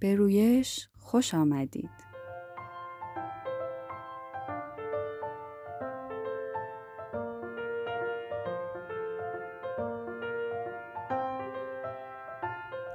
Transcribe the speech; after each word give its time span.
به 0.00 0.14
رویش 0.14 0.88
خوش 0.98 1.34
آمدید. 1.34 1.90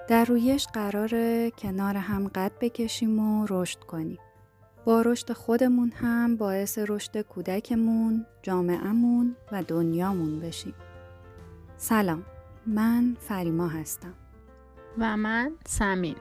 در 0.08 0.26
رویش 0.26 0.68
قراره 0.68 1.52
کنار 1.52 1.98
هم 1.98 2.28
قد 2.28 2.52
بکشیم 2.62 3.20
و 3.20 3.46
رشد 3.50 3.80
کنیم. 3.80 4.20
با 4.86 5.02
رشد 5.02 5.34
خودمون 5.34 5.92
هم 5.92 6.38
باعث 6.38 6.80
رشد 6.88 7.22
کودکمون، 7.22 8.26
جامعهمون 8.42 9.36
و 9.52 9.64
دنیامون 9.64 10.40
بشیم. 10.40 10.74
سلام، 11.78 12.24
من 12.68 13.18
فریما 13.20 13.68
هستم. 13.68 14.14
و 14.98 15.18
من 15.18 15.52
سمین. 15.66 16.16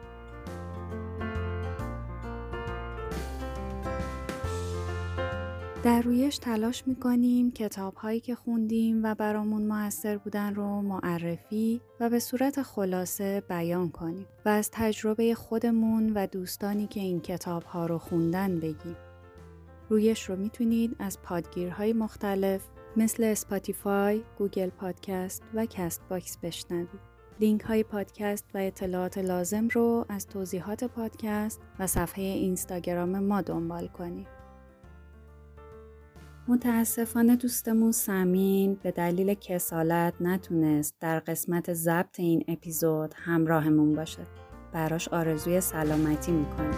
رویش 6.04 6.38
تلاش 6.38 6.86
می‌کنیم 6.86 7.50
کتاب 7.50 7.94
هایی 7.94 8.20
که 8.20 8.34
خوندیم 8.34 9.04
و 9.04 9.14
برامون 9.14 9.62
موثر 9.62 10.18
بودن 10.18 10.54
رو 10.54 10.82
معرفی 10.82 11.80
و 12.00 12.10
به 12.10 12.18
صورت 12.18 12.62
خلاصه 12.62 13.42
بیان 13.48 13.90
کنیم 13.90 14.26
و 14.44 14.48
از 14.48 14.70
تجربه 14.72 15.34
خودمون 15.34 16.12
و 16.14 16.26
دوستانی 16.26 16.86
که 16.86 17.00
این 17.00 17.20
کتاب 17.20 17.62
ها 17.62 17.86
رو 17.86 17.98
خوندن 17.98 18.60
بگیم. 18.60 18.96
رویش 19.88 20.30
رو 20.30 20.36
می‌تونید 20.36 20.96
از 20.98 21.22
پادگیرهای 21.22 21.92
مختلف 21.92 22.62
مثل 22.96 23.24
Spotify، 23.24 24.22
Google 24.38 24.68
Podcast 24.68 25.42
و 25.54 25.66
Castbox 25.66 26.38
بشنوید. 26.38 27.12
لینک 27.40 27.60
های 27.60 27.82
پادکست 27.82 28.44
و 28.54 28.58
اطلاعات 28.58 29.18
لازم 29.18 29.68
رو 29.68 30.04
از 30.08 30.26
توضیحات 30.26 30.84
پادکست 30.84 31.60
و 31.78 31.86
صفحه 31.86 32.24
اینستاگرام 32.24 33.18
ما 33.18 33.40
دنبال 33.40 33.86
کنید. 33.86 34.41
متاسفانه 36.48 37.36
دوستمون 37.36 37.92
سمین 37.92 38.74
به 38.82 38.90
دلیل 38.90 39.34
کسالت 39.34 40.14
نتونست 40.20 40.94
در 41.00 41.20
قسمت 41.20 41.72
ضبط 41.72 42.20
این 42.20 42.44
اپیزود 42.48 43.14
همراهمون 43.16 43.94
باشه. 43.94 44.22
براش 44.72 45.08
آرزوی 45.08 45.60
سلامتی 45.60 46.32
می‌کنه. 46.32 46.76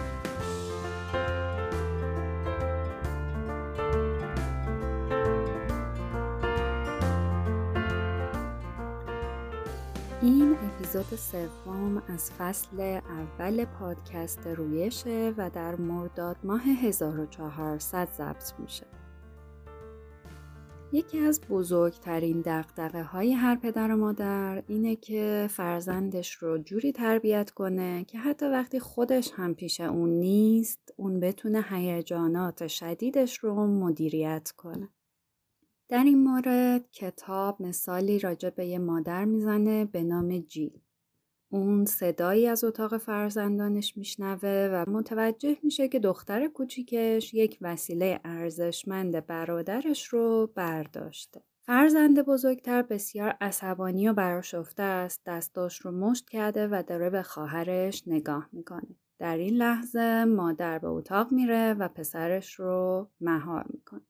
این 10.21 10.51
اپیزود 10.51 11.19
سوم 11.19 12.03
از 12.07 12.31
فصل 12.31 12.99
اول 13.39 13.65
پادکست 13.65 14.47
رویشه 14.47 15.33
و 15.37 15.49
در 15.49 15.75
مرداد 15.75 16.37
ماه 16.43 16.61
1400 16.61 18.07
ضبط 18.17 18.59
میشه. 18.59 18.85
یکی 20.95 21.19
از 21.19 21.41
بزرگترین 21.49 22.41
دقدقه 22.41 23.03
های 23.03 23.31
هر 23.31 23.55
پدر 23.55 23.91
و 23.91 23.97
مادر 23.97 24.63
اینه 24.67 24.95
که 24.95 25.47
فرزندش 25.49 26.31
رو 26.33 26.57
جوری 26.57 26.91
تربیت 26.91 27.51
کنه 27.51 28.03
که 28.03 28.17
حتی 28.17 28.45
وقتی 28.45 28.79
خودش 28.79 29.31
هم 29.35 29.55
پیش 29.55 29.81
اون 29.81 30.09
نیست 30.09 30.93
اون 30.97 31.19
بتونه 31.19 31.65
هیجانات 31.69 32.67
شدیدش 32.67 33.37
رو 33.37 33.67
مدیریت 33.67 34.51
کنه. 34.57 34.89
در 35.89 36.03
این 36.03 36.23
مورد 36.23 36.91
کتاب 36.91 37.61
مثالی 37.61 38.19
راجع 38.19 38.49
به 38.49 38.65
یه 38.65 38.79
مادر 38.79 39.25
می‌زنه 39.25 39.85
به 39.85 40.03
نام 40.03 40.39
جیل. 40.39 40.81
اون 41.49 41.85
صدایی 41.85 42.47
از 42.47 42.63
اتاق 42.63 42.97
فرزندانش 42.97 43.97
میشنوه 43.97 44.69
و 44.73 44.91
متوجه 44.91 45.57
میشه 45.63 45.87
که 45.87 45.99
دختر 45.99 46.47
کوچیکش 46.47 47.33
یک 47.33 47.57
وسیله 47.61 48.19
ارزشمند 48.23 49.25
برادرش 49.25 50.07
رو 50.07 50.51
برداشته. 50.55 51.41
فرزند 51.61 52.21
بزرگتر 52.21 52.81
بسیار 52.81 53.35
عصبانی 53.41 54.09
و 54.09 54.13
براشفته 54.13 54.83
است 54.83 55.21
دستاش 55.25 55.77
رو 55.77 55.91
مشت 55.91 56.29
کرده 56.29 56.67
و 56.67 56.83
داره 56.87 57.09
به 57.09 57.23
خواهرش 57.23 58.03
نگاه 58.07 58.49
می‌کنه. 58.51 58.95
در 59.19 59.37
این 59.37 59.53
لحظه 59.53 60.25
مادر 60.25 60.79
به 60.79 60.87
اتاق 60.87 61.31
میره 61.31 61.73
و 61.73 61.87
پسرش 61.87 62.53
رو 62.53 63.09
مهار 63.21 63.65
می‌کنه. 63.69 64.01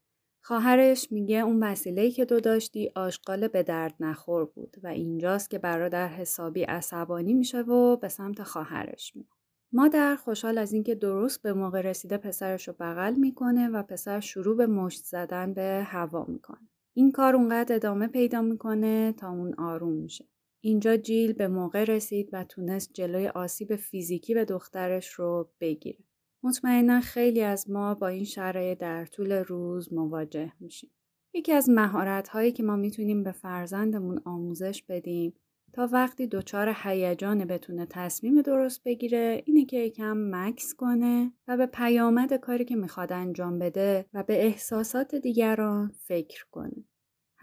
خواهرش 0.47 1.11
میگه 1.11 1.37
اون 1.37 1.63
وسیله‌ای 1.63 2.11
که 2.11 2.25
تو 2.25 2.39
داشتی 2.39 2.91
آشغال 2.95 3.47
به 3.47 3.63
درد 3.63 3.95
نخور 3.99 4.45
بود 4.45 4.75
و 4.83 4.87
اینجاست 4.87 5.49
که 5.49 5.59
برادر 5.59 6.07
حسابی 6.07 6.63
عصبانی 6.63 7.33
میشه 7.33 7.61
و 7.61 7.97
به 7.97 8.07
سمت 8.07 8.43
خواهرش 8.43 9.15
میره. 9.15 9.29
مادر 9.71 10.15
خوشحال 10.15 10.57
از 10.57 10.73
اینکه 10.73 10.95
درست 10.95 11.41
به 11.41 11.53
موقع 11.53 11.81
رسیده 11.81 12.17
پسرش 12.17 12.67
رو 12.67 12.73
بغل 12.79 13.15
می‌کنه 13.15 13.69
و 13.69 13.83
پسر 13.83 14.19
شروع 14.19 14.57
به 14.57 14.67
مشت 14.67 15.03
زدن 15.03 15.53
به 15.53 15.83
هوا 15.85 16.25
می‌کنه. 16.29 16.69
این 16.93 17.11
کار 17.11 17.35
اونقدر 17.35 17.75
ادامه 17.75 18.07
پیدا 18.07 18.41
می‌کنه 18.41 19.13
تا 19.13 19.29
اون 19.29 19.53
آروم 19.53 19.93
میشه. 19.93 20.25
اینجا 20.61 20.97
جیل 20.97 21.33
به 21.33 21.47
موقع 21.47 21.83
رسید 21.83 22.29
و 22.33 22.43
تونست 22.43 22.93
جلوی 22.93 23.27
آسیب 23.27 23.75
فیزیکی 23.75 24.33
به 24.33 24.45
دخترش 24.45 25.09
رو 25.13 25.49
بگیره. 25.59 25.99
مطمئنا 26.45 26.99
خیلی 26.99 27.41
از 27.41 27.69
ما 27.69 27.93
با 27.93 28.07
این 28.07 28.23
شرایط 28.23 28.77
در 28.77 29.05
طول 29.05 29.31
روز 29.31 29.93
مواجه 29.93 30.51
میشیم. 30.59 30.91
یکی 31.33 31.51
از 31.51 31.69
مهارت 31.69 32.27
هایی 32.27 32.51
که 32.51 32.63
ما 32.63 32.75
می‌تونیم 32.75 33.23
به 33.23 33.31
فرزندمون 33.31 34.21
آموزش 34.25 34.83
بدیم 34.89 35.33
تا 35.73 35.89
وقتی 35.91 36.27
دچار 36.27 36.75
هیجان 36.83 37.45
بتونه 37.45 37.85
تصمیم 37.89 38.41
درست 38.41 38.83
بگیره 38.83 39.43
اینه 39.45 39.65
که 39.65 39.77
یکم 39.77 40.17
مکس 40.17 40.73
کنه 40.73 41.33
و 41.47 41.57
به 41.57 41.65
پیامد 41.65 42.33
کاری 42.33 42.65
که 42.65 42.75
می‌خواد 42.75 43.13
انجام 43.13 43.59
بده 43.59 44.05
و 44.13 44.23
به 44.23 44.45
احساسات 44.45 45.15
دیگران 45.15 45.91
فکر 46.07 46.45
کنه. 46.51 46.85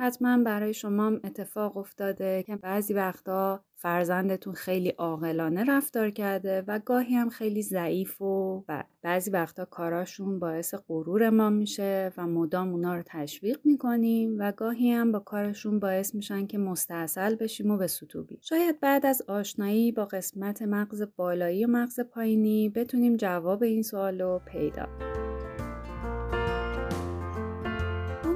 حتما 0.03 0.39
برای 0.39 0.75
شما 0.75 1.07
اتفاق 1.07 1.77
افتاده 1.77 2.43
که 2.43 2.57
بعضی 2.57 2.95
وقتا 2.95 3.65
فرزندتون 3.75 4.55
خیلی 4.55 4.89
عاقلانه 4.89 5.65
رفتار 5.65 6.11
کرده 6.11 6.65
و 6.67 6.79
گاهی 6.79 7.15
هم 7.15 7.29
خیلی 7.29 7.63
ضعیف 7.63 8.23
و 8.23 8.65
بعضی 9.03 9.31
وقتا 9.31 9.65
کاراشون 9.65 10.39
باعث 10.39 10.75
غرور 10.89 11.31
ما 11.31 11.51
میشه 11.51 12.13
و 12.17 12.27
مدام 12.27 12.73
اونا 12.73 12.97
رو 12.97 13.03
تشویق 13.07 13.59
می‌کنیم 13.65 14.37
و 14.39 14.53
گاهی 14.53 14.91
هم 14.91 15.13
با 15.13 15.19
کارشون 15.19 15.79
باعث 15.79 16.15
میشن 16.15 16.47
که 16.47 16.59
مستاصل 16.59 17.35
بشیم 17.35 17.71
و 17.71 17.77
به 17.77 17.87
سطوبی 17.87 18.39
شاید 18.41 18.81
بعد 18.81 19.07
از 19.07 19.23
آشنایی 19.29 19.93
با 19.93 20.05
قسمت 20.05 20.63
مغز 20.63 21.05
بالایی 21.17 21.65
و 21.65 21.69
مغز 21.69 22.01
پایینی 22.01 22.69
بتونیم 22.69 23.17
جواب 23.17 23.63
این 23.63 23.83
سوال 23.83 24.21
رو 24.21 24.41
پیدا 24.47 24.89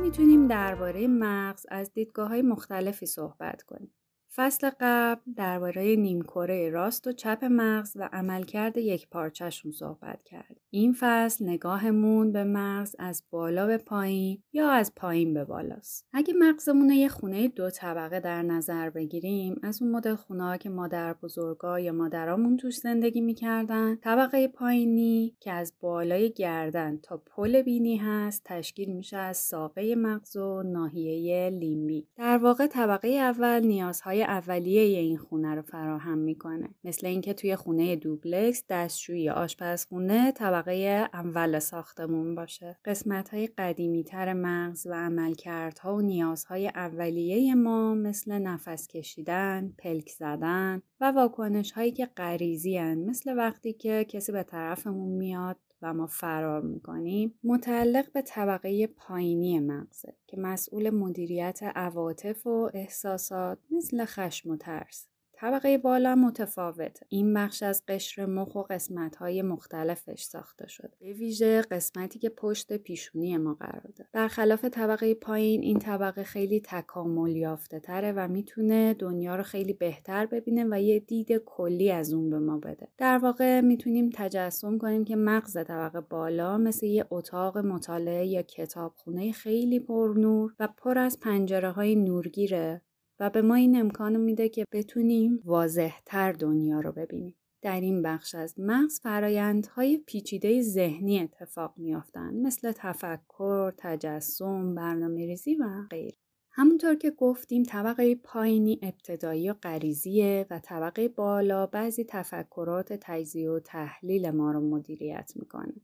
می‌تونیم 0.06 0.48
درباره 0.48 1.06
مغز 1.08 1.66
از 1.68 1.92
دیدگاه 1.92 2.28
های 2.28 2.42
مختلفی 2.42 3.06
صحبت 3.06 3.62
کنیم. 3.62 3.92
فصل 4.36 4.70
قبل 4.80 5.20
درباره 5.36 5.96
نیمکره 5.96 6.70
راست 6.70 7.06
و 7.06 7.12
چپ 7.12 7.44
مغز 7.44 7.96
و 7.96 8.08
عملکرد 8.12 8.76
یک 8.76 9.08
پارچهشون 9.08 9.72
صحبت 9.72 10.22
کرد. 10.24 10.56
این 10.70 10.96
فصل 11.00 11.48
نگاهمون 11.48 12.32
به 12.32 12.44
مغز 12.44 12.96
از 12.98 13.22
بالا 13.30 13.66
به 13.66 13.78
پایین 13.78 14.42
یا 14.52 14.70
از 14.70 14.92
پایین 14.94 15.34
به 15.34 15.44
بالاست. 15.44 16.08
اگه 16.12 16.34
مغزمون 16.38 16.90
یه 16.90 17.08
خونه 17.08 17.48
دو 17.48 17.70
طبقه 17.70 18.20
در 18.20 18.42
نظر 18.42 18.90
بگیریم 18.90 19.60
از 19.62 19.82
اون 19.82 19.90
مدل 19.90 20.14
خونه 20.14 20.58
که 20.58 20.68
مادر 20.68 21.12
بزرگا 21.12 21.80
یا 21.80 21.92
مادرامون 21.92 22.56
توش 22.56 22.76
زندگی 22.76 23.20
می‌کردن 23.20 23.96
طبقه 23.96 24.48
پایینی 24.48 25.36
که 25.40 25.52
از 25.52 25.72
بالای 25.80 26.32
گردن 26.32 26.98
تا 27.02 27.16
پل 27.16 27.62
بینی 27.62 27.96
هست 27.96 28.42
تشکیل 28.44 28.92
میشه 28.92 29.16
از 29.16 29.36
ساقه 29.36 29.94
مغز 29.94 30.36
و 30.36 30.62
ناحیه 30.62 31.50
لیمبی. 31.50 32.08
در 32.16 32.38
واقع 32.38 32.66
طبقه 32.66 33.08
اول 33.08 33.60
نیازهای 33.60 34.25
اولیه 34.26 34.98
این 34.98 35.18
خونه 35.18 35.54
رو 35.54 35.62
فراهم 35.62 36.18
می‌کنه. 36.18 36.68
مثل 36.84 37.06
اینکه 37.06 37.34
توی 37.34 37.56
خونه 37.56 37.96
دوبلکس 37.96 38.64
دستشویی 38.68 39.30
آشپزخونه 39.30 40.32
طبقه 40.32 41.08
اول 41.12 41.58
ساختمون 41.58 42.34
باشه. 42.34 42.78
قسمت 42.84 43.28
های 43.28 43.46
قدیمی 43.46 44.04
تر 44.04 44.32
مغز 44.32 44.86
و 44.86 44.92
عملکردها 44.92 45.96
و 45.96 46.00
نیازهای 46.00 46.68
اولیه 46.68 47.54
ما 47.54 47.94
مثل 47.94 48.32
نفس 48.38 48.88
کشیدن 48.88 49.74
پلک 49.78 50.08
زدن 50.08 50.82
و 51.00 51.12
واکنش 51.12 51.72
هایی 51.72 51.92
که 51.92 52.06
غریزی 52.06 52.78
مثل 52.94 53.36
وقتی 53.36 53.72
که 53.72 54.06
کسی 54.08 54.32
به 54.32 54.42
طرفمون 54.42 55.08
میاد 55.08 55.56
و 55.82 55.94
ما 55.94 56.06
فرار 56.06 56.62
می‌کنیم 56.62 57.38
متعلق 57.44 58.12
به 58.12 58.22
طبقه 58.22 58.86
پایینی 58.86 59.60
مغزه 59.60 60.14
که 60.26 60.36
مسئول 60.36 60.90
مدیریت 60.90 61.60
عواطف 61.62 62.46
و 62.46 62.70
احساسات 62.74 63.58
مثل 63.70 64.04
خشم 64.04 64.50
و 64.50 64.56
ترس. 64.56 65.08
طبقه 65.38 65.78
بالا 65.78 66.14
متفاوت. 66.14 67.00
این 67.08 67.34
بخش 67.34 67.62
از 67.62 67.82
قشر 67.88 68.26
مخ 68.26 68.54
و 68.54 68.62
قسمت‌های 68.62 69.42
مختلفش 69.42 70.22
ساخته 70.22 70.68
شده. 70.68 70.92
به 71.00 71.12
ویژه 71.12 71.62
قسمتی 71.62 72.18
که 72.18 72.28
پشت 72.28 72.76
پیشونی 72.76 73.36
ما 73.36 73.54
قرار 73.54 73.92
داره. 73.96 74.10
برخلاف 74.12 74.64
طبقه 74.64 75.14
پایین 75.14 75.62
این 75.62 75.78
طبقه 75.78 76.22
خیلی 76.22 76.60
تکامل 76.64 77.36
یافته 77.36 77.80
تره 77.80 78.12
و 78.12 78.28
می‌تونه 78.28 78.94
دنیا 78.94 79.36
رو 79.36 79.42
خیلی 79.42 79.72
بهتر 79.72 80.26
ببینه 80.26 80.66
و 80.70 80.80
یه 80.80 80.98
دید 80.98 81.32
کلی 81.32 81.90
از 81.90 82.12
اون 82.12 82.30
به 82.30 82.38
ما 82.38 82.58
بده. 82.58 82.88
در 82.98 83.18
واقع 83.18 83.60
می‌تونیم 83.60 84.10
تجسم 84.14 84.78
کنیم 84.78 85.04
که 85.04 85.16
مغز 85.16 85.52
طبقه 85.52 86.00
بالا 86.00 86.58
مثل 86.58 86.86
یه 86.86 87.06
اتاق 87.10 87.58
مطالعه 87.58 88.26
یا 88.26 88.42
کتابخونه 88.42 89.32
خیلی 89.32 89.80
پرنور 89.80 90.54
و 90.60 90.68
پر 90.76 90.98
از 90.98 91.20
پنجره 91.20 91.70
های 91.70 91.96
نورگیره 91.96 92.82
و 93.20 93.30
به 93.30 93.42
ما 93.42 93.54
این 93.54 93.80
امکان 93.80 94.16
میده 94.16 94.48
که 94.48 94.64
بتونیم 94.72 95.40
واضحتر 95.44 96.32
دنیا 96.32 96.80
رو 96.80 96.92
ببینیم. 96.92 97.34
در 97.62 97.80
این 97.80 98.02
بخش 98.02 98.34
از 98.34 98.54
مغز 98.58 99.00
فرایندهای 99.00 99.98
پیچیده 99.98 100.62
ذهنی 100.62 101.20
اتفاق 101.20 101.74
میافتند 101.76 102.46
مثل 102.46 102.72
تفکر، 102.72 103.72
تجسم، 103.78 104.74
برنامه 104.74 105.26
ریزی 105.26 105.54
و 105.54 105.64
غیره. 105.90 106.16
همونطور 106.50 106.94
که 106.94 107.10
گفتیم 107.10 107.62
طبقه 107.62 108.14
پایینی 108.14 108.78
ابتدایی 108.82 109.50
و 109.50 109.54
غریزیه 109.54 110.46
و 110.50 110.58
طبقه 110.58 111.08
بالا 111.08 111.66
بعضی 111.66 112.04
تفکرات 112.04 112.92
تجزیه 113.00 113.50
و 113.50 113.60
تحلیل 113.60 114.30
ما 114.30 114.52
رو 114.52 114.60
مدیریت 114.60 115.32
می‌کنه. 115.36 115.74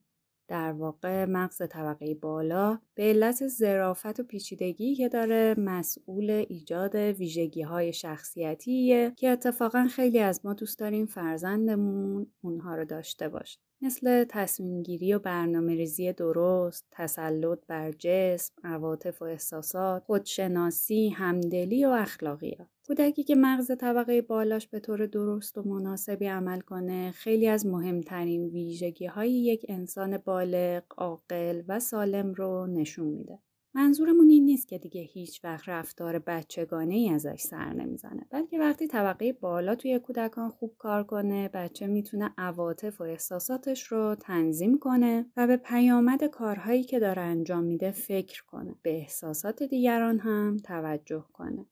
در 0.52 0.72
واقع 0.72 1.24
مغز 1.24 1.62
طبقه 1.70 2.14
بالا 2.14 2.78
به 2.94 3.02
علت 3.02 3.46
ظرافت 3.48 4.20
و 4.20 4.22
پیچیدگی 4.22 4.94
که 4.94 5.08
داره 5.08 5.54
مسئول 5.58 6.30
ایجاد 6.48 6.94
ویژگی 6.94 7.62
های 7.62 7.92
شخصیتیه 7.92 9.12
که 9.16 9.28
اتفاقا 9.28 9.88
خیلی 9.90 10.18
از 10.18 10.40
ما 10.44 10.54
دوست 10.54 10.78
داریم 10.78 11.06
فرزندمون 11.06 12.26
اونها 12.40 12.74
رو 12.74 12.84
داشته 12.84 13.28
باشه. 13.28 13.58
مثل 13.82 14.24
تصمیم 14.28 14.82
گیری 14.82 15.14
و 15.14 15.18
برنامه 15.18 15.74
ریزی 15.74 16.12
درست، 16.12 16.86
تسلط 16.90 17.58
بر 17.66 17.92
جسم، 17.98 18.54
عواطف 18.64 19.22
و 19.22 19.24
احساسات، 19.24 20.04
خودشناسی، 20.04 21.08
همدلی 21.08 21.84
و 21.84 21.88
اخلاقیات. 21.88 22.68
کودکی 22.86 23.22
که 23.24 23.34
مغز 23.34 23.70
طبقه 23.80 24.22
بالاش 24.22 24.66
به 24.68 24.80
طور 24.80 25.06
درست 25.06 25.58
و 25.58 25.62
مناسبی 25.62 26.26
عمل 26.26 26.60
کنه 26.60 27.10
خیلی 27.10 27.48
از 27.48 27.66
مهمترین 27.66 28.48
ویژگی 28.48 29.06
های 29.06 29.30
یک 29.30 29.66
انسان 29.68 30.18
بالغ، 30.18 30.82
عاقل 30.96 31.62
و 31.68 31.80
سالم 31.80 32.34
رو 32.34 32.66
نشون 32.66 33.06
میده. 33.06 33.38
منظورمون 33.74 34.30
این 34.30 34.44
نیست 34.44 34.68
که 34.68 34.78
دیگه 34.78 35.00
هیچ 35.00 35.44
وقت 35.44 35.68
رفتار 35.68 36.18
بچگانه 36.18 36.94
ای 36.94 37.10
ازش 37.10 37.40
سر 37.40 37.72
نمی‌زنه 37.72 38.26
بلکه 38.30 38.58
وقتی 38.58 38.86
طبقه 38.86 39.32
بالا 39.32 39.74
توی 39.74 39.98
کودکان 39.98 40.50
خوب 40.50 40.74
کار 40.78 41.04
کنه 41.04 41.48
بچه 41.48 41.86
می‌تونه 41.86 42.34
عواطف 42.38 43.00
و 43.00 43.04
احساساتش 43.04 43.82
رو 43.82 44.14
تنظیم 44.14 44.78
کنه 44.78 45.26
و 45.36 45.46
به 45.46 45.56
پیامد 45.56 46.24
کارهایی 46.24 46.84
که 46.84 46.98
داره 46.98 47.22
انجام 47.22 47.64
میده 47.64 47.90
فکر 47.90 48.44
کنه 48.44 48.74
به 48.82 48.90
احساسات 48.96 49.62
دیگران 49.62 50.18
هم 50.18 50.56
توجه 50.64 51.24
کنه. 51.32 51.66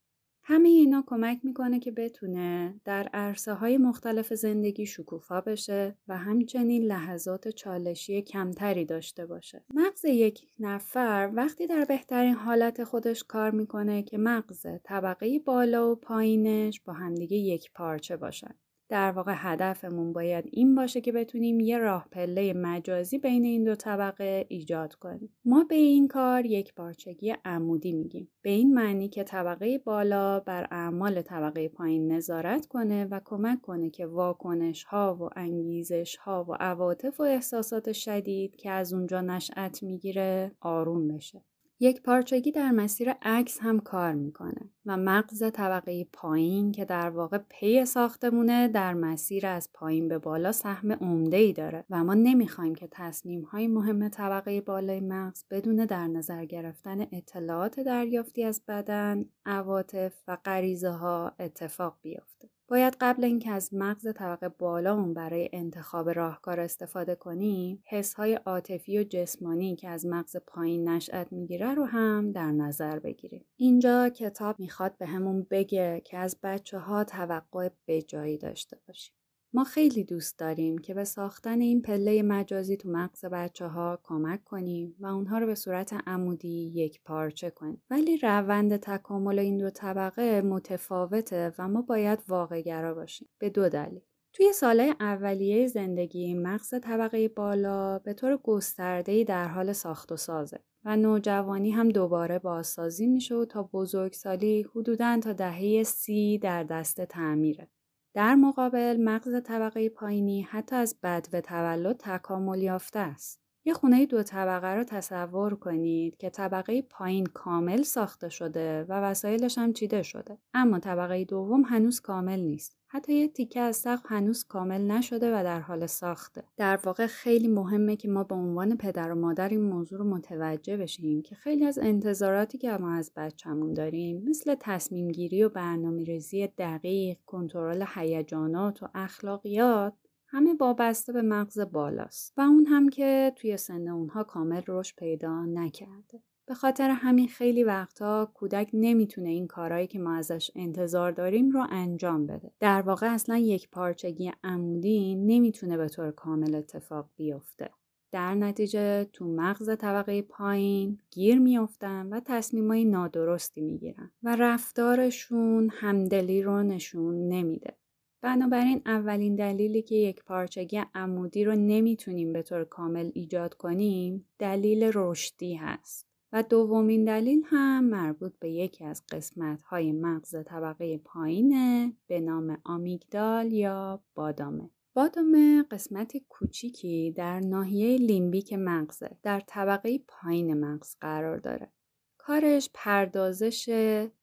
همه 0.50 0.68
اینا 0.68 1.04
کمک 1.06 1.40
می‌کنه 1.42 1.80
که 1.80 1.90
بتونه 1.90 2.80
در 2.84 3.08
عرصه 3.12 3.54
های 3.54 3.78
مختلف 3.78 4.34
زندگی 4.34 4.86
شکوفا 4.86 5.40
بشه 5.40 5.96
و 6.08 6.18
همچنین 6.18 6.82
لحظات 6.82 7.48
چالشی 7.48 8.22
کمتری 8.22 8.84
داشته 8.84 9.26
باشه. 9.26 9.64
مغز 9.74 10.04
یک 10.04 10.40
نفر 10.58 11.30
وقتی 11.34 11.66
در 11.66 11.84
بهترین 11.84 12.34
حالت 12.34 12.84
خودش 12.84 13.24
کار 13.24 13.50
می‌کنه 13.50 14.02
که 14.02 14.18
مغز 14.18 14.66
طبقه 14.84 15.38
بالا 15.38 15.92
و 15.92 15.94
پایینش 15.94 16.80
با 16.80 16.92
همدیگه 16.92 17.36
یک 17.36 17.72
پارچه 17.72 18.16
باشن. 18.16 18.54
در 18.90 19.12
واقع 19.12 19.34
هدفمون 19.36 20.12
باید 20.12 20.44
این 20.52 20.74
باشه 20.74 21.00
که 21.00 21.12
بتونیم 21.12 21.60
یه 21.60 21.78
راه 21.78 22.08
پله 22.12 22.52
مجازی 22.52 23.18
بین 23.18 23.44
این 23.44 23.64
دو 23.64 23.74
طبقه 23.74 24.46
ایجاد 24.48 24.94
کنیم. 24.94 25.36
ما 25.44 25.64
به 25.64 25.74
این 25.74 26.08
کار 26.08 26.46
یک 26.46 26.74
بارچگی 26.74 27.34
عمودی 27.44 27.92
میگیم. 27.92 28.28
به 28.42 28.50
این 28.50 28.74
معنی 28.74 29.08
که 29.08 29.24
طبقه 29.24 29.78
بالا 29.78 30.40
بر 30.40 30.66
اعمال 30.70 31.22
طبقه 31.22 31.68
پایین 31.68 32.12
نظارت 32.12 32.66
کنه 32.66 33.04
و 33.04 33.20
کمک 33.24 33.60
کنه 33.60 33.90
که 33.90 34.06
واکنش 34.06 34.84
ها 34.84 35.18
و 35.20 35.28
انگیزش 35.36 36.16
ها 36.16 36.44
و 36.48 36.54
عواطف 36.60 37.20
و 37.20 37.22
احساسات 37.22 37.92
شدید 37.92 38.56
که 38.56 38.70
از 38.70 38.92
اونجا 38.92 39.20
نشأت 39.20 39.82
می‌گیره 39.82 40.52
آروم 40.60 41.08
بشه. 41.08 41.44
یک 41.82 42.02
پارچگی 42.02 42.52
در 42.52 42.70
مسیر 42.70 43.10
عکس 43.22 43.58
هم 43.60 43.80
کار 43.80 44.14
می‌کنه 44.14 44.70
و 44.86 44.96
مغز 44.96 45.42
طبقه 45.52 46.04
پایین 46.12 46.72
که 46.72 46.84
در 46.84 47.10
واقع 47.10 47.38
پی 47.48 47.84
ساختمونه 47.84 48.68
در 48.68 48.94
مسیر 48.94 49.46
از 49.46 49.70
پایین 49.74 50.08
به 50.08 50.18
بالا 50.18 50.52
سهم 50.52 50.92
عمده 50.92 51.36
ای 51.36 51.52
داره 51.52 51.84
و 51.90 52.04
ما 52.04 52.14
نمی‌خوایم 52.14 52.74
که 52.74 52.88
تصمیم 52.90 53.42
های 53.42 53.68
مهم 53.68 54.08
طبقه 54.08 54.60
بالای 54.60 55.00
مغز 55.00 55.44
بدون 55.50 55.76
در 55.76 56.06
نظر 56.06 56.44
گرفتن 56.44 57.06
اطلاعات 57.12 57.80
دریافتی 57.80 58.44
از 58.44 58.62
بدن، 58.68 59.24
عواطف 59.46 60.14
و 60.28 60.36
غریزه 60.44 60.90
ها 60.90 61.32
اتفاق 61.38 61.98
بیفته. 62.02 62.48
باید 62.70 62.96
قبل 63.00 63.24
اینکه 63.24 63.50
از 63.50 63.74
مغز 63.74 64.08
طبقه 64.14 64.48
بالامون 64.48 65.14
برای 65.14 65.48
انتخاب 65.52 66.10
راهکار 66.10 66.60
استفاده 66.60 67.14
کنیم 67.14 67.82
حسهای 67.86 68.34
عاطفی 68.34 68.98
و 68.98 69.04
جسمانی 69.04 69.76
که 69.76 69.88
از 69.88 70.06
مغز 70.06 70.36
پایین 70.46 70.88
نشأت 70.88 71.32
می‌گیره 71.32 71.74
رو 71.74 71.84
هم 71.84 72.32
در 72.32 72.52
نظر 72.52 72.98
بگیریم. 72.98 73.44
اینجا 73.56 74.08
کتاب 74.08 74.60
می‌خواد 74.60 74.98
به 74.98 75.06
همون 75.06 75.46
بگه 75.50 76.02
که 76.04 76.18
از 76.18 76.36
بچه 76.42 76.78
ها 76.78 77.04
توقع 77.04 77.68
بجایی 77.86 78.38
داشته 78.38 78.78
باشیم. 78.88 79.19
ما 79.52 79.64
خیلی 79.64 80.04
دوست 80.04 80.38
داریم 80.38 80.78
که 80.78 80.94
به 80.94 81.04
ساختن 81.04 81.60
این 81.60 81.82
پله 81.82 82.22
مجازی 82.22 82.76
تو 82.76 82.90
مغز 82.90 83.24
بچه 83.24 83.66
ها 83.66 84.00
کمک 84.02 84.44
کنیم 84.44 84.96
و 85.00 85.06
اونها 85.06 85.38
رو 85.38 85.46
به 85.46 85.54
صورت 85.54 85.92
عمودی 86.06 86.72
یک 86.74 87.02
پارچه 87.04 87.50
کنیم. 87.50 87.82
ولی 87.90 88.16
روند 88.16 88.76
تکامل 88.76 89.38
این 89.38 89.58
دو 89.58 89.70
طبقه 89.70 90.42
متفاوته 90.42 91.52
و 91.58 91.68
ما 91.68 91.82
باید 91.82 92.18
واقع 92.28 92.92
باشیم. 92.94 93.28
به 93.38 93.50
دو 93.50 93.68
دلیل. 93.68 94.00
توی 94.32 94.52
سالهای 94.52 94.94
اولیه 95.00 95.66
زندگی 95.66 96.34
مغز 96.34 96.74
طبقه 96.82 97.28
بالا 97.28 97.98
به 97.98 98.14
طور 98.14 98.36
گسترده‌ای 98.36 99.24
در 99.24 99.48
حال 99.48 99.72
ساخت 99.72 100.12
و 100.12 100.16
سازه 100.16 100.60
و 100.84 100.96
نوجوانی 100.96 101.70
هم 101.70 101.88
دوباره 101.88 102.38
بازسازی 102.38 103.06
میشه 103.06 103.34
و 103.34 103.44
تا 103.44 103.62
بزرگسالی 103.62 104.66
حدوداً 104.74 105.20
تا 105.22 105.32
دهه 105.32 105.82
سی 105.82 106.38
در 106.38 106.64
دست 106.64 107.00
تعمیره. 107.00 107.68
در 108.14 108.34
مقابل 108.34 108.96
مغز 109.04 109.42
طبقه 109.42 109.88
پایینی 109.88 110.42
حتی 110.42 110.76
از 110.76 110.98
بد 111.02 111.26
و 111.32 111.40
تولد 111.40 111.96
تکامل 111.96 112.62
یافته 112.62 112.98
است. 112.98 113.40
یه 113.70 113.74
خونه 113.74 114.06
دو 114.06 114.22
طبقه 114.22 114.74
رو 114.74 114.84
تصور 114.84 115.54
کنید 115.54 116.16
که 116.16 116.30
طبقه 116.30 116.82
پایین 116.82 117.26
کامل 117.26 117.82
ساخته 117.82 118.28
شده 118.28 118.84
و 118.84 118.92
وسایلش 118.92 119.58
هم 119.58 119.72
چیده 119.72 120.02
شده. 120.02 120.38
اما 120.54 120.78
طبقه 120.78 121.24
دوم 121.24 121.62
هنوز 121.62 122.00
کامل 122.00 122.40
نیست. 122.40 122.80
حتی 122.92 123.14
یه 123.14 123.28
تیکه 123.28 123.60
از 123.60 123.76
سقف 123.76 124.02
هنوز 124.06 124.44
کامل 124.44 124.80
نشده 124.80 125.38
و 125.38 125.42
در 125.42 125.60
حال 125.60 125.86
ساخته 125.86 126.44
در 126.56 126.78
واقع 126.84 127.06
خیلی 127.06 127.48
مهمه 127.48 127.96
که 127.96 128.08
ما 128.08 128.24
به 128.24 128.34
عنوان 128.34 128.76
پدر 128.76 129.12
و 129.12 129.14
مادر 129.14 129.48
این 129.48 129.62
موضوع 129.62 129.98
رو 129.98 130.04
متوجه 130.04 130.76
بشیم 130.76 131.22
که 131.22 131.34
خیلی 131.34 131.64
از 131.64 131.78
انتظاراتی 131.78 132.58
که 132.58 132.72
ما 132.72 132.94
از 132.94 133.12
بچهمون 133.16 133.72
داریم 133.72 134.22
مثل 134.28 134.56
تصمیم 134.60 135.08
گیری 135.08 135.44
و 135.44 135.48
برنامه 135.48 136.04
ریزی 136.04 136.46
دقیق 136.46 137.16
کنترل 137.26 137.84
هیجانات 137.94 138.82
و 138.82 138.88
اخلاقیات 138.94 139.92
همه 140.32 140.54
وابسته 140.60 141.12
به 141.12 141.22
مغز 141.22 141.60
بالاست 141.60 142.34
و 142.36 142.40
اون 142.40 142.66
هم 142.66 142.88
که 142.88 143.32
توی 143.36 143.56
سن 143.56 143.88
اونها 143.88 144.24
کامل 144.24 144.62
رشد 144.68 144.96
پیدا 144.96 145.44
نکرده 145.44 146.22
به 146.46 146.54
خاطر 146.54 146.90
همین 146.90 147.28
خیلی 147.28 147.64
وقتا 147.64 148.30
کودک 148.34 148.70
نمی‌تونه 148.72 149.28
این 149.28 149.46
کارهایی 149.46 149.86
که 149.86 149.98
ما 149.98 150.14
ازش 150.14 150.50
انتظار 150.54 151.12
داریم 151.12 151.50
رو 151.50 151.66
انجام 151.70 152.26
بده. 152.26 152.52
در 152.60 152.82
واقع 152.82 153.14
اصلا 153.14 153.38
یک 153.38 153.70
پارچگی 153.70 154.32
عمودی 154.44 155.14
نمی‌تونه 155.14 155.76
به 155.76 155.88
طور 155.88 156.10
کامل 156.10 156.54
اتفاق 156.54 157.08
بیفته. 157.16 157.70
در 158.12 158.34
نتیجه 158.34 159.04
تو 159.04 159.24
مغز 159.24 159.76
طبقه 159.78 160.22
پایین 160.22 160.98
گیر 161.10 161.38
میافتن 161.38 162.06
و 162.06 162.20
تصمیمای 162.20 162.84
نادرستی 162.84 163.60
می‌گیرن 163.60 164.10
و 164.22 164.36
رفتارشون 164.36 165.70
همدلی 165.72 166.42
رو 166.42 166.62
نشون 166.62 167.28
نمیده. 167.28 167.76
بنابراین 168.22 168.82
اولین 168.86 169.36
دلیلی 169.36 169.82
که 169.82 169.94
یک 169.94 170.24
پارچگی 170.24 170.82
عمودی 170.94 171.44
رو 171.44 171.54
نمی‌تونیم 171.54 172.32
به 172.32 172.42
طور 172.42 172.64
کامل 172.64 173.10
ایجاد 173.14 173.54
کنیم 173.54 174.26
دلیل 174.38 174.90
رشدی 174.94 175.54
هست. 175.54 176.10
و 176.32 176.42
دومین 176.42 177.04
دلیل 177.04 177.42
هم 177.46 177.84
مربوط 177.84 178.32
به 178.38 178.50
یکی 178.50 178.84
از 178.84 179.02
قسمت 179.10 179.62
های 179.62 179.92
مغز 179.92 180.36
طبقه 180.46 180.98
پایینه 180.98 181.92
به 182.06 182.20
نام 182.20 182.58
آمیگدال 182.64 183.52
یا 183.52 184.02
بادامه. 184.14 184.70
بادامه 184.94 185.64
قسمت 185.70 186.16
کوچیکی 186.28 187.12
در 187.16 187.40
ناحیه 187.40 187.96
لیمبیک 187.96 188.52
مغزه 188.52 189.16
در 189.22 189.40
طبقه 189.46 189.98
پایین 190.08 190.54
مغز 190.54 190.96
قرار 191.00 191.38
داره. 191.38 191.72
کارش 192.18 192.70
پردازش 192.74 193.68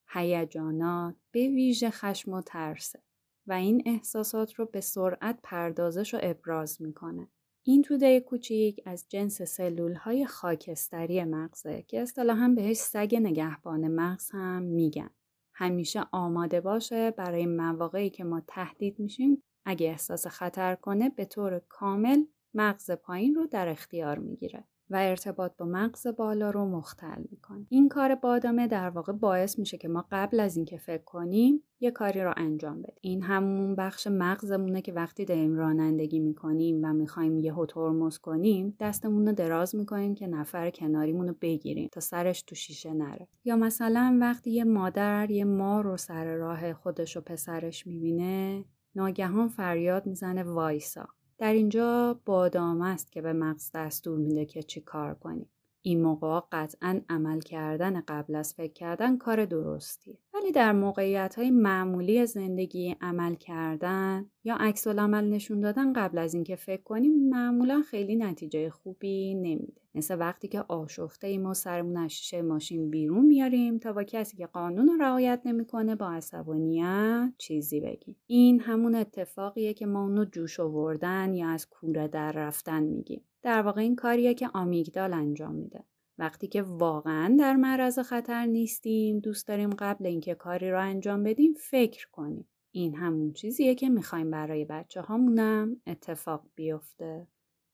هیجانات 0.10 1.16
به 1.32 1.40
ویژه 1.48 1.90
خشم 1.90 2.34
و 2.34 2.42
ترسه. 2.42 3.00
و 3.48 3.54
این 3.54 3.84
احساسات 3.86 4.54
رو 4.54 4.66
به 4.66 4.82
سرعت 4.82 5.40
پردازش 5.44 6.14
و 6.14 6.20
ابراز 6.22 6.82
می‌کنه. 6.82 7.28
این 7.64 7.82
توده 7.82 8.20
کوچیک 8.20 8.82
از 8.86 9.06
جنس 9.10 9.42
سلول 9.42 9.94
های 9.94 10.26
خاکستری 10.26 11.24
مغزه 11.24 11.82
که 11.88 12.02
اصطلاحا 12.02 12.54
بهش 12.56 12.78
سگ 12.78 13.16
نگهبان 13.22 13.88
مغز 13.88 14.32
هم 14.32 14.64
میگن. 14.64 15.10
همیشه 15.54 16.04
آماده 16.12 16.62
باشه 16.62 17.12
برای 17.12 17.46
مواقعی 17.46 18.10
که 18.10 18.24
ما 18.24 18.42
تهدید 18.48 19.00
میشیم 19.00 19.44
اگه 19.66 19.88
احساس 19.88 20.28
خطر 20.28 20.76
کنه 20.76 21.10
به 21.10 21.26
طور 21.26 21.62
کامل 21.70 22.24
مغز 22.54 22.92
پایین 22.92 23.36
رو 23.36 23.48
در 23.48 23.68
اختیار 23.68 24.20
می‌گیره. 24.20 24.68
و 24.90 24.96
ارتباط 24.96 25.52
با 25.58 25.66
مغز 25.66 26.08
بالا 26.08 26.50
رو 26.50 26.66
مختل 26.66 27.24
می‌کنه. 27.32 27.66
این 27.70 27.90
کار 27.90 28.16
بادامه 28.16 28.68
در 28.68 28.90
واقع 28.90 29.14
باعث 29.14 29.60
میشه 29.60 29.78
که 29.78 29.88
ما 29.88 30.06
قبل 30.12 30.40
از 30.40 30.58
اینکه 30.58 30.78
فکر 30.78 31.04
کنیم 31.04 31.64
یه 31.80 31.92
کاری 31.92 32.22
رو 32.22 32.34
انجام 32.38 32.82
بدیم. 32.82 32.96
این 33.02 33.22
همون 33.22 33.76
بخش 33.76 34.08
مغزمونه 34.08 34.82
که 34.82 34.94
وقتی 34.94 35.26
داریم 35.26 35.56
رانندگی 35.56 36.20
می‌کنیم 36.20 36.80
و 36.84 36.94
می‌خوایم 36.94 37.40
یه 37.40 37.54
ترمز 37.70 38.18
کنیم 38.18 38.76
دستمون 38.80 39.28
رو 39.28 39.34
دراز 39.34 39.76
می‌کنیم 39.76 40.16
که 40.16 40.28
نفر 40.28 40.70
کناریمون 40.70 41.28
رو 41.28 41.36
بگیریم 41.42 41.90
تا 41.92 42.00
سرش 42.00 42.42
تو 42.42 42.56
شیشه 42.56 42.94
نره. 42.94 43.28
یا 43.46 43.56
مثلا 43.56 44.18
وقتی 44.22 44.52
یه 44.52 44.64
مادر 44.64 45.32
یه 45.32 45.46
مار 45.46 45.84
رو 45.84 45.98
سر 45.98 46.36
راه 46.36 46.74
خودش 46.74 47.18
و 47.18 47.22
پسرش 47.22 47.88
می‌بینه 47.88 48.66
ناگهان 48.96 49.48
فریاد 49.48 50.06
می‌زنه 50.06 50.44
وایسا. 50.44 51.08
در 51.38 51.54
اینجا 51.54 52.20
بادام 52.26 52.82
است 52.82 53.12
که 53.12 53.22
به 53.22 53.34
مغز 53.34 53.72
دستور 53.74 54.18
میده 54.18 54.46
که 54.46 54.64
چی 54.64 54.82
کار 54.82 55.16
کنیم. 55.16 55.50
این 55.88 56.02
موقع 56.02 56.40
قطعا 56.52 57.02
عمل 57.10 57.40
کردن 57.40 58.02
قبل 58.08 58.36
از 58.36 58.54
فکر 58.54 58.74
کردن 58.74 59.18
کار 59.18 59.46
درستیه. 59.46 60.18
ولی 60.34 60.52
در 60.52 60.72
موقعیت 60.72 61.36
های 61.36 61.52
معمولی 61.52 62.26
زندگی 62.26 62.96
عمل 63.02 63.36
کردن 63.36 64.30
یا 64.44 64.56
عکس 64.56 64.88
عمل 64.88 65.30
نشون 65.30 65.60
دادن 65.60 65.94
قبل 65.94 66.18
از 66.18 66.34
اینکه 66.34 66.56
فکر 66.56 66.84
کنیم 66.84 67.30
معمولا 67.30 67.82
خیلی 67.82 68.16
نتیجه 68.16 68.70
خوبی 68.70 69.36
نمیده. 69.36 69.82
مثل 69.96 70.20
وقتی 70.20 70.48
که 70.48 70.62
آشفته 70.62 71.28
ایم 71.28 71.46
و 71.46 71.54
سرمون 71.54 71.98
از 71.98 72.12
شیشه 72.12 72.42
ماشین 72.42 72.90
بیرون 72.90 73.26
میاریم 73.26 73.78
تا 73.80 73.94
با 73.94 74.04
کسی 74.04 74.38
که 74.38 74.46
قانون 74.46 75.02
رعایت 75.02 75.42
نمی‌کنه 75.46 75.96
با 75.96 76.10
عصبانیت 76.10 77.34
چیزی 77.38 77.80
بگیم 77.80 78.16
این 78.28 78.60
همون 78.60 78.96
اتفاقیه 78.96 79.74
که 79.74 79.86
ما 79.86 80.04
اونو 80.04 80.26
جوش 80.26 80.60
آوردن 80.60 81.34
یا 81.34 81.50
از 81.50 81.70
کوره 81.70 82.08
در 82.08 82.32
رفتن 82.32 82.84
میگیم 82.84 83.22
در 83.48 83.62
واقع 83.62 83.82
این 83.82 83.96
کاریه 83.96 84.34
که 84.34 84.50
آمیگدال 84.54 85.14
انجام 85.14 85.56
میده. 85.56 85.84
وقتی 86.18 86.48
که 86.48 86.62
واقعا 86.62 87.36
در 87.40 87.56
معرض 87.56 88.00
خطر 88.00 88.46
نیستیم 88.46 89.20
دوست 89.20 89.48
داریم 89.48 89.70
قبل 89.70 90.06
اینکه 90.06 90.36
کاری 90.36 90.72
رو 90.72 90.82
انجام 90.82 91.24
بدیم 91.24 91.54
فکر 91.54 92.08
کنیم. 92.12 92.48
این 92.72 92.96
همون 92.96 93.34
چیزیه 93.34 93.76
که 93.76 93.90
می‌خوایم 93.90 94.32
برای 94.32 94.66
بچه 94.66 95.02
هامونم 95.02 95.82
اتفاق 95.88 96.46
بیفته. 96.56 97.28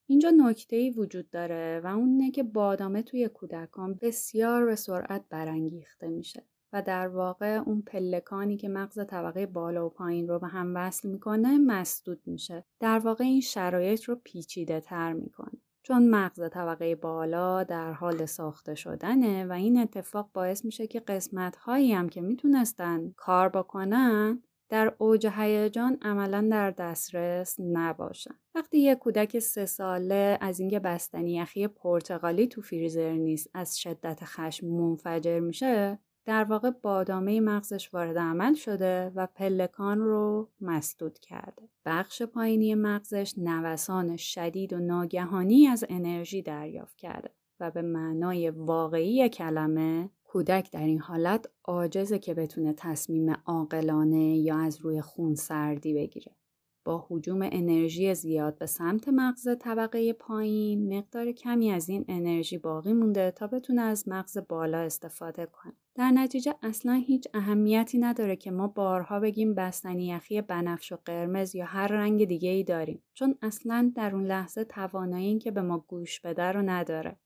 اینجا 0.06 0.30
نکته 0.30 0.76
ای 0.76 0.90
وجود 0.90 1.30
داره 1.30 1.80
و 1.84 1.86
اون 1.86 2.08
اینه 2.08 2.30
که 2.30 2.42
بادامه 2.42 3.02
توی 3.02 3.28
کودکان 3.28 3.98
بسیار 4.02 4.64
به 4.64 4.74
سرعت 4.74 5.24
برانگیخته 5.30 6.08
میشه 6.08 6.44
و 6.72 6.82
در 6.82 7.08
واقع 7.08 7.62
اون 7.66 7.82
پلکانی 7.82 8.56
که 8.56 8.68
مغز 8.68 8.98
طبقه 9.06 9.46
بالا 9.46 9.86
و 9.86 9.90
پایین 9.90 10.28
رو 10.28 10.38
به 10.38 10.46
هم 10.46 10.72
وصل 10.76 11.08
می‌کنه 11.08 11.58
مسدود 11.58 12.20
میشه. 12.26 12.64
در 12.80 12.98
واقع 12.98 13.24
این 13.24 13.40
شرایط 13.40 14.04
رو 14.04 14.20
پیچیده 14.24 14.80
تر 14.80 15.12
می‌کنه. 15.12 15.60
چون 15.86 16.10
مغز 16.10 16.50
طبقه 16.50 16.94
بالا 16.94 17.64
در 17.64 17.92
حال 17.92 18.26
ساخته 18.26 18.74
شدنه 18.74 19.46
و 19.46 19.52
این 19.52 19.78
اتفاق 19.78 20.30
باعث 20.34 20.64
میشه 20.64 20.86
که 20.86 21.00
قسمت 21.00 21.56
هایی 21.56 21.92
هم 21.92 22.08
که 22.08 22.20
می‌تونستن 22.20 23.14
کار 23.16 23.48
بکنن 23.48 24.42
در 24.68 24.94
اوج 24.98 25.26
هیجان 25.26 25.98
عملا 26.02 26.48
در 26.50 26.70
دسترس 26.70 27.56
نباشن. 27.60 28.34
وقتی 28.54 28.78
یک 28.78 28.98
کودک 28.98 29.38
سه 29.38 29.66
ساله 29.66 30.38
از 30.40 30.60
اینکه 30.60 30.80
بستنی 30.80 31.34
یخی 31.34 31.68
پرتغالی 31.68 32.46
تو 32.46 32.62
فریزر 32.62 33.12
نیست 33.12 33.50
از 33.54 33.78
شدت 33.80 34.20
خشم 34.24 34.66
منفجر 34.66 35.40
میشه 35.40 35.98
در 36.24 36.44
واقع 36.44 36.70
بادامه 36.70 37.40
مغزش 37.40 37.94
وارد 37.94 38.18
عمل 38.18 38.54
شده 38.54 39.12
و 39.14 39.26
پلکان 39.26 39.98
رو 39.98 40.50
مسدود 40.60 41.18
کرده. 41.18 41.68
بخش 41.84 42.22
پایینی 42.22 42.74
مغزش 42.74 43.34
نوسان 43.36 44.16
شدید 44.16 44.72
و 44.72 44.78
ناگهانی 44.78 45.66
از 45.66 45.84
انرژی 45.88 46.42
دریافت 46.42 46.96
کرده 46.96 47.30
و 47.60 47.70
به 47.70 47.82
معنای 47.82 48.50
واقعی 48.50 49.28
کلمه 49.28 50.10
کودک 50.24 50.70
در 50.72 50.84
این 50.84 51.00
حالت 51.00 51.46
عاجزه 51.64 52.18
که 52.18 52.34
بتونه 52.34 52.72
تصمیم 52.72 53.32
عاقلانه 53.46 54.38
یا 54.38 54.58
از 54.58 54.80
روی 54.80 55.00
خون 55.00 55.34
سردی 55.34 55.94
بگیره. 55.94 56.36
با 56.84 57.06
حجوم 57.08 57.42
انرژی 57.42 58.14
زیاد 58.14 58.58
به 58.58 58.66
سمت 58.66 59.08
مغز 59.08 59.48
طبقه 59.60 60.12
پایین 60.12 60.98
مقدار 60.98 61.32
کمی 61.32 61.70
از 61.70 61.88
این 61.88 62.04
انرژی 62.08 62.58
باقی 62.58 62.92
مونده 62.92 63.30
تا 63.30 63.46
بتونه 63.46 63.82
از 63.82 64.08
مغز 64.08 64.38
بالا 64.48 64.78
استفاده 64.78 65.46
کنه. 65.46 65.74
در 65.96 66.10
نتیجه 66.10 66.54
اصلا 66.62 66.92
هیچ 66.92 67.28
اهمیتی 67.34 67.98
نداره 67.98 68.36
که 68.36 68.50
ما 68.50 68.68
بارها 68.68 69.20
بگیم 69.20 69.54
بستنی 69.54 70.06
یخی 70.06 70.42
بنفش 70.42 70.92
و 70.92 70.98
قرمز 71.04 71.54
یا 71.54 71.64
هر 71.64 71.86
رنگ 71.86 72.24
دیگه 72.24 72.48
ای 72.48 72.64
داریم 72.64 73.02
چون 73.14 73.38
اصلا 73.42 73.92
در 73.96 74.14
اون 74.14 74.24
لحظه 74.26 74.64
توانایی 74.64 75.26
این 75.26 75.38
که 75.38 75.50
به 75.50 75.62
ما 75.62 75.84
گوش 75.88 76.20
بده 76.20 76.42
رو 76.42 76.62
نداره. 76.62 77.16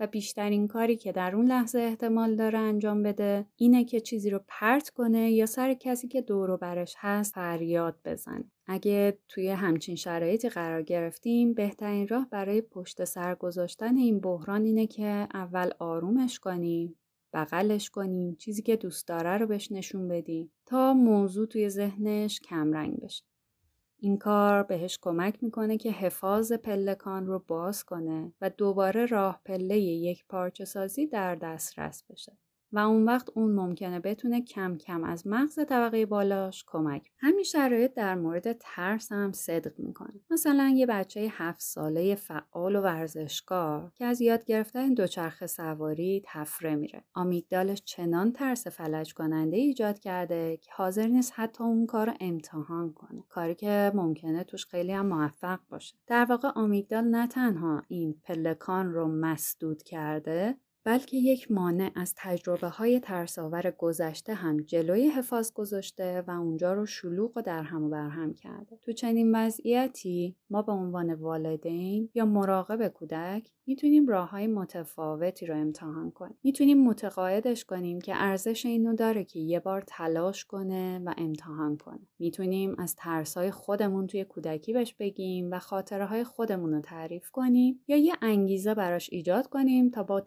و 0.00 0.06
بیشترین 0.06 0.68
کاری 0.68 0.96
که 0.96 1.12
در 1.12 1.36
اون 1.36 1.46
لحظه 1.46 1.78
احتمال 1.78 2.36
داره 2.36 2.58
انجام 2.58 3.02
بده 3.02 3.46
اینه 3.56 3.84
که 3.84 4.00
چیزی 4.00 4.30
رو 4.30 4.40
پرت 4.48 4.90
کنه 4.90 5.30
یا 5.30 5.46
سر 5.46 5.74
کسی 5.74 6.08
که 6.08 6.22
دور 6.22 6.50
و 6.50 6.56
برش 6.56 6.94
هست 6.98 7.34
فریاد 7.34 7.98
بزنه. 8.04 8.44
اگه 8.66 9.18
توی 9.28 9.48
همچین 9.50 9.96
شرایطی 9.96 10.48
قرار 10.48 10.82
گرفتیم 10.82 11.54
بهترین 11.54 12.08
راه 12.08 12.28
برای 12.30 12.60
پشت 12.60 13.04
سر 13.04 13.34
گذاشتن 13.34 13.96
این 13.96 14.20
بحران 14.20 14.64
اینه 14.64 14.86
که 14.86 15.28
اول 15.34 15.70
آرومش 15.78 16.38
کنیم 16.38 16.96
بغلش 17.34 17.90
کنیم 17.90 18.34
چیزی 18.34 18.62
که 18.62 18.76
دوست 18.76 19.08
داره 19.08 19.38
رو 19.38 19.46
بهش 19.46 19.72
نشون 19.72 20.08
بدیم 20.08 20.52
تا 20.66 20.94
موضوع 20.94 21.46
توی 21.46 21.68
ذهنش 21.68 22.40
کمرنگ 22.40 23.00
بشه 23.00 23.24
این 23.98 24.18
کار 24.18 24.62
بهش 24.62 24.98
کمک 25.02 25.42
می‌کنه 25.42 25.76
که 25.76 25.90
حفاظ 25.90 26.52
پلکان 26.52 27.26
رو 27.26 27.44
باز 27.48 27.84
کنه 27.84 28.32
و 28.40 28.50
دوباره 28.50 29.06
راه 29.06 29.40
پله 29.44 29.78
یک 29.78 30.24
پارچه 30.28 30.64
سازی 30.64 31.06
در 31.06 31.34
دسترس 31.34 32.04
بشه. 32.10 32.38
و 32.74 32.78
اون 32.78 33.04
وقت 33.04 33.30
اون 33.34 33.54
ممکنه 33.54 34.00
بتونه 34.00 34.40
کم 34.40 34.76
کم 34.76 35.04
از 35.04 35.26
مغز 35.26 35.54
طبقه 35.54 36.06
بالاش 36.06 36.64
کمک 36.66 37.10
همین 37.18 37.42
شرایط 37.42 37.94
در 37.94 38.14
مورد 38.14 38.52
ترس 38.52 39.12
هم 39.12 39.32
صدق 39.32 39.72
می‌کنه. 39.78 40.20
مثلا 40.30 40.72
یه 40.76 40.86
بچه 40.86 41.28
هفت 41.30 41.60
ساله 41.60 42.14
فعال 42.14 42.76
و 42.76 42.80
ورزشکار 42.80 43.92
که 43.94 44.04
از 44.04 44.20
یاد 44.20 44.44
گرفتن 44.44 44.94
دوچرخه 44.94 45.46
سواری 45.46 46.22
تفره 46.24 46.74
میره. 46.74 47.04
آمیگدالش 47.14 47.82
چنان 47.84 48.32
ترس 48.32 48.66
فلج 48.66 49.14
کننده 49.14 49.56
ایجاد 49.56 49.98
کرده 49.98 50.56
که 50.56 50.70
حاضر 50.74 51.06
نیست 51.06 51.32
حتی 51.36 51.64
اون 51.64 51.86
کار 51.86 52.06
رو 52.06 52.12
امتحان 52.20 52.92
کنه. 52.92 53.24
کاری 53.28 53.54
که 53.54 53.92
ممکنه 53.94 54.44
توش 54.44 54.66
خیلی 54.66 54.92
هم 54.92 55.06
موفق 55.06 55.60
باشه. 55.68 55.96
در 56.06 56.24
واقع 56.24 56.48
آمیگدال 56.48 57.04
نه 57.04 57.26
تنها 57.26 57.82
این 57.88 58.14
پلکان 58.24 58.92
رو 58.92 59.08
مسدود 59.08 59.82
کرده 59.82 60.56
بلکه 60.84 61.16
یک 61.16 61.50
مانع 61.50 61.90
از 61.94 62.14
تجربه 62.16 62.68
های 62.68 63.00
ترساور 63.00 63.74
گذشته 63.78 64.34
هم 64.34 64.56
جلوی 64.56 65.08
حفاظ 65.08 65.52
گذاشته 65.52 66.24
و 66.26 66.30
اونجا 66.30 66.72
رو 66.72 66.86
شلوغ 66.86 67.36
و 67.36 67.42
در 67.42 67.62
هم 67.62 67.84
و 67.84 67.88
برهم 67.88 68.34
کرده. 68.34 68.78
تو 68.82 68.92
چنین 68.92 69.34
وضعیتی 69.34 70.36
ما 70.50 70.62
به 70.62 70.72
عنوان 70.72 71.14
والدین 71.14 72.10
یا 72.14 72.26
مراقب 72.26 72.88
کودک 72.88 73.50
می‌تونیم 73.66 74.06
راه 74.06 74.30
های 74.30 74.46
متفاوتی 74.46 75.46
رو 75.46 75.56
امتحان 75.56 76.10
کنیم. 76.10 76.38
می‌تونیم 76.42 76.84
متقاعدش 76.84 77.64
کنیم 77.64 78.00
که 78.00 78.12
ارزش 78.16 78.66
اینو 78.66 78.94
داره 78.94 79.24
که 79.24 79.40
یه 79.40 79.60
بار 79.60 79.84
تلاش 79.86 80.44
کنه 80.44 80.98
و 81.04 81.14
امتحان 81.18 81.76
کنه. 81.76 82.06
می‌تونیم 82.18 82.74
از 82.78 82.96
ترس 82.96 83.36
های 83.36 83.50
خودمون 83.50 84.06
توی 84.06 84.24
کودکی 84.24 84.72
بهش 84.72 84.94
بگیم 84.94 85.50
و 85.50 85.58
خاطره 85.58 86.06
های 86.06 86.24
خودمون 86.24 86.72
رو 86.72 86.80
تعریف 86.80 87.30
کنیم 87.30 87.80
یا 87.88 87.96
یه 87.96 88.14
انگیزه 88.22 88.74
براش 88.74 89.08
ایجاد 89.12 89.46
کنیم 89.46 89.90
تا 89.90 90.02
با 90.02 90.20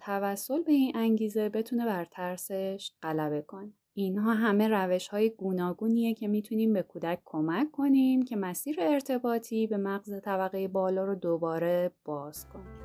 توسل 0.48 0.64
به 0.64 0.72
این 0.72 0.92
انگیزه 0.96 1.50
بتونه 1.50 1.86
بر 1.86 2.06
ترسش 2.06 2.92
غلبه 3.02 3.42
کنه. 3.42 3.74
اینها 3.94 4.34
همه 4.34 4.68
روش 4.68 5.08
های 5.08 5.30
گوناگونیه 5.30 6.14
که 6.14 6.28
می‌تونیم 6.28 6.74
به 6.74 6.84
کودک 6.84 7.22
کمک 7.26 7.72
کنیم 7.72 8.26
که 8.26 8.36
مسیر 8.36 8.76
ارتباطی 8.80 9.68
به 9.68 9.78
مغز 9.78 10.22
طبقه 10.22 10.68
بالا 10.68 11.06
رو 11.06 11.16
دوباره 11.16 11.92
باز 12.06 12.50
کنیم. 12.50 12.80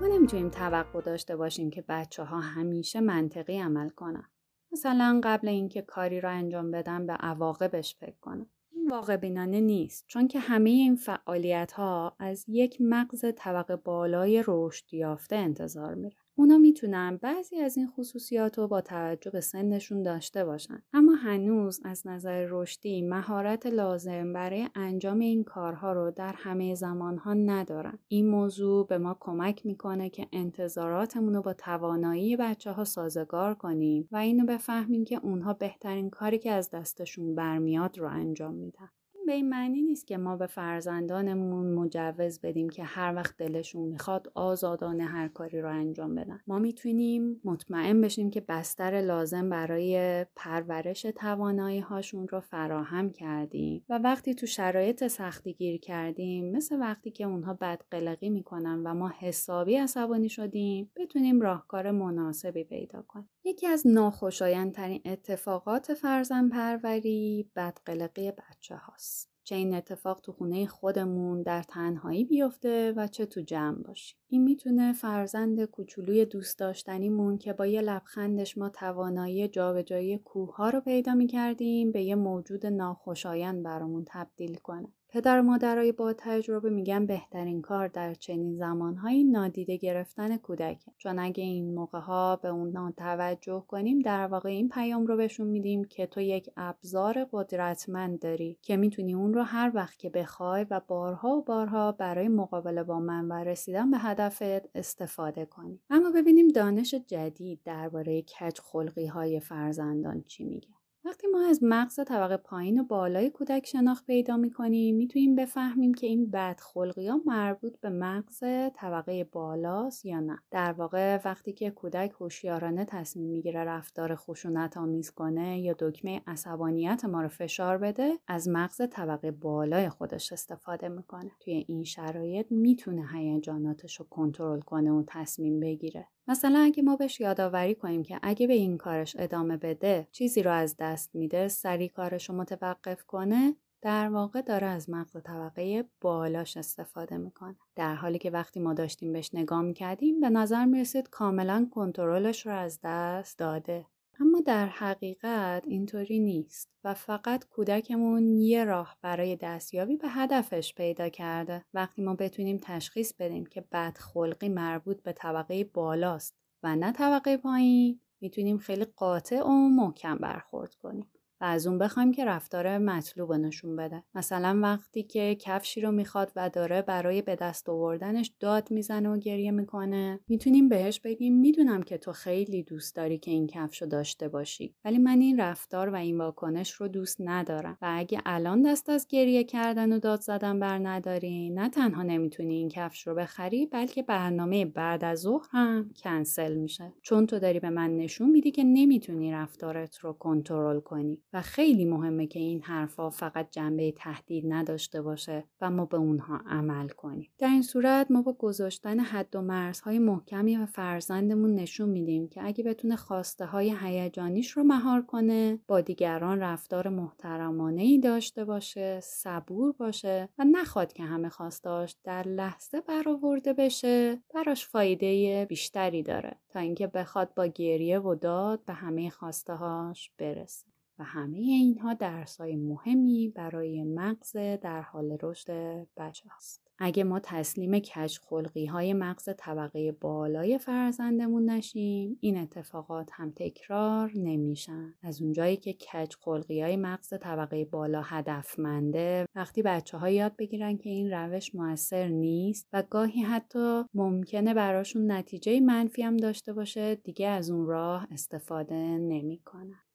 ما 0.00 0.06
نمی‌تونیم 0.06 0.50
توقع 0.50 1.00
داشته 1.00 1.36
باشیم 1.36 1.70
که 1.70 1.84
بچه 1.88 2.24
ها 2.24 2.40
همیشه 2.40 3.00
منطقی 3.00 3.58
عمل 3.58 3.88
کنن. 3.88 4.30
مثلا 4.72 5.20
قبل 5.24 5.48
اینکه 5.48 5.82
کاری 5.82 6.20
را 6.20 6.30
انجام 6.30 6.70
بدن 6.70 7.06
به 7.06 7.12
عواقبش 7.12 7.96
فکر 7.96 8.18
کنن. 8.20 8.46
واقع 8.90 9.16
بینانه 9.16 9.60
نیست 9.60 10.04
چون 10.06 10.28
که 10.28 10.38
همه 10.38 10.70
این 10.70 10.96
فعالیت 10.96 11.72
ها 11.72 12.16
از 12.18 12.44
یک 12.48 12.76
مغز 12.80 13.24
طبقه 13.36 13.76
بالای 13.76 14.44
رشد 14.46 14.94
یافته 14.94 15.36
انتظار 15.36 15.94
میره. 15.94 16.16
اونا 16.38 16.58
می‌تونن 16.58 17.16
بعضی 17.22 17.56
از 17.56 17.76
این 17.76 17.88
خصوصیات 17.88 18.58
رو 18.58 18.68
با 18.68 18.80
توجه 18.80 19.30
به 19.30 19.40
سنشون 19.40 20.02
داشته 20.02 20.44
باشن. 20.44 20.82
اما 20.92 21.14
هنوز 21.14 21.80
از 21.84 22.06
نظر 22.06 22.46
رشدی 22.50 23.02
مهارت 23.02 23.66
لازم 23.66 24.32
برای 24.32 24.68
انجام 24.74 25.18
این 25.18 25.44
کارها 25.44 25.92
رو 25.92 26.10
در 26.10 26.34
همه 26.36 26.74
زمانها 26.74 27.34
ندارن. 27.34 27.98
این 28.08 28.28
موضوع 28.28 28.86
به 28.86 28.98
ما 28.98 29.16
کمک 29.20 29.66
می‌کنه 29.66 30.10
که 30.10 30.26
انتظاراتمون 30.32 31.34
رو 31.34 31.42
با 31.42 31.52
توانایی 31.54 32.36
بچه 32.36 32.72
ها 32.72 32.84
سازگار 32.84 33.54
کنیم 33.54 34.08
و 34.12 34.16
اینو 34.16 34.46
بفهمیم 34.46 35.04
که 35.04 35.20
اونها 35.22 35.52
بهترین 35.52 36.10
کاری 36.10 36.38
که 36.38 36.50
از 36.50 36.70
دستشون 36.70 37.34
برمیاد 37.34 37.98
رو 37.98 38.08
انجام 38.08 38.54
میدن. 38.54 38.88
به 39.26 39.32
این 39.32 39.48
معنی 39.48 39.82
نیست 39.82 40.06
که 40.06 40.16
ما 40.18 40.36
به 40.36 40.46
فرزندانمون 40.46 41.74
مجوز 41.74 42.40
بدیم 42.40 42.68
که 42.68 42.84
هر 42.84 43.14
وقت 43.14 43.36
دلشون 43.36 43.82
می‌خواد 43.88 44.32
آزادانه 44.34 45.04
هر 45.04 45.28
کاری 45.28 45.60
رو 45.60 45.70
انجام 45.70 46.14
بدن 46.14 46.40
ما 46.46 46.58
می‌تونیم 46.58 47.40
مطمئن 47.44 48.00
بشیم 48.00 48.30
که 48.30 48.40
بستر 48.40 49.00
لازم 49.00 49.50
برای 49.50 50.26
پرورش 50.36 51.02
توانایی 51.02 51.80
هاشون 51.80 52.28
رو 52.28 52.40
فراهم 52.40 53.10
کردیم 53.10 53.84
و 53.88 53.98
وقتی 53.98 54.34
تو 54.34 54.46
شرایط 54.46 55.06
سختی 55.06 55.54
گیر 55.54 55.80
کردیم 55.80 56.56
مثل 56.56 56.80
وقتی 56.80 57.10
که 57.10 57.24
اونها 57.24 57.54
بد 57.54 57.82
قلقی 57.90 58.30
می‌کنن 58.30 58.82
و 58.84 58.94
ما 58.94 59.12
حسابی 59.18 59.76
عصبانی 59.76 60.28
شدیم 60.28 60.90
بتونیم 60.96 61.40
راهکار 61.40 61.90
مناسبی 61.90 62.64
پیدا 62.64 63.02
کنیم 63.02 63.28
یکی 63.44 63.66
از 63.66 63.86
ناخوشایندترین 63.86 65.00
اتفاقات 65.04 65.94
فرزن 65.94 66.48
پروری 66.48 67.50
بدقلقی 67.56 68.30
بچه 68.30 68.76
هاست. 68.76 69.15
چه 69.46 69.54
این 69.54 69.74
اتفاق 69.74 70.20
تو 70.20 70.32
خونه 70.32 70.66
خودمون 70.66 71.42
در 71.42 71.62
تنهایی 71.62 72.24
بیفته 72.24 72.92
و 72.96 73.06
چه 73.06 73.26
تو 73.26 73.40
جمع 73.40 73.82
باشیم. 73.82 74.18
این 74.28 74.42
می‌تونه 74.42 74.92
فرزند 74.92 75.64
کوچولوی 75.64 76.24
دوست 76.24 76.58
داشتنیمون 76.58 77.38
که 77.38 77.52
با 77.52 77.66
یه 77.66 77.80
لبخندش 77.80 78.58
ما 78.58 78.68
توانایی 78.68 79.48
جابجایی 79.48 80.18
کوه 80.18 80.56
ها 80.56 80.70
رو 80.70 80.80
پیدا 80.80 81.14
می‌کردیم 81.14 81.92
به 81.92 82.02
یه 82.02 82.14
موجود 82.14 82.66
ناخوشایند 82.66 83.62
برامون 83.62 84.04
تبدیل 84.08 84.54
کنه. 84.54 84.88
پدر 85.16 85.40
و 85.40 85.42
مادرای 85.42 85.92
با 85.92 86.12
تجربه 86.12 86.70
میگن 86.70 87.06
بهترین 87.06 87.62
کار 87.62 87.88
در 87.88 88.14
چنین 88.14 88.56
زمانهایی 88.56 89.24
نادیده 89.24 89.76
گرفتن 89.76 90.36
کودکه. 90.36 90.92
چون 90.98 91.18
اگه 91.18 91.44
این 91.44 91.74
موقع 91.74 91.98
ها 91.98 92.36
به 92.36 92.48
اون 92.48 92.92
توجه 92.96 93.64
کنیم 93.68 93.98
در 93.98 94.26
واقع 94.26 94.48
این 94.48 94.68
پیام 94.68 95.06
رو 95.06 95.16
بهشون 95.16 95.46
میدیم 95.46 95.84
که 95.84 96.06
تو 96.06 96.20
یک 96.20 96.50
ابزار 96.56 97.26
قدرتمند 97.32 98.18
داری 98.18 98.58
که 98.62 98.76
می‌تونی 98.76 99.14
اون 99.14 99.34
رو 99.34 99.42
هر 99.42 99.72
وقت 99.74 99.98
که 99.98 100.10
بخوای 100.10 100.66
و 100.70 100.80
بارها 100.88 101.28
و 101.28 101.44
بارها 101.44 101.92
برای 101.92 102.28
مقابله 102.28 102.82
با 102.82 103.00
من 103.00 103.28
و 103.28 103.32
رسیدن 103.32 103.90
به 103.90 103.98
هدفت 103.98 104.42
استفاده 104.74 105.44
کنی. 105.44 105.80
اما 105.90 106.10
ببینیم 106.10 106.48
دانش 106.48 106.94
جدید 106.94 107.60
درباره 107.64 108.22
کج 108.22 108.60
خلقی 108.60 109.06
های 109.06 109.40
فرزندان 109.40 110.24
چی 110.26 110.44
میگه. 110.44 110.68
وقتی 111.06 111.26
ما 111.26 111.46
از 111.48 111.60
مغز 111.62 112.00
طبقه 112.06 112.36
پایین 112.36 112.80
و 112.80 112.84
بالای 112.84 113.30
کودک 113.30 113.66
شناخت 113.66 114.06
پیدا 114.06 114.36
می‌کنیم 114.36 114.96
می‌تونیم 114.96 115.34
بفهمیم 115.34 115.94
که 115.94 116.06
این 116.06 116.30
بدخلقی 116.30 117.08
ها 117.08 117.20
مربوط 117.26 117.80
به 117.80 117.88
مغز 117.88 118.44
طبقه 118.74 119.24
بالاست 119.24 120.06
یا 120.06 120.20
نه. 120.20 120.38
در 120.50 120.72
واقع 120.72 121.20
وقتی 121.24 121.52
که 121.52 121.70
کودک 121.70 122.12
هوشیارانه 122.20 122.84
تصمیم 122.84 123.30
می‌گیره 123.30 123.64
رفتار 123.64 124.14
خشونت 124.14 124.76
آمیز 124.76 125.10
کنه 125.10 125.60
یا 125.60 125.74
دکمه 125.78 126.22
عصبانیت 126.26 127.04
ما 127.04 127.22
رو 127.22 127.28
فشار 127.28 127.78
بده 127.78 128.18
از 128.28 128.48
مغز 128.48 128.80
طبقه 128.90 129.30
بالای 129.30 129.88
خودش 129.88 130.32
استفاده 130.32 130.88
می‌کنه. 130.88 131.30
توی 131.40 131.64
این 131.68 131.84
شرایط 131.84 132.46
می‌تونه 132.50 133.08
هیجاناتش 133.14 133.96
رو 133.96 134.06
کنترل 134.10 134.60
کنه 134.60 134.92
و 134.92 135.04
تصمیم 135.06 135.60
بگیره. 135.60 136.08
مثلا 136.28 136.58
اگه 136.58 136.82
ما 136.82 136.96
بهش 136.96 137.20
یادآوری 137.20 137.74
کنیم 137.74 138.02
که 138.02 138.18
اگه 138.22 138.46
به 138.46 138.54
این 138.54 138.78
کارش 138.78 139.16
ادامه 139.18 139.56
بده 139.56 140.08
چیزی 140.12 140.42
رو 140.42 140.50
از 140.50 140.76
دست 140.76 141.14
میده 141.14 141.48
سری 141.48 141.88
کارش 141.88 142.30
رو 142.30 142.36
متوقف 142.36 143.04
کنه 143.04 143.56
در 143.82 144.08
واقع 144.08 144.42
داره 144.42 144.66
از 144.66 144.90
مغز 144.90 145.16
طبقه 145.24 145.84
بالاش 146.00 146.56
استفاده 146.56 147.16
می‌کنه. 147.16 147.56
در 147.76 147.94
حالی 147.94 148.18
که 148.18 148.30
وقتی 148.30 148.60
ما 148.60 148.74
داشتیم 148.74 149.12
بهش 149.12 149.30
نگاه 149.34 149.62
می‌کردیم 149.62 150.20
به 150.20 150.30
نظر 150.30 150.64
می‌رسید 150.64 151.10
کاملا 151.10 151.68
کنترلش 151.70 152.46
رو 152.46 152.52
از 152.52 152.80
دست 152.84 153.38
داده. 153.38 153.86
اما 154.20 154.40
در 154.40 154.66
حقیقت 154.66 155.64
اینطوری 155.66 156.18
نیست 156.18 156.70
و 156.84 156.94
فقط 156.94 157.44
کودکمون 157.44 158.28
یه 158.28 158.64
راه 158.64 158.96
برای 159.02 159.36
دستیابی 159.36 159.96
به 159.96 160.08
هدفش 160.08 160.74
پیدا 160.74 161.08
کرده. 161.08 161.64
وقتی 161.74 162.02
ما 162.02 162.14
بتونیم 162.14 162.58
تشخیص 162.62 163.12
بدیم 163.18 163.46
که 163.46 163.64
بدخلقی 163.72 164.48
مربوط 164.48 165.02
به 165.02 165.12
طبقه 165.12 165.64
بالاست 165.64 166.36
و 166.62 166.76
نه 166.76 166.92
طبقه 166.92 167.36
پایین 167.36 168.00
می‌تونیم 168.20 168.58
خیلی 168.58 168.84
قاطع 168.84 169.42
و 169.42 169.68
محکم 169.68 170.18
برخورد 170.18 170.74
کنیم. 170.74 171.10
و 171.40 171.44
از 171.44 171.66
اون 171.66 171.78
بخوایم 171.78 172.12
که 172.12 172.24
رفتار 172.24 172.78
مطلوب 172.78 173.32
نشون 173.32 173.76
بده. 173.76 174.02
مثلا 174.14 174.60
وقتی 174.62 175.02
که 175.02 175.36
کفشی 175.40 175.80
رو 175.80 175.92
می‌خواد 175.92 176.32
و 176.36 176.50
داره 176.50 176.82
برای 176.82 177.22
به 177.22 177.36
دست 177.36 177.68
آوردنش 177.68 178.32
داد 178.40 178.70
می‌زنه 178.70 179.08
و 179.08 179.18
گریه 179.18 179.50
می‌کنه 179.50 180.20
می‌تونیم 180.28 180.68
بهش 180.68 181.00
بگیم 181.00 181.40
می‌دونم 181.40 181.82
که 181.82 181.98
تو 181.98 182.12
خیلی 182.12 182.62
دوست 182.62 182.96
داری 182.96 183.18
که 183.18 183.30
این 183.30 183.46
کفش 183.46 183.82
رو 183.82 183.88
داشته 183.88 184.28
باشی 184.28 184.74
ولی 184.84 184.98
من 184.98 185.20
این 185.20 185.40
رفتار 185.40 185.88
و 185.88 185.94
این 185.94 186.18
واکنش 186.18 186.72
رو 186.72 186.88
دوست 186.88 187.16
ندارم. 187.20 187.78
و 187.82 187.94
اگه 187.96 188.22
الان 188.26 188.62
دست 188.62 188.88
از 188.88 189.06
گریه 189.08 189.44
کردن 189.44 189.92
و 189.92 189.98
داد 189.98 190.20
زدن 190.20 190.60
بر 190.60 190.78
نداری 190.78 191.50
نه 191.50 191.68
تنها 191.68 192.02
نمی‌تونی 192.02 192.54
این 192.54 192.68
کفش 192.68 193.06
رو 193.06 193.14
بخری 193.14 193.66
بلکه 193.66 194.02
برنامه 194.02 194.64
بعد 194.64 195.04
از 195.04 195.18
ظهر 195.18 195.46
هم 195.50 195.90
کنسل 195.96 196.54
میشه. 196.54 196.92
چون 197.02 197.26
تو 197.26 197.38
داری 197.38 197.60
به 197.60 197.70
من 197.70 197.96
نشون 197.96 198.30
میدی 198.30 198.50
که 198.50 198.64
نمی‌تونی 198.64 199.32
رفتارت 199.32 199.98
رو 199.98 200.12
کنترل 200.12 200.80
کنی. 200.80 201.22
و 201.32 201.42
خیلی 201.42 201.84
مهمه 201.84 202.26
که 202.26 202.38
این 202.38 202.62
حرفها 202.62 203.10
فقط 203.10 203.50
جنبه 203.50 203.92
تهدید 203.92 204.44
نداشته 204.48 205.02
باشه 205.02 205.44
و 205.60 205.70
ما 205.70 205.84
به 205.84 205.96
اونها 205.96 206.40
عمل 206.46 206.88
کنیم. 206.88 207.30
در 207.38 207.48
این 207.48 207.62
صورت 207.62 208.10
ما 208.10 208.22
با 208.22 208.32
گذاشتن 208.32 209.00
حد 209.00 209.36
و 209.36 209.42
مرزهای 209.42 209.98
محکمی 209.98 210.56
و 210.56 210.66
فرزندمون 210.66 211.54
نشون 211.54 211.88
میدیم 211.88 212.28
که 212.28 212.46
اگه 212.46 212.64
بتونه 212.64 212.96
خواسته 212.96 213.46
های 213.46 213.76
هیجانیش 213.80 214.50
رو 214.50 214.64
مهار 214.64 215.02
کنه 215.02 215.58
با 215.66 215.80
دیگران 215.80 216.40
رفتار 216.40 216.88
محترمانه 216.88 217.82
ای 217.82 217.98
داشته 217.98 218.44
باشه 218.44 219.00
صبور 219.00 219.72
باشه 219.72 220.28
و 220.38 220.44
نخواد 220.44 220.92
که 220.92 221.02
همه 221.02 221.28
خواستاش 221.28 221.96
در 222.04 222.28
لحظه 222.28 222.80
برآورده 222.80 223.52
بشه 223.52 224.22
براش 224.34 224.66
فایده 224.66 225.46
بیشتری 225.48 226.02
داره 226.02 226.36
تا 226.48 226.60
اینکه 226.60 226.86
بخواد 226.86 227.34
با 227.34 227.46
گریه 227.46 227.98
و 227.98 228.14
داد 228.14 228.64
به 228.64 228.72
همه 228.72 229.10
خواسته 229.10 229.54
هاش 229.54 230.10
برسه. 230.18 230.75
و 230.98 231.04
همه 231.04 231.38
اینها 231.38 231.94
درسای 231.94 232.56
مهمی 232.56 233.28
برای 233.28 233.84
مغز 233.84 234.36
در 234.36 234.82
حال 234.82 235.18
رشد 235.22 235.50
بچه 235.96 236.28
است. 236.36 236.66
اگه 236.78 237.04
ما 237.04 237.20
تسلیم 237.22 237.78
کج 237.78 238.18
خلقی 238.18 238.66
های 238.66 238.94
مغز 238.94 239.28
طبقه 239.38 239.92
بالای 239.92 240.58
فرزندمون 240.58 241.50
نشیم 241.50 242.18
این 242.20 242.36
اتفاقات 242.36 243.10
هم 243.12 243.32
تکرار 243.36 244.12
نمیشن 244.14 244.94
از 245.02 245.22
اونجایی 245.22 245.56
که 245.56 245.72
کج 245.72 246.14
خلقی 246.20 246.60
های 246.60 246.76
مغز 246.76 247.14
طبقه 247.20 247.64
بالا 247.64 248.02
هدفمنده 248.02 249.26
وقتی 249.34 249.62
بچه 249.62 249.98
ها 249.98 250.10
یاد 250.10 250.36
بگیرن 250.36 250.76
که 250.76 250.90
این 250.90 251.10
روش 251.10 251.54
موثر 251.54 252.08
نیست 252.08 252.68
و 252.72 252.82
گاهی 252.90 253.22
حتی 253.22 253.82
ممکنه 253.94 254.54
براشون 254.54 255.12
نتیجه 255.12 255.60
منفی 255.60 256.02
هم 256.02 256.16
داشته 256.16 256.52
باشه 256.52 256.94
دیگه 256.94 257.28
از 257.28 257.50
اون 257.50 257.66
راه 257.66 258.08
استفاده 258.10 258.74
نمی‌کنن 258.98 259.85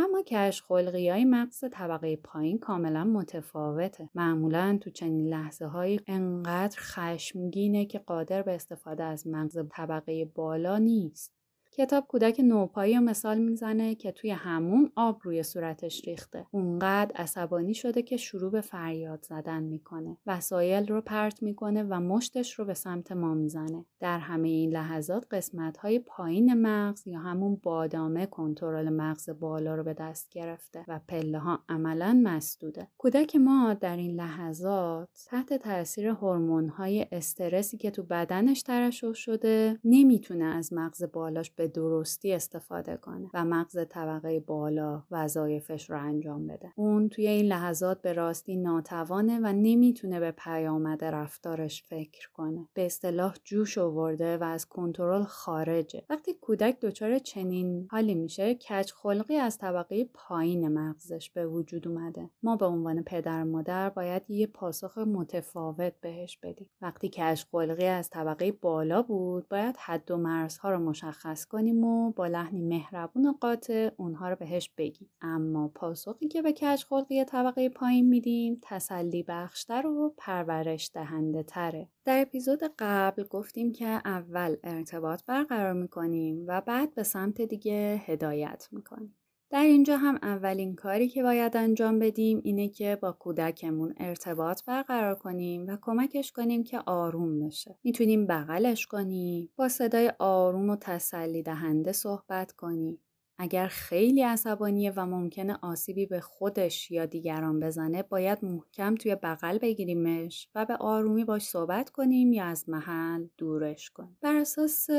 اما 0.00 0.22
کش 0.22 0.62
خلقی 0.62 1.08
های 1.08 1.24
مغز 1.24 1.64
طبقه 1.72 2.16
پایین 2.16 2.58
کاملا 2.58 3.04
متفاوته. 3.04 4.08
معمولا 4.14 4.78
تو 4.80 4.90
چنین 4.90 5.28
لحظه 5.28 5.66
های 5.66 6.00
انقدر 6.06 6.80
خشمگینه 6.80 7.86
که 7.86 7.98
قادر 7.98 8.42
به 8.42 8.54
استفاده 8.54 9.04
از 9.04 9.26
مغز 9.26 9.58
طبقه 9.70 10.24
بالا 10.24 10.78
نیست. 10.78 11.37
کتاب 11.78 12.06
کودک 12.06 12.40
نوپایی 12.44 12.94
رو 12.94 13.00
مثال 13.00 13.38
می‌زنه 13.38 13.94
که 13.94 14.12
توی 14.12 14.30
همون 14.30 14.92
آب 14.96 15.20
روی 15.22 15.42
صورتش 15.42 16.02
ریخته. 16.04 16.46
اونقدر 16.50 17.16
عصبانی 17.16 17.74
شده 17.74 18.02
که 18.02 18.16
شروع 18.16 18.50
به 18.50 18.60
فریاد 18.60 19.22
زدن 19.22 19.62
می‌کنه. 19.62 20.16
وسایل 20.26 20.88
رو 20.88 21.00
پرت 21.00 21.42
می‌کنه 21.42 21.82
و 21.82 22.00
مشتش 22.00 22.52
رو 22.52 22.64
به 22.64 22.74
سمت 22.74 23.12
ما 23.12 23.34
می‌زنه. 23.34 23.84
در 24.00 24.18
همه 24.18 24.48
این 24.48 24.70
لحظات 24.70 25.26
قسمت 25.30 25.76
های 25.76 25.98
پایین 25.98 26.54
مغز 26.54 27.06
یا 27.06 27.18
همون 27.18 27.60
بادامه 27.62 28.26
کنترل 28.26 28.88
مغز 28.88 29.30
بالا 29.30 29.74
رو 29.74 29.84
به 29.84 29.94
دست 29.94 30.28
گرفته 30.30 30.84
و 30.88 31.00
پله 31.08 31.38
ها 31.38 31.58
عملا 31.68 32.20
مسدوده. 32.24 32.88
کودک 32.98 33.36
ما 33.36 33.74
در 33.74 33.96
این 33.96 34.16
لحظات 34.16 35.08
تحت 35.26 35.52
تاثیر 35.52 36.08
هورمون 36.08 36.68
های 36.68 37.06
استرسی 37.12 37.76
که 37.76 37.90
تو 37.90 38.02
بدنش 38.02 38.62
ترشح 38.62 39.12
شده 39.12 39.78
نمی‌تونه 39.84 40.44
از 40.44 40.72
مغز 40.72 41.04
بالاش 41.12 41.50
به 41.50 41.67
درستی 41.68 42.32
استفاده 42.32 42.96
کنه 42.96 43.30
و 43.34 43.44
مغز 43.44 43.78
طبقه 43.88 44.40
بالا 44.40 45.02
وظایفش 45.10 45.90
رو 45.90 46.02
انجام 46.02 46.46
بده. 46.46 46.72
اون 46.76 47.08
توی 47.08 47.26
این 47.26 47.46
لحظات 47.46 48.02
به 48.02 48.12
راستی 48.12 48.56
ناتوانه 48.56 49.38
و 49.38 49.52
نمی‌تونه 49.52 50.20
به 50.20 50.30
پیامد 50.30 51.04
رفتارش 51.04 51.84
فکر 51.88 52.30
کنه. 52.34 52.68
به 52.74 52.86
اصطلاح 52.86 53.34
جوش 53.44 53.78
آورده 53.78 54.38
و 54.38 54.44
از 54.44 54.66
کنترل 54.66 55.22
خارجه. 55.22 56.02
وقتی 56.10 56.34
کودک 56.34 56.80
دچار 56.80 57.18
چنین 57.18 57.88
حالی 57.90 58.14
میشه 58.14 58.54
کج 58.54 58.92
خلقی 58.92 59.36
از 59.36 59.58
طبقه 59.58 60.04
پایین 60.14 60.68
مغزش 60.68 61.30
به 61.30 61.46
وجود 61.46 61.88
اومده. 61.88 62.30
ما 62.42 62.56
به 62.56 62.66
عنوان 62.66 63.02
پدر 63.02 63.44
مادر 63.44 63.90
باید 63.90 64.22
یه 64.28 64.46
پاسخ 64.46 64.98
متفاوت 64.98 65.92
بهش 66.00 66.38
بدیم. 66.42 66.70
وقتی 66.82 67.08
کج 67.08 67.44
خلقی 67.52 67.86
از 67.86 68.10
طبقه 68.10 68.52
بالا 68.52 69.02
بود 69.02 69.48
باید 69.48 69.76
حد 69.78 70.10
و 70.10 70.16
مرزها 70.16 70.70
رو 70.70 70.78
مشخص 70.78 71.44
کنیم. 71.44 71.57
و 71.66 72.10
با 72.10 72.26
لحنی 72.26 72.62
مهربون 72.62 73.26
و 73.26 73.32
قاطع 73.40 73.90
اونها 73.96 74.28
رو 74.28 74.36
بهش 74.36 74.70
بگیم. 74.76 75.10
اما 75.20 75.68
پاسخی 75.68 76.28
که 76.28 76.42
به 76.42 76.52
کج 76.52 76.84
خلقی 76.84 77.24
طبقه 77.24 77.68
پایین 77.68 78.08
میدیم 78.08 78.58
تسلی 78.62 79.22
بخشتر 79.22 79.86
و 79.86 80.14
پرورش 80.16 80.90
دهنده 80.94 81.42
تره. 81.42 81.88
در 82.04 82.22
اپیزود 82.22 82.60
قبل 82.78 83.22
گفتیم 83.22 83.72
که 83.72 83.86
اول 83.86 84.56
ارتباط 84.64 85.24
برقرار 85.26 85.72
می‌کنیم 85.72 86.44
و 86.46 86.60
بعد 86.60 86.94
به 86.94 87.02
سمت 87.02 87.42
دیگه 87.42 88.02
هدایت 88.06 88.68
می‌کنیم. 88.72 89.17
در 89.50 89.62
اینجا 89.62 89.96
هم 89.96 90.18
اولین 90.22 90.74
کاری 90.74 91.08
که 91.08 91.22
باید 91.22 91.56
انجام 91.56 91.98
بدیم 91.98 92.40
اینه 92.44 92.68
که 92.68 92.98
با 93.02 93.12
کودکمون 93.12 93.94
ارتباط 93.96 94.64
برقرار 94.64 95.14
کنیم 95.14 95.66
و 95.66 95.76
کمکش 95.80 96.32
کنیم 96.32 96.64
که 96.64 96.78
آروم 96.86 97.40
بشه. 97.40 97.78
می‌تونیم 97.84 98.26
بغلش 98.26 98.86
کنیم، 98.86 99.50
با 99.56 99.68
صدای 99.68 100.12
آروم 100.18 100.70
و 100.70 100.76
تسلی 100.76 101.42
دهنده 101.42 101.92
صحبت 101.92 102.52
کنیم. 102.52 102.98
اگر 103.38 103.66
خیلی 103.66 104.22
عصبانیه 104.22 104.92
و 104.96 105.06
ممکنه 105.06 105.58
آسیبی 105.62 106.06
به 106.06 106.20
خودش 106.20 106.90
یا 106.90 107.06
دیگران 107.06 107.60
بزنه 107.60 108.02
باید 108.02 108.44
محکم 108.44 108.94
توی 108.94 109.14
بغل 109.14 109.58
بگیریمش 109.58 110.48
و 110.54 110.66
به 110.66 110.76
آرومی 110.76 111.24
باش 111.24 111.42
صحبت 111.42 111.90
کنیم 111.90 112.32
یا 112.32 112.44
از 112.44 112.68
محل 112.68 113.26
دورش 113.38 113.90
کنیم. 113.90 114.18
بر 114.20 114.36
اساس 114.36 114.90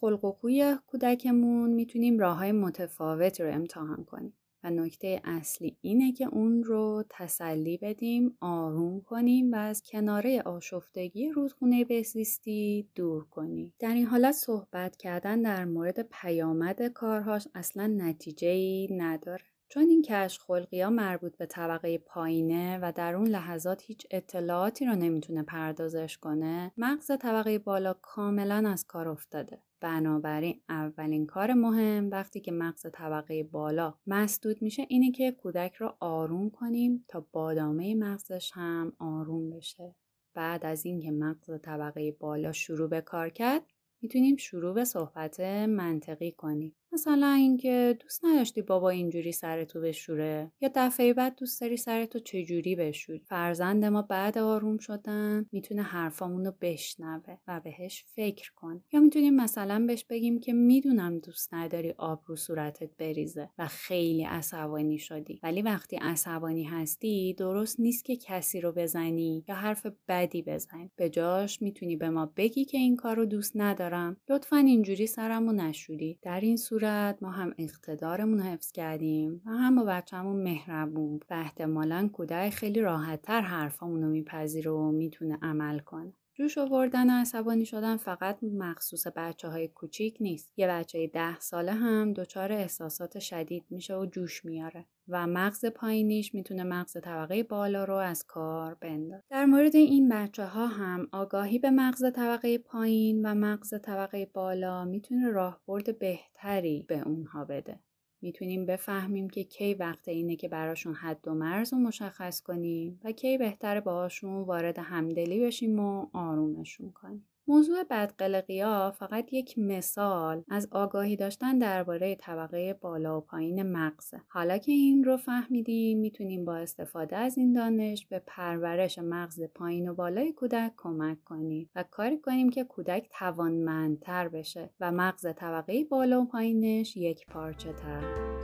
خلق 0.00 0.24
و 0.24 0.32
خوی 0.32 0.76
کودکمون 0.86 1.70
می‌تونیم 1.70 2.18
راه 2.18 2.36
های 2.36 2.52
متفاوتی 2.52 3.42
رو 3.42 3.54
امتحان 3.54 4.04
کنیم. 4.04 4.34
و 4.64 4.70
نکته 4.70 5.20
اصلی 5.24 5.76
اینه 5.80 6.12
که 6.12 6.26
اون 6.26 6.64
رو 6.64 7.04
تسلی 7.08 7.76
بدیم 7.76 8.36
آروم 8.40 9.00
کنیم 9.00 9.52
و 9.52 9.56
از 9.56 9.82
کناره 9.82 10.42
آشفتگی 10.42 11.30
رودخونه 11.30 11.84
بهزیستی 11.84 12.88
دور 12.94 13.24
کنیم. 13.24 13.74
در 13.78 13.94
این 13.94 14.06
حالت 14.06 14.32
صحبت 14.32 14.96
کردن 14.96 15.42
در 15.42 15.64
مورد 15.64 16.02
پیامد 16.02 16.82
کارهاش 16.82 17.48
اصلا 17.54 17.86
نتیجه 17.86 18.48
ای 18.48 18.88
نداره. 18.96 19.53
چون 19.74 19.88
این 19.88 20.02
کش 20.02 20.38
خلقی 20.38 20.80
ها 20.80 20.90
مربوط 20.90 21.36
به 21.36 21.46
طبقه 21.46 21.98
پایینه 21.98 22.78
و 22.82 22.92
در 22.92 23.14
اون 23.14 23.28
لحظات 23.28 23.82
هیچ 23.82 24.06
اطلاعاتی 24.10 24.86
رو 24.86 24.94
نمی‌تونه 24.94 25.42
پردازش 25.42 26.18
کنه 26.18 26.72
مغز 26.76 27.10
طبقه 27.20 27.58
بالا 27.58 27.94
کاملا 27.94 28.70
از 28.70 28.84
کار 28.86 29.08
افتاده. 29.08 29.62
بنابراین 29.80 30.60
اولین 30.68 31.26
کار 31.26 31.52
مهم 31.52 32.10
وقتی 32.10 32.40
که 32.40 32.52
مغز 32.52 32.86
طبقه 32.92 33.42
بالا 33.42 33.94
مسدود 34.06 34.62
میشه 34.62 34.86
اینه 34.88 35.12
که 35.12 35.32
کودک 35.32 35.74
رو 35.74 35.96
آروم 36.00 36.50
کنیم 36.50 37.04
تا 37.08 37.26
بادامه 37.32 37.94
مغزش 37.94 38.50
هم 38.54 38.92
آروم 38.98 39.50
بشه. 39.50 39.94
بعد 40.34 40.66
از 40.66 40.86
اینکه 40.86 41.10
مغز 41.10 41.50
طبقه 41.62 42.12
بالا 42.12 42.52
شروع 42.52 42.88
به 42.88 43.00
کار 43.00 43.28
کرد 43.28 43.62
می‌تونیم 44.02 44.36
شروع 44.36 44.74
به 44.74 44.84
صحبت 44.84 45.40
منطقی 45.68 46.32
کنیم. 46.32 46.76
مثلا 46.94 47.32
اینکه 47.32 47.96
دوست 48.00 48.24
نداشتی 48.24 48.62
بابا 48.62 48.90
اینجوری 48.90 49.32
سرتو 49.32 49.80
بشوره 49.80 50.52
یا 50.60 50.70
دفعه 50.74 51.14
بعد 51.14 51.36
دوست 51.36 51.60
داری 51.60 51.76
سرتو 51.76 52.18
چجوری 52.18 52.76
بشوری؟ 52.76 53.18
فرزند 53.18 53.84
ما 53.84 54.02
بعد 54.02 54.38
آروم 54.38 54.78
شدن 54.78 55.46
می‌تونه 55.52 55.82
حرفامونو 55.82 56.52
بشنوه 56.60 57.36
و 57.48 57.60
بهش 57.64 58.04
فکر 58.14 58.52
کن 58.56 58.82
یا 58.92 59.00
می‌تونیم 59.00 59.34
مثلا 59.34 59.84
بهش 59.86 60.04
بگیم 60.04 60.40
که 60.40 60.52
می‌دونم 60.52 61.18
دوست 61.18 61.54
نداری 61.54 61.94
آب 61.98 62.22
رو 62.26 62.36
صورتت 62.36 62.96
بریزه 62.96 63.50
و 63.58 63.66
خیلی 63.66 64.24
عصبانی 64.24 64.98
شدی. 64.98 65.40
ولی 65.42 65.62
وقتی 65.62 65.96
عصبانی 65.96 66.64
هستی 66.64 67.34
درست 67.38 67.80
نیست 67.80 68.04
که 68.04 68.16
کسی 68.16 68.60
رو 68.60 68.72
بزنی 68.72 69.44
یا 69.48 69.54
حرف 69.54 69.86
بدی 70.08 70.42
بزنی. 70.42 70.90
به 70.96 71.10
جاش 71.10 71.62
می‌تونی 71.62 71.96
به 71.96 72.10
ما 72.10 72.32
بگی 72.36 72.64
که 72.64 72.78
این 72.78 72.96
کار 72.96 73.16
رو 73.16 73.26
دوست 73.26 73.52
ندارم. 73.54 74.16
لطفا 74.28 74.56
اینجوری 74.56 75.06
سرمو 75.06 75.52
نشوری. 75.52 76.18
در 76.22 76.40
این 76.40 76.56
صورت 76.56 76.83
ما 77.20 77.30
هم 77.30 77.54
اقتدارمون 77.58 78.40
حفظ 78.40 78.72
کردیم 78.72 79.42
و 79.46 79.50
هم 79.50 79.76
با 79.76 79.84
بچهمون 79.84 80.42
مهربون 80.42 81.20
و 81.30 81.34
احتمالا 81.34 82.10
کودک 82.12 82.50
خیلی 82.50 82.80
راحتتر 82.80 83.40
حرفامون 83.40 84.02
رو 84.02 84.08
میپذیره 84.08 84.70
و 84.70 84.90
می‌تونه 84.90 85.38
عمل 85.42 85.78
کنه 85.78 86.12
جوش 86.34 86.58
آوردن 86.58 87.10
و 87.10 87.20
عصبانی 87.20 87.64
شدن 87.64 87.96
فقط 87.96 88.38
مخصوص 88.42 89.06
بچه 89.16 89.48
های 89.48 89.68
کوچیک 89.68 90.16
نیست. 90.20 90.52
یه 90.56 90.68
بچه 90.68 91.06
ده 91.06 91.40
ساله 91.40 91.72
هم 91.72 92.12
دچار 92.12 92.52
احساسات 92.52 93.18
شدید 93.18 93.64
میشه 93.70 93.96
و 93.96 94.06
جوش 94.06 94.44
میاره 94.44 94.84
و 95.08 95.26
مغز 95.26 95.66
پایینیش 95.66 96.34
می‌تونه 96.34 96.62
مغز 96.62 96.96
طبقه 97.02 97.42
بالا 97.42 97.84
رو 97.84 97.94
از 97.94 98.24
کار 98.26 98.74
بندازه. 98.74 99.22
در 99.30 99.44
مورد 99.44 99.76
این 99.76 100.08
بچه 100.08 100.44
ها 100.44 100.66
هم 100.66 101.08
آگاهی 101.12 101.58
به 101.58 101.70
مغز 101.70 102.04
طبقه 102.12 102.58
پایین 102.58 103.26
و 103.26 103.34
مغز 103.34 103.74
طبقه 103.82 104.26
بالا 104.26 104.84
می‌تونه 104.84 105.30
راهبرد 105.30 105.98
بهتری 105.98 106.84
به 106.88 107.00
اونها 107.00 107.44
بده. 107.44 107.80
می‌تونیم 108.22 108.66
بفهمیم 108.66 109.30
که 109.30 109.44
کی 109.44 109.74
وقت 109.74 110.08
اینه 110.08 110.36
که 110.36 110.48
براشون 110.48 110.94
حد 110.94 111.28
و 111.28 111.34
مرز 111.34 111.72
رو 111.72 111.78
مشخص 111.78 112.42
کنیم 112.42 113.00
و 113.04 113.12
کی 113.12 113.38
بهتره 113.38 113.80
باهاشون 113.80 114.42
وارد 114.42 114.78
همدلی 114.78 115.40
بشیم 115.46 115.78
و 115.78 116.06
آرومشون 116.12 116.92
کنیم. 116.92 117.28
موضوع 117.48 117.82
بدقلقی 117.90 118.60
ها 118.60 118.90
فقط 118.90 119.32
یک 119.32 119.58
مثال 119.58 120.44
از 120.48 120.68
آگاهی 120.70 121.16
داشتن 121.16 121.58
درباره 121.58 122.14
طبقه 122.14 122.74
بالا 122.74 123.18
و 123.18 123.20
پایین 123.20 123.62
مغزه. 123.62 124.20
حالا 124.28 124.58
که 124.58 124.72
این 124.72 125.04
رو 125.04 125.16
فهمیدیم 125.16 125.98
می‌تونیم 125.98 126.44
با 126.44 126.56
استفاده 126.56 127.16
از 127.16 127.38
این 127.38 127.52
دانش 127.52 128.06
به 128.06 128.22
پرورش 128.26 128.98
مغز 128.98 129.42
پایین 129.42 129.88
و 129.88 129.94
بالای 129.94 130.32
کودک 130.32 130.72
کمک 130.76 131.24
کنیم 131.24 131.70
و 131.74 131.84
کاری 131.90 132.18
کنیم 132.18 132.50
که 132.50 132.64
کودک 132.64 133.08
توانمندتر 133.18 134.28
بشه 134.28 134.70
و 134.80 134.92
مغز 134.92 135.26
طبقه 135.36 135.84
بالا 135.84 136.22
و 136.22 136.24
پایینش 136.24 136.96
یک 136.96 137.26
پارچه 137.26 137.72
تر. 137.72 138.34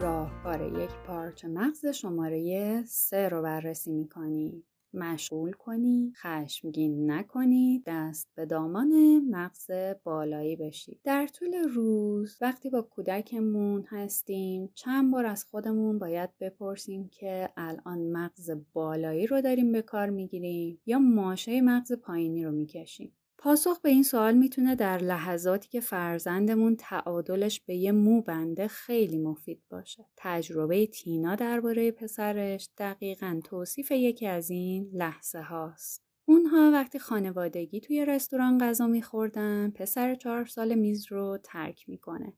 راهکار 0.00 0.82
یک 0.82 0.90
پارچه 1.06 1.48
مغز 1.48 1.86
شماره 1.86 2.82
سه 2.86 3.28
رو 3.28 3.42
بررسی 3.42 3.92
می‌کنیم. 3.92 4.64
مشغول 4.94 5.52
کنی 5.52 6.12
خشمگین 6.16 7.10
نکنی 7.10 7.82
دست 7.86 8.28
به 8.34 8.46
دامان 8.46 9.18
مغز 9.30 9.70
بالایی 10.04 10.56
بشی. 10.56 11.00
در 11.04 11.26
طول 11.26 11.54
روز 11.54 12.38
وقتی 12.40 12.70
با 12.70 12.82
کودکمون 12.82 13.84
هستیم 13.88 14.70
چند 14.74 15.12
بار 15.12 15.26
از 15.26 15.44
خودمون 15.44 15.98
باید 15.98 16.30
بپرسیم 16.40 17.08
که 17.08 17.50
الان 17.56 17.98
مغز 17.98 18.50
بالایی 18.72 19.26
رو 19.26 19.40
داریم 19.40 19.72
به 19.72 19.82
کار 19.82 20.10
می‌گیریم 20.10 20.80
یا 20.86 20.98
ماشه 20.98 21.60
مغز 21.60 21.92
پایینی 21.92 22.44
رو 22.44 22.52
می‌کشیم. 22.52 23.12
پاسخ 23.42 23.80
به 23.80 23.88
این 23.88 24.02
سوال 24.02 24.34
می‌تونه 24.34 24.74
در 24.74 24.98
لحظاتی 24.98 25.68
که 25.68 25.80
فرزندمون 25.80 26.76
تعادلش 26.76 27.60
به 27.60 27.76
یه 27.76 27.92
مو 27.92 28.22
بنده 28.22 28.68
خیلی 28.68 29.18
مفید 29.18 29.62
باشه. 29.70 30.06
تجربه 30.16 30.86
تینا 30.86 31.34
درباره 31.34 31.90
پسرش 31.90 32.68
دقیقا 32.78 33.40
توصیف 33.44 33.90
یکی 33.90 34.26
از 34.26 34.50
این 34.50 34.90
لحظه 34.92 35.40
هاست. 35.40 36.04
اونها 36.24 36.70
وقتی 36.70 36.98
خانوادگی 36.98 37.80
توی 37.80 38.04
رستوران 38.04 38.58
غذا 38.58 38.86
میخوردن 38.86 39.70
پسر 39.70 40.14
چهار 40.14 40.44
سال 40.44 40.74
میز 40.74 41.06
رو 41.12 41.38
ترک 41.44 41.88
می‌کنه 41.88 42.32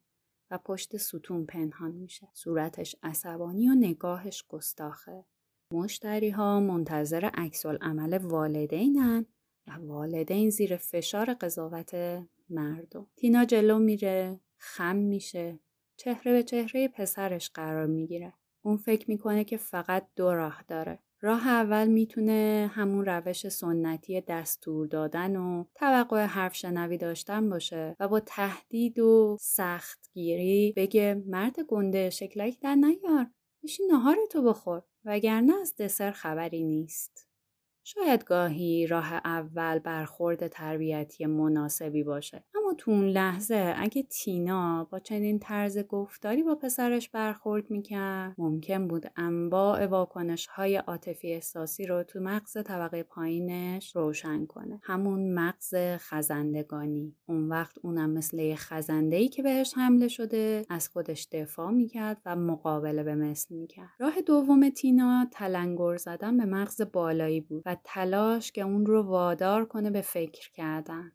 و 0.51 0.59
پشت 0.59 0.97
ستون 0.97 1.47
پنهان 1.47 1.93
میشه. 1.93 2.29
صورتش 2.33 2.97
عصبانی 3.03 3.69
و 3.69 3.75
نگاهش 3.75 4.45
گستاخه. 4.49 5.25
مشتری 5.73 6.31
ها 6.31 6.61
منتظر 6.61 7.25
عکس 7.35 7.67
عمل 7.67 8.19
والدینن 8.19 9.27
و 9.67 9.71
والدین 9.81 10.51
زیر 10.51 10.77
فشار 10.77 11.35
قضاوت 11.35 11.95
مردم. 12.51 13.07
تینا 13.17 13.45
جلو 13.45 13.79
میره 13.79 14.41
خم 14.57 14.97
میشه. 14.97 15.59
چهره 15.97 16.33
به 16.33 16.43
چهره 16.43 16.89
پسرش 16.89 17.51
قرار 17.51 17.87
می‌گیره. 17.87 18.33
اون 18.63 18.77
فکر 18.77 19.11
می‌کنه 19.11 19.45
که 19.45 19.57
فقط 19.57 20.07
دو 20.17 20.35
راه 20.35 20.65
داره. 20.69 20.99
راه 21.21 21.49
اول 21.49 21.89
می‌تونه 21.89 22.71
همون 22.75 23.05
روش 23.05 23.49
سنتی 23.49 24.21
دستور 24.21 24.87
دادن 24.87 25.37
و 25.37 25.65
توقع 25.75 26.25
حرف 26.25 26.55
شنوی 26.55 26.99
داشتن 26.99 27.51
باشه 27.51 27.97
و 28.01 28.09
با 28.09 28.21
تهدید 28.21 28.99
و 28.99 29.37
سختگیری 29.41 30.73
بگه 30.77 31.23
مرد 31.27 31.61
گنده 31.61 32.11
شکلک 32.11 32.61
در 32.61 32.75
نیار. 32.75 33.27
بشین 33.63 33.89
نهار 33.93 34.17
تو 34.31 34.43
بخور. 34.43 34.83
وگرنه 35.05 35.53
از 35.61 35.77
دسر 35.77 36.11
خبری 36.11 36.65
نیست. 36.65 37.32
شاید 37.85 38.25
گاهی 38.25 38.87
راه 38.87 39.13
اول 39.13 39.79
برخورد 39.79 40.49
تربیتی 40.49 41.27
مناسبی 41.27 42.03
باشه. 42.03 42.45
اما 42.55 42.75
تو 42.79 42.91
اون 42.91 43.09
لحظه 43.09 43.75
اگه 43.77 44.03
تینا 44.03 44.85
با 44.85 44.99
چنین 44.99 45.39
طرز 45.39 45.79
گفتاری 45.79 46.43
با 46.43 46.55
پسرش 46.55 47.09
برخورد 47.09 47.71
می‌کرد 47.71 48.35
ممکن 48.39 48.89
بود 48.89 49.07
انواع 49.17 49.87
واکنش 49.87 50.47
های 50.47 50.77
عاطفی 50.77 51.33
احساسی 51.33 51.87
رو 51.87 52.03
تو 52.03 52.21
مغز 52.21 52.53
طبقه 52.53 53.03
پایینش 53.03 53.97
روشن 53.97 54.47
کنه. 54.47 54.81
همون 54.83 55.35
مغز 55.35 55.75
خزندگانی. 55.97 57.17
اون 57.27 57.49
وقت 57.49 57.79
اونم 57.83 58.11
مثل 58.11 58.55
خزنده 58.55 59.17
ای 59.17 59.29
که 59.29 59.43
بهش 59.43 59.75
حمله 59.77 60.09
شده 60.09 60.65
از 60.71 60.89
خودش 60.89 61.29
دفاع 61.33 61.71
می‌کرد 61.71 62.23
و 62.27 62.37
مقابله 62.37 63.03
به 63.03 63.15
مثل 63.15 63.55
می‌کرد. 63.55 63.91
راه 63.99 64.21
دوم 64.21 64.71
تینا 64.71 65.29
تلنگر 65.33 65.97
زدن 65.97 66.37
به 66.37 66.45
مغز 66.45 66.83
بالایی 66.93 67.41
بود 67.41 67.63
تلاش 67.85 68.53
که 68.53 68.63
اون 68.63 68.87
رو 68.87 69.03
وادار 69.03 69.65
کنه 69.65 69.91
به 69.91 70.01
فکر 70.01 70.51
کردن 70.51 71.13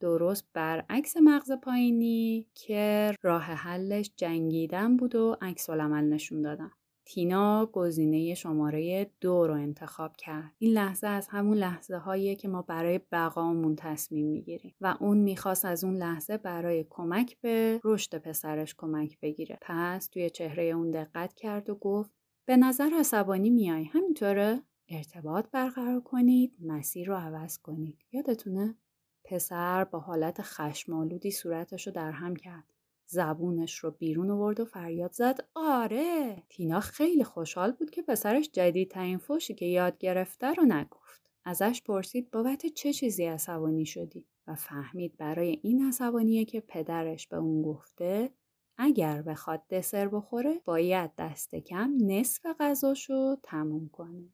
درست 0.00 0.48
برعکس 0.52 1.16
مغز 1.16 1.52
پایینی 1.52 2.46
که 2.54 3.12
راه 3.22 3.42
حلش 3.42 4.10
جنگیدن 4.16 4.96
بود 4.96 5.14
و 5.14 5.36
عکس 5.40 5.70
العمل 5.70 6.04
نشون 6.04 6.42
دادن 6.42 6.70
تینا 7.06 7.66
گزینه 7.66 8.34
شماره 8.34 9.10
دو 9.20 9.46
رو 9.46 9.54
انتخاب 9.54 10.16
کرد. 10.16 10.52
این 10.58 10.72
لحظه 10.72 11.06
از 11.06 11.28
همون 11.28 11.56
لحظه 11.56 11.96
هایی 11.96 12.36
که 12.36 12.48
ما 12.48 12.62
برای 12.62 13.00
بقامون 13.12 13.76
تصمیم 13.76 14.26
می‌گیریم 14.26 14.74
و 14.80 14.96
اون 15.00 15.18
می‌خواست 15.18 15.64
از 15.64 15.84
اون 15.84 15.96
لحظه 15.96 16.36
برای 16.36 16.86
کمک 16.90 17.36
به 17.40 17.80
رشد 17.84 18.18
پسرش 18.18 18.74
کمک 18.74 19.20
بگیره. 19.20 19.58
پس 19.60 20.06
توی 20.06 20.30
چهره 20.30 20.62
اون 20.62 20.90
دقت 20.90 21.34
کرد 21.34 21.70
و 21.70 21.74
گفت 21.74 22.10
به 22.46 22.56
نظر 22.56 22.90
عصبانی 22.98 23.50
میای 23.50 23.84
همینطوره؟ 23.84 24.62
ارتباط 24.88 25.46
برقرار 25.50 26.00
کنید 26.00 26.56
مسیر 26.60 27.08
رو 27.08 27.14
عوض 27.14 27.58
کنید. 27.58 27.98
یادتونه؟ 28.12 28.74
پسر 29.24 29.84
با 29.84 30.00
حالت 30.00 30.42
خشمالودی 30.42 31.30
صورتش 31.30 31.86
رو 31.86 31.92
در 31.92 32.10
هم 32.10 32.36
کرد. 32.36 32.74
زبونش 33.06 33.78
رو 33.78 33.90
بیرون 33.90 34.30
آورد 34.30 34.60
و 34.60 34.64
فریاد 34.64 35.12
زد 35.12 35.48
آره 35.54 36.42
تینا 36.48 36.80
خیلی 36.80 37.24
خوشحال 37.24 37.72
بود 37.72 37.90
که 37.90 38.02
پسرش 38.02 38.50
جدیدترین 38.52 39.18
فوشی 39.18 39.54
که 39.54 39.66
یاد 39.66 39.98
گرفته 39.98 40.46
رو 40.46 40.64
نگفت 40.64 41.30
ازش 41.44 41.82
پرسید 41.82 42.30
بابت 42.30 42.66
چه 42.66 42.92
چیزی 42.92 43.24
عصبانی 43.24 43.86
شدی 43.86 44.26
و 44.46 44.54
فهمید 44.54 45.16
برای 45.16 45.60
این 45.62 45.88
عصبانیه 45.88 46.44
که 46.44 46.60
پدرش 46.60 47.28
به 47.28 47.36
اون 47.36 47.62
گفته 47.62 48.30
اگر 48.78 49.22
بخواد 49.22 49.66
دسر 49.66 50.08
بخوره 50.08 50.60
باید 50.64 51.10
دست 51.18 51.54
کم 51.54 51.92
نصف 52.00 52.46
غذاشو 52.60 53.36
تموم 53.42 53.88
کنه 53.88 54.28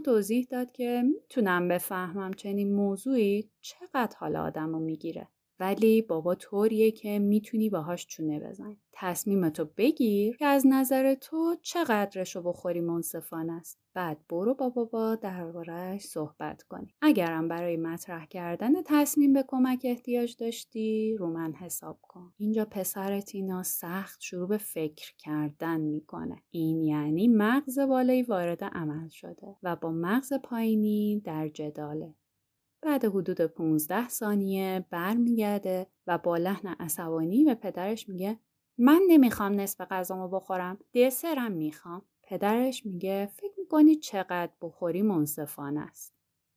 توضیح 0.00 0.46
داد 0.50 0.72
که 0.72 1.02
می‌تونم 1.06 1.68
بفهمم 1.68 2.32
چنین 2.32 2.72
موضوعی 2.74 3.50
چقدر 3.60 4.16
حال 4.18 4.36
آدم 4.36 4.72
رو 4.72 4.78
می‌گیره. 4.78 5.28
ولی 5.60 6.02
بابا 6.02 6.34
طوریه 6.34 6.90
که 6.90 7.18
می‌تونی 7.18 7.70
باهاش 7.70 8.06
چونه 8.06 8.40
بزنی. 8.40 8.80
تصمیمتو 8.92 9.64
بگیر 9.76 10.36
که 10.36 10.46
از 10.46 10.66
نظر 10.66 11.14
تو 11.14 11.56
چقدرشو 11.62 12.42
بخوری 12.42 12.80
منصفانه 12.80 13.52
است. 13.52 13.78
بعد 13.94 14.18
برو 14.28 14.54
با 14.54 14.68
بابا 14.68 15.14
دربارهش 15.14 16.02
صحبت 16.02 16.62
کنی. 16.62 16.94
اگرم 17.02 17.48
برای 17.48 17.76
مطرح 17.76 18.26
کردن 18.26 18.72
تصمیم 18.86 19.32
به 19.32 19.44
کمک 19.48 19.80
احتیاج 19.84 20.36
داشتی 20.36 21.16
رو 21.16 21.30
من 21.30 21.52
حساب 21.52 21.98
کن. 22.02 22.32
اینجا 22.36 22.64
پسر 22.64 23.20
تینا 23.20 23.62
سخت 23.62 24.20
شروع 24.20 24.48
به 24.48 24.58
فکر 24.58 25.14
کردن 25.18 25.80
می‌کنه. 25.80 26.42
این 26.50 26.82
یعنی 26.82 27.28
مغز 27.28 27.78
بالایی 27.78 28.22
وارد 28.22 28.64
عمل 28.64 29.08
شده 29.08 29.56
و 29.62 29.76
با 29.76 29.90
مغز 29.92 30.32
پایینی 30.32 31.20
در 31.24 31.48
جداله. 31.48 32.14
بعد 32.82 33.04
حدود 33.04 33.40
15 33.40 34.08
ثانیه 34.08 34.86
برمیگرده 34.90 35.86
و 36.06 36.18
با 36.18 36.36
لحن 36.36 36.68
عصبانی 36.68 37.44
به 37.44 37.54
پدرش 37.54 38.08
میگه 38.08 38.38
من 38.78 39.02
نمی‌خوام 39.08 39.60
نصف 39.60 39.80
غذامو 39.80 40.28
بخورم 40.28 40.78
دسرم 40.94 41.52
می‌خوام. 41.52 42.02
پدرش 42.22 42.86
میگه 42.86 43.26
فکر 43.26 43.52
می‌کنی 43.58 43.96
چقدر 43.96 44.52
بخوری 44.62 45.02
منصفانه 45.02 45.80
است. 45.80 46.14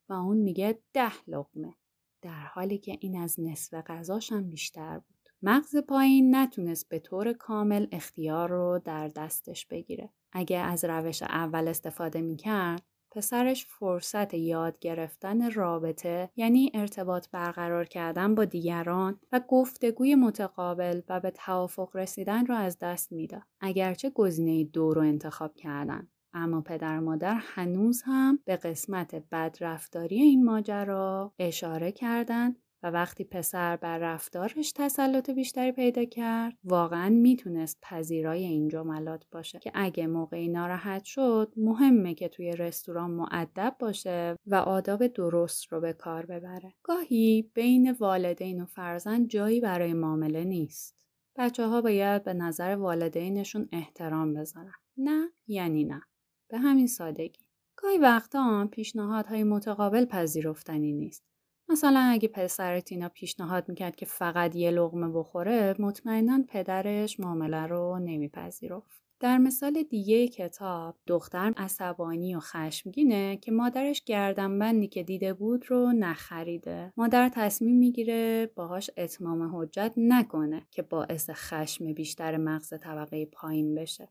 و 0.09 0.13
اون 0.13 0.37
میگه 0.37 0.79
ده 0.93 1.13
لقمه. 1.27 1.73
در 2.21 2.45
حالی 2.45 2.77
که 2.77 2.97
این 3.01 3.19
از 3.19 3.39
نصف 3.39 3.73
غذاشم 3.73 4.49
بیشتر 4.49 4.99
بود. 4.99 5.29
مغز 5.41 5.77
پایین 5.77 6.35
نتونست 6.35 6.89
به 6.89 6.99
طور 6.99 7.33
کامل 7.33 7.87
اختیار 7.91 8.49
رو 8.49 8.81
در 8.85 9.07
دستش 9.07 9.65
بگیره. 9.65 10.09
اگه 10.31 10.57
از 10.57 10.85
روش 10.85 11.23
اول 11.23 11.67
استفاده 11.67 12.21
می‌کرد 12.21 12.83
پسرش 13.15 13.65
فرصت 13.65 14.33
یاد 14.33 14.79
گرفتن 14.79 15.51
رابطه 15.51 16.29
یعنی 16.35 16.71
ارتباط 16.73 17.27
برقرار 17.31 17.85
کردن 17.85 18.35
با 18.35 18.45
دیگران 18.45 19.19
و 19.31 19.41
گفتگوی 19.47 20.15
متقابل 20.15 21.01
و 21.09 21.19
به 21.19 21.31
توافق 21.31 21.95
رسیدن 21.95 22.45
را 22.45 22.57
از 22.57 22.79
دست 22.79 23.11
می‌داد. 23.11 23.41
اگرچه 23.61 24.09
گزینه 24.09 24.63
دو 24.63 24.93
رو 24.93 25.01
انتخاب 25.01 25.55
کردن. 25.55 26.07
اما 26.33 26.61
پدر 26.61 26.99
مادر 26.99 27.35
هنوز 27.39 28.03
هم 28.05 28.39
به 28.45 28.57
قسمت 28.57 29.15
بدرفتاری 29.31 30.21
این 30.21 30.45
ماجرا 30.45 31.33
اشاره 31.39 31.91
کردند 31.91 32.55
و 32.83 32.91
وقتی 32.91 33.23
پسر 33.23 33.75
بر 33.75 33.97
رفتارش 33.97 34.71
تسلط 34.71 35.29
بیشتری 35.29 35.71
پیدا 35.71 36.05
کرد 36.05 36.57
واقعا 36.63 37.09
می‌تونست 37.09 37.77
پذیرای 37.81 38.43
این 38.43 38.67
جملات 38.67 39.25
باشه 39.31 39.59
که 39.59 39.71
اگه 39.73 40.07
موقعی 40.07 40.47
ناراحت 40.47 41.03
شد 41.03 41.53
مهمه 41.57 42.13
که 42.13 42.29
توی 42.29 42.51
رستوران 42.51 43.11
معدب 43.11 43.75
باشه 43.79 44.35
و 44.47 44.55
آداب 44.55 45.07
درست 45.07 45.73
رو 45.73 45.81
به 45.81 45.93
کار 45.93 46.25
ببره. 46.25 46.73
گاهی 46.83 47.51
بین 47.53 47.91
والدین 47.91 48.61
و 48.61 48.65
فرزند 48.65 49.27
جایی 49.27 49.59
برای 49.59 49.93
معامله 49.93 50.43
نیست. 50.43 50.95
بچه 51.35 51.67
ها 51.67 51.81
باید 51.81 52.23
به 52.23 52.33
نظر 52.33 52.75
والدینشون 52.75 53.69
احترام 53.71 54.33
بذارن. 54.33 54.73
نه 54.97 55.29
یعنی 55.47 55.83
نه. 55.83 56.01
به 56.49 56.57
همین 56.57 56.87
سادگی. 56.87 57.45
گاهی 57.75 57.97
وقتا 57.97 58.67
پیشنهادهای 58.71 59.43
متقابل 59.43 60.05
پذیرفتنی 60.05 60.93
نیست. 60.93 61.32
مثلا 61.69 61.99
اگه 61.99 62.27
پسر 62.27 62.79
تینا 62.79 63.09
پیشنهاد 63.09 63.69
می‌کرد 63.69 63.95
که 63.95 64.05
فقط 64.05 64.55
یه 64.55 64.71
لغمه 64.71 65.09
بخوره 65.09 65.75
مطمئنا 65.79 66.43
پدرش 66.49 67.19
معامله 67.19 67.67
رو 67.67 67.99
نمیپذیرفت. 67.99 69.03
در 69.19 69.37
مثال 69.37 69.83
دیگه 69.83 70.27
کتاب 70.27 70.95
دختر 71.07 71.53
عصبانی 71.57 72.35
و 72.35 72.39
خشمگینه 72.39 73.37
که 73.37 73.51
مادرش 73.51 74.03
گردنبندی 74.03 74.87
که 74.87 75.03
دیده 75.03 75.33
بود 75.33 75.71
رو 75.71 75.91
نخریده. 75.91 76.93
مادر 76.97 77.29
تصمیم 77.29 77.77
می‌گیره 77.77 78.51
باهاش 78.55 78.89
اتمام 78.97 79.55
حجت 79.55 79.93
نکنه 79.97 80.67
که 80.71 80.81
باعث 80.81 81.29
خشم 81.33 81.93
بیشتر 81.93 82.37
مغز 82.37 82.73
طبقه 82.81 83.25
پایین 83.25 83.75
بشه. 83.75 84.09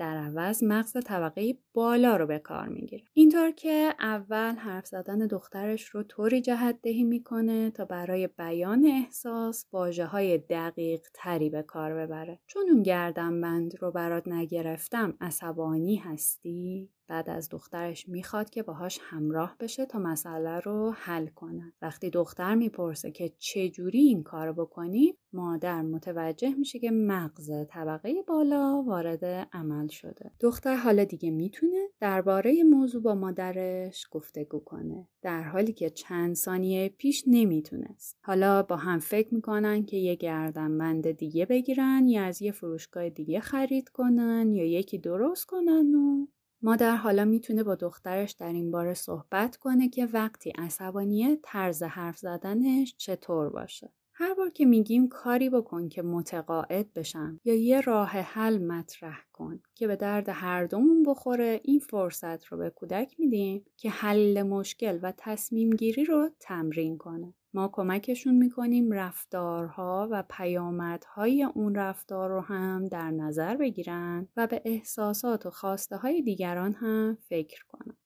در 0.00 0.16
عوض 0.16 0.62
مغز 0.62 0.96
طبقه 1.04 1.54
بالا 1.74 2.16
رو 2.16 2.26
به 2.26 2.38
کار 2.38 2.68
می‌گیره. 2.68 3.04
اینطور 3.12 3.50
که 3.50 3.94
اول 4.00 4.54
حرف 4.54 4.86
زدن 4.86 5.18
دخترش 5.18 5.84
رو 5.84 6.02
طوری 6.02 6.40
جهت 6.40 6.78
دهی 6.82 7.04
می‌کنه 7.04 7.70
تا 7.70 7.84
برای 7.84 8.26
بیان 8.26 8.86
احساس 8.86 9.66
واجه 9.72 10.04
های 10.04 10.38
دقیق 10.38 11.00
تری 11.14 11.50
به 11.50 11.62
کار 11.62 11.94
ببره. 11.94 12.40
چون 12.46 12.62
اون 12.70 12.82
گردنبند 12.82 13.72
رو 13.80 13.90
برات 13.90 14.28
نگرفتم 14.28 15.14
عصبانی 15.20 15.96
هستی؟ 15.96 16.90
بعد 17.10 17.30
از 17.30 17.48
دخترش 17.48 18.08
می‌خواد 18.08 18.50
که 18.50 18.62
باهاش 18.62 18.98
همراه 19.02 19.56
بشه 19.60 19.86
تا 19.86 19.98
مسئله 19.98 20.60
رو 20.60 20.90
حل 20.90 21.26
کنن 21.26 21.72
وقتی 21.82 22.10
دختر 22.10 22.54
می‌پرسه 22.54 23.10
که 23.10 23.32
چه 23.38 23.68
جوری 23.68 23.98
این 23.98 24.22
کار 24.22 24.52
بکنی 24.52 25.14
مادر 25.32 25.82
متوجه 25.82 26.54
میشه 26.54 26.78
که 26.78 26.90
مغز 26.90 27.50
طبقه 27.68 28.22
بالا 28.28 28.82
وارد 28.82 29.24
عمل 29.52 29.88
شده. 29.88 30.30
دختر 30.40 30.76
حالا 30.76 31.04
دیگه 31.04 31.30
می‌تونه 31.30 31.88
درباره 32.00 32.62
موضوع 32.62 33.02
با 33.02 33.14
مادرش 33.14 34.06
گفتگو 34.10 34.58
کنه 34.58 35.08
در 35.22 35.42
حالی 35.42 35.72
که 35.72 35.90
چند 35.90 36.34
ثانیه 36.34 36.88
پیش 36.88 37.24
نمی‌تونست. 37.26 38.18
حالا 38.22 38.62
با 38.62 38.76
هم 38.76 38.98
فکر 38.98 39.34
می‌کنن 39.34 39.84
که 39.84 39.96
یه 39.96 40.14
گردنبند 40.14 41.10
دیگه 41.10 41.46
بگیرن 41.46 42.08
یا 42.08 42.24
از 42.24 42.42
یه 42.42 42.52
فروشگاه 42.52 43.08
دیگه 43.08 43.40
خرید 43.40 43.88
کنن 43.88 44.52
یا 44.52 44.64
یکی 44.64 44.98
درست 44.98 45.46
کنن 45.46 45.94
و 45.94 46.26
مادر 46.62 46.96
حالا 46.96 47.24
می‌تونه 47.24 47.62
با 47.62 47.74
دخترش 47.74 48.32
در 48.32 48.52
این 48.52 48.70
باره 48.70 48.94
صحبت 48.94 49.56
کنه 49.56 49.88
که 49.88 50.06
وقتی 50.06 50.50
عصبانیه 50.50 51.38
طرز 51.42 51.82
حرف 51.82 52.18
زدنش 52.18 52.94
چطور 52.98 53.50
باشه. 53.50 53.92
هر 54.22 54.34
بار 54.34 54.50
که 54.50 54.64
میگیم 54.64 55.08
کاری 55.08 55.50
بکن 55.50 55.88
که 55.88 56.02
متقاعد 56.02 56.92
بشم 56.92 57.40
یا 57.44 57.54
یه 57.54 57.80
راه 57.80 58.08
حل 58.08 58.58
مطرح 58.58 59.20
کن 59.32 59.60
که 59.74 59.86
به 59.86 59.96
درد 59.96 60.28
هر 60.28 60.66
دومون 60.66 61.02
بخوره 61.02 61.60
این 61.64 61.78
فرصت 61.78 62.44
رو 62.44 62.58
به 62.58 62.70
کودک 62.70 63.14
میدیم 63.18 63.64
که 63.76 63.90
حل 63.90 64.42
مشکل 64.42 64.98
و 65.02 65.12
تصمیم 65.16 65.70
گیری 65.70 66.04
رو 66.04 66.30
تمرین 66.40 66.98
کنه. 66.98 67.34
ما 67.54 67.70
کمکشون 67.72 68.34
می‌کنیم 68.34 68.92
رفتارها 68.92 70.08
و 70.10 70.24
پیامدهای 70.30 71.42
اون 71.42 71.74
رفتار 71.74 72.30
رو 72.30 72.40
هم 72.40 72.88
در 72.88 73.10
نظر 73.10 73.56
بگیرن 73.56 74.28
و 74.36 74.46
به 74.46 74.62
احساسات 74.64 75.46
و 75.46 75.50
خواسته 75.50 75.96
های 75.96 76.22
دیگران 76.22 76.72
هم 76.72 77.18
فکر 77.28 77.64
کنن. 77.68 77.96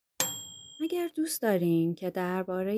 اگر 0.85 1.11
دوست 1.15 1.43
داریم 1.43 1.95
که 1.95 2.11
درباره 2.11 2.73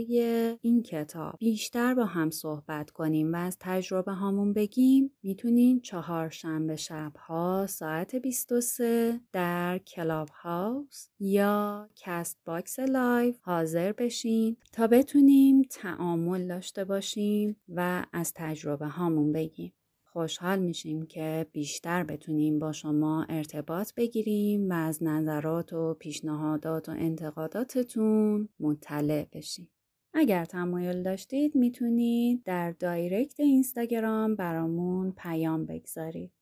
این 0.60 0.82
کتاب 0.82 1.36
بیشتر 1.38 1.94
با 1.94 2.04
هم 2.04 2.30
صحبت 2.30 2.90
کنیم 2.90 3.32
و 3.32 3.36
از 3.36 3.56
تجربه 3.60 4.12
هامون 4.12 4.52
بگیم 4.52 5.10
می‌تونین 5.22 5.80
چهارشنبه 5.80 6.76
شبها 6.76 7.66
ساعت 7.68 8.16
23 8.16 9.20
در 9.32 9.78
Clubhouse 9.78 11.08
یا 11.20 11.88
Castbox 11.96 12.78
live 12.78 13.34
حاضر 13.40 13.92
بشین 13.92 14.56
تا 14.72 14.86
بتونیم 14.86 15.62
تعامل 15.62 16.48
داشته 16.48 16.84
باشیم 16.84 17.56
و 17.68 18.06
از 18.12 18.32
تجربه 18.34 18.86
هامون 18.86 19.32
بگیم. 19.32 19.72
خوشحال 20.16 20.58
میشیم 20.58 21.06
که 21.06 21.46
بیشتر 21.52 22.04
بتونیم 22.04 22.58
با 22.58 22.72
شما 22.72 23.26
ارتباط 23.28 23.94
بگیریم 23.94 24.70
و 24.70 24.72
از 24.72 25.02
نظرات 25.02 25.72
و 25.72 25.94
پیشنهادات 25.94 26.88
و 26.88 26.92
انتقاداتتون 26.92 28.48
مطلع 28.60 29.24
بشیم. 29.32 29.70
اگر 30.14 30.44
تمایل 30.44 31.02
داشتید 31.02 31.54
می‌تونید 31.54 32.42
در 32.44 32.72
دایرکت 32.72 33.40
اینستاگرام 33.40 34.36
برامون 34.36 35.12
پیام 35.12 35.66
بگذارید. 35.66 36.32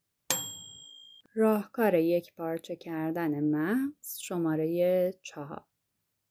راهکار 1.35 1.95
یک 1.95 2.35
پارچه 2.35 2.77
کردن 2.77 3.45
مغز 3.45 4.19
شماره 4.19 5.15
چهار 5.23 5.65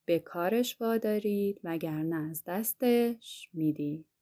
به 0.04 0.18
کارش 0.18 0.80
وادارید 0.80 1.60
وگرنه 1.64 2.30
از 2.30 2.42
دستش 2.46 3.48
می‌دید. 3.52 4.13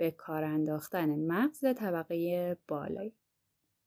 به 0.00 0.10
کار 0.10 0.44
انداختن 0.44 1.18
مغز 1.26 1.64
طبقه 1.76 2.56
بالایی 2.68 3.14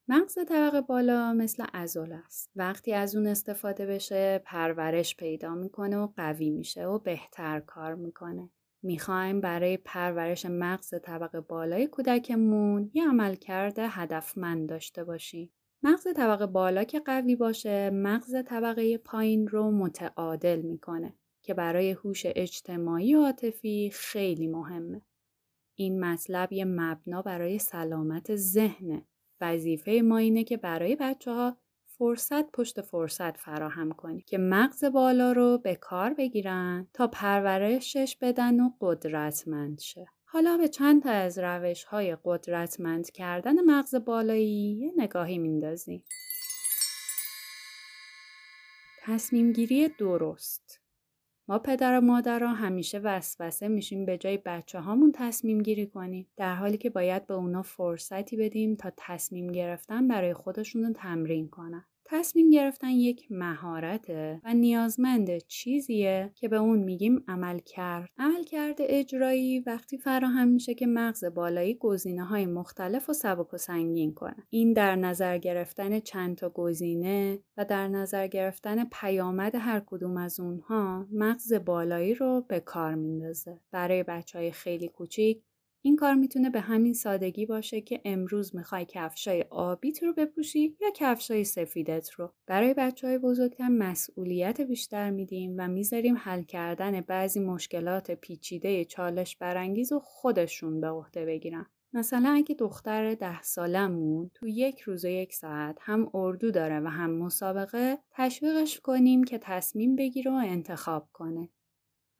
مغز 0.08 0.38
طبقه 0.48 0.80
بالا 0.80 1.32
مثل 1.32 1.64
ازول 1.72 2.12
است. 2.12 2.50
وقتی 2.56 2.92
از 2.92 3.16
اون 3.16 3.26
استفاده 3.26 3.86
بشه 3.86 4.42
پرورش 4.44 5.16
پیدا 5.16 5.54
می‌کنه 5.54 5.96
و 5.96 6.08
قوی 6.16 6.50
میشه 6.50 6.86
و 6.86 6.98
بهتر 6.98 7.60
کار 7.60 7.94
می‌کنه. 7.94 8.50
می‌خوایم 8.82 9.40
برای 9.40 9.76
پرورش 9.76 10.46
مغز 10.46 10.94
طبقه 11.02 11.40
بالای 11.40 11.86
کودکمون 11.86 12.90
یه 12.94 13.08
عمل 13.08 13.34
کرده 13.34 13.88
هدفمند 13.88 14.68
داشته 14.68 15.04
باشیم. 15.04 15.50
مغز 15.82 16.06
طبقه 16.16 16.46
بالا 16.46 16.84
که 16.84 17.00
قوی 17.00 17.36
باشه 17.36 17.90
مغز 17.90 18.34
طبقه 18.46 18.98
پایین 18.98 19.48
رو 19.48 19.70
متعادل 19.70 20.60
می‌کنه 20.60 21.14
که 21.42 21.54
برای 21.54 21.90
هوش 21.90 22.22
اجتماعی 22.26 23.14
و 23.14 23.22
عاطفی 23.22 23.90
خیلی 23.94 24.46
مهمه. 24.46 25.02
این 25.74 26.04
مطلب 26.04 26.52
یه 26.52 26.64
مبنا 26.64 27.22
برای 27.22 27.58
سلامت 27.58 28.36
ذهنه. 28.36 29.06
وظیفه 29.40 30.02
ما 30.04 30.18
اینه 30.18 30.44
که 30.44 30.56
برای 30.56 30.96
بچه 30.96 31.32
ها 31.32 31.56
فرصت 31.86 32.50
پشت 32.50 32.80
فرصت 32.80 33.36
فراهم 33.36 33.92
کنی 33.92 34.22
که 34.22 34.38
مغز 34.38 34.84
بالا 34.84 35.32
رو 35.32 35.58
به 35.58 35.74
کار 35.74 36.14
بگیرن 36.14 36.88
تا 36.92 37.06
پرورشش 37.06 38.16
بدن 38.20 38.60
و 38.60 38.70
قدرتمند 38.80 39.80
شه. 39.80 40.06
حالا 40.24 40.56
به 40.56 40.68
چند 40.68 41.02
تا 41.02 41.10
از 41.10 41.38
روش 41.38 41.84
های 41.84 42.16
قدرتمند 42.24 43.10
کردن 43.10 43.60
مغز 43.60 43.94
بالایی 43.94 44.72
یه 44.72 44.92
نگاهی 44.96 45.38
میندازیم. 45.38 46.04
تصمیم 49.02 49.52
گیری 49.52 49.88
درست 49.88 50.83
ما 51.48 51.58
پدر 51.58 51.98
و 51.98 52.00
مادرها 52.00 52.52
همیشه 52.52 52.98
وسوسه 52.98 53.68
میشیم 53.68 54.04
به 54.04 54.18
جای 54.18 54.36
بچه 54.36 54.80
هامون 54.80 55.12
تصمیم 55.14 55.62
گیری 55.62 55.86
کنیم 55.86 56.28
در 56.36 56.54
حالی 56.54 56.76
که 56.76 56.90
باید 56.90 57.26
به 57.26 57.34
اونا 57.34 57.62
فرصتی 57.62 58.36
بدیم 58.36 58.76
تا 58.76 58.92
تصمیم 58.96 59.52
گرفتن 59.52 60.08
برای 60.08 60.34
خودشون 60.34 60.84
رو 60.84 60.92
تمرین 60.92 61.48
کنن. 61.48 61.84
تصمیم 62.16 62.50
گرفتن 62.50 62.88
یک 62.88 63.26
مهارته 63.30 64.40
و 64.44 64.54
نیازمند 64.54 65.38
چیزیه 65.38 66.32
که 66.34 66.48
به 66.48 66.56
اون 66.56 66.78
میگیم 66.78 67.24
عمل 67.28 67.58
کرد. 67.58 68.08
عمل 68.18 68.42
کرده 68.42 68.86
اجرایی 68.88 69.60
وقتی 69.60 69.98
فراهم 69.98 70.48
میشه 70.48 70.74
که 70.74 70.86
مغز 70.86 71.24
بالایی 71.24 71.74
گزینه 71.74 72.24
های 72.24 72.46
مختلف 72.46 73.10
و 73.10 73.12
سبک 73.12 73.54
و 73.54 73.56
سنگین 73.56 74.14
کنه. 74.14 74.46
این 74.50 74.72
در 74.72 74.96
نظر 74.96 75.38
گرفتن 75.38 76.00
چند 76.00 76.36
تا 76.36 76.48
گزینه 76.48 77.38
و 77.56 77.64
در 77.64 77.88
نظر 77.88 78.26
گرفتن 78.26 78.84
پیامد 78.84 79.54
هر 79.54 79.82
کدوم 79.86 80.16
از 80.16 80.40
اونها 80.40 81.06
مغز 81.12 81.52
بالایی 81.52 82.14
رو 82.14 82.44
به 82.48 82.60
کار 82.60 82.94
میندازه. 82.94 83.60
برای 83.70 84.02
بچه 84.02 84.38
های 84.38 84.52
خیلی 84.52 84.88
کوچیک 84.88 85.42
این 85.86 85.96
کار 85.96 86.14
می‌تونه 86.14 86.50
به 86.50 86.60
همین 86.60 86.94
سادگی 86.94 87.46
باشه 87.46 87.80
که 87.80 88.00
امروز 88.04 88.56
می‌خوای 88.56 88.86
کفشای 88.88 89.44
آبیت 89.50 90.02
رو 90.02 90.12
بپوشی 90.12 90.76
یا 90.80 90.88
کفشای 90.96 91.44
سفیدت 91.44 92.10
رو. 92.10 92.32
برای 92.46 92.74
بچه 92.74 93.06
های 93.06 93.18
بزرگتر 93.18 93.68
مسئولیت 93.68 94.60
بیشتر 94.60 95.10
میدیم 95.10 95.54
و 95.58 95.68
می‌ذاریم 95.68 96.16
حل 96.18 96.42
کردن 96.42 97.00
بعضی 97.00 97.40
مشکلات 97.40 98.10
پیچیده 98.10 98.84
چالش 98.84 99.36
برانگیز 99.36 99.92
و 99.92 99.98
خودشون 99.98 100.80
به 100.80 100.88
عهده 100.88 101.26
بگیرن. 101.26 101.66
مثلا 101.92 102.28
اگه 102.28 102.54
دختر 102.54 103.14
ده 103.14 103.42
سالمون 103.42 104.30
تو 104.34 104.48
یک 104.48 104.80
روز 104.80 105.04
و 105.04 105.08
یک 105.08 105.34
ساعت 105.34 105.78
هم 105.80 106.10
اردو 106.14 106.50
داره 106.50 106.80
و 106.80 106.86
هم 106.86 107.10
مسابقه 107.10 107.98
تشویقش 108.10 108.80
کنیم 108.80 109.24
که 109.24 109.38
تصمیم 109.38 109.96
بگیره 109.96 110.30
و 110.30 110.34
انتخاب 110.34 111.08
کنه. 111.12 111.48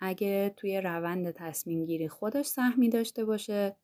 اگه 0.05 0.55
توی 0.57 0.81
روند 0.81 1.31
تصمیم 1.31 1.85
گیری 1.85 2.09
خودش 2.09 2.47
سهمی 2.47 2.89
داشته 2.89 3.25
باشه. 3.25 3.77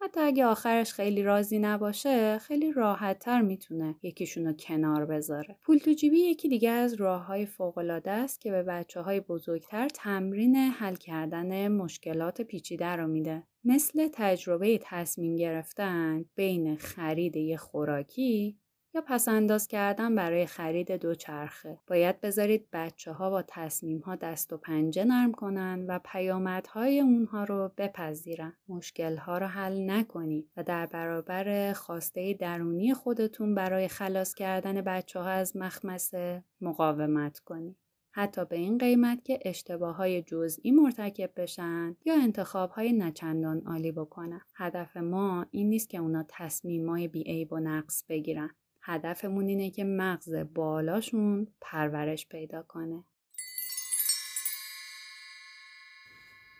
حتی 0.00 0.20
اگه 0.20 0.46
آخرش 0.46 0.92
خیلی 0.92 1.22
راضی 1.22 1.58
نباشه 1.58 2.38
خیلی 2.38 2.72
راحت 2.72 3.18
تر 3.18 3.40
می‌تونه 3.40 3.96
یکیشون 4.02 4.56
کنار 4.58 5.06
بذاره. 5.06 5.58
پول 5.62 5.78
تو 5.78 5.92
جیبی 5.92 6.20
یکی 6.20 6.48
دیگه 6.48 6.70
از 6.70 6.94
راه 6.94 7.26
های 7.26 7.46
فوقلاده 7.46 8.10
است 8.10 8.40
که 8.40 8.50
به 8.50 8.62
بچه 8.62 9.00
های 9.00 9.20
بزرگتر 9.20 9.88
تمرین 9.88 10.56
حل 10.56 10.94
کردن 10.94 11.68
مشکلات 11.68 12.42
پیچیده 12.42 12.86
رو 12.86 13.06
میده. 13.06 13.42
مثل 13.64 14.08
تجربه 14.12 14.78
تصمیم 14.82 15.36
گرفتن 15.36 16.24
بین 16.34 16.76
خرید 16.76 17.36
یه 17.36 17.56
خوراکی 17.56 18.58
یا 18.94 19.02
پس 19.06 19.28
انداز 19.28 19.68
کردن 19.68 20.14
برای 20.14 20.46
خرید 20.46 20.92
دوچرخه. 20.92 21.78
باید 21.86 22.20
بذارید 22.20 22.68
بچه 22.72 23.12
ها 23.12 23.30
با 23.30 23.42
تصمیم 23.48 23.98
ها 23.98 24.16
دست 24.16 24.52
و 24.52 24.56
پنجه 24.56 25.04
نرم 25.04 25.32
کنن 25.32 25.84
و 25.88 26.00
پیامدهای 26.04 27.00
اونها 27.00 27.44
رو 27.44 27.72
بپذیرن. 27.76 28.52
مشکل 28.68 29.16
ها 29.16 29.38
رو 29.38 29.46
حل 29.46 29.90
نکنید 29.90 30.50
و 30.56 30.62
در 30.62 30.86
برابر 30.86 31.72
خواسته 31.72 32.34
درونی 32.34 32.94
خودتون 32.94 33.54
برای 33.54 33.88
خلاص 33.88 34.34
کردن 34.34 34.80
بچه 34.80 35.20
ها 35.20 35.28
از 35.28 35.56
مخمسه 35.56 36.44
مقاومت 36.60 37.38
کنید. 37.38 37.76
حتی 38.10 38.44
به 38.44 38.56
این 38.56 38.78
قیمت 38.78 39.24
که 39.24 39.38
اشتباه 39.42 39.96
های 39.96 40.22
جزئی 40.22 40.70
مرتکب 40.70 41.30
بشن 41.36 41.96
یا 42.04 42.14
انتخاب 42.14 42.70
های 42.70 42.92
نچندان 42.92 43.62
عالی 43.66 43.92
بکنن. 43.92 44.40
هدف 44.54 44.96
ما 44.96 45.46
این 45.50 45.68
نیست 45.68 45.88
که 45.88 45.98
اونا 45.98 46.24
تصمیم 46.28 46.88
های 46.88 47.08
بیعیب 47.08 47.52
و 47.52 47.58
نقص 47.58 48.04
بگیرن. 48.08 48.50
هدفمون 48.88 49.48
اینه 49.48 49.70
که 49.70 49.84
مغز 49.84 50.34
بالاشون 50.54 51.46
پرورش 51.60 52.28
پیدا 52.28 52.62
کنه. 52.62 53.04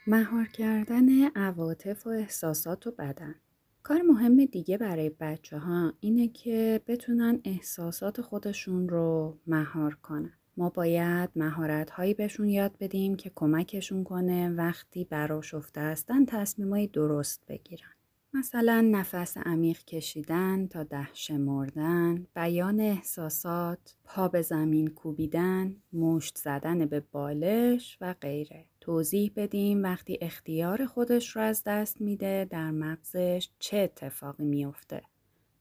مهار 0.07 0.49
کردن 0.49 1.29
عواطف 1.29 2.07
و 2.07 2.11
احساسات 2.11 2.87
و 2.87 2.91
بدن 2.91 3.35
کار 3.83 4.03
مهم 4.03 4.45
دیگه 4.45 4.79
برای 4.79 5.11
بچه 5.21 5.59
ها 5.59 5.93
اینه 6.01 6.29
که 6.29 6.81
بتونن 6.87 7.41
احساسات 7.45 8.21
خودشون 8.21 8.89
رو 8.89 9.39
مهار 9.47 9.95
کنن. 9.95 10.33
ما 10.57 10.71
باید 10.71 11.31
مهارت 11.37 11.91
هایی 11.91 12.15
بهشون 12.15 12.49
یاد 12.49 12.77
بدیم 12.81 13.17
که 13.17 13.33
کمکشون 13.35 14.05
کنه 14.05 14.51
وقتی 14.51 15.05
براشفته 15.05 15.81
هستن 15.81 16.25
تصمیمای 16.25 16.87
درست 16.87 17.47
بگیرن. 17.49 17.98
مثلا 18.35 18.81
نفس 18.81 19.37
عمیق 19.37 19.85
کشیدن 19.85 20.67
تا 20.67 20.83
ده 20.83 21.09
شمردن، 21.13 22.27
بیان 22.35 22.81
احساسات، 22.81 23.97
پا 24.05 24.29
به 24.29 24.43
زمین 24.43 24.89
کوبیدن، 24.89 25.77
مشت 25.93 26.39
زدن 26.39 26.87
به 26.87 27.01
بالش 27.01 27.99
و 28.01 28.15
غیره. 28.21 28.67
توضیح 28.81 29.33
بدیم 29.37 29.83
وقتی 29.83 30.19
اختیار 30.21 30.87
خودش 30.87 31.37
رو 31.37 31.43
از 31.43 31.63
دست 31.67 32.01
میده 32.01 32.47
در 32.51 32.71
مغزش 32.71 33.49
چه 33.59 33.77
اتفاقی 33.77 34.45
میافته. 34.45 35.03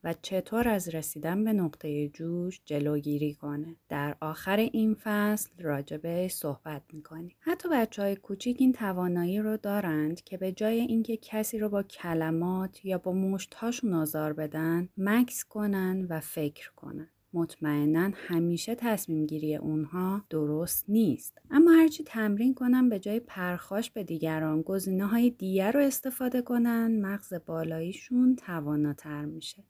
و 0.04 0.14
چطور 0.22 0.68
از 0.68 0.90
رسیدن 0.90 1.44
به 1.44 1.54
نقطه 1.54 2.10
جوش 2.10 2.62
جلوگیری 2.66 3.34
کنه. 3.34 3.76
در 3.90 4.16
آخر 4.22 4.58
این 4.58 4.96
فصل 5.04 5.50
راجبه 5.60 6.28
صحبت 6.28 6.82
می‌کنیم. 6.94 7.36
حتی 7.40 7.70
بچه 7.70 8.02
های 8.02 8.16
کوچیک 8.16 8.58
این 8.60 8.74
توانایی 8.74 9.40
رو 9.40 9.58
دارند 9.58 10.24
که 10.24 10.38
به 10.38 10.52
جای 10.52 10.80
اینکه 10.80 11.18
کسی 11.18 11.60
رو 11.60 11.70
با 11.70 11.84
کلمات 11.84 12.86
یا 12.86 12.98
با 12.98 13.12
مشتهاشون 13.14 13.94
آزار 13.94 14.34
بدن 14.34 14.90
مکس 14.98 15.44
کنن 15.44 16.08
و 16.10 16.20
فکر 16.20 16.72
کنن. 16.76 17.10
مطمئنا 17.34 18.12
همیشه 18.14 18.76
تصمیم 18.76 19.26
گیری 19.26 19.56
اونها 19.56 20.22
درست 20.30 20.86
نیست 20.88 21.38
اما 21.52 21.72
هرچی 21.72 22.04
تمرین 22.04 22.54
کنن 22.54 22.90
به 22.90 23.00
جای 23.00 23.20
پرخاش 23.20 23.92
به 23.92 24.04
دیگران 24.04 24.62
گزینه 24.62 25.06
های 25.06 25.30
دیگر 25.30 25.72
رو 25.72 25.80
استفاده 25.80 26.42
کنن 26.42 27.02
مغز 27.02 27.34
بالاییشون 27.46 28.36
تواناتر 28.36 29.26
میشه 29.26 29.64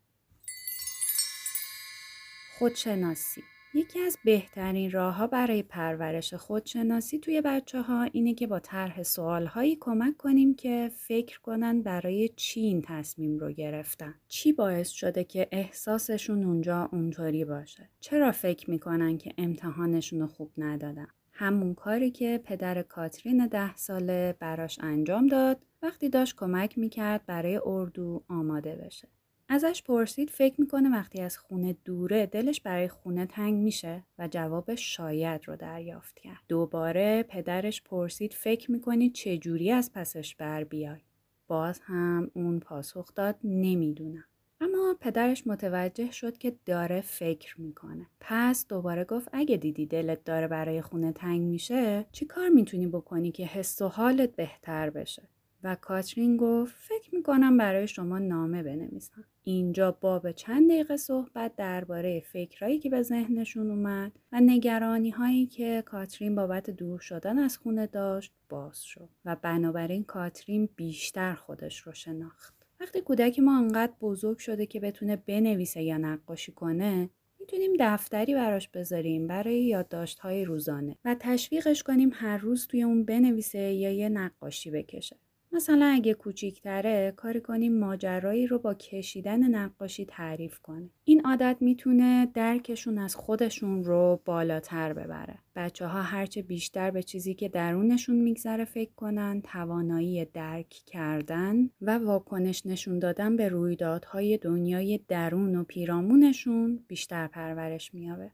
خودشناسی 2.58 3.42
یکی 3.74 4.00
از 4.00 4.18
بهترین 4.24 4.90
راهها 4.90 5.26
برای 5.26 5.62
پرورش 5.62 6.34
خودشناسی 6.34 7.18
توی 7.18 7.40
بچه 7.40 7.82
ها 7.82 8.02
اینه 8.02 8.34
که 8.34 8.46
با 8.46 8.60
طرح 8.60 9.02
سوال 9.02 9.46
هایی 9.46 9.76
کمک 9.80 10.16
کنیم 10.16 10.54
که 10.54 10.90
فکر 10.96 11.40
کنن 11.40 11.82
برای 11.82 12.28
چی 12.36 12.60
این 12.60 12.82
تصمیم 12.82 13.38
رو 13.38 13.52
گرفتن. 13.52 14.14
چی 14.28 14.52
باعث 14.52 14.88
شده 14.88 15.24
که 15.24 15.48
احساسشون 15.52 16.44
اونجا 16.44 16.88
اونطوری 16.92 17.44
باشه؟ 17.44 17.88
چرا 18.00 18.32
فکر 18.32 18.70
می‌کنن 18.70 19.18
که 19.18 19.34
امتحانشون 19.38 20.20
رو 20.20 20.26
خوب 20.26 20.52
ندادن؟ 20.58 21.08
همون 21.32 21.74
کاری 21.74 22.10
که 22.10 22.40
پدر 22.44 22.82
کاترین 22.82 23.46
ده 23.46 23.76
ساله 23.76 24.36
براش 24.40 24.78
انجام 24.82 25.26
داد 25.26 25.66
وقتی 25.82 26.08
داشت 26.08 26.36
کمک 26.36 26.78
می‌کرد 26.78 27.26
برای 27.26 27.60
اردو 27.64 28.24
آماده 28.28 28.76
بشه. 28.76 29.08
ازش 29.50 29.82
پرسید 29.82 30.30
فکر 30.30 30.60
می‌کنه 30.60 30.90
وقتی 30.90 31.20
از 31.20 31.38
خونه 31.38 31.76
دوره 31.84 32.26
دلش 32.26 32.60
برای 32.60 32.88
خونه 32.88 33.26
تنگ 33.26 33.54
میشه 33.54 34.04
و 34.18 34.28
جواب 34.28 34.74
شاید 34.74 35.48
رو 35.48 35.56
دریافت 35.56 36.18
کرد. 36.18 36.42
دوباره 36.48 37.22
پدرش 37.22 37.82
پرسید 37.82 38.32
فکر 38.32 38.70
می‌کنی 38.70 39.10
چجوری 39.10 39.70
از 39.70 39.92
پسش 39.92 40.34
بر 40.34 40.64
بیای؟ 40.64 41.00
باز 41.46 41.80
هم 41.84 42.30
اون 42.34 42.60
پاسخ 42.60 43.14
داد 43.14 43.36
نمی‌دونم. 43.44 44.24
اما 44.60 44.96
پدرش 45.00 45.46
متوجه 45.46 46.10
شد 46.10 46.38
که 46.38 46.56
داره 46.66 47.00
فکر 47.00 47.60
می‌کنه. 47.60 48.06
پس 48.20 48.66
دوباره 48.68 49.04
گفت 49.04 49.28
اگه 49.32 49.56
دیدی 49.56 49.86
دلت 49.86 50.24
داره 50.24 50.48
برای 50.48 50.82
خونه 50.82 51.12
تنگ 51.12 51.40
میشه 51.40 52.06
چی 52.12 52.26
کار 52.26 52.48
می‌تونی 52.48 52.86
بکنی 52.86 53.32
که 53.32 53.44
حس 53.44 53.82
و 53.82 53.88
حالت 53.88 54.36
بهتر 54.36 54.90
بشه؟ 54.90 55.28
و 55.62 55.76
کاترین 55.80 56.36
گفت 56.36 56.74
فکر 56.78 57.14
می‌کنم 57.14 57.56
برای 57.56 57.88
شما 57.88 58.18
نامه 58.18 58.62
بنویسم. 58.62 59.24
اینجا 59.48 59.92
باب 59.92 60.32
چند 60.32 60.70
دقیقه 60.70 60.96
صحبت 60.96 61.56
درباره 61.56 62.20
فکرهایی 62.20 62.78
که 62.78 62.90
به 62.90 63.02
ذهنشون 63.02 63.70
اومد 63.70 64.12
و 64.32 64.40
نگرانی 64.40 65.10
هایی 65.10 65.46
که 65.46 65.82
کاترین 65.86 66.34
بابت 66.34 66.70
دور 66.70 66.98
شدن 66.98 67.38
از 67.38 67.58
خونه 67.58 67.86
داشت 67.86 68.32
باز 68.48 68.82
شد 68.82 69.08
و 69.24 69.36
بنابراین 69.42 70.04
کاترین 70.04 70.68
بیشتر 70.76 71.34
خودش 71.34 71.78
رو 71.80 71.92
شناخت. 71.92 72.66
وقتی 72.80 73.00
کودک 73.00 73.38
ما 73.38 73.58
انقدر 73.58 73.92
بزرگ 74.00 74.38
شده 74.38 74.66
که 74.66 74.80
بتونه 74.80 75.16
بنویسه 75.16 75.82
یا 75.82 75.96
نقاشی 75.96 76.52
کنه 76.52 77.10
می‌تونیم 77.40 77.72
دفتری 77.80 78.34
براش 78.34 78.68
بذاریم 78.68 79.26
برای 79.26 79.62
یادداشت 79.62 80.18
های 80.18 80.44
روزانه 80.44 80.96
و 81.04 81.16
تشویقش 81.20 81.82
کنیم 81.82 82.10
هر 82.12 82.38
روز 82.38 82.66
توی 82.66 82.82
اون 82.82 83.04
بنویسه 83.04 83.58
یا 83.58 83.90
یه 83.92 84.08
نقاشی 84.08 84.70
بکشه. 84.70 85.16
مثلا 85.52 85.86
اگه 85.86 86.14
کوچیکتره 86.14 87.12
کاری 87.16 87.40
کنیم 87.40 87.78
ماجرایی 87.78 88.46
رو 88.46 88.58
با 88.58 88.74
کشیدن 88.74 89.54
نقاشی 89.54 90.04
تعریف 90.04 90.58
کنه. 90.58 90.90
این 91.04 91.26
عادت 91.26 91.56
می‌تونه 91.60 92.26
درکشون 92.34 92.98
از 92.98 93.16
خودشون 93.16 93.84
رو 93.84 94.20
بالاتر 94.24 94.92
ببره. 94.92 95.38
بچه 95.56 95.86
ها 95.86 96.02
هرچه 96.02 96.42
بیشتر 96.42 96.90
به 96.90 97.02
چیزی 97.02 97.34
که 97.34 97.48
درونشون 97.48 98.16
میگذره 98.16 98.64
فکر 98.64 98.92
کنن 98.96 99.40
توانایی 99.40 100.24
درک 100.24 100.68
کردن 100.86 101.70
و 101.80 101.98
واکنش 101.98 102.66
نشون 102.66 102.98
دادن 102.98 103.36
به 103.36 103.48
رویدادهای 103.48 104.38
دنیای 104.38 105.00
درون 105.08 105.56
و 105.56 105.64
پیرامونشون 105.64 106.84
بیشتر 106.88 107.26
پرورش 107.26 107.94
میابه. 107.94 108.30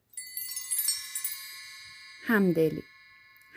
همدلی 2.26 2.82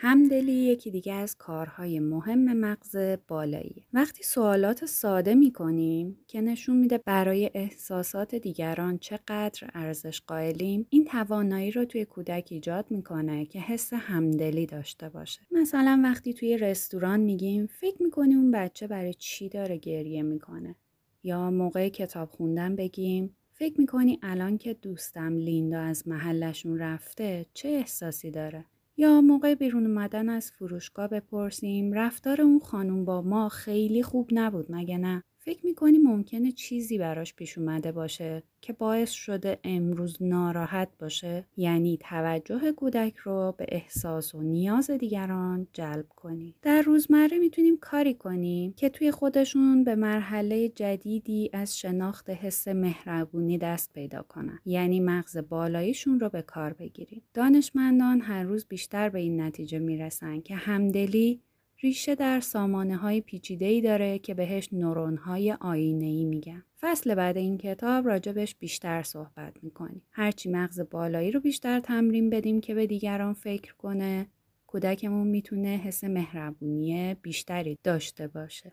همدلی 0.00 0.52
یکی 0.52 0.90
دیگه 0.90 1.12
از 1.12 1.36
کارهای 1.36 2.00
مهم 2.00 2.52
مغز 2.52 2.96
بالایی. 3.28 3.84
وقتی 3.92 4.22
سوالات 4.22 4.86
ساده 4.86 5.34
می 5.34 5.52
کنیم 5.52 6.18
که 6.26 6.40
نشون 6.40 6.76
میده 6.76 6.98
برای 6.98 7.50
احساسات 7.54 8.34
دیگران 8.34 8.98
چقدر 8.98 9.70
ارزش 9.74 10.20
قائلیم 10.20 10.86
این 10.90 11.04
توانایی 11.04 11.70
رو 11.70 11.84
توی 11.84 12.04
کودک 12.04 12.48
ایجاد 12.50 12.90
می‌کنه 12.90 13.46
که 13.46 13.60
حس 13.60 13.92
همدلی 13.92 14.66
داشته 14.66 15.08
باشه. 15.08 15.40
مثلا 15.50 16.00
وقتی 16.04 16.34
توی 16.34 16.58
رستوران 16.58 17.20
میگیم 17.20 17.66
فکر 17.66 18.02
می‌کنی 18.02 18.34
اون 18.34 18.50
بچه 18.50 18.86
برای 18.86 19.14
چی 19.14 19.48
داره 19.48 19.76
گریه 19.76 20.22
می‌کنه 20.22 20.74
یا 21.22 21.50
موقع 21.50 21.88
کتاب 21.88 22.30
خوندن 22.30 22.76
بگیم 22.76 23.36
فکر 23.52 23.80
می‌کنی 23.80 24.18
الان 24.22 24.58
که 24.58 24.74
دوستم 24.74 25.36
لیندا 25.36 25.80
از 25.80 26.08
محلشون 26.08 26.78
رفته 26.78 27.46
چه 27.54 27.68
احساسی 27.68 28.30
داره؟ 28.30 28.64
یا 28.98 29.20
موقع 29.20 29.54
بیرون 29.54 29.86
اومدن 29.86 30.28
از 30.28 30.50
فروشگاه 30.50 31.08
بپرسیم 31.08 31.92
رفتار 31.92 32.42
اون 32.42 32.58
خانم 32.58 33.04
با 33.04 33.22
ما 33.22 33.48
خیلی 33.48 34.02
خوب 34.02 34.28
نبود 34.32 34.66
مگه 34.70 34.98
نه؟ 34.98 35.22
فکر 35.48 35.66
می‌کنی 35.66 35.98
ممکنه 35.98 36.52
چیزی 36.52 36.98
براش 36.98 37.34
پیش 37.34 37.58
اومده 37.58 37.92
باشه 37.92 38.42
که 38.60 38.72
باعث 38.72 39.10
شده 39.10 39.58
امروز 39.64 40.16
ناراحت 40.20 40.88
باشه؟ 40.98 41.44
یعنی 41.56 41.98
توجه 42.00 42.72
کودک 42.72 43.16
رو 43.16 43.54
به 43.58 43.66
احساس 43.68 44.34
و 44.34 44.42
نیاز 44.42 44.90
دیگران 44.90 45.66
جلب 45.72 46.08
کنی. 46.08 46.54
در 46.62 46.82
روزمره 46.82 47.38
می‌تونیم 47.38 47.76
کاری 47.80 48.14
کنیم 48.14 48.72
که 48.72 48.88
توی 48.88 49.10
خودشون 49.10 49.84
به 49.84 49.94
مرحله 49.94 50.68
جدیدی 50.68 51.50
از 51.52 51.78
شناخت 51.78 52.30
حس 52.30 52.68
مهربونی 52.68 53.58
دست 53.58 53.92
پیدا 53.92 54.22
کنن. 54.22 54.58
یعنی 54.66 55.00
مغز 55.00 55.36
بالاییشون 55.36 56.20
رو 56.20 56.28
به 56.28 56.42
کار 56.42 56.72
بگیریم. 56.72 57.22
دانشمندان 57.34 58.20
هر 58.20 58.42
روز 58.42 58.66
بیشتر 58.66 59.08
به 59.08 59.18
این 59.18 59.40
نتیجه 59.40 59.78
می‌رسن 59.78 60.40
که 60.40 60.54
همدلی 60.54 61.40
ریشه 61.82 62.14
در 62.14 62.40
سامانه 62.40 62.96
های 62.96 63.20
پیچیده 63.20 63.80
داره 63.80 64.18
که 64.18 64.34
بهش 64.34 64.68
نورون 64.72 65.16
های 65.16 65.52
آینه 65.52 66.04
ای 66.04 66.24
میگن. 66.24 66.64
فصل 66.80 67.14
بعد 67.14 67.36
این 67.36 67.58
کتاب 67.58 68.06
راجبش 68.06 68.54
بیشتر 68.54 69.02
صحبت 69.02 69.64
می‌کنیم. 69.64 70.02
هرچی 70.10 70.48
مغز 70.48 70.80
بالایی 70.80 71.30
رو 71.30 71.40
بیشتر 71.40 71.80
تمرین 71.80 72.30
بدیم 72.30 72.60
که 72.60 72.74
به 72.74 72.86
دیگران 72.86 73.34
فکر 73.34 73.74
کنه، 73.74 74.26
کودکمون 74.66 75.26
می‌تونه 75.26 75.68
حس 75.68 76.04
مهربونی 76.04 77.14
بیشتری 77.14 77.78
داشته 77.84 78.28
باشه. 78.28 78.72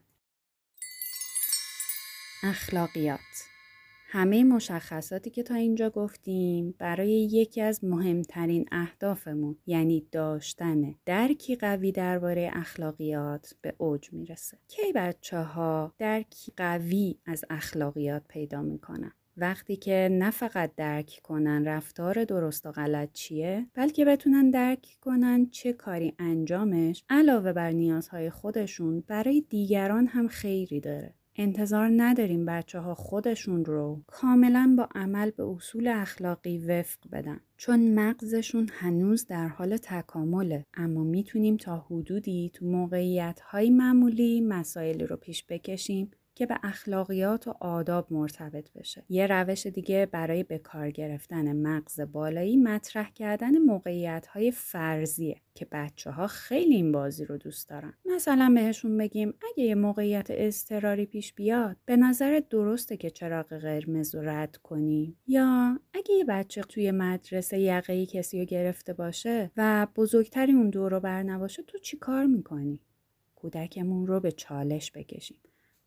اخلاقیات 2.43 3.54
همه 4.15 4.43
مشخصاتی 4.43 5.29
که 5.29 5.43
تا 5.43 5.55
اینجا 5.55 5.89
گفتیم 5.89 6.75
برای 6.79 7.11
یکی 7.11 7.61
از 7.61 7.83
مهمترین 7.83 8.65
اهدافمون 8.71 9.55
یعنی 9.65 10.07
داشتن 10.11 10.95
درکی 11.05 11.55
قوی 11.55 11.91
درباره 11.91 12.51
اخلاقیات 12.53 13.55
به 13.61 13.73
اوج 13.77 14.13
می‌رسه. 14.13 14.57
کی 14.67 14.93
بچه 14.95 15.39
ها 15.39 15.93
درکی 15.97 16.53
قوی 16.57 17.15
از 17.25 17.45
اخلاقیات 17.49 18.23
پیدا 18.27 18.61
می‌کنن؟ 18.61 19.11
وقتی 19.37 19.75
که 19.75 20.09
نه 20.11 20.31
فقط 20.31 20.75
درک 20.75 21.19
کنن 21.23 21.65
رفتار 21.65 22.23
درست 22.23 22.65
و 22.65 22.71
غلط 22.71 23.09
چیه 23.13 23.65
بلکه 23.73 24.05
بتونن 24.05 24.49
درک 24.49 24.97
کنن 25.01 25.49
چه 25.49 25.73
کاری 25.73 26.13
انجامش 26.19 27.03
علاوه 27.09 27.53
بر 27.53 27.71
نیازهای 27.71 28.29
خودشون 28.29 29.03
برای 29.07 29.41
دیگران 29.49 30.07
هم 30.07 30.27
خیری 30.27 30.79
داره 30.79 31.13
انتظار 31.37 31.91
نداریم 31.95 32.45
بچه 32.45 32.79
ها 32.79 32.95
خودشون 32.95 33.65
رو 33.65 34.01
کاملا 34.07 34.75
با 34.77 34.89
عمل 34.95 35.31
به 35.31 35.43
اصول 35.43 35.87
اخلاقی 35.87 36.57
وفق 36.57 36.99
بدن 37.11 37.39
چون 37.57 37.95
مغزشون 37.95 38.69
هنوز 38.71 39.27
در 39.27 39.47
حال 39.47 39.77
تکامله. 39.77 40.65
اما 40.73 41.03
می‌تونیم 41.03 41.57
تا 41.57 41.85
حدودی 41.89 42.51
تو 42.53 42.65
موقعیت 42.65 43.39
های 43.39 43.69
معمولی 43.69 44.41
مسائلی 44.41 45.05
رو 45.05 45.15
پیش 45.15 45.45
بکشیم. 45.49 46.11
که 46.35 46.45
به 46.45 46.59
اخلاقیات 46.63 47.47
و 47.47 47.53
آداب 47.59 48.07
مرتبط 48.13 48.71
بشه. 48.73 49.03
یه 49.09 49.27
روش 49.27 49.65
دیگه 49.67 50.05
برای 50.11 50.43
به 50.43 50.57
کار 50.57 50.91
گرفتن 50.91 51.55
مغز 51.55 51.99
بالایی 51.99 52.57
مطرح 52.57 53.09
کردن 53.09 53.57
موقعیت 53.57 54.27
های 54.27 54.51
فرضیه 54.51 55.41
که 55.53 55.67
بچه 55.71 56.11
ها 56.11 56.27
خیلی 56.27 56.75
این 56.75 56.91
بازی 56.91 57.25
رو 57.25 57.37
دوست 57.37 57.69
دارن. 57.69 57.93
مثلا 58.05 58.51
بهشون 58.55 58.97
بگیم 58.97 59.33
اگه 59.51 59.63
یه 59.63 59.75
موقعیت 59.75 60.27
اضطراری 60.29 61.05
پیش 61.05 61.33
بیاد 61.33 61.77
به 61.85 61.97
نظر 61.97 62.41
درسته 62.49 62.97
که 62.97 63.09
چراغ 63.09 63.47
قرمز 63.47 64.15
رو 64.15 64.29
رد 64.29 64.57
کنی 64.57 65.15
یا 65.27 65.79
اگه 65.93 66.13
یه 66.13 66.23
بچه 66.23 66.61
توی 66.61 66.91
مدرسه 66.91 67.59
یقه 67.59 68.05
کسی 68.05 68.39
رو 68.39 68.45
گرفته 68.45 68.93
باشه 68.93 69.51
و 69.57 69.87
بزرگتری 69.95 70.53
اون 70.53 70.69
دور 70.69 70.91
رو 70.91 70.99
بر 70.99 71.23
نباشه 71.23 71.63
تو 71.63 71.77
چی 71.77 71.97
کار 71.97 72.25
می‌کنی؟ 72.25 72.79
کودکمون 73.35 74.07
رو 74.07 74.19
به 74.19 74.31
چالش 74.31 74.91
بکشیم. 74.91 75.37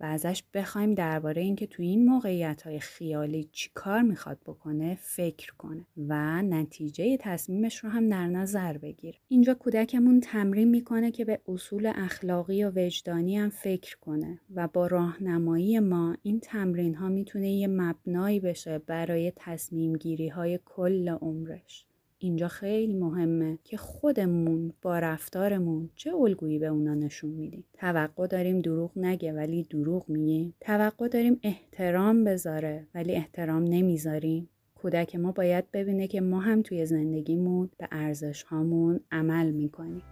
و 0.00 0.04
ازش 0.04 0.42
بخوایم 0.54 0.94
درباره 0.94 1.42
اینکه 1.42 1.66
تو 1.66 1.82
این 1.82 2.04
موقعیت 2.04 2.62
های 2.62 2.80
خیالی 2.80 3.48
چی 3.52 3.70
کار 3.74 4.02
می‌خواد 4.02 4.38
بکنه 4.46 4.98
فکر 5.00 5.52
کنه 5.58 5.86
و 6.08 6.42
نتیجه 6.42 7.16
تصمیمش 7.16 7.84
رو 7.84 7.90
هم 7.90 8.08
در 8.08 8.26
نظر 8.26 8.78
بگیره. 8.78 9.18
اینجا 9.28 9.54
کودکمون 9.54 10.20
تمرین 10.20 10.68
می‌کنه 10.68 11.10
که 11.10 11.24
به 11.24 11.40
اصول 11.48 11.92
اخلاقی 11.94 12.64
و 12.64 12.72
وجدانی 12.76 13.38
هم 13.38 13.50
فکر 13.50 13.96
کنه 13.98 14.40
و 14.54 14.68
با 14.68 14.86
راهنمایی 14.86 15.80
ما 15.80 16.16
این 16.22 16.40
تمرین 16.40 16.94
ها 16.94 17.08
می‌تونه 17.08 17.50
یه 17.50 17.68
مبنایی 17.68 18.40
بشه 18.40 18.78
برای 18.78 19.32
تصمیم 19.36 19.96
گیری 19.96 20.28
های 20.28 20.60
کل 20.64 21.08
عمرش. 21.08 21.87
اینجا 22.20 22.48
خیلی 22.48 22.94
مهمه 22.94 23.58
که 23.64 23.76
خودمون 23.76 24.72
با 24.82 24.98
رفتارمون 24.98 25.90
چه 25.94 26.14
الگویی 26.14 26.58
به 26.58 26.66
اونا 26.66 26.94
نشون 26.94 27.30
میدیم. 27.30 27.64
توقع 27.72 28.26
داریم 28.26 28.58
دروغ 28.58 28.90
نگه 28.96 29.32
ولی 29.32 29.62
دروغ 29.62 30.08
میگیم. 30.08 30.54
توقع 30.60 31.08
داریم 31.08 31.40
احترام 31.42 32.24
بذاره 32.24 32.86
ولی 32.94 33.14
احترام 33.14 33.64
نمی‌ذاریم. 33.64 34.48
کودک 34.74 35.16
ما 35.16 35.32
باید 35.32 35.70
ببینه 35.72 36.06
که 36.06 36.20
ما 36.20 36.40
هم 36.40 36.62
توی 36.62 36.86
زندگیمون 36.86 37.70
به 37.78 37.88
ارزش 37.92 38.42
هامون 38.42 39.00
عمل 39.12 39.50
می‌کنیم. 39.50 40.02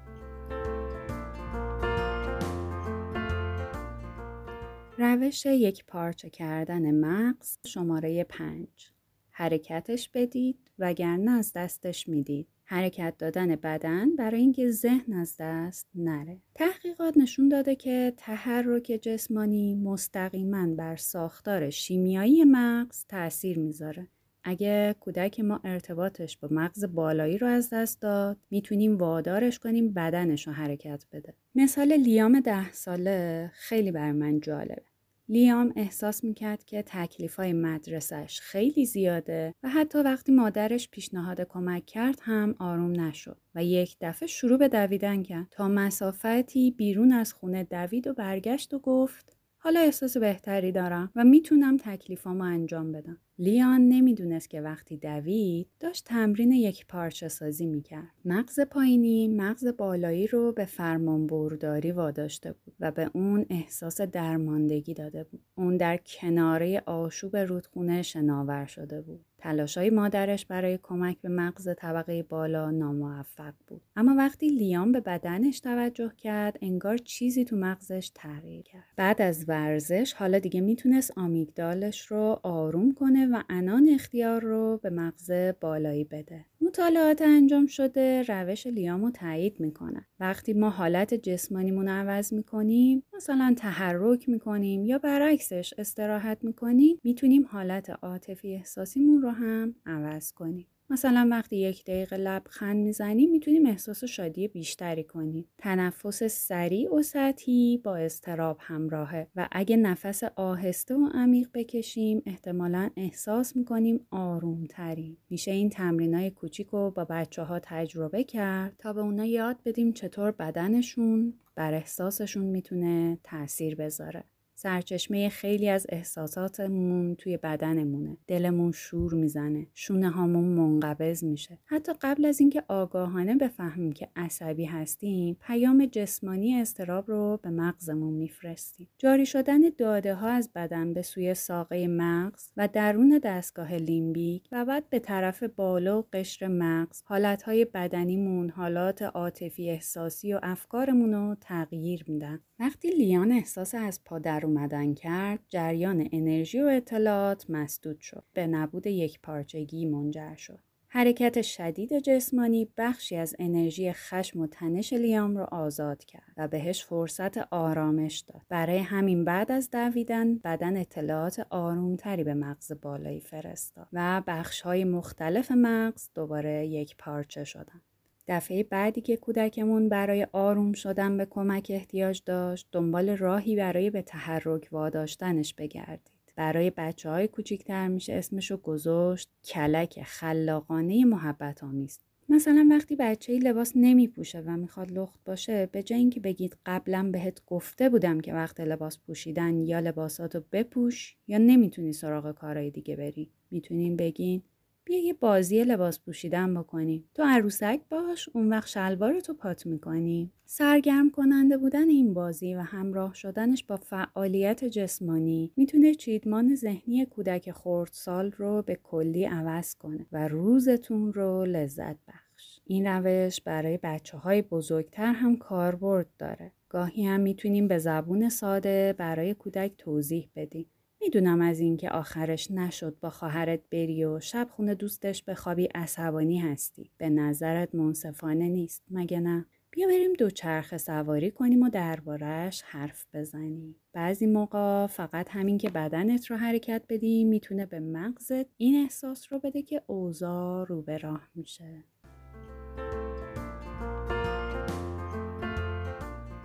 روش 4.99 5.47
یک 5.47 5.85
پارچه 5.87 6.31
کردن 6.31 6.95
مغز 6.95 7.59
شماره 7.67 8.25
پنج. 8.25 8.96
حرکتش 9.39 10.11
بدید 10.15 10.71
وگرنه 10.79 11.31
از 11.31 11.53
دستش 11.53 12.09
می‌دید. 12.09 12.47
حرکت 12.65 13.15
دادن 13.19 13.57
بدن 13.57 14.17
برای 14.17 14.41
اینکه 14.41 14.71
ذهن 14.71 15.13
از 15.13 15.37
دست 15.41 15.89
نره. 15.95 16.39
تحقیقات 16.55 17.17
نشون 17.17 17.49
داده 17.49 17.77
که 17.77 18.13
تحرک 18.17 18.99
جسمانی 19.03 19.75
مستقیما 19.75 20.75
بر 20.75 20.97
ساختار 20.97 21.71
شیمیایی 21.71 22.45
مغز 22.45 23.05
تاثیر 23.09 23.59
می‌ذاره. 23.59 24.09
اگه 24.45 24.95
کودک 25.01 25.41
ما 25.41 25.61
ارتباطش 25.65 26.39
با 26.39 26.49
مغز 26.51 26.85
بالایی 26.85 27.39
رو 27.39 27.47
از 27.47 27.71
دست 27.71 28.01
داد 28.01 28.37
می‌تونیم 28.51 28.97
وادارش 28.97 29.59
کنیم 29.59 29.93
بدنش 29.93 30.47
رو 30.47 30.53
حرکت 30.53 31.05
بده. 31.13 31.35
مثال 31.55 31.93
لیام 31.93 32.41
ده 32.41 32.73
ساله 32.73 33.51
خیلی 33.55 33.93
بر 33.93 34.13
من 34.13 34.41
جالبه. 34.41 34.83
لیام 35.29 35.73
احساس 35.77 36.25
می‌کرد 36.25 36.65
که 36.65 36.83
تکلیف 36.87 37.37
های 37.37 37.53
مدرسش 37.53 38.41
خیلی 38.41 38.87
زیاده 38.87 39.55
و 39.63 39.69
حتی 39.69 39.99
وقتی 39.99 40.33
مادرش 40.33 40.89
پیشنهاد 40.91 41.41
کمک 41.41 41.87
کرد 41.87 42.19
هم 42.23 42.55
آروم 42.59 43.01
نشد 43.01 43.41
و 43.55 43.65
یک 43.65 43.97
دفعه 44.01 44.27
شروع 44.27 44.59
به 44.59 44.69
دویدن 44.69 45.23
کرد 45.23 45.47
تا 45.51 45.69
مسافتی 45.69 46.71
بیرون 46.71 47.13
از 47.13 47.33
خونه 47.33 47.65
دوید 47.65 48.07
و 48.07 48.15
برگشت 48.15 48.75
و 48.75 48.79
گفت 48.79 49.37
حالا 49.59 49.81
احساس 49.81 50.17
بهتری 50.17 50.73
دارم 50.73 51.11
و 51.17 51.25
می‌تونم 51.25 51.77
تکلیفامو 51.77 52.45
انجام 52.45 52.93
بدم. 52.93 53.19
لیان 53.39 53.89
نمی‌دونست 53.89 54.51
که 54.51 54.61
وقتی 54.61 54.97
دوید 54.97 55.69
داشت 55.81 56.05
تمرین 56.05 56.53
یک 56.53 56.87
پارچه 56.87 57.29
سازی 57.29 57.67
می‌کرد. 57.67 58.13
مغز 58.25 58.61
پایینی 58.61 59.29
مغز 59.29 59.67
بالایی 59.67 60.27
رو 60.27 60.53
به 60.53 60.65
فرمان 60.65 61.27
برداری 61.27 61.93
واداشته 61.93 62.53
بود 62.53 62.75
و 62.81 62.91
به 62.91 63.11
اون 63.15 63.47
احساس 63.51 64.01
درماندگی 64.01 64.95
داده 64.95 65.25
بود. 65.25 65.41
اون 65.55 65.77
در 65.77 65.97
کناره 65.97 66.83
آشوب 66.87 67.37
رودخونه 67.37 68.03
شناور 68.03 68.67
شده 68.67 69.01
بود. 69.01 69.25
تلاشای 69.39 69.91
مادرش 69.91 70.47
برای 70.47 70.79
کمک 70.83 71.17
به 71.21 71.29
مغز 71.29 71.69
طبقه 71.79 72.23
بالا 72.23 72.71
ناموفق 72.71 73.55
بود. 73.67 73.83
اما 73.97 74.15
وقتی 74.15 74.49
لیام 74.49 74.93
به 74.93 75.01
بدنش 75.01 75.61
توجه 75.61 76.13
کرد 76.17 76.59
انگار 76.63 76.97
چیزی 76.97 77.45
تو 77.45 77.57
مغزش 77.57 78.11
تغییر 78.15 78.63
کرد. 78.63 78.85
بعد 78.97 79.23
از 79.23 79.49
ورزش 79.49 80.13
حالا 80.13 80.39
دیگه 80.39 80.61
می‌تونست 80.61 81.19
آمیگدالش 81.19 82.07
رو 82.07 82.41
آروم 82.43 82.95
کنه 82.95 83.26
و 83.33 83.43
انان 83.49 83.89
اختیار 83.89 84.43
رو 84.43 84.81
به 84.83 84.91
مغز 84.91 85.31
بالایی 85.61 86.05
بده. 86.05 86.45
مطالعات 86.61 87.23
انجام 87.23 87.67
شده 87.67 88.23
روش 88.23 88.67
لیام 88.67 89.05
رو 89.05 89.11
تایید 89.11 89.61
می‌کنن. 89.61 90.07
وقتی 90.21 90.53
ما 90.53 90.71
حالت 90.71 91.15
جسمانیمون 91.15 91.89
عوض 91.89 92.33
می‌کنیم 92.33 93.03
مثلا 93.15 93.55
تحرک 93.59 94.29
می‌کنیم 94.29 94.85
یا 94.85 94.99
برعکسش 94.99 95.75
استراحت 95.79 96.45
می‌کنیم 96.45 97.01
می‌تونیم 97.05 97.47
حالت 97.51 97.91
عاطفی 97.91 98.55
احساسیمون 98.55 99.23
رو 99.23 99.31
هم 99.31 99.75
عوض 99.87 100.33
کنیم. 100.33 100.67
مثلا 100.91 101.29
وقتی 101.31 101.57
یک 101.57 101.85
دقیقه 101.85 102.17
لبخند 102.17 102.77
می‌زنیم 102.77 103.31
می‌تونیم 103.31 103.67
احساس 103.67 104.05
شادی 104.05 104.49
بیشتری 104.49 105.05
کنیم. 105.05 105.45
تنفس 105.59 106.23
سریع 106.23 106.95
و 106.95 107.03
سطحی 107.03 107.81
با 107.85 107.97
استراب 107.97 108.57
همراهه 108.61 109.27
و 109.37 109.49
اگه 109.53 109.77
نفس 109.77 110.25
آهسته 110.25 110.95
و 110.95 111.09
عمیق 111.15 111.49
بکشیم 111.55 112.23
احتمالا 112.27 112.91
احساس 112.97 113.57
می‌کنیم 113.57 114.07
آروم 114.11 114.65
تریم. 114.65 115.17
میشه 115.31 115.51
این 115.51 115.71
تمرین 115.71 116.15
های 116.15 116.31
کوچیک 116.31 116.67
رو 116.67 116.91
با 116.91 117.05
بچه 117.05 117.43
ها 117.43 117.61
تجربه 117.63 118.25
کرد 118.25 118.75
تا 118.79 118.93
به 118.93 119.01
اونا 119.01 119.25
یاد 119.25 119.57
بدیم 119.65 119.93
چطور 119.93 120.31
بدنشون 120.31 121.35
بر 121.55 121.75
احساسشون 121.75 122.45
می‌تونه 122.45 123.19
تاثیر 123.25 123.75
بذاره. 123.75 124.25
سرچشمه 124.59 125.29
خیلی 125.29 125.69
از 125.69 125.87
احساساتمون 125.89 127.15
توی 127.15 127.37
بدنمونه. 127.37 128.17
دلمون 128.27 128.73
شور 128.73 129.15
می‌زنه. 129.15 129.67
شونه 129.75 130.11
هامون 130.11 130.45
منقبض 130.45 131.25
میشه. 131.25 131.59
حتی 131.65 131.93
قبل 132.01 132.25
از 132.25 132.41
اینکه 132.41 132.63
آگاهانه 132.69 133.35
بفهمیم 133.35 133.93
که 133.93 134.09
عصبی 134.17 134.65
هستیم 134.65 135.37
پیام 135.41 135.87
جسمانی 135.87 136.55
استراب 136.55 137.11
رو 137.11 137.41
به 137.43 137.51
مغزمون 137.51 138.15
میفرستیم. 138.15 138.89
جاری 138.99 139.27
شدن 139.27 139.61
داده 139.79 140.15
ها 140.15 140.29
از 140.29 140.51
بدن 140.55 140.95
به 140.95 141.03
سوی 141.03 141.35
ساقه 141.35 141.87
مغز 141.87 142.53
و 142.57 142.69
درون 142.73 143.21
دستگاه 143.25 143.75
لیمبیک 143.75 144.49
و 144.53 144.65
بعد 144.65 144.91
به 144.91 144.99
طرف 144.99 145.43
بالا 145.43 145.99
و 145.99 146.07
قشر 146.13 146.47
مغز 146.49 147.03
حالتهای 147.05 147.65
بدنیمون 147.65 148.51
حالات 148.51 149.03
عاطفی 149.03 149.71
احساسی 149.71 150.33
و 150.35 150.41
افکارمون 150.43 151.13
رو 151.15 151.37
تغییر 151.41 152.05
میدن. 152.09 152.41
وقتی 152.59 152.91
لیان 152.91 153.33
احساس 153.33 153.75
از 153.75 154.05
پادر 154.05 154.46
اومدن 154.47 154.95
کرد 154.95 155.41
جریان 155.49 156.09
انرژی 156.13 156.61
و 156.61 156.67
اطلاعات 156.67 157.51
مسدود 157.51 158.01
شد 158.01 158.25
به 158.33 158.47
نبود 158.47 158.87
یک 158.87 159.21
پارچگی 159.21 159.87
منجر 159.87 160.35
شد 160.37 160.59
حرکت 160.89 161.43
شدید 161.43 161.99
جسمانی 161.99 162.69
بخشی 162.77 163.17
از 163.17 163.37
انرژی 163.39 163.93
خشم 163.93 164.41
و 164.41 164.47
تنش 164.47 164.93
لیام 164.93 165.37
را 165.37 165.45
آزاد 165.45 166.05
کرد 166.05 166.33
و 166.37 166.49
بهش 166.49 166.85
فرصت 166.85 167.39
آرامش 167.39 168.19
داد. 168.19 168.43
برای 168.49 168.79
همین 168.79 169.25
بعد 169.25 169.53
از 169.53 169.71
دویدن 169.71 170.39
بدن 170.39 170.77
اطلاعات 170.77 171.47
آرومتری 171.51 172.25
به 172.25 172.35
مغز 172.35 172.73
بالایی 172.83 173.21
فرستاد 173.21 173.89
و 173.93 174.23
بخش 174.27 174.61
های 174.61 174.85
مختلف 174.85 175.51
مغز 175.51 176.11
دوباره 176.15 176.67
یک 176.67 176.97
پارچه 176.97 177.45
شدن. 177.45 177.81
دفعه 178.29 178.63
بعدی 178.63 179.01
که 179.01 179.17
کودکمون 179.17 179.89
برای 179.89 180.27
آروم 180.33 180.73
شدن 180.73 181.17
به 181.17 181.27
کمک 181.31 181.67
احتیاج 181.75 182.23
داشت 182.25 182.69
دنبال 182.73 183.17
راهی 183.17 183.57
برای 183.57 183.91
به 183.91 184.03
تحرک 184.03 184.69
واداشتنش 184.73 185.55
بگردید. 185.55 186.17
برای 186.37 186.73
بچه 186.77 187.11
های 187.11 187.29
کوچیکتر 187.29 187.89
میشه 187.89 188.13
اسمشو 188.13 188.57
گذاشت 188.57 189.31
کلک 189.45 190.03
خلاقانه 190.03 191.05
محبت 191.05 191.65
آمیز. 191.65 191.99
مثلا 192.29 192.69
وقتی 192.71 192.97
بچه 192.97 193.39
لباس 193.39 193.73
نمی 193.77 194.09
پوشه 194.09 194.41
و 194.41 194.57
می‌خواد 194.57 194.91
لخت 194.91 195.21
باشه 195.25 195.67
به 195.73 195.83
جای 195.83 195.99
اینکه 195.99 196.21
بگید 196.21 196.57
قبلا 196.67 197.11
بهت 197.13 197.43
گفته 197.47 197.89
بودم 197.89 198.21
که 198.21 198.35
وقت 198.35 198.61
لباس 198.61 198.99
پوشیدن 198.99 199.59
یا 199.59 199.81
لباساتو 199.81 200.41
بپوش 200.53 201.17
یا 201.29 201.39
نمی‌تونی 201.39 201.93
سراغ 201.93 202.33
کارهای 202.33 202.71
دیگه 202.71 202.97
بری 202.97 203.31
می‌تونین 203.51 203.97
بگین 203.97 204.43
بیا 204.89 204.99
یه 204.99 205.13
بازی 205.13 205.65
لباس 205.65 206.01
پوشیدن 206.01 206.55
بکنیم 206.55 207.05
تو 207.15 207.23
عروسک 207.23 207.81
باش 207.91 208.29
اون 208.29 208.49
وقت 208.49 208.69
شلوار 208.69 209.21
تو 209.21 209.35
پات 209.35 209.67
می‌کنی. 209.67 210.31
سرگرم 210.45 211.11
کننده 211.11 211.57
بودن 211.57 211.89
این 211.89 212.15
بازی 212.15 212.55
و 212.55 212.61
همراه 212.61 213.15
شدنش 213.15 213.65
با 213.65 213.77
فعالیت 213.77 214.65
جسمانی 214.65 215.53
می‌تونه 215.57 215.95
چیدمان 215.95 216.55
ذهنی 216.55 217.07
کودک 217.07 217.51
خردسال 217.51 218.33
رو 218.33 218.63
به 218.63 218.75
کلی 218.83 219.25
عوض 219.25 219.75
کنه 219.75 220.07
و 220.13 220.29
روزتون 220.29 221.13
رو 221.13 221.45
لذت 221.45 221.97
بخش. 222.09 222.61
این 222.65 222.87
روش 222.87 223.41
برای 223.41 223.79
بچه 223.83 224.19
های 224.19 224.43
بزرگتر 224.43 225.13
هم 225.13 225.37
کاربرد 225.37 226.09
داره. 226.19 226.53
گاهی 226.69 227.07
هم 227.07 227.21
می‌تونیم 227.21 227.69
به 227.69 227.79
زبون 227.79 228.29
ساده 228.29 228.95
برای 228.99 229.35
کودک 229.35 229.73
توضیح 229.79 230.31
بدیم. 230.37 230.67
می‌دونم 231.01 231.41
از 231.41 231.61
اینکه 231.61 231.91
آخرش 231.91 232.51
نشد 232.51 232.97
با 233.01 233.11
خواهرت 233.11 233.61
بری 233.71 234.05
و 234.05 234.21
شب 234.21 234.49
خونه 234.51 234.75
دوستش 234.75 235.23
بخوابی 235.23 235.65
عصبانی 235.75 236.39
هستی. 236.39 236.91
به 236.99 237.11
نظرت 237.11 237.75
منصفانه 237.75 238.49
نیست 238.49 238.85
مگه 238.91 239.21
نه؟ 239.21 239.47
بیا 239.71 239.89
بریم 239.89 240.13
دو 240.13 240.31
چرخ 240.31 240.77
سواری 240.77 241.31
کنیم 241.31 241.63
و 241.63 241.69
دربارهش 241.69 242.63
حرف 242.67 243.07
بزنیم. 243.15 243.77
بعضی 243.93 244.27
موقع 244.27 244.87
فقط 244.87 245.29
همین 245.31 245.59
که 245.59 245.71
بدنت 245.71 246.31
رو 246.31 246.37
حرکت 246.37 246.83
بدی 246.89 247.25
می‌تونه 247.25 247.67
به 247.67 247.81
مغزت 247.81 248.47
این 248.57 248.83
احساس 248.83 249.33
رو 249.33 249.39
بده 249.39 249.63
که 249.63 249.83
اوضاع 249.87 250.67
رو 250.67 250.83
به 250.83 250.99
راه 250.99 251.29
میشه. 251.35 251.85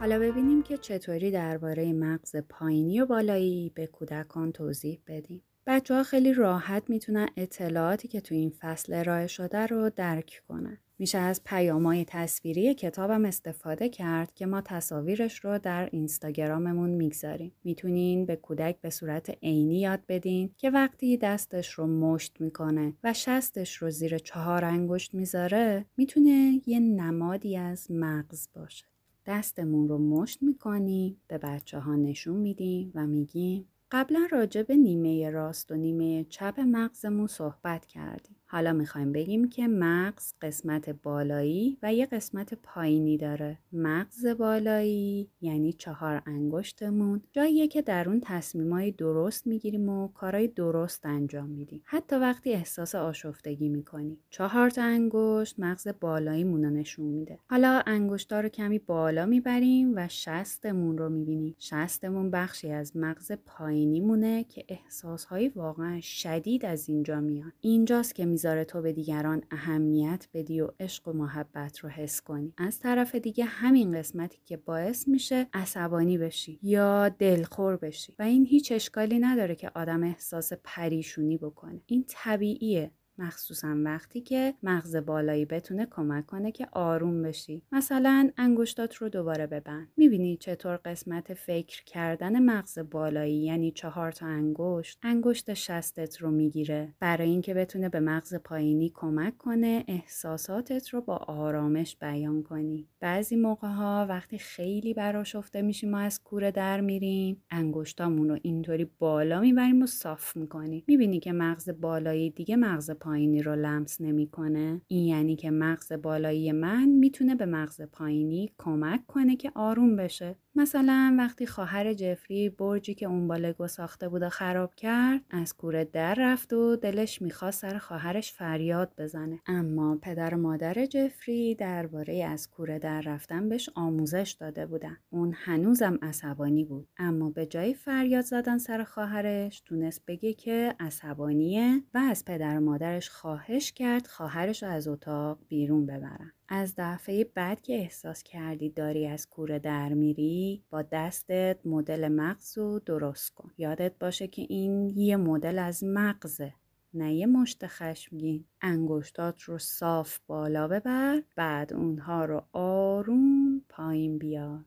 حالا 0.02 0.20
ببینیم 0.20 0.64
که 0.64 0.78
چطوری 0.78 1.32
درباره 1.32 1.93
مغز 1.93 2.36
پایینی 2.36 3.02
و 3.02 3.06
بالایی 3.06 3.72
به 3.76 3.88
کودکان 3.88 4.52
توضیح 4.52 4.99
بدیم. 5.08 5.41
بچه 5.68 5.93
ها 5.93 6.04
خیلی 6.04 6.34
راحت 6.34 6.89
می‌تونن 6.89 7.28
اطلاعاتی 7.38 8.08
که 8.08 8.22
تو 8.22 8.36
این 8.36 8.54
فصل 8.60 8.93
ارائه 8.93 9.28
شده 9.28 9.66
رو 9.66 9.89
درک 9.89 10.43
کنن. 10.47 10.78
میشه 10.99 11.18
از 11.18 11.41
پیامهای 11.43 12.06
تصویری 12.08 12.74
کتابم 12.74 13.26
استفاده 13.26 13.89
کرد 13.89 14.34
که 14.34 14.45
ما 14.45 14.62
تصاویرش 14.62 15.45
رو 15.45 15.58
در 15.58 15.89
اینستاگراممون 15.91 16.89
می‌گذاریم. 16.89 17.52
می‌تونین 17.64 18.26
به 18.26 18.36
کودک 18.36 18.82
به 18.82 18.89
صورت 18.89 19.38
عینی 19.43 19.80
یاد 19.80 19.99
بدین 20.10 20.49
که 20.58 20.70
وقتی 20.70 21.18
دستش 21.18 21.74
رو 21.74 21.88
مشت 21.88 22.41
می‌کنه 22.41 22.93
و 23.04 23.14
شستش 23.14 23.76
رو 23.76 23.89
زیر 23.89 24.18
چهار 24.18 24.66
انگشت 24.66 25.14
می‌ذاره 25.14 25.86
می‌تونه 25.97 26.62
یه 26.66 26.80
نمادی 26.80 27.58
از 27.58 27.91
مغز 27.91 28.47
باشه. 28.54 28.91
دستمون 29.26 29.88
رو 29.88 29.97
مشت 29.97 30.43
می‌کنیم 30.43 31.22
به 31.28 31.38
بچه 31.38 31.80
ها 31.80 31.95
نشون 31.95 32.38
میدیم 32.38 32.91
و 32.95 33.07
میگیم 33.07 33.67
قبلا 33.91 34.28
راجع 34.32 34.63
به 34.63 34.76
نیمه 34.76 35.30
راست 35.30 35.72
و 35.72 35.76
نیمه 35.76 36.24
چپ 36.24 36.59
مغزمون 36.59 37.28
صحبت 37.28 37.86
کردیم. 37.86 38.36
حالا 38.52 38.74
می‌خوایم 38.74 39.12
بگیم 39.12 39.49
که 39.49 39.68
مغز 39.68 40.34
قسمت 40.41 40.89
بالایی 40.89 41.78
و 41.84 41.93
یه 41.93 42.06
قسمت 42.06 42.54
پایینی 42.54 43.18
داره. 43.18 43.58
مغز 43.74 44.26
بالایی 44.26 45.30
یعنی 45.41 45.74
چهار 45.74 46.22
انگشتمون 46.26 47.22
جاییه 47.32 47.68
که 47.68 47.82
در 47.82 48.10
اون 48.10 48.22
تصمیمای 48.24 48.91
درست 48.91 49.47
می‌گیریم 49.47 49.89
و 49.89 50.08
کارهای 50.08 50.47
درست 50.47 51.06
انجام 51.06 51.49
میدیم. 51.49 51.82
حتی 51.86 52.16
وقتی 52.16 52.54
احساس 52.54 52.95
آشفتگی 52.95 53.70
می‌کنیم. 53.70 54.18
چهار 54.30 54.70
تا 54.70 54.84
انگشت 54.84 55.60
مغز 55.60 55.88
بالایی 55.99 56.43
رو 56.43 56.58
نشون 56.58 57.06
میده. 57.06 57.39
حالا 57.49 57.82
انگشتا 57.86 58.39
رو 58.39 58.49
کمی 58.49 58.80
بالا 58.80 59.26
می‌بریم 59.26 59.93
و 59.95 60.08
شستمون 60.08 60.97
رو 60.97 61.10
می‌بینیم. 61.10 61.56
شستمون 61.60 62.32
بخشی 62.32 62.72
از 62.72 62.97
مغز 62.97 63.32
پایینی 63.45 63.99
مونه 63.99 64.43
که 64.43 64.66
احساسهای 64.70 65.49
واقعا 65.49 65.99
شدید 66.02 66.66
از 66.66 66.89
اینجا 66.89 67.22
میان. 67.22 67.52
اینجاست 67.62 68.16
که 68.16 68.26
می‌ذاره 68.42 68.66
تو 68.66 68.82
به 68.82 68.94
دیگران 68.94 69.44
اهمیت 69.52 70.28
بدی 70.34 70.62
و 70.62 70.70
عشق 70.80 71.08
و 71.08 71.14
محبت 71.14 71.80
رو 71.80 71.89
حس 71.89 72.22
کنی. 72.22 72.54
از 72.58 72.80
طرف 72.80 73.16
دیگه 73.16 73.46
همین 73.46 73.92
قسمتی 73.98 74.39
که 74.46 74.58
باعث 74.58 75.08
میشه 75.08 75.48
عصبانی 75.54 76.18
بشی 76.18 76.60
یا 76.64 77.10
دلخور 77.10 77.78
بشی. 77.78 78.16
و 78.20 78.24
این 78.24 78.46
هیچ 78.46 78.72
اشکالی 78.72 79.20
نداره 79.20 79.56
که 79.56 79.72
آدم 79.76 80.04
احساس 80.04 80.54
پریشونی 80.64 81.38
بکنه. 81.38 81.82
این 81.86 82.06
طبیعیه. 82.08 82.92
مخصوصا 83.22 83.76
وقتی 83.84 84.22
که 84.22 84.53
مغز 84.63 84.95
بالایی 84.95 85.45
بتونه 85.45 85.88
کمک 85.91 86.26
کنه 86.26 86.51
که 86.51 86.67
آروم 86.72 87.22
بشی. 87.22 87.61
مثلا 87.72 88.30
انگشتات 88.38 88.95
رو 88.95 89.09
دوباره 89.09 89.47
ببند. 89.47 89.88
می‌بینی 89.97 90.38
چطور 90.38 90.78
قسمت 90.86 91.34
فکر 91.34 91.84
کردن 91.84 92.43
مغز 92.43 92.80
بالایی 92.80 93.43
یعنی 93.43 93.72
چهار 93.72 94.11
تا 94.11 94.26
انگشت 94.26 94.99
انگشت 95.03 95.53
شستت 95.53 96.17
رو 96.17 96.32
می‌گیره. 96.32 96.93
برای 96.99 97.30
اینکه 97.30 97.53
بتونه 97.53 97.89
به 97.89 97.99
مغز 97.99 98.36
پایینی 98.36 98.91
کمک 98.95 99.38
کنه 99.38 99.84
احساساتت 99.88 100.89
رو 100.89 101.01
با 101.01 101.15
آرامش 101.17 101.95
بیان 101.95 102.43
کنی. 102.43 102.88
بعضی 102.99 103.36
موقع 103.36 103.67
ها 103.67 104.05
وقتی 104.09 104.38
خیلی 104.38 104.93
براشفته 104.93 105.61
میشیم 105.61 105.89
ما 105.91 105.99
از 105.99 106.24
کوره 106.24 106.51
در 106.51 106.82
میریم 106.82 107.43
انگشتامون 107.49 108.30
رو 108.30 108.39
اینطوری 108.41 108.86
بالا 108.99 109.39
می‌بریم 109.39 109.82
و 109.84 109.86
صاف 109.86 110.36
می‌کنیم 110.36 110.84
می‌بینی 110.88 111.19
که 111.19 111.32
مغز 111.32 111.69
بالایی 111.69 112.30
دیگه 112.30 112.55
مغز 112.55 112.91
پایینی 112.91 113.11
رو 113.18 113.55
لمس 113.55 114.01
نمی‌کنه. 114.01 114.82
این 114.88 115.05
یعنی 115.05 115.36
که 115.36 115.51
مغز 115.51 115.93
بالایی 115.93 116.51
من 116.51 116.89
می‌تونه 116.89 117.36
به 117.36 117.45
مغز 117.45 117.82
پایینی 117.82 118.51
کمک 118.57 119.07
کنه 119.07 119.36
که 119.36 119.51
آروم 119.55 119.95
بشه. 119.95 120.36
مثلا 120.56 121.16
وقتی 121.18 121.45
خواهر 121.45 121.93
جفری 121.93 122.49
برجی 122.49 122.93
که 122.93 123.06
اون 123.06 123.28
بالگو 123.28 123.68
ساخته 123.68 124.10
بود 124.10 124.28
خراب 124.28 124.76
کرد 124.76 125.22
از 125.30 125.54
کوره 125.54 125.86
در 125.86 126.16
رفت 126.18 126.54
و 126.54 126.76
دلش 126.76 127.22
می‌خواست 127.22 127.62
سر 127.62 127.78
خواهرش 127.78 128.34
فریاد 128.34 128.93
بزنه. 128.97 129.39
اما 129.47 129.99
پدر 130.02 130.36
و 130.36 130.38
مادر 130.38 130.86
جفری 130.86 131.56
درباره 131.56 132.24
از 132.24 132.49
کوره 132.49 132.80
در 132.80 133.02
رفتن 133.02 133.49
بهش 133.49 133.70
آموزش 133.76 134.36
داده 134.39 134.66
بودن. 134.66 134.97
اون 135.10 135.34
هنوزم 135.36 135.99
عصبانی 136.02 136.66
بود. 136.66 136.88
اما 136.97 137.30
به 137.30 137.45
جای 137.45 137.74
فریاد 137.74 138.26
زدن 138.26 138.58
سر 138.58 138.84
خواهرش 138.84 139.62
تونست 139.62 140.06
بگه 140.06 140.34
که 140.34 140.76
عصبانیه 140.80 141.84
و 141.93 141.97
از 141.97 142.26
پدر 142.26 142.58
و 142.58 142.62
مادرش 142.62 143.10
خواهش 143.10 143.72
کرد 143.72 144.08
خواهرش 144.08 144.64
از 144.64 144.88
اتاق 144.88 145.39
بیرون 145.47 145.86
ببرن. 145.86 146.32
از 146.54 146.74
دفعه 146.78 147.24
بعد 147.24 147.62
که 147.62 147.74
احساس 147.74 148.24
کردی 148.24 148.70
داری 148.70 149.08
از 149.08 149.30
کوره 149.30 149.60
در 149.60 149.93
میری 149.93 150.64
با 150.70 150.82
دستت 150.82 151.58
مدل 151.66 152.08
مغز 152.08 152.58
رو 152.58 152.80
درست 152.80 153.34
کن. 153.34 153.52
یادت 153.58 153.93
باشه 153.99 154.28
که 154.28 154.45
این 154.49 154.89
یه 154.89 155.18
مدل 155.18 155.60
از 155.60 155.84
مغزه 155.84 156.54
نه 156.93 157.14
یه 157.14 157.26
مشت 157.26 157.68
خشمگین. 157.68 158.45
انگشتات 158.62 159.41
رو 159.41 159.58
صاف 159.58 160.20
بالا 160.28 160.68
ببر 160.68 161.24
بعد 161.36 161.74
اونها 161.74 162.26
رو 162.26 162.43
آروم 162.54 163.62
پایین 163.70 164.18
بیار. 164.18 164.66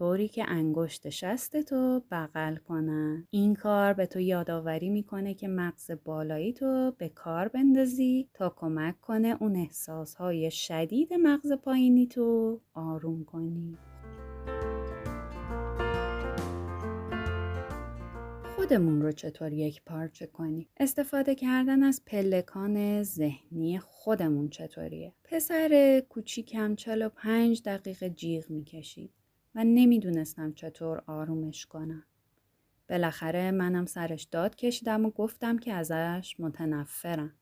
طوری 0.00 0.28
که 0.28 0.44
انگشت 0.48 1.08
شست 1.08 1.60
تو 1.62 2.02
بغل 2.10 2.56
کنن 2.56 3.26
این 3.30 3.54
کار 3.54 3.92
به 3.92 4.06
تو 4.06 4.20
یادآوری 4.20 4.90
می‌کنه 4.90 5.34
که 5.34 5.48
مغز 5.48 5.90
بالایی 6.04 6.52
تو 6.52 6.94
به 6.98 7.08
کار 7.08 7.48
بندازی 7.48 8.28
تا 8.34 8.54
کمک 8.56 9.00
کنه 9.00 9.36
اون 9.40 9.56
احساسهای 9.56 10.50
شدید 10.50 11.14
مغز 11.14 11.52
پایینی 11.52 12.06
تو 12.06 12.60
آروم 12.74 13.24
کنی. 13.24 13.78
خودمون 18.56 19.02
رو 19.02 19.12
چطور 19.12 19.52
یک 19.52 19.82
پارچه 19.84 20.26
کنی 20.26 20.68
استفاده 20.76 21.34
کردن 21.34 21.82
از 21.82 22.02
پلکان 22.06 23.02
ذهنی 23.02 23.78
خودمون 23.78 24.48
چطوریه؟ 24.48 25.12
پسر 25.24 26.02
کوچیکم 26.08 26.74
45 26.74 27.62
دقیقه 27.62 28.10
جیغ 28.10 28.50
می‌کشید. 28.50 29.19
و 29.54 29.64
نمی‌دونستم 29.64 30.52
چطور 30.52 31.02
آرومش 31.06 31.66
کنم. 31.66 32.04
بالاخره 32.88 33.50
منم 33.50 33.86
سرش 33.86 34.22
داد 34.22 34.56
کشیدم 34.56 35.06
و 35.06 35.10
گفتم 35.10 35.58
که 35.58 35.72
ازش 35.72 36.36
متنفرم. 36.38 37.32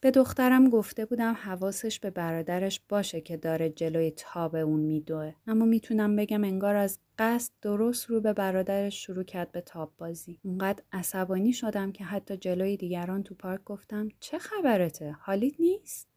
به 0.00 0.10
دخترم 0.10 0.68
گفته 0.70 1.04
بودم 1.04 1.32
حواسش 1.32 2.00
به 2.00 2.10
برادرش 2.10 2.80
باشه 2.88 3.20
که 3.20 3.36
داره 3.36 3.70
جلوی 3.70 4.10
تاب 4.10 4.54
اون 4.54 4.80
میدوه. 4.80 5.32
اما 5.46 5.64
می‌تونم 5.64 6.16
بگم 6.16 6.44
انگار 6.44 6.76
از 6.76 6.98
قصد 7.18 7.52
درست 7.62 8.10
رو 8.10 8.20
به 8.20 8.32
برادرش 8.32 9.04
شروع 9.06 9.24
کرد 9.24 9.52
به 9.52 9.60
تاب 9.60 9.92
بازی. 9.98 10.38
اونقدر 10.42 10.82
عصبانی 10.92 11.52
شدم 11.52 11.92
که 11.92 12.04
حتی 12.04 12.36
جلوی 12.36 12.76
دیگران 12.76 13.22
تو 13.22 13.34
پارک 13.34 13.64
گفتم 13.64 14.08
چه 14.20 14.38
خبرته؟ 14.38 15.12
حالیت 15.12 15.60
نیست؟ 15.60 16.08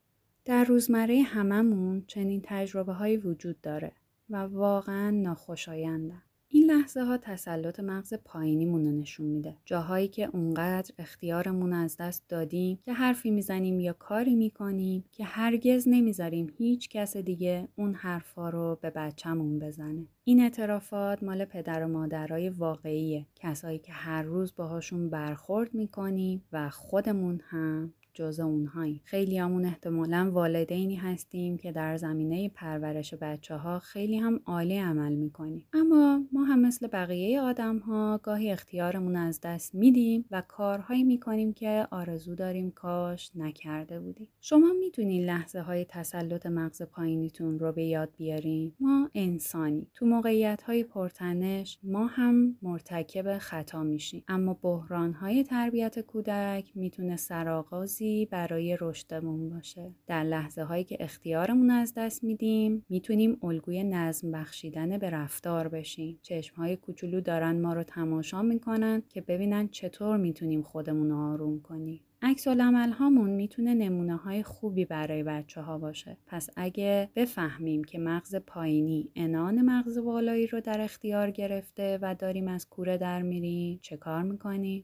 در 0.46 0.64
روزمره 0.64 1.22
هممون 1.22 2.04
چنین 2.08 2.42
تجربه 2.46 2.94
های 2.94 3.18
وجود 3.18 3.62
داره. 3.62 3.92
و 4.30 4.38
واقعا 4.38 5.10
ناخوشایندن. 5.12 6.22
این 6.50 6.72
لحظه 6.72 7.04
ها 7.04 7.18
تسلط 7.18 7.80
مغز 7.80 8.14
پایینیمون 8.26 8.86
رو 8.86 8.92
نشون 8.92 9.26
میده. 9.26 9.56
جاهایی 9.66 10.08
که 10.08 10.30
اونقدر 10.34 10.94
اختیارمون 11.00 11.74
از 11.74 11.98
دست 11.98 12.30
دادیم 12.30 12.80
که 12.86 12.94
حرفی 12.94 13.32
می‌زنیم 13.32 13.80
یا 13.80 13.94
کاری 13.94 14.36
می‌کنیم 14.36 15.04
که 15.12 15.24
هرگز 15.24 15.88
نمی‌ذاریم 15.88 16.54
هیچ 16.58 16.90
کس 16.90 17.18
دیگه 17.18 17.68
اون 17.76 17.94
حرفا 17.94 18.50
رو 18.50 18.78
به 18.82 18.90
بچهمون 18.90 19.60
بزنه. 19.60 20.08
این 20.24 20.42
اعترافات 20.42 21.24
مال 21.24 21.46
پدر 21.46 21.84
و 21.84 21.88
مادرای 21.88 22.50
واقعیه. 22.50 23.26
کسایی 23.36 23.80
که 23.80 23.92
هر 23.92 24.22
روز 24.22 24.56
باهاشون 24.56 25.10
برخورد 25.10 25.74
می‌کنیم 25.74 26.44
و 26.52 26.70
خودمون 26.70 27.42
هم 27.44 27.94
جز 28.18 28.40
اونهایی. 28.40 29.02
خیلی 29.04 29.38
همون 29.38 29.66
احتمالا 29.66 30.32
والدینی 30.34 30.96
هستیم 30.96 31.58
که 31.58 31.72
در 31.72 31.98
زمینه 31.98 32.50
پرورش 32.50 33.14
بچه 33.14 33.56
ها 33.56 33.80
خیلی 33.80 34.18
هم 34.18 34.40
عالی 34.46 34.78
عمل 34.78 35.14
می‌کنیم. 35.14 35.66
اما 35.74 36.22
ما 36.32 36.44
هم 36.44 36.60
مثل 36.60 36.88
بقیه 36.88 37.42
آدم 37.42 37.78
ها 37.78 38.20
گاهی 38.24 38.52
اختیارمون 38.52 39.16
از 39.16 39.42
دست 39.42 39.76
میدیم 39.76 40.26
و 40.32 40.44
کارهایی 40.48 41.04
می‌کنیم 41.04 41.54
که 41.54 41.88
آرزو 41.92 42.36
داریم 42.36 42.72
کاش 42.72 43.32
نکرده 43.36 44.00
بودیم. 44.00 44.28
شما 44.42 44.74
می‌تونید 44.80 45.26
لحظه 45.26 45.62
های 45.62 45.86
تسلط 45.86 46.46
مغز 46.46 46.82
پایینیتون 46.82 47.60
رو 47.60 47.72
به 47.72 47.84
یاد 47.84 48.10
بیارین. 48.18 48.74
ما 48.80 49.10
انسانی 49.16 49.88
تو 49.94 50.06
موقعیت 50.06 50.64
های 50.64 50.84
پرتنش 50.84 51.80
ما 51.84 52.08
هم 52.08 52.58
مرتکب 52.62 53.38
خطا 53.38 53.84
میشیم. 53.84 54.24
اما 54.28 54.54
بحران 54.54 55.14
های 55.14 55.44
تربیت 55.44 56.00
کودک 56.00 56.72
می‌تونه 56.76 57.16
سرآغازی 57.16 58.07
برای 58.32 58.78
رشدمون 58.82 59.50
باشه 59.50 59.92
در 60.08 60.24
لحظه 60.24 60.64
هایی 60.64 60.84
که 60.84 60.98
اختیارمون 61.00 61.70
از 61.70 61.94
دست 61.98 62.24
میدیم 62.24 62.86
می‌تونیم 62.90 63.38
الگوی 63.44 63.84
نظم 63.84 64.32
بخشیدن 64.32 64.98
به 64.98 65.10
رفتار 65.10 65.68
بشیم 65.68 66.20
چشم 66.22 66.56
های 66.56 66.76
کوچولو 66.76 67.22
دارن 67.22 67.62
ما 67.62 67.74
رو 67.74 67.84
تماشا 67.84 68.42
می‌کنن 68.42 69.04
که 69.10 69.22
ببینن 69.22 69.68
چطور 69.68 70.18
می‌تونیم 70.18 70.62
خودمون 70.62 71.10
رو 71.10 71.18
آروم 71.18 71.62
کنیم 71.62 72.02
عکس 72.22 72.48
هامون 72.48 73.30
می‌تونه 73.30 73.74
نمونه 73.74 74.16
های 74.16 74.44
خوبی 74.44 74.86
برای 74.86 75.24
بچه 75.24 75.62
ها 75.62 75.78
باشه. 75.78 76.18
پس 76.28 76.50
اگه 76.56 77.10
بفهمیم 77.16 77.84
که 77.84 78.00
مغز 78.00 78.36
پایینی 78.36 79.12
انان 79.16 79.62
مغز 79.62 79.98
بالایی 79.98 80.48
رو 80.48 80.62
در 80.62 80.82
اختیار 80.82 81.32
گرفته 81.32 82.00
و 82.02 82.16
داریم 82.16 82.48
از 82.48 82.70
کوره 82.70 82.98
در 82.98 83.22
میریم 83.22 83.80
چه 83.82 83.98
کار 83.98 84.24
می‌کنیم؟ 84.24 84.84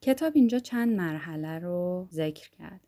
کتاب 0.00 0.32
اینجا 0.34 0.58
چند 0.58 0.96
مرحله 0.96 1.58
رو 1.58 2.08
ذکر 2.10 2.50
کرد. 2.50 2.80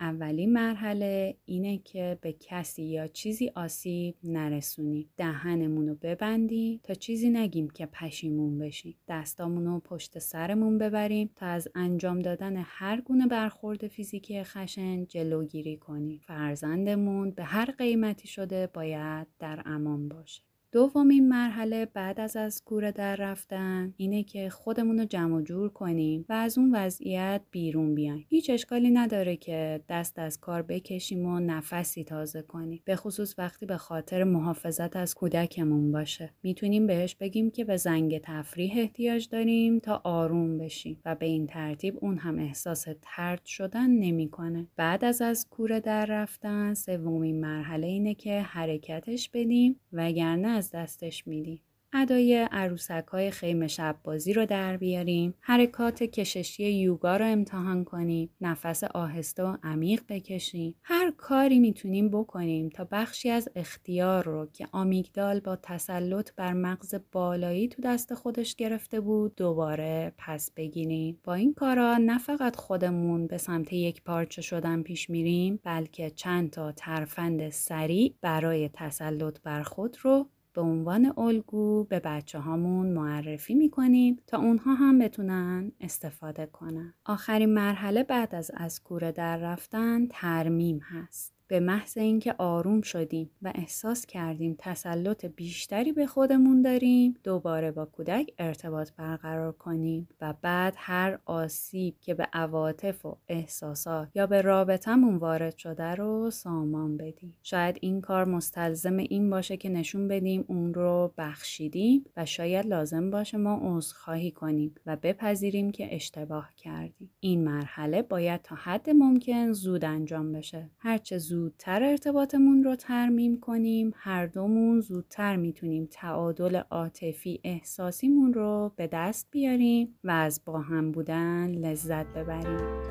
اولین 0.00 0.52
مرحله 0.52 1.36
اینه 1.44 1.78
که 1.78 2.18
به 2.20 2.32
کسی 2.32 2.82
یا 2.82 3.06
چیزی 3.06 3.52
آسیب 3.54 4.14
نرسونیم. 4.24 5.10
دهنمون 5.16 5.88
رو 5.88 5.94
ببندیم 5.94 6.80
تا 6.82 6.94
چیزی 6.94 7.30
نگیم 7.30 7.70
که 7.70 7.86
پشیمون 7.86 8.58
بشیم. 8.58 8.96
دستامون 9.08 9.66
رو 9.66 9.80
پشت 9.80 10.18
سرمون 10.18 10.78
ببریم 10.78 11.30
تا 11.36 11.46
از 11.46 11.68
انجام 11.74 12.18
دادن 12.18 12.56
هر 12.56 13.00
گونه 13.00 13.26
برخورد 13.26 13.88
فیزیکی 13.88 14.44
خشن 14.44 15.04
جلوگیری 15.04 15.76
کنیم. 15.76 16.20
فرزندمون 16.26 17.30
به 17.30 17.44
هر 17.44 17.70
قیمتی 17.70 18.28
شده 18.28 18.66
باید 18.66 19.26
در 19.38 19.62
امان 19.66 20.08
باشه. 20.08 20.49
دومین 20.72 21.28
مرحله 21.28 21.86
بعد 21.86 22.20
از 22.20 22.36
از 22.36 22.64
کوره 22.64 22.92
در 22.92 23.16
رفتن 23.16 23.94
اینه 23.96 24.22
که 24.22 24.50
خودمون 24.50 24.98
رو 24.98 25.04
جمع 25.04 25.42
جور 25.42 25.68
کنیم 25.68 26.24
و 26.28 26.32
از 26.32 26.58
اون 26.58 26.74
وضعیت 26.74 27.40
بیرون 27.50 27.94
بیایم. 27.94 28.26
هیچ 28.28 28.50
اشکالی 28.50 28.90
نداره 28.90 29.36
که 29.36 29.80
دست 29.88 30.18
از 30.18 30.40
کار 30.40 30.62
بکشیم 30.62 31.26
و 31.26 31.40
نفسی 31.40 32.04
تازه 32.04 32.42
کنیم. 32.42 32.82
به 32.84 32.96
خصوص 32.96 33.34
وقتی 33.38 33.66
به 33.66 33.76
خاطر 33.76 34.24
محافظت 34.24 34.96
از 34.96 35.14
کودکمون 35.14 35.92
باشه. 35.92 36.30
می‌تونیم 36.42 36.86
بهش 36.86 37.14
بگیم 37.14 37.50
که 37.50 37.64
به 37.64 37.76
زنگ 37.76 38.18
تفریح 38.18 38.72
احتیاج 38.76 39.28
داریم 39.28 39.78
تا 39.78 40.00
آروم 40.04 40.58
بشیم 40.58 41.00
و 41.04 41.14
به 41.14 41.26
این 41.26 41.46
ترتیب 41.46 41.98
اون 42.00 42.18
هم 42.18 42.38
احساس 42.38 42.86
ترد 43.02 43.44
شدن 43.44 43.90
نمی‌کنه. 43.90 44.66
بعد 44.76 45.04
از 45.04 45.22
از 45.22 45.48
کوره 45.50 45.80
در 45.80 46.06
رفتن 46.06 46.74
سومین 46.74 47.40
مرحله 47.40 47.86
اینه 47.86 48.14
که 48.14 48.40
حرکتش 48.40 49.28
بدیم 49.28 49.80
وگرنه 49.92 50.59
از 50.60 50.70
دستش 50.70 51.26
میدیم. 51.26 51.60
ادای 51.92 52.48
عروسک 52.52 53.04
های 53.12 53.30
خیمه 53.30 53.66
شب 53.66 53.96
بازی 54.04 54.32
رو 54.32 54.46
در 54.46 54.76
بیاریم 54.76 55.34
حرکات 55.40 56.02
کششی 56.02 56.70
یوگا 56.70 57.16
رو 57.16 57.26
امتحان 57.26 57.84
کنیم 57.84 58.30
نفس 58.40 58.84
آهسته 58.84 59.42
و 59.42 59.56
عمیق 59.62 60.02
بکشیم. 60.08 60.74
هر 60.82 61.10
کاری 61.16 61.58
می‌تونیم 61.58 62.08
بکنیم 62.08 62.68
تا 62.68 62.88
بخشی 62.92 63.30
از 63.30 63.48
اختیار 63.56 64.24
رو 64.24 64.46
که 64.52 64.68
آمیگدال 64.72 65.40
با 65.40 65.56
تسلط 65.56 66.30
بر 66.36 66.52
مغز 66.52 66.94
بالایی 67.12 67.68
تو 67.68 67.82
دست 67.82 68.14
خودش 68.14 68.54
گرفته 68.54 69.00
بود 69.00 69.34
دوباره 69.36 70.12
پس 70.18 70.50
بگیریم. 70.56 71.20
با 71.24 71.34
این 71.34 71.54
کارا 71.54 71.96
نه 71.96 72.18
فقط 72.18 72.56
خودمون 72.56 73.26
به 73.26 73.38
سمت 73.38 73.72
یک 73.72 74.02
پارچه 74.02 74.42
شدن 74.42 74.82
پیش 74.82 75.10
میریم 75.10 75.60
بلکه 75.64 76.10
چند 76.10 76.50
تا 76.50 76.72
ترفند 76.72 77.50
سریع 77.50 78.14
برای 78.20 78.70
تسلط 78.74 79.40
بر 79.40 79.62
خود 79.62 79.96
رو 80.02 80.28
به 80.52 80.60
عنوان 80.60 81.14
الگو 81.16 81.84
به 81.84 82.00
بچه 82.00 82.38
هامون 82.38 82.92
معرفی 82.92 83.54
می‌کنیم 83.54 84.22
تا 84.26 84.38
اونها 84.38 84.74
هم 84.74 84.98
بتونن 84.98 85.72
استفاده 85.80 86.46
کنن. 86.46 86.94
آخرین 87.04 87.54
مرحله 87.54 88.02
بعد 88.04 88.34
از 88.34 88.50
از 88.54 88.82
کوره 88.82 89.12
در 89.12 89.36
رفتن 89.36 90.06
ترمیم 90.06 90.78
هست. 90.78 91.39
به 91.50 91.60
محض 91.60 91.98
اینکه 91.98 92.34
آروم 92.38 92.80
شدیم 92.80 93.30
و 93.42 93.52
احساس 93.54 94.06
کردیم 94.06 94.56
تسلط 94.58 95.24
بیشتری 95.24 95.92
به 95.92 96.06
خودمون 96.06 96.62
داریم 96.62 97.14
دوباره 97.24 97.70
با 97.70 97.84
کودک 97.84 98.32
ارتباط 98.38 98.90
برقرار 98.96 99.52
کنیم 99.52 100.08
و 100.20 100.34
بعد 100.42 100.74
هر 100.76 101.18
آسیب 101.24 101.94
که 102.00 102.14
به 102.14 102.28
عواطف 102.32 103.06
و 103.06 103.16
احساسات 103.28 104.08
یا 104.14 104.26
به 104.26 104.42
رابطمون 104.42 105.16
وارد 105.16 105.56
شده 105.56 105.94
رو 105.94 106.30
سامان 106.30 106.96
بدیم. 106.96 107.36
شاید 107.42 107.78
این 107.80 108.00
کار 108.00 108.24
مستلزم 108.24 108.96
این 108.96 109.30
باشه 109.30 109.56
که 109.56 109.68
نشون 109.68 110.08
بدیم 110.08 110.44
اون 110.48 110.74
رو 110.74 111.12
بخشیدیم 111.18 112.04
و 112.16 112.26
شاید 112.26 112.66
لازم 112.66 113.10
باشه 113.10 113.38
ما 113.38 113.60
عذرخواهی 113.62 114.30
کنیم 114.30 114.74
و 114.86 114.96
بپذیریم 114.96 115.70
که 115.70 115.94
اشتباه 115.94 116.50
کردیم. 116.56 117.10
این 117.20 117.44
مرحله 117.44 118.02
باید 118.02 118.42
تا 118.42 118.56
حد 118.56 118.90
ممکن 118.90 119.52
زود 119.52 119.84
انجام 119.84 120.32
بشه. 120.32 120.70
هرچه 120.78 121.18
زود 121.18 121.39
زودتر 121.40 121.82
ارتباطمون 121.82 122.64
رو 122.64 122.76
ترمیم 122.76 123.40
کنیم. 123.40 123.92
هر 123.96 124.26
دومون 124.26 124.80
زودتر 124.80 125.36
می‌تونیم 125.36 125.88
تعادل 125.90 126.56
عاطفی 126.56 127.40
احساسیمون 127.44 128.34
رو 128.34 128.72
به 128.76 128.86
دست 128.86 129.28
بیاریم 129.30 129.98
و 130.04 130.10
از 130.10 130.40
با 130.44 130.60
هم 130.60 130.92
بودن 130.92 131.50
لذت 131.50 132.06
ببریم. 132.06 132.82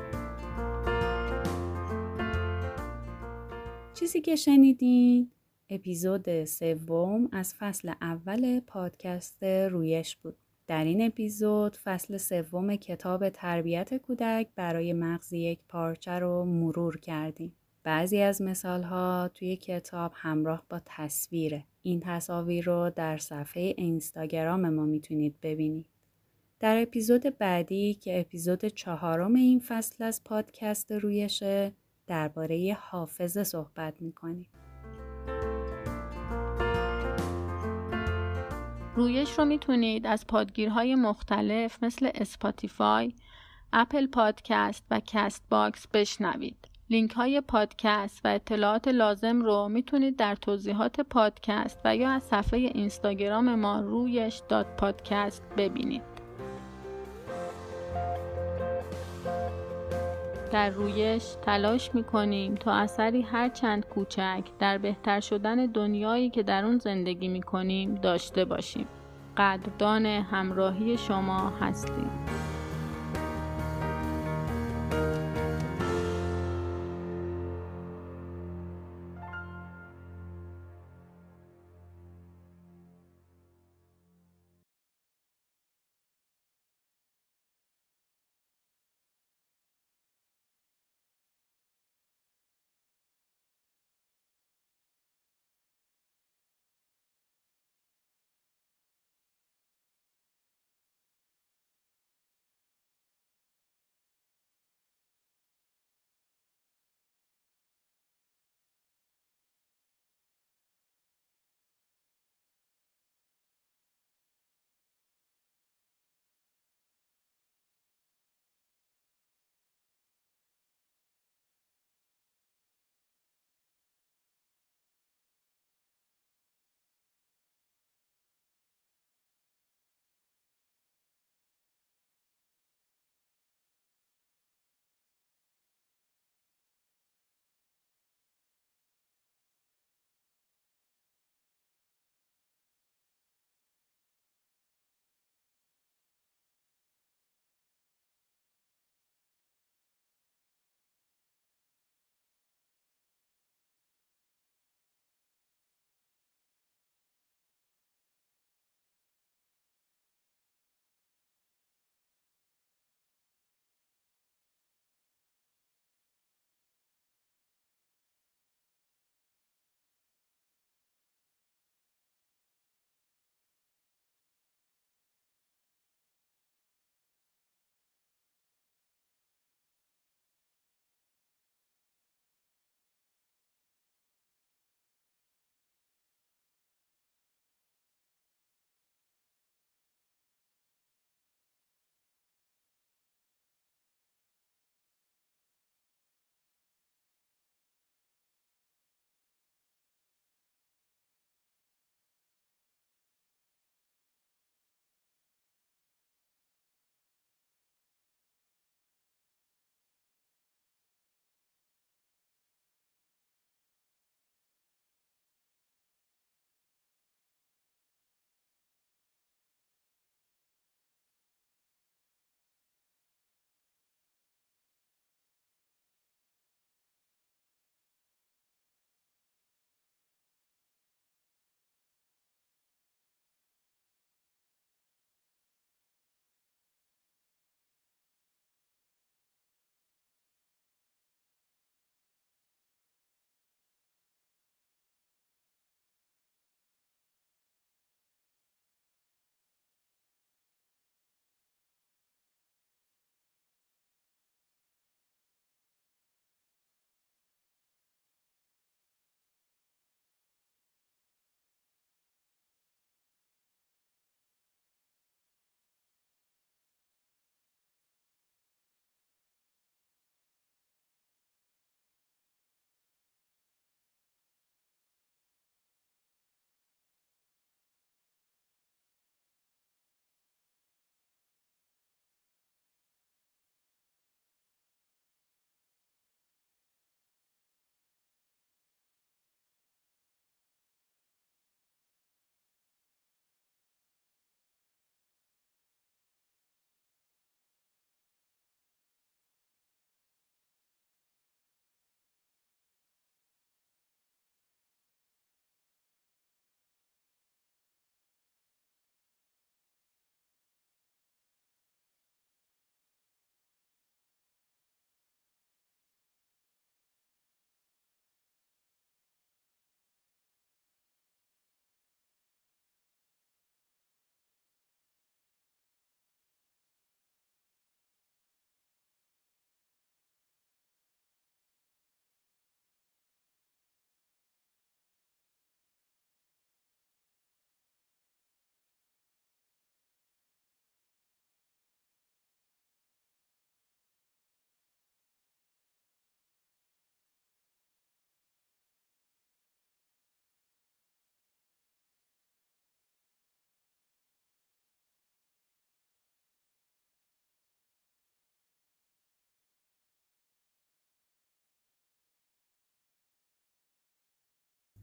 چیزی 3.94 4.20
که 4.20 4.36
شنیدین 4.36 5.30
اپیزود 5.70 6.44
سوم 6.44 7.28
از 7.32 7.54
فصل 7.54 7.92
اول 8.00 8.60
پادکست 8.60 9.44
رویش 9.44 10.16
بود. 10.16 10.36
در 10.66 10.84
این 10.84 11.06
اپیزود 11.06 11.76
فصل 11.76 12.16
سوم 12.16 12.76
کتاب 12.76 13.28
تربیت 13.28 13.96
کودک 13.96 14.48
برای 14.56 14.92
مغز 14.92 15.32
یک 15.32 15.60
پارچه 15.68 16.12
رو 16.12 16.44
مرور 16.44 16.96
کردیم. 16.96 17.56
بعضی 17.82 18.20
از 18.20 18.42
مثال 18.42 18.82
ها 18.82 19.30
توی 19.34 19.56
کتاب 19.56 20.12
همراه 20.14 20.62
با 20.68 20.80
تصویره. 20.84 21.64
این 21.82 22.00
تصاویر 22.00 22.64
رو 22.64 22.90
در 22.96 23.18
صفحه 23.18 23.74
اینستاگرام 23.76 24.68
ما 24.68 24.86
می‌تونید 24.86 25.40
ببینید. 25.42 25.86
در 26.60 26.82
اپیزود 26.82 27.38
بعدی 27.38 27.94
که 27.94 28.20
اپیزود 28.20 28.64
چهارم 28.64 29.34
این 29.34 29.60
فصل 29.60 30.04
از 30.04 30.24
پادکست 30.24 30.92
رویشه 30.92 31.72
درباره 32.06 32.76
حافظه 32.80 33.44
صحبت 33.44 34.02
می‌کنیم. 34.02 34.48
رویش 38.96 39.38
رو 39.38 39.44
می‌تونید 39.44 40.06
از 40.06 40.26
پادگیرهای 40.26 40.94
مختلف 40.94 41.82
مثل 41.82 42.10
Spotify، 42.14 43.14
Apple 43.72 44.06
Podcast 44.06 44.84
و 44.90 45.00
Castbox 45.06 45.86
بشنوید. 45.86 46.59
لینک 46.90 47.10
های 47.10 47.40
پادکست 47.40 48.20
و 48.24 48.28
اطلاعات 48.28 48.88
لازم 48.88 49.42
رو 49.42 49.68
می‌تونید 49.68 50.16
در 50.16 50.34
توضیحات 50.34 51.00
پادکست 51.00 51.80
و 51.84 51.96
یا 51.96 52.10
از 52.10 52.22
صفحه 52.22 52.60
اینستاگرام 52.60 53.54
ما 53.54 53.80
رویش 53.80 54.42
dot 54.48 54.66
podcast 54.76 55.42
ببینید. 55.56 56.02
در 60.52 60.70
رویش 60.70 61.24
تلاش 61.42 61.94
می‌کنیم 61.94 62.54
تا 62.54 62.72
اثری 62.72 63.22
هر 63.22 63.48
چند 63.48 63.86
کوچک 63.86 64.44
در 64.58 64.78
بهتر 64.78 65.20
شدن 65.20 65.66
دنیایی 65.66 66.30
که 66.30 66.42
در 66.42 66.64
اون 66.64 66.78
زندگی 66.78 67.28
می‌کنیم 67.28 67.94
داشته 67.94 68.44
باشیم. 68.44 68.86
قدردان 69.36 70.06
همراهی 70.06 70.98
شما 70.98 71.52
هستیم. 71.60 72.10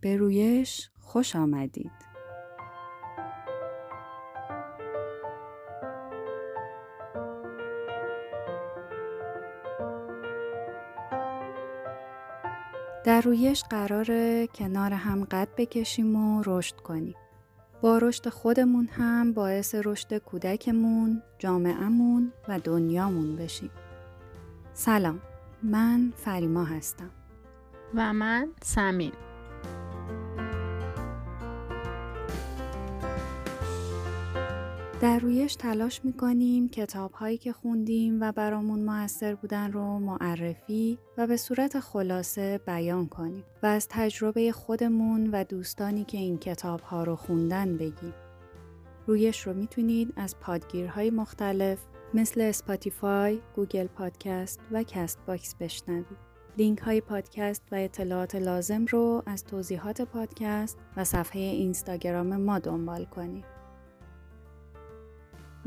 به 0.08 0.18
رویش 0.18 0.89
خوش 0.99 1.36
آمدید. 1.36 1.91
در 13.03 13.22
رویش 13.22 13.64
قراره 13.64 14.47
کنار 14.47 14.93
هم 14.93 15.24
قد 15.24 15.47
بکشیم 15.58 16.16
و 16.16 16.43
رشد 16.45 16.76
کنیم. 16.76 17.16
با 17.82 17.97
رشد 17.97 18.30
خودمون 18.30 18.88
هم 18.88 19.34
باعث 19.34 19.76
رشد 19.86 20.18
کودکمون، 20.18 21.22
جامعهمون 21.39 22.32
و 22.47 22.60
دنیامون 22.60 23.36
بشیم. 23.36 23.72
سلام، 24.74 25.22
من 25.64 26.14
فریما 26.16 26.64
هستم. 26.64 27.10
و 27.95 28.14
من 28.14 28.49
سمین. 28.62 29.12
در 35.18 35.24
رویش 35.24 35.55
تلاش 35.55 36.05
می‌کنیم 36.05 36.70
کتاب 36.70 37.11
هایی 37.11 37.38
که 37.38 37.53
خوندیم 37.53 38.22
و 38.22 38.32
برامون 38.32 38.80
موثر 38.80 39.36
بودن 39.36 39.72
رو 39.72 39.99
معرفی 39.99 40.97
و 41.18 41.28
به 41.28 41.38
صورت 41.38 41.80
خلاصه 41.80 42.59
بیان 42.68 43.07
کنیم 43.07 43.43
و 43.63 43.65
از 43.65 43.88
تجربه 43.89 44.51
خودمون 44.51 45.30
و 45.32 45.43
دوستانی 45.43 46.03
که 46.03 46.18
این 46.18 46.38
کتاب 46.38 46.80
ها 46.80 47.03
رو 47.03 47.15
خوندن 47.15 47.78
بگیم. 47.78 48.13
رویش 49.07 49.47
رو 49.47 49.53
می‌تونید 49.53 50.13
از 50.15 50.36
پادگیرهای 50.39 51.09
مختلف 51.09 51.80
مثل 52.13 52.41
Spotify، 52.41 53.39
Google 53.55 53.88
Podcast 53.88 54.60
و 54.72 54.84
Castbox 54.84 55.55
بشنوید. 55.55 56.18
لینک 56.57 56.80
های 56.80 57.01
پادکست 57.01 57.63
و 57.72 57.76
اطلاعات 57.76 58.36
لازم 58.36 58.86
رو 58.86 59.24
از 59.26 59.43
توضیحات 59.43 60.01
پادکست 60.01 60.78
و 60.97 61.03
صفحه 61.03 61.41
اینستاگرام 61.41 62.36
ما 62.38 62.59
دنبال 62.59 63.05
کنید. 63.05 63.57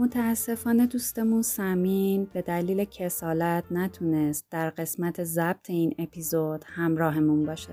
متاسفانه 0.01 0.87
دوستمون 0.87 1.43
سمین 1.43 2.25
به 2.33 2.43
دلیل 2.43 2.85
کسالت 2.85 3.65
نتونست 3.71 4.47
در 4.51 4.71
قسمت 4.71 5.25
ضبط 5.25 5.71
این 5.71 5.95
اپیزود 5.99 6.65
همراهمون 6.67 7.47
باشه. 7.47 7.73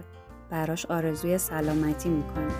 براش 0.49 0.86
آرزوی 0.86 1.38
سلامتی 1.38 2.09
می‌کنیم. 2.09 2.53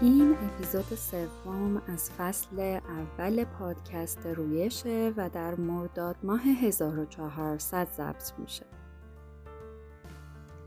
این 0.00 0.34
اپیزود 0.34 0.98
سوم 0.98 1.82
از 1.88 2.10
فصل 2.10 2.78
اول 2.88 3.44
پادکست 3.44 4.26
رویشه 4.26 5.12
و 5.16 5.28
در 5.28 5.54
مرداد 5.54 6.16
ماه 6.22 6.42
1400 6.42 7.88
ضبط 7.96 8.32
میشه. 8.38 8.81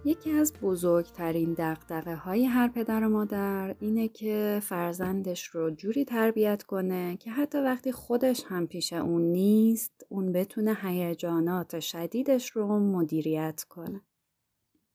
یکی 0.07 0.31
از 0.31 0.53
بزرگترین 0.53 1.53
دقدقه 1.53 2.15
های 2.15 2.45
هر 2.45 2.67
پدر 2.67 3.03
و 3.03 3.09
مادر 3.09 3.75
اینه 3.79 4.07
که 4.07 4.59
فرزندش 4.63 5.45
رو 5.45 5.71
جوری 5.71 6.05
تربیت 6.05 6.63
کنه 6.63 7.17
که 7.17 7.31
حتی 7.31 7.57
وقتی 7.57 7.91
خودش 7.91 8.43
هم 8.47 8.67
پیش 8.67 8.93
اون 8.93 9.21
نیست 9.21 10.05
اون 10.09 10.31
بتونه 10.31 10.77
هیجانات 10.81 11.79
شدیدش 11.79 12.49
رو 12.49 12.79
مدیریت 12.79 13.63
کنه. 13.69 14.01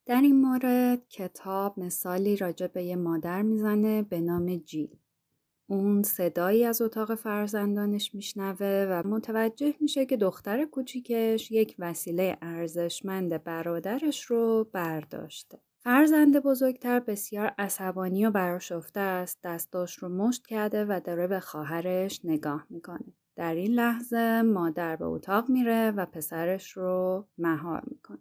در 0.06 0.20
این 0.20 0.40
مورد 0.40 1.08
کتاب 1.08 1.80
مثالی 1.80 2.36
راجع 2.36 2.66
به 2.66 2.84
یه 2.84 2.96
مادر 2.96 3.42
می‌زنه 3.42 4.02
به 4.02 4.20
نام 4.20 4.56
جیل. 4.56 4.96
اون 5.70 6.02
صدایی 6.02 6.64
از 6.64 6.82
اتاق 6.82 7.14
فرزندانش 7.14 8.14
میشنوه 8.14 8.86
و 8.90 9.08
متوجه 9.08 9.74
میشه 9.80 10.06
که 10.06 10.16
دختر 10.16 10.64
کوچیکش 10.64 11.50
یک 11.50 11.74
وسیله 11.78 12.38
ارزشمند 12.42 13.44
برادرش 13.44 14.24
رو 14.24 14.68
برداشته. 14.72 15.58
فرزند 15.78 16.36
بزرگتر 16.36 17.00
بسیار 17.00 17.52
عصبانی 17.58 18.26
و 18.26 18.30
براشفته 18.30 19.00
است 19.00 19.38
دستاش 19.44 19.98
رو 19.98 20.08
مشت 20.08 20.46
کرده 20.46 20.84
و 20.84 21.00
داره 21.04 21.26
به 21.26 21.40
خواهرش 21.40 22.20
نگاه 22.24 22.66
می‌کنه. 22.70 23.14
در 23.36 23.54
این 23.54 23.72
لحظه 23.72 24.42
مادر 24.42 24.96
به 24.96 25.04
اتاق 25.04 25.50
میره 25.50 25.90
و 25.90 26.06
پسرش 26.06 26.70
رو 26.70 27.26
مهار 27.38 27.82
می‌کنه. 27.86 28.18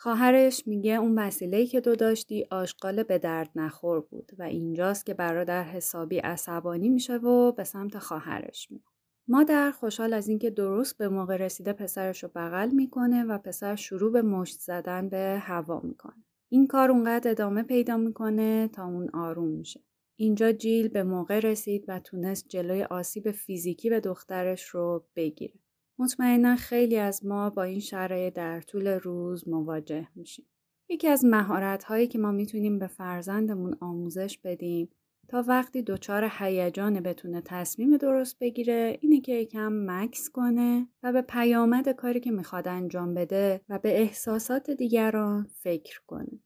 خواهرش 0.00 0.66
میگه 0.66 0.92
اون 0.92 1.18
وسیله‌ای 1.18 1.66
که 1.66 1.80
تو 1.80 1.96
داشتی 1.96 2.46
آشغال 2.50 3.02
به 3.02 3.18
درد 3.18 3.50
نخور 3.54 4.00
بود 4.00 4.32
و 4.38 4.42
اینجاست 4.42 5.06
که 5.06 5.14
برادر 5.14 5.64
حسابی 5.64 6.18
عصبانی 6.18 6.88
میشه 6.88 7.16
و 7.16 7.52
به 7.52 7.64
سمت 7.64 7.98
خواهرش 7.98 8.70
میره. 8.70 8.84
مادر 9.28 9.70
خوشحال 9.70 10.12
از 10.12 10.28
اینکه 10.28 10.50
درست 10.50 10.98
به 10.98 11.08
موقع 11.08 11.36
رسیده 11.36 11.72
پسرش 11.72 12.22
رو 12.22 12.30
بغل 12.34 12.70
می‌کنه 12.70 13.24
و 13.24 13.38
پسر 13.38 13.76
شروع 13.76 14.12
به 14.12 14.22
مشت 14.22 14.60
زدن 14.60 15.08
به 15.08 15.38
هوا 15.42 15.80
می‌کنه. 15.84 16.24
این 16.48 16.66
کار 16.66 16.90
اونقدر 16.90 17.30
ادامه 17.30 17.62
پیدا 17.62 17.96
می‌کنه 17.96 18.68
تا 18.68 18.84
اون 18.86 19.10
آروم 19.10 19.48
میشه. 19.48 19.80
اینجا 20.16 20.52
جیل 20.52 20.88
به 20.88 21.02
موقع 21.02 21.40
رسید 21.40 21.84
و 21.88 22.00
تونست 22.00 22.48
جلوی 22.48 22.82
آسیب 22.82 23.30
فیزیکی 23.30 23.90
به 23.90 24.00
دخترش 24.00 24.68
رو 24.68 25.04
بگیره. 25.16 25.54
مطمئنا 25.98 26.56
خیلی 26.56 26.96
از 26.96 27.26
ما 27.26 27.50
با 27.50 27.62
این 27.62 27.80
شرایط 27.80 28.34
در 28.34 28.60
طول 28.60 28.86
روز 28.86 29.48
مواجه 29.48 30.08
میشیم. 30.14 30.46
یکی 30.88 31.08
از 31.08 31.24
مهارت 31.24 31.84
هایی 31.84 32.06
که 32.06 32.18
ما 32.18 32.32
می‌تونیم 32.32 32.78
به 32.78 32.86
فرزندمون 32.86 33.76
آموزش 33.80 34.38
بدیم 34.38 34.88
تا 35.28 35.44
وقتی 35.48 35.82
دچار 35.82 36.30
هیجان 36.38 37.00
بتونه 37.00 37.42
تصمیم 37.44 37.96
درست 37.96 38.38
بگیره 38.38 38.98
اینه 39.00 39.20
که 39.20 39.32
یکم 39.32 39.72
مکس 39.72 40.30
کنه 40.30 40.88
و 41.02 41.12
به 41.12 41.22
پیامد 41.22 41.88
کاری 41.88 42.20
که 42.20 42.30
می‌خواد 42.30 42.68
انجام 42.68 43.14
بده 43.14 43.60
و 43.68 43.78
به 43.78 44.00
احساسات 44.00 44.70
دیگران 44.70 45.46
فکر 45.62 46.00
کنه. 46.06 46.40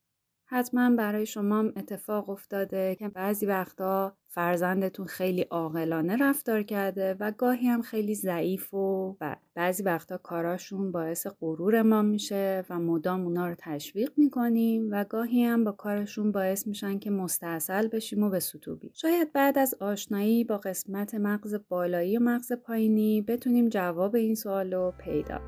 حتما 0.53 0.91
برای 0.91 1.27
شما 1.27 1.59
اتفاق 1.77 2.31
افتاده 2.31 2.95
که 2.95 3.09
بعضی 3.09 3.47
وقتا 3.47 4.17
فرزندتون 4.29 5.07
خیلی 5.07 5.43
عاقلانه 5.43 6.17
رفتار 6.17 6.63
کرده 6.63 7.17
و 7.21 7.31
گاهی 7.31 7.67
هم 7.67 7.83
خیلی 7.83 8.15
ضعیف 8.15 8.75
و 8.75 9.17
بعضی 9.55 9.83
وقتا 9.83 10.19
کاراشون 10.19 10.93
باعث 10.93 11.27
غرور 11.41 11.83
ما 11.83 12.03
میشه 12.03 12.65
و 12.71 12.79
مدام 12.79 13.25
اونا 13.25 13.49
رو 13.49 13.55
تشویق 13.59 14.13
می‌کنیم 14.17 14.89
و 14.91 15.05
گاهی 15.05 15.45
هم 15.45 15.65
با 15.65 15.73
کارشون 15.73 16.33
باعث 16.33 16.67
میشن 16.67 16.99
که 16.99 17.11
مستاصل 17.11 17.89
بشیم 17.89 18.23
و 18.23 18.31
به 18.31 18.41
شاید 18.93 19.33
بعد 19.33 19.59
از 19.59 19.75
آشنایی 19.81 20.45
با 20.45 20.59
قسمت 20.59 21.15
مغز 21.15 21.57
بالایی 21.69 22.17
و 22.17 22.21
مغز 22.21 22.53
پایینی 22.53 23.23
بتونیم 23.23 23.69
جواب 23.69 24.15
این 24.15 24.35
سوال 24.35 24.75
رو 24.75 24.95
پیدا 24.99 25.41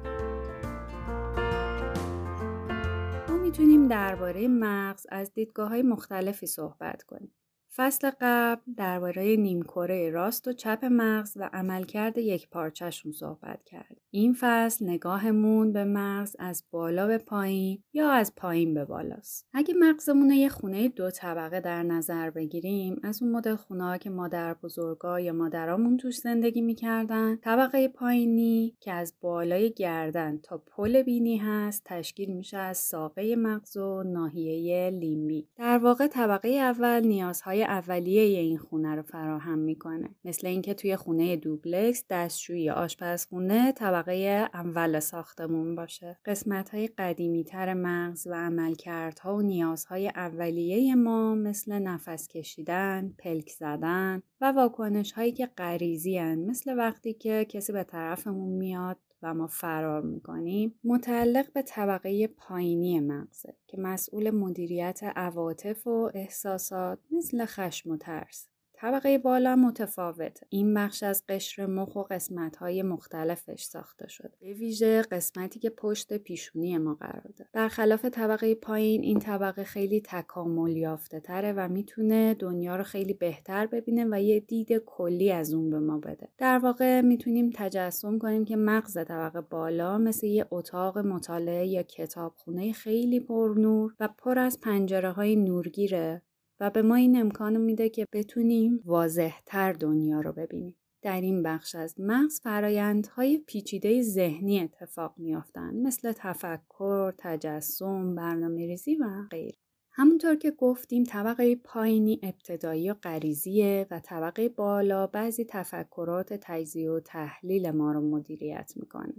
می‌تونیم 3.54 3.88
درباره 3.88 4.48
مغز 4.48 5.06
از 5.08 5.34
دیدگاه 5.34 5.68
های 5.68 5.82
مختلفی 5.82 6.46
صحبت 6.46 7.02
کنیم. 7.02 7.32
فصل 7.76 8.10
قبل 8.20 8.60
درباره 8.76 9.36
نیمکره 9.36 10.10
راست 10.10 10.48
و 10.48 10.52
چپ 10.52 10.84
مغز 10.84 11.36
و 11.36 11.50
عملکرد 11.52 12.18
یک 12.18 12.48
پارچهشون 12.50 13.12
صحبت 13.12 13.64
کرد. 13.64 13.96
این 14.10 14.36
فصل 14.40 14.88
نگاهمون 14.88 15.72
به 15.72 15.84
مغز 15.84 16.36
از 16.38 16.64
بالا 16.70 17.06
به 17.06 17.18
پایین 17.18 17.82
یا 17.92 18.10
از 18.10 18.34
پایین 18.34 18.74
به 18.74 18.84
بالاست. 18.84 19.48
اگه 19.52 19.74
مغزمون 19.78 20.30
یه 20.30 20.48
خونه 20.48 20.88
دو 20.88 21.10
طبقه 21.10 21.60
در 21.60 21.82
نظر 21.82 22.30
بگیریم 22.30 23.00
از 23.02 23.22
اون 23.22 23.32
مدل 23.32 23.56
خونه 23.56 23.98
که 23.98 24.10
مادر 24.10 24.54
بزرگا 24.54 25.20
یا 25.20 25.32
مادرامون 25.32 25.96
توش 25.96 26.16
زندگی 26.18 26.60
می‌کردن 26.60 27.36
طبقه 27.36 27.88
پایینی 27.88 28.76
که 28.80 28.92
از 28.92 29.14
بالای 29.20 29.72
گردن 29.72 30.38
تا 30.38 30.58
پل 30.58 31.02
بینی 31.02 31.36
هست 31.36 31.82
تشکیل 31.84 32.32
میشه 32.36 32.56
از 32.56 32.78
ساقه 32.78 33.36
مغز 33.36 33.76
و 33.76 34.02
ناحیه 34.02 34.90
لیمبی. 34.90 35.48
در 35.56 35.78
واقع 35.78 36.06
طبقه 36.06 36.48
اول 36.48 37.00
نیازهای 37.06 37.63
اولیه 37.64 38.40
این 38.40 38.58
خونه 38.58 38.94
رو 38.94 39.02
فراهم 39.02 39.58
می‌کنه. 39.58 40.08
مثل 40.24 40.46
اینکه 40.46 40.74
توی 40.74 40.96
خونه 40.96 41.36
دوبلکس 41.36 42.04
دستشویی 42.10 42.70
آشپزخونه 42.70 43.72
طبقه 43.72 44.48
اول 44.54 45.00
ساختمون 45.00 45.74
باشه. 45.74 46.18
قسمت 46.24 46.70
های 46.70 46.86
قدیمی 46.86 47.44
تر 47.44 47.74
مغز 47.74 48.26
و 48.26 48.34
عملکردها 48.34 49.36
و 49.36 49.42
نیازهای 49.42 50.08
اولیه 50.08 50.94
ما 50.94 51.34
مثل 51.34 51.78
نفس 51.78 52.28
کشیدن 52.28 53.14
پلک 53.18 53.50
زدن 53.50 54.22
و 54.40 54.52
واکنش 54.52 55.12
هایی 55.12 55.32
که 55.32 55.46
غریزی 55.46 56.20
مثل 56.20 56.78
وقتی 56.78 57.14
که 57.14 57.44
کسی 57.44 57.72
به 57.72 57.84
طرفمون 57.84 58.52
میاد 58.52 58.96
و 59.24 59.34
ما 59.34 59.46
فرار 59.46 60.02
می‌کنیم 60.02 60.74
متعلق 60.84 61.52
به 61.52 61.62
طبقه 61.62 62.26
پایینی 62.26 63.00
مغزه 63.00 63.56
که 63.66 63.76
مسئول 63.80 64.30
مدیریت 64.30 65.00
عواطف 65.16 65.86
و 65.86 66.10
احساسات 66.14 66.98
مثل 67.10 67.44
خشم 67.46 67.90
و 67.90 67.96
ترس. 67.96 68.48
طبقه 68.76 69.18
بالا 69.18 69.56
متفاوت. 69.56 70.40
این 70.48 70.74
بخش 70.74 71.02
از 71.02 71.24
قشر 71.28 71.66
مخ 71.66 71.96
و 71.96 72.02
قسمت‌های 72.02 72.82
مختلفش 72.82 73.62
ساخته 73.62 74.08
شده. 74.08 74.32
به 74.40 74.52
ویژه 74.52 75.02
قسمتی 75.02 75.60
که 75.60 75.70
پشت 75.70 76.16
پیشونی 76.16 76.78
ما 76.78 76.94
قرار 76.94 77.32
داره. 77.36 77.50
برخلاف 77.52 78.04
طبقه 78.04 78.54
پایین 78.54 79.02
این 79.02 79.18
طبقه 79.18 79.64
خیلی 79.64 80.00
تکامل 80.00 80.76
یافته 80.76 81.20
تره 81.20 81.52
و 81.52 81.68
می‌تونه 81.68 82.34
دنیا 82.34 82.76
رو 82.76 82.82
خیلی 82.82 83.14
بهتر 83.14 83.66
ببینه 83.66 84.06
و 84.10 84.22
یه 84.22 84.40
دید 84.40 84.72
کلی 84.72 85.32
از 85.32 85.54
اون 85.54 85.70
به 85.70 85.78
ما 85.78 85.98
بده. 85.98 86.28
در 86.38 86.58
واقع 86.58 87.00
می‌تونیم 87.00 87.50
تجسم 87.54 88.18
کنیم 88.18 88.44
که 88.44 88.56
مغز 88.56 88.94
طبقه 88.94 89.40
بالا 89.40 89.98
مثل 89.98 90.26
یه 90.26 90.46
اتاق 90.50 90.98
مطالعه 90.98 91.66
یا 91.66 91.82
کتابخونه 91.82 92.72
خیلی 92.72 93.20
پرنور 93.20 93.94
و 94.00 94.08
پر 94.18 94.38
از 94.38 94.60
پنجره 94.60 95.10
های 95.10 95.36
نورگیره 95.36 96.22
و 96.60 96.70
به 96.70 96.82
ما 96.82 96.94
این 96.94 97.20
امکان 97.20 97.56
میده 97.56 97.88
که 97.88 98.06
بتونیم 98.12 98.80
واضحتر 98.84 99.72
دنیا 99.72 100.20
رو 100.20 100.32
ببینیم. 100.32 100.76
در 101.02 101.20
این 101.20 101.42
بخش 101.42 101.74
از 101.74 101.94
مغز 101.98 102.40
فرایندهای 102.40 103.38
پیچیده 103.38 104.02
ذهنی 104.02 104.60
اتفاق 104.60 105.14
میافتند 105.16 105.86
مثل 105.86 106.12
تفکر، 106.12 107.12
تجسم، 107.18 108.14
برنامه 108.14 108.66
ریزی 108.66 108.94
و 108.94 109.06
غیره. 109.30 109.58
همونطور 109.92 110.34
که 110.34 110.50
گفتیم 110.50 111.04
طبقه 111.04 111.56
پایینی 111.56 112.20
ابتدایی 112.22 112.90
و 112.90 112.94
غریزیه 112.94 113.86
و 113.90 114.00
طبقه 114.00 114.48
بالا 114.48 115.06
بعضی 115.06 115.44
تفکرات 115.44 116.32
تجزیه 116.40 116.90
و 116.90 117.00
تحلیل 117.00 117.70
ما 117.70 117.92
رو 117.92 118.00
مدیریت 118.00 118.72
می‌کنه. 118.76 119.14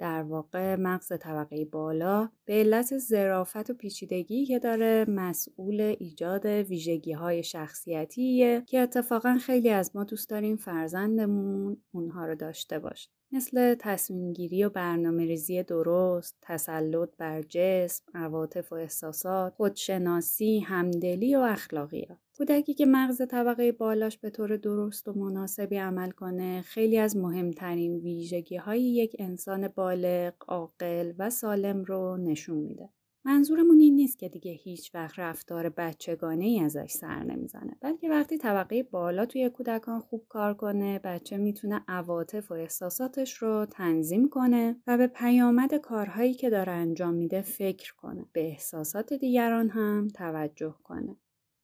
در 0.00 0.22
واقع 0.22 0.76
مغز 0.76 1.12
طبقه 1.20 1.64
بالا 1.64 2.28
به 2.44 2.52
علت 2.52 2.98
ظرافت 2.98 3.70
و 3.70 3.74
پیچیدگی 3.74 4.46
که 4.46 4.58
داره 4.58 5.04
مسئول 5.08 5.80
ایجاد 5.80 6.46
ویژگی 6.46 7.12
های 7.12 7.42
شخصیتیه 7.42 8.62
که 8.66 8.80
اتفاقا 8.80 9.38
خیلی 9.40 9.70
از 9.70 9.96
ما 9.96 10.04
دوست 10.04 10.30
داریم 10.30 10.56
فرزندمون 10.56 11.82
اونها 11.92 12.26
رو 12.26 12.34
داشته 12.34 12.78
باشه. 12.78 13.10
مثل 13.32 13.74
تصمیم 13.78 14.32
گیری 14.32 14.64
و 14.64 14.70
برنامه 14.70 15.24
ریزی 15.24 15.62
درست، 15.62 16.38
تسلط 16.42 17.08
بر 17.18 17.42
جسم، 17.42 18.04
عواطف 18.14 18.72
و 18.72 18.74
احساسات، 18.74 19.54
خودشناسی، 19.54 20.58
همدلی 20.58 21.36
و 21.36 21.38
اخلاقیات. 21.38 22.18
کودکی 22.38 22.74
که 22.74 22.86
مغز 22.86 23.22
طبقه 23.30 23.72
بالاش 23.72 24.18
به 24.18 24.30
طور 24.30 24.56
درست 24.56 25.08
و 25.08 25.12
مناسبی 25.12 25.76
عمل 25.76 26.10
کنه 26.10 26.62
خیلی 26.62 26.98
از 26.98 27.16
مهمترین 27.16 27.96
ویژگی 27.96 28.56
های 28.56 28.82
یک 28.82 29.16
انسان 29.18 29.68
بالغ، 29.68 30.32
عاقل 30.48 31.12
و 31.18 31.30
سالم 31.30 31.84
رو 31.84 32.16
نشون 32.16 32.58
میده. 32.58 32.88
منظورمون 33.24 33.80
این 33.80 33.94
نیست 33.94 34.18
که 34.18 34.28
دیگه 34.28 34.52
هیچ 34.52 34.94
وقت 34.94 35.18
رفتار 35.18 35.68
بچگانه 35.68 36.44
ای 36.44 36.60
ازش 36.60 36.90
سر 36.90 37.24
نمی‌زنه 37.24 37.76
بلکه 37.80 38.10
وقتی 38.10 38.38
طبقه 38.38 38.82
بالا 38.82 39.26
توی 39.26 39.50
کودکان 39.50 40.00
خوب 40.00 40.26
کار 40.28 40.54
کنه 40.54 40.98
بچه 40.98 41.36
می‌تونه 41.36 41.84
عواطف 41.88 42.50
و 42.50 42.54
احساساتش 42.54 43.34
رو 43.34 43.66
تنظیم 43.66 44.28
کنه 44.28 44.76
و 44.86 44.98
به 44.98 45.06
پیامد 45.06 45.74
کارهایی 45.74 46.34
که 46.34 46.50
داره 46.50 46.72
انجام 46.72 47.14
میده 47.14 47.42
فکر 47.42 47.94
کنه 47.94 48.26
به 48.32 48.46
احساسات 48.46 49.12
دیگران 49.12 49.68
هم 49.68 50.08
توجه 50.08 50.74
کنه. 50.84 51.16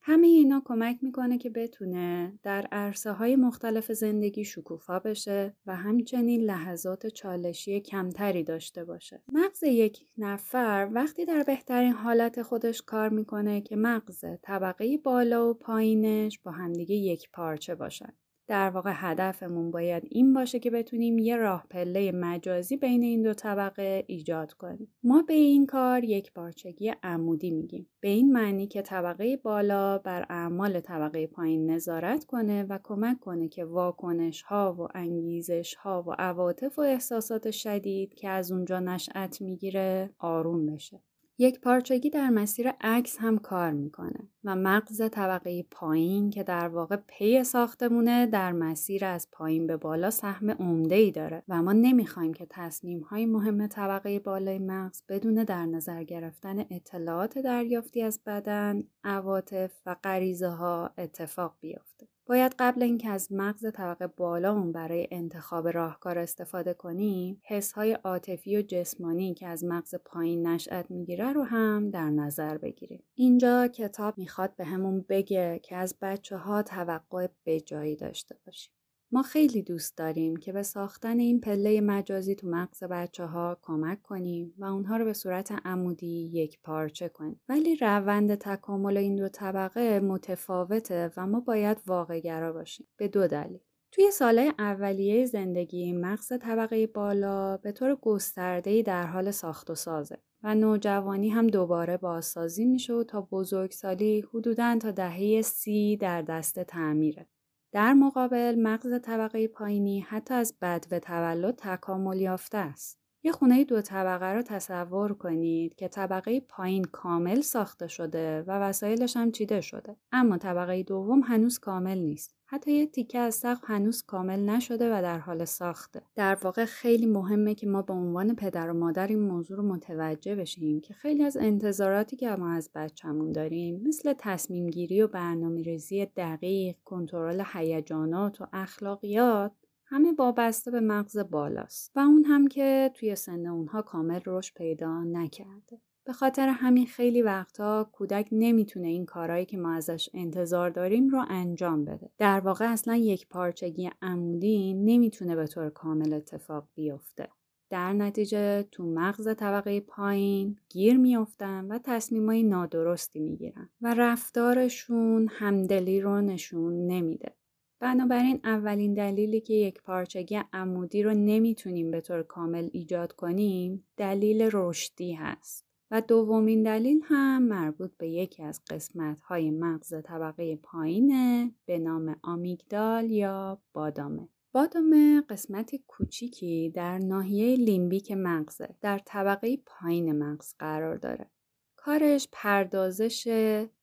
همه 0.09 0.27
اینا 0.27 0.63
کمک 0.65 0.99
می‌کنه 1.03 1.39
که 1.39 1.51
بتونه 1.51 2.39
در 2.43 2.67
عرصه 2.73 3.13
های 3.13 3.37
مختلف 3.37 3.93
زندگی 3.93 4.45
شکوفا 4.45 4.99
بشه 4.99 5.57
و 5.67 5.77
همچنین 5.77 6.41
لحظات 6.41 7.07
چالشی 7.07 7.81
کمتری 7.81 8.45
داشته 8.45 8.85
باشه. 8.85 9.23
مغز 9.33 9.63
یک 9.63 10.07
نفر 10.19 10.89
وقتی 10.93 11.25
در 11.25 11.43
بهترین 11.43 11.93
حالت 11.93 12.43
خودش 12.43 12.83
کار 12.83 13.09
می‌کنه 13.09 13.61
که 13.61 13.77
مغز 13.77 14.25
طبقه 14.43 14.99
بالا 14.99 15.51
و 15.51 15.55
پایینش 15.55 16.39
با 16.39 16.51
همدیگه 16.51 16.95
یک 16.95 17.31
پارچه 17.33 17.75
باشن. 17.75 18.13
در 18.49 18.71
واقع 18.71 18.93
هدفمون 18.95 19.71
باید 19.71 20.03
این 20.11 20.33
باشه 20.35 20.59
که 20.59 20.71
بتونیم 20.71 21.19
یه 21.19 21.37
راه 21.37 21.67
پله 21.71 22.13
مجازی 22.13 22.77
بین 22.77 23.03
این 23.03 23.23
دو 23.23 23.35
طبقه 23.35 24.05
ایجاد 24.07 24.53
کنیم. 24.53 24.95
ما 25.03 25.23
به 25.23 25.35
این 25.35 25.67
کار 25.67 26.05
یک 26.05 26.33
بارچگی 26.35 26.93
عمودی 27.03 27.51
میگیم. 27.51 27.89
به 28.01 28.09
این 28.09 28.33
معنی 28.33 28.67
که 28.67 28.83
طبقه 28.83 29.37
بالا 29.37 29.99
بر 29.99 30.27
اعمال 30.31 30.81
طبقه 30.81 31.27
پایین 31.27 31.71
نظارت 31.71 32.25
کنه 32.25 32.65
و 32.65 32.79
کمک 32.83 33.21
کنه 33.21 33.49
که 33.49 33.65
واکنش 33.65 34.43
ها 34.43 34.77
و 34.79 34.89
انگیزش 34.95 35.75
ها 35.75 36.05
و 36.07 36.13
عواطف 36.19 36.79
و 36.79 36.83
احساسات 36.83 37.51
شدید 37.51 38.15
که 38.15 38.29
از 38.29 38.53
اونجا 38.53 38.81
نشأت 38.81 39.41
می‌گیره 39.41 40.11
آروم 40.19 40.67
بشه. 40.67 41.03
یک 41.39 41.61
پارچگی 41.61 42.11
در 42.11 42.31
مسیر 42.31 42.71
عکس 42.81 43.17
هم 43.21 43.39
کار 43.39 43.73
می‌کنه 43.73 44.29
و 44.45 44.57
مغز 44.57 45.11
طبقه 45.11 45.63
پایین 45.71 46.31
که 46.31 46.43
در 46.43 46.69
واقع 46.69 46.97
پی 46.97 47.45
ساختمونه 47.45 48.27
در 48.27 48.53
مسیر 48.53 49.05
از 49.05 49.29
پایین 49.33 49.67
به 49.67 49.77
بالا 49.77 50.11
سهم 50.11 50.51
عمده 50.51 50.95
ای 50.95 51.11
داره 51.11 51.43
و 51.49 51.63
ما 51.63 51.73
نمی‌خوایم 51.73 52.35
که 52.35 52.47
تصمیم 52.51 53.01
های 53.01 53.27
مهم 53.27 53.67
طبقه 53.67 54.19
بالای 54.19 54.59
مغز 54.59 55.03
بدون 55.09 55.35
در 55.45 55.67
نظر 55.67 56.05
گرفتن 56.05 56.59
اطلاعات 56.71 57.39
دریافتی 57.39 58.03
از 58.03 58.21
بدن، 58.27 58.85
عواطف 59.05 59.73
و 59.87 59.97
غریزه 60.05 60.49
ها 60.49 60.91
اتفاق 60.99 61.57
بیفته. 61.61 62.09
باید 62.29 62.55
قبل 62.59 62.83
اینکه 62.83 63.11
از 63.11 63.33
مغز 63.33 63.73
طبقه 63.73 64.07
بالامون 64.07 64.73
برای 64.73 65.09
انتخاب 65.11 65.69
راهکار 65.69 66.19
استفاده 66.19 66.75
کنیم 66.75 67.41
حسهای 67.45 67.93
عاطفی 67.93 68.57
و 68.57 68.63
جسمانی 68.63 69.35
که 69.35 69.47
از 69.47 69.65
مغز 69.65 69.95
پایین 70.05 70.47
نشأت 70.47 70.91
می‌گیره 70.91 71.33
رو 71.33 71.43
هم 71.43 71.91
در 71.91 72.11
نظر 72.11 72.59
بگیریم. 72.59 73.03
اینجا 73.15 73.69
کتاب 73.69 74.19
می‌خواد 74.19 74.57
به 74.57 74.65
همون 74.65 75.05
بگه 75.09 75.61
که 75.63 75.77
از 75.77 75.95
بچه 76.03 76.37
ها 76.37 76.63
توقع 76.63 77.29
بجایی 77.47 77.97
داشته 77.97 78.37
باشیم. 78.47 78.76
ما 79.13 79.23
خیلی 79.23 79.63
دوست 79.63 79.99
داریم 79.99 80.37
که 80.37 80.53
به 80.53 80.63
ساختن 80.63 81.19
این 81.19 81.41
پله 81.41 81.81
مجازی 81.81 82.35
تو 82.35 82.49
مغز 82.49 82.85
بچه 82.85 83.27
ها 83.27 83.59
کمک 83.63 84.03
کنیم 84.03 84.55
و 84.59 84.65
اونها 84.65 84.97
رو 84.97 85.05
به 85.05 85.13
صورت 85.13 85.53
عمودی 85.53 86.31
یک 86.33 86.59
پارچه 86.63 87.09
کنیم. 87.09 87.41
ولی 87.49 87.77
روند 87.77 88.35
تکامل 88.35 88.97
این 88.97 89.17
دو 89.17 89.29
طبقه 89.29 90.01
متفاوته 90.01 91.13
و 91.17 91.27
ما 91.27 91.41
باید 91.41 91.79
واقع 91.87 92.21
گرا 92.21 92.53
باشیم. 92.53 92.87
به 92.97 93.09
دو 93.09 93.27
دلیل. 93.27 93.61
توی 93.93 94.11
سالهای 94.11 94.53
اولیه 94.59 95.27
زندگی 95.27 95.93
مغز 95.93 96.33
طبقه 96.41 96.87
بالا 96.87 97.57
به 97.57 97.73
طور 97.73 97.95
گسترده‌ای 98.03 98.83
در 98.83 99.07
حال 99.07 99.31
ساخت 99.31 99.71
و 99.71 99.75
سازه 99.75 100.19
و 100.43 100.55
نوجوانی 100.55 101.29
هم 101.29 101.47
دوباره 101.47 101.97
بازسازی 101.97 102.65
میشه 102.65 102.93
و 102.93 103.05
تا 103.05 103.21
بزرگسالی 103.21 104.21
حدوداً 104.21 104.79
تا 104.79 104.91
دهه 104.91 105.43
سی 105.43 105.97
در 105.97 106.23
دست 106.23 106.63
تعمیره. 106.63 107.27
در 107.73 107.93
مقابل 107.93 108.55
مغز 108.59 109.01
طبقه 109.03 109.49
پایینی 109.49 110.01
حتی 110.01 110.35
از 110.35 110.55
بد 110.63 110.87
و 110.91 110.99
تولد 110.99 111.55
تکامل 111.59 112.21
یافته 112.21 112.59
است. 112.59 113.06
یه 113.23 113.33
خونه 113.33 113.65
دو 113.65 113.83
طبقه 113.83 114.27
رو 114.27 114.43
تصور 114.43 115.15
کنید 115.15 115.75
که 115.75 115.89
طبقه 115.89 116.41
پایین 116.41 116.85
کامل 116.85 117.41
ساخته 117.41 117.87
شده 117.87 118.43
و 118.43 118.51
وسایلش 118.51 119.17
هم 119.17 119.33
چیده 119.33 119.61
شده. 119.61 119.97
اما 120.13 120.39
طبقه 120.39 120.83
دوم 120.83 121.21
هنوز 121.21 121.59
کامل 121.59 121.99
نیست. 121.99 122.37
حتی 122.49 122.73
یه 122.73 122.87
تیکه 122.87 123.19
از 123.19 123.35
سقف 123.35 123.61
هنوز 123.65 124.03
کامل 124.03 124.41
نشده 124.41 124.99
و 124.99 125.03
در 125.03 125.19
حال 125.19 125.45
ساخته 125.45 126.03
در 126.15 126.39
واقع 126.43 126.65
خیلی 126.65 127.07
مهمه 127.07 127.55
که 127.55 127.67
ما 127.67 127.83
به 127.83 127.93
عنوان 127.93 128.35
پدر 128.35 128.71
و 128.71 128.75
مادر 128.75 129.07
این 129.07 129.21
موضوع 129.21 129.57
رو 129.57 129.63
متوجه 129.63 130.35
بشیم 130.35 130.81
که 130.81 130.95
خیلی 130.95 131.23
از 131.23 131.37
انتظاراتی 131.37 132.17
که 132.17 132.31
ما 132.31 132.53
از 132.53 132.71
بچهمون 132.75 133.33
داریم 133.33 133.83
مثل 133.87 134.15
تصمیم 134.19 134.67
گیری 134.67 135.03
و 135.03 135.09
برنامه 135.09 135.63
ریزی 135.63 136.07
دقیق 136.07 136.77
کنترل 136.85 137.43
هیجانات 137.53 138.41
و 138.41 138.47
اخلاقیات 138.53 139.53
همه 139.89 140.13
وابسته 140.19 140.71
به 140.71 140.81
مغز 140.81 141.19
بالاست 141.19 141.93
و 141.97 142.01
اون 142.01 142.25
هم 142.25 142.49
که 142.49 142.91
توی 142.95 143.17
سن 143.17 143.47
اونها 143.47 143.83
کامل 143.83 144.21
رشد 144.27 144.55
پیدا 144.55 145.05
نکرده 145.05 145.81
به 146.05 146.13
خاطر 146.13 146.49
همین 146.49 146.87
خیلی 146.87 147.23
وقتا 147.23 147.91
کودک 147.93 148.29
نمی‌تونه 148.33 148.89
این 148.89 149.07
کارهایی 149.07 149.45
که 149.45 149.57
ما 149.57 149.73
ازش 149.73 150.09
انتظار 150.15 150.71
داریم 150.71 151.09
رو 151.09 151.25
انجام 151.29 151.85
بده. 151.85 152.11
در 152.19 152.41
واقع 152.41 152.73
اصلا 152.73 152.97
یک 152.97 153.29
پارچگی 153.29 153.91
عمودی 154.03 154.75
نمی‌تونه 154.75 155.37
به 155.37 155.47
طور 155.47 155.71
کامل 155.71 156.13
اتفاق 156.13 156.69
بیفته. 156.75 157.29
در 157.71 157.93
نتیجه 157.93 158.63
تو 158.63 158.87
مغز 158.87 159.37
طبقه 159.37 159.81
پایین 159.81 160.57
گیر 160.69 160.97
میافتن 160.97 161.65
و 161.65 161.79
تصمیمای 161.79 162.43
نادرستی 162.43 163.21
می‌گیرن 163.21 163.71
و 163.81 163.95
رفتارشون 163.95 165.29
همدلی 165.31 166.01
رو 166.01 166.21
نشون 166.21 166.87
نمیده. 166.87 167.35
بنابراین 167.81 168.41
اولین 168.45 168.95
دلیلی 168.95 169.41
که 169.41 169.55
یک 169.55 169.83
پارچگی 169.83 170.41
عمودی 170.53 171.03
رو 171.03 171.15
نمی‌تونیم 171.15 171.91
به 171.91 172.01
طور 172.01 172.23
کامل 172.23 172.69
ایجاد 172.73 173.13
کنیم 173.13 173.85
دلیل 173.97 174.51
رشدی 174.53 175.13
هست. 175.13 175.67
و 175.91 176.01
دومین 176.01 176.63
دلیل 176.63 177.01
هم 177.05 177.43
مربوط 177.43 177.91
به 177.99 178.09
یکی 178.09 178.43
از 178.43 178.61
قسمت 178.71 179.21
های 179.21 179.51
مغز 179.51 179.95
طبقه 180.05 180.57
پایینه 180.57 181.53
به 181.67 181.79
نام 181.79 182.17
آمیگدال 182.23 183.11
یا 183.11 183.63
بادامه. 183.73 184.29
بادامه 184.53 185.23
قسمت 185.29 185.77
کوچیکی 185.87 186.71
در 186.71 186.99
ناحیه 186.99 187.57
لیمبیک 187.57 188.13
مغزه 188.13 188.75
در 188.81 188.99
طبقه 188.99 189.57
پایین 189.67 190.13
مغز 190.13 190.55
قرار 190.59 190.97
داره. 190.97 191.31
کارش 191.77 192.29
پردازش 192.33 193.27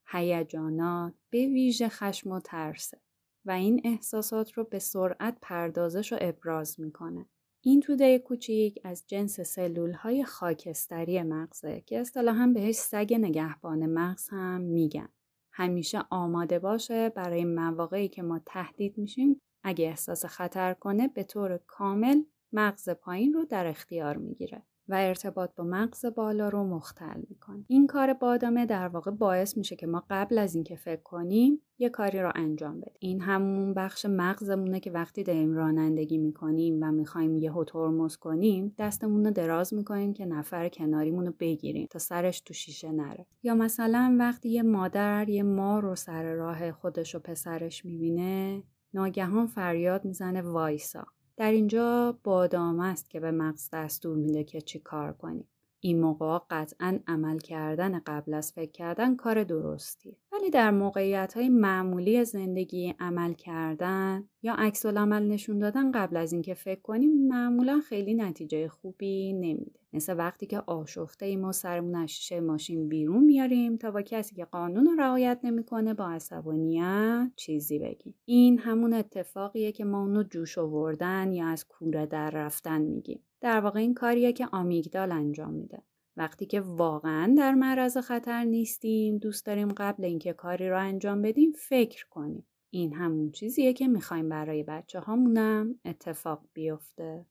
هیجانات 0.07 1.13
به 1.29 1.47
ویژه 1.47 1.89
خشم 1.89 2.31
و 2.31 2.39
ترسه. 2.39 2.99
و 3.45 3.51
این 3.51 3.81
احساسات 3.83 4.51
رو 4.51 4.63
به 4.63 4.79
سرعت 4.79 5.37
پردازش 5.41 6.13
و 6.13 6.17
ابراز 6.21 6.79
می‌کنه. 6.79 7.25
این 7.61 7.81
توده 7.81 8.19
کوچیک 8.19 8.79
از 8.83 9.03
جنس 9.07 9.39
سلول 9.39 9.91
های 9.93 10.23
خاکستری 10.23 11.23
مغزه 11.23 11.81
که 11.81 11.99
اصطلاحا 11.99 12.51
بهش 12.53 12.75
سگ 12.75 13.13
نگهبان 13.19 13.85
مغز 13.85 14.29
هم 14.29 14.61
میگن. 14.61 15.09
همیشه 15.51 15.99
آماده 16.09 16.59
باشه 16.59 17.09
برای 17.09 17.45
مواقعی 17.45 18.07
که 18.07 18.21
ما 18.21 18.41
تهدید 18.45 18.97
میشیم 18.97 19.41
اگه 19.63 19.85
احساس 19.85 20.25
خطر 20.25 20.73
کنه 20.73 21.07
به 21.07 21.23
طور 21.23 21.57
کامل 21.67 22.23
مغز 22.53 22.89
پایین 22.89 23.33
رو 23.33 23.45
در 23.45 23.67
اختیار 23.67 24.17
می‌گیره. 24.17 24.63
و 24.87 24.95
ارتباط 24.95 25.55
با 25.55 25.63
مغز 25.63 26.05
بالا 26.05 26.49
رو 26.49 26.63
مختل 26.63 27.21
می‌کنه. 27.29 27.65
این 27.67 27.87
کار 27.87 28.13
بادامه 28.13 28.65
در 28.65 28.87
واقع 28.87 29.11
باعث 29.11 29.57
میشه 29.57 29.75
که 29.75 29.87
ما 29.87 30.03
قبل 30.09 30.37
از 30.37 30.55
اینکه 30.55 30.75
فکر 30.75 31.01
کنیم 31.01 31.61
یه 31.77 31.89
کاری 31.89 32.19
رو 32.19 32.31
انجام 32.35 32.79
بدیم. 32.79 32.97
این 32.99 33.21
همون 33.21 33.73
بخش 33.73 34.05
مغزمونه 34.05 34.79
که 34.79 34.91
وقتی 34.91 35.23
داریم 35.23 35.53
رانندگی 35.53 36.17
می‌کنیم 36.17 36.79
و 36.81 36.91
می‌خوایم 36.91 37.37
یه 37.37 37.51
ترمز 37.67 38.17
کنیم 38.17 38.75
دستمون 38.77 39.25
رو 39.25 39.31
دراز 39.31 39.73
می‌کنیم 39.73 40.13
که 40.13 40.25
نفر 40.25 40.69
کناریمون 40.69 41.25
رو 41.25 41.33
بگیریم 41.39 41.87
تا 41.91 41.99
سرش 41.99 42.41
تو 42.41 42.53
شیشه 42.53 42.91
نره. 42.91 43.25
یا 43.43 43.55
مثلا 43.55 44.15
وقتی 44.19 44.49
یه 44.49 44.63
مادر 44.63 45.29
یه 45.29 45.43
مار 45.43 45.81
رو 45.81 45.95
سر 45.95 46.33
راه 46.33 46.71
خودش 46.71 47.15
و 47.15 47.19
پسرش 47.19 47.85
می‌بینه 47.85 48.63
ناگهان 48.93 49.47
فریاد 49.47 50.05
می‌زنه 50.05 50.41
وایسا. 50.41 51.05
در 51.37 51.51
اینجا 51.51 52.19
بادام 52.23 52.79
است 52.79 53.09
که 53.09 53.19
به 53.19 53.31
مغز 53.31 53.69
دستور 53.73 54.17
میده 54.17 54.43
که 54.43 54.61
چی 54.61 54.79
کار 54.79 55.13
کنیم. 55.13 55.47
این 55.85 56.01
موقع 56.01 56.39
قطعا 56.49 56.99
عمل 57.07 57.37
کردن 57.37 57.99
قبل 57.99 58.33
از 58.33 58.51
فکر 58.51 58.71
کردن 58.71 59.15
کار 59.15 59.43
درستیه. 59.43 60.17
ولی 60.31 60.49
در 60.49 60.71
موقعیت 60.71 61.33
های 61.33 61.49
معمولی 61.49 62.25
زندگی 62.25 62.95
عمل 62.99 63.33
کردن 63.33 64.29
یا 64.41 64.53
عکس 64.53 64.85
عمل 64.85 65.27
نشون 65.27 65.59
دادن 65.59 65.91
قبل 65.91 66.17
از 66.17 66.33
اینکه 66.33 66.53
فکر 66.53 66.81
کنیم 66.81 67.27
معمولا 67.27 67.79
خیلی 67.89 68.13
نتیجه 68.13 68.67
خوبی 68.67 69.33
نمیده. 69.33 69.79
مثل 69.93 70.17
وقتی 70.17 70.45
که 70.45 70.59
آشفته 70.59 71.25
ایم 71.25 71.43
و 71.45 71.51
سرمون 71.51 71.95
از 71.95 72.09
شیشه 72.09 72.39
ماشین 72.39 72.89
بیرون 72.89 73.23
میاریم 73.23 73.77
تا 73.77 73.91
با 73.91 74.01
کسی 74.01 74.35
که 74.35 74.45
قانون 74.45 74.85
رو 74.85 74.95
رعایت 74.95 75.39
نمی‌کنه 75.43 75.93
با 75.93 76.09
عصبانیت 76.09 77.31
چیزی 77.35 77.79
بگیم 77.79 78.15
این 78.25 78.59
همون 78.59 78.93
اتفاقیه 78.93 79.71
که 79.71 79.85
ما 79.85 80.01
اونو 80.01 80.23
جوش 80.23 80.57
آوردن 80.57 81.33
یا 81.33 81.47
از 81.47 81.67
کوره 81.67 82.05
در 82.05 82.29
رفتن 82.29 82.81
میگیم 82.81 83.23
در 83.43 83.59
واقع 83.59 83.79
این 83.79 83.93
کاریه 83.93 84.33
که 84.33 84.47
آمیگدال 84.51 85.11
انجام 85.11 85.53
میده. 85.53 85.81
وقتی 86.17 86.45
که 86.45 86.61
واقعا 86.61 87.35
در 87.37 87.53
معرض 87.53 87.97
خطر 87.97 88.43
نیستیم 88.43 89.17
دوست 89.17 89.45
داریم 89.45 89.67
قبل 89.67 90.05
اینکه 90.05 90.33
کاری 90.33 90.69
رو 90.69 90.79
انجام 90.79 91.21
بدیم 91.21 91.51
فکر 91.51 92.07
کنیم. 92.09 92.47
این 92.69 92.93
همون 92.93 93.31
چیزیه 93.31 93.73
که 93.73 93.87
می‌خوایم 93.87 94.29
برای 94.29 94.63
بچه 94.63 94.99
هامونم 94.99 95.79
اتفاق 95.85 96.45
بیفته. 96.53 97.25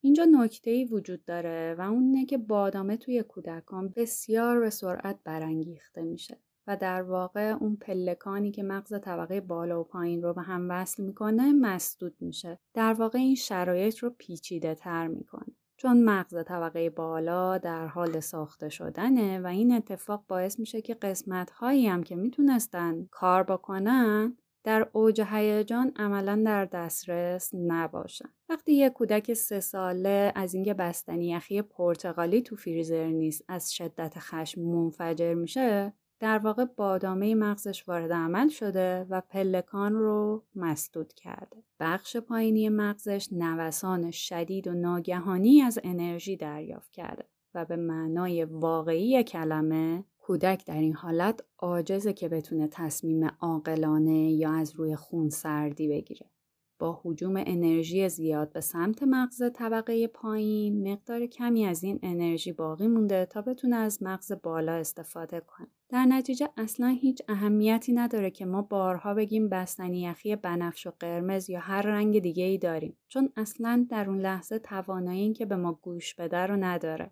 اینجا 0.00 0.24
نکته 0.24 0.70
ای 0.70 0.84
وجود 0.84 1.24
داره 1.24 1.74
و 1.78 1.80
اون 1.80 2.02
اینه 2.02 2.26
که 2.26 2.38
بادامه 2.38 2.96
توی 2.96 3.22
کودکان 3.22 3.92
بسیار 3.96 4.60
به 4.60 4.70
سرعت 4.70 5.18
برانگیخته 5.24 6.02
میشه. 6.02 6.38
و 6.66 6.76
در 6.76 7.02
واقع 7.02 7.56
اون 7.60 7.76
پلکانی 7.76 8.50
که 8.50 8.62
مغز 8.62 9.00
طبقه 9.00 9.40
بالا 9.40 9.80
و 9.80 9.84
پایین 9.84 10.22
رو 10.22 10.34
به 10.34 10.42
هم 10.42 10.70
وصل 10.70 11.02
می‌کنه 11.02 11.52
مسدود 11.52 12.14
میشه. 12.20 12.58
در 12.74 12.92
واقع 12.92 13.18
این 13.18 13.34
شرایط 13.34 13.98
رو 13.98 14.10
پیچیده 14.10 14.74
تر 14.74 15.06
می‌کنه. 15.06 15.56
چون 15.76 16.04
مغز 16.04 16.44
طبقه 16.44 16.90
بالا 16.90 17.58
در 17.58 17.86
حال 17.86 18.20
ساخته 18.20 18.68
شدنه 18.68 19.40
و 19.40 19.46
این 19.46 19.72
اتفاق 19.72 20.24
باعث 20.28 20.58
میشه 20.58 20.82
که 20.82 20.94
قسمت 20.94 21.50
هایی 21.50 21.86
هم 21.86 22.02
که 22.02 22.16
می‌تونستن 22.16 23.08
کار 23.10 23.42
بکنن 23.42 24.36
در 24.64 24.88
اوج 24.92 25.20
هیجان 25.20 25.92
عملا 25.96 26.42
در 26.46 26.64
دسترس 26.64 27.50
نباشن. 27.54 28.28
وقتی 28.48 28.72
یک 28.72 28.92
کودک 28.92 29.34
سه 29.34 29.60
ساله 29.60 30.32
از 30.34 30.54
اینکه 30.54 30.74
بستنی 30.74 31.28
یخی 31.28 31.62
پرتغالی 31.62 32.42
تو 32.42 32.56
فریزر 32.56 33.06
نیست 33.06 33.44
از 33.48 33.74
شدت 33.74 34.14
خشم 34.18 34.60
منفجر 34.60 35.34
میشه 35.34 35.92
در 36.20 36.38
واقع 36.38 36.64
بادامه 36.64 37.34
مغزش 37.34 37.88
وارد 37.88 38.12
عمل 38.12 38.48
شده 38.48 39.06
و 39.10 39.20
پلکان 39.20 39.92
رو 39.92 40.44
مسدود 40.54 41.12
کرده. 41.12 41.56
بخش 41.80 42.16
پایینی 42.16 42.68
مغزش 42.68 43.28
نوسان 43.32 44.10
شدید 44.10 44.68
و 44.68 44.74
ناگهانی 44.74 45.62
از 45.62 45.78
انرژی 45.84 46.36
دریافت 46.36 46.92
کرده 46.92 47.24
و 47.54 47.64
به 47.64 47.76
معنای 47.76 48.44
واقعی 48.44 49.24
کلمه 49.24 50.04
کودک 50.18 50.66
در 50.66 50.78
این 50.80 50.94
حالت 50.94 51.40
عاجزه 51.58 52.12
که 52.12 52.28
بتونه 52.28 52.68
تصمیم 52.68 53.30
عاقلانه 53.40 54.32
یا 54.32 54.52
از 54.52 54.74
روی 54.74 54.96
خون 54.96 55.28
سردی 55.28 55.88
بگیره. 55.88 56.30
با 56.78 57.00
حجوم 57.04 57.36
انرژی 57.36 58.08
زیاد 58.08 58.52
به 58.52 58.60
سمت 58.60 59.02
مغز 59.02 59.42
طبقه 59.54 60.06
پایین 60.06 60.92
مقدار 60.92 61.26
کمی 61.26 61.66
از 61.66 61.84
این 61.84 61.98
انرژی 62.02 62.52
باقی 62.52 62.88
مونده 62.88 63.26
تا 63.26 63.42
بتونه 63.42 63.76
از 63.76 64.02
مغز 64.02 64.32
بالا 64.42 64.72
استفاده 64.72 65.40
کنه. 65.40 65.68
در 65.88 66.04
نتیجه 66.04 66.48
اصلا 66.56 66.88
هیچ 66.88 67.22
اهمیتی 67.28 67.92
نداره 67.92 68.30
که 68.30 68.46
ما 68.46 68.62
بارها 68.62 69.14
بگیم 69.14 69.48
بستنی 69.48 70.00
یخی 70.00 70.36
بنفش 70.36 70.86
و 70.86 70.92
قرمز 71.00 71.50
یا 71.50 71.60
هر 71.60 71.82
رنگ 71.82 72.18
دیگه 72.18 72.44
ای 72.44 72.58
داریم 72.58 72.96
چون 73.08 73.32
اصلا 73.36 73.86
در 73.90 74.10
اون 74.10 74.20
لحظه 74.20 74.58
توانایی 74.58 75.20
این 75.20 75.32
که 75.32 75.46
به 75.46 75.56
ما 75.56 75.72
گوش 75.72 76.14
بده 76.14 76.38
رو 76.38 76.56
نداره. 76.56 77.10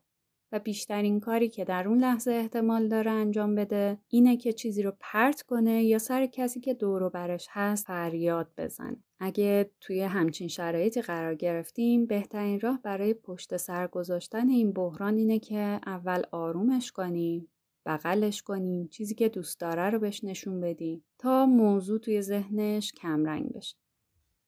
و 0.53 0.59
بیشترین 0.59 1.21
کاری 1.21 1.49
که 1.49 1.65
در 1.65 1.89
اون 1.89 1.99
لحظه 1.99 2.31
احتمال 2.31 2.89
داره 2.89 3.11
انجام 3.11 3.55
بده 3.55 3.99
اینه 4.09 4.37
که 4.37 4.53
چیزی 4.53 4.83
رو 4.83 4.93
پرت 5.01 5.43
کنه 5.43 5.85
یا 5.85 5.99
سر 5.99 6.27
کسی 6.27 6.61
که 6.61 6.75
دور 6.75 7.03
و 7.03 7.11
برش 7.11 7.47
هست 7.51 7.87
فریاد 7.87 8.51
بزنه. 8.59 8.97
اگه 9.21 9.71
توی 9.81 10.03
همچین 10.03 10.49
شرایطی 10.49 11.03
قرار 11.03 11.35
گرفتیم 11.35 12.07
بهترین 12.07 12.61
راه 12.61 12.81
برای 12.83 13.15
پشت 13.15 13.57
سر 13.57 13.87
گذاشتن 13.87 14.49
این 14.49 14.73
بحران 14.73 15.17
اینه 15.17 15.39
که 15.39 15.81
اول 15.87 16.23
آرومش 16.33 16.93
کنیم 16.93 17.49
بغلش 17.87 18.43
کنیم 18.43 18.89
چیزی 18.89 19.15
که 19.15 19.29
دوست 19.29 19.61
داره 19.61 19.91
رو 19.91 19.99
بهش 19.99 20.25
نشون 20.25 20.61
بدیم 20.61 21.05
تا 21.19 21.47
موضوع 21.47 21.99
توی 21.99 22.23
ذهنش 22.23 22.93
کمرنگ 22.93 23.53
بشه 23.53 23.77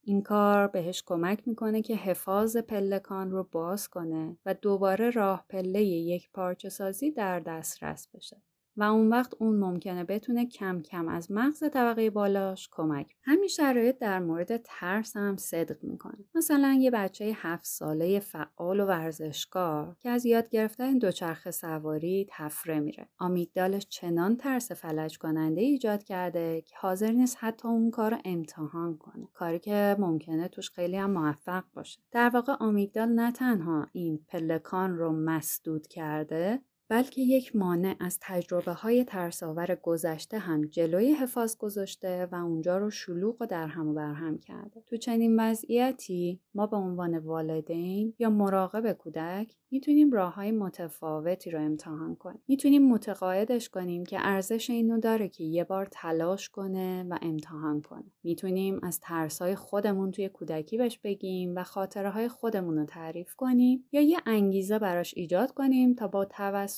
این 0.02 0.22
کار 0.22 0.66
بهش 0.66 1.02
کمک 1.06 1.48
می‌کنه 1.48 1.82
که 1.82 1.96
حفاظ 1.96 2.56
پلکان 2.56 3.30
رو 3.30 3.48
باز 3.52 3.88
کنه 3.88 4.36
و 4.46 4.54
دوباره 4.54 5.10
راه 5.10 5.44
پله 5.48 5.82
یک 5.82 6.30
پارچه 6.32 6.68
سازی 6.68 7.10
در 7.10 7.40
دسترس 7.40 8.08
بشه. 8.14 8.42
و 8.76 8.82
اون 8.82 9.08
وقت 9.08 9.34
اون 9.38 9.56
ممکنه 9.58 10.04
بتونه 10.04 10.46
کم 10.46 10.82
کم 10.82 11.08
از 11.08 11.30
مغز 11.30 11.64
طبقه 11.72 12.10
بالاش 12.10 12.68
کمک 12.72 13.14
همین 13.22 13.48
شرایط 13.48 13.98
در 13.98 14.18
مورد 14.18 14.56
ترس 14.56 15.16
هم 15.16 15.36
صدق 15.36 15.84
می‌کنه. 15.84 16.24
مثلا 16.34 16.76
یه 16.80 16.90
بچه 16.90 17.32
هفت 17.36 17.64
ساله 17.64 18.20
فعال 18.20 18.80
و 18.80 18.86
ورزشکار 18.86 19.96
که 20.00 20.10
از 20.10 20.26
یاد 20.26 20.48
گرفتن 20.48 20.98
دوچرخه 20.98 21.50
سواری 21.50 22.26
تفره 22.30 22.80
میره. 22.80 23.08
آمیگدالش 23.18 23.86
چنان 23.88 24.36
ترس 24.36 24.72
فلج 24.72 25.18
کننده 25.18 25.60
ایجاد 25.60 26.04
کرده 26.04 26.60
که 26.60 26.76
حاضر 26.78 27.12
نیست 27.12 27.36
حتی 27.40 27.68
اون 27.68 27.90
کار 27.90 28.10
رو 28.10 28.18
امتحان 28.24 28.96
کنه. 28.98 29.28
کاری 29.34 29.58
که 29.58 29.96
ممکنه 29.98 30.48
توش 30.48 30.70
خیلی 30.70 30.96
هم 30.96 31.10
موفق 31.10 31.64
باشه. 31.74 32.00
در 32.12 32.28
واقع 32.28 32.52
آمیگدال 32.60 33.08
نه 33.08 33.32
تنها 33.32 33.86
این 33.92 34.24
پلکان 34.28 34.96
رو 34.96 35.12
مسدود 35.12 35.86
کرده 35.86 36.60
بلکه 36.88 37.22
یک 37.22 37.56
مانع 37.56 37.96
از 38.00 38.18
تجربه 38.20 38.72
های 38.72 39.04
ترساور 39.04 39.78
گذشته 39.82 40.38
هم 40.38 40.62
جلوی 40.62 41.12
حفاظ 41.12 41.56
گذاشته 41.56 42.28
و 42.32 42.34
اونجا 42.34 42.78
رو 42.78 42.90
شلوغ 42.90 43.36
و 43.40 43.46
در 43.46 43.66
هم 43.66 43.88
و 43.88 43.94
برهم 43.94 44.38
کرده. 44.38 44.82
تو 44.86 44.96
چنین 44.96 45.40
وضعیتی 45.40 46.40
ما 46.54 46.66
به 46.66 46.76
عنوان 46.76 47.18
والدین 47.18 48.14
یا 48.18 48.30
مراقب 48.30 48.92
کودک 48.92 49.56
می‌تونیم 49.70 50.12
راه 50.12 50.34
های 50.34 50.52
متفاوتی 50.52 51.50
رو 51.50 51.60
امتحان 51.60 52.16
کنیم. 52.16 52.42
می‌تونیم 52.48 52.88
متقاعدش 52.88 53.68
کنیم 53.68 54.04
که 54.04 54.18
ارزش 54.20 54.70
اینو 54.70 55.00
داره 55.00 55.28
که 55.28 55.44
یه 55.44 55.64
بار 55.64 55.88
تلاش 55.90 56.48
کنه 56.48 57.06
و 57.10 57.18
امتحان 57.22 57.82
کنه. 57.82 58.04
می‌تونیم 58.22 58.80
از 58.82 59.00
ترس 59.00 59.42
های 59.42 59.54
خودمون 59.54 60.10
توی 60.10 60.28
کودکی 60.28 60.76
بهش 60.78 60.98
بگیم 60.98 61.56
و 61.56 61.64
خاطره 61.64 62.10
های 62.10 62.28
خودمون 62.28 62.78
رو 62.78 62.84
تعریف 62.84 63.34
کنیم 63.34 63.84
یا 63.92 64.00
یه 64.00 64.18
انگیزه 64.26 64.78
براش 64.78 65.14
ایجاد 65.16 65.52
کنیم 65.52 65.94
تا 65.94 66.08
با 66.08 66.24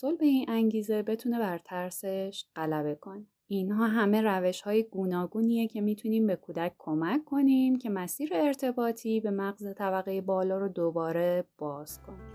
توسل 0.01 0.17
به 0.17 0.27
این 0.27 0.51
انگیزه 0.51 1.03
بتونه 1.03 1.39
بر 1.39 1.59
ترسش 1.59 2.45
غلبه 2.57 2.95
کنه. 2.95 3.27
اینها 3.47 3.87
همه 3.87 4.23
روش 4.23 4.61
های 4.61 4.83
گوناگونیه 4.83 5.69
که 5.69 5.81
می‌تونیم 5.81 6.27
به 6.27 6.37
کودک 6.37 6.75
کمک 6.79 7.25
کنیم 7.25 7.77
که 7.77 7.91
مسیر 7.91 8.31
ارتباطی 8.33 9.21
به 9.21 9.31
مغز 9.31 9.75
طبقه 9.75 10.21
بالا 10.21 10.59
رو 10.59 10.69
دوباره 10.69 11.45
باز 11.59 12.03
کنیم. 12.03 12.33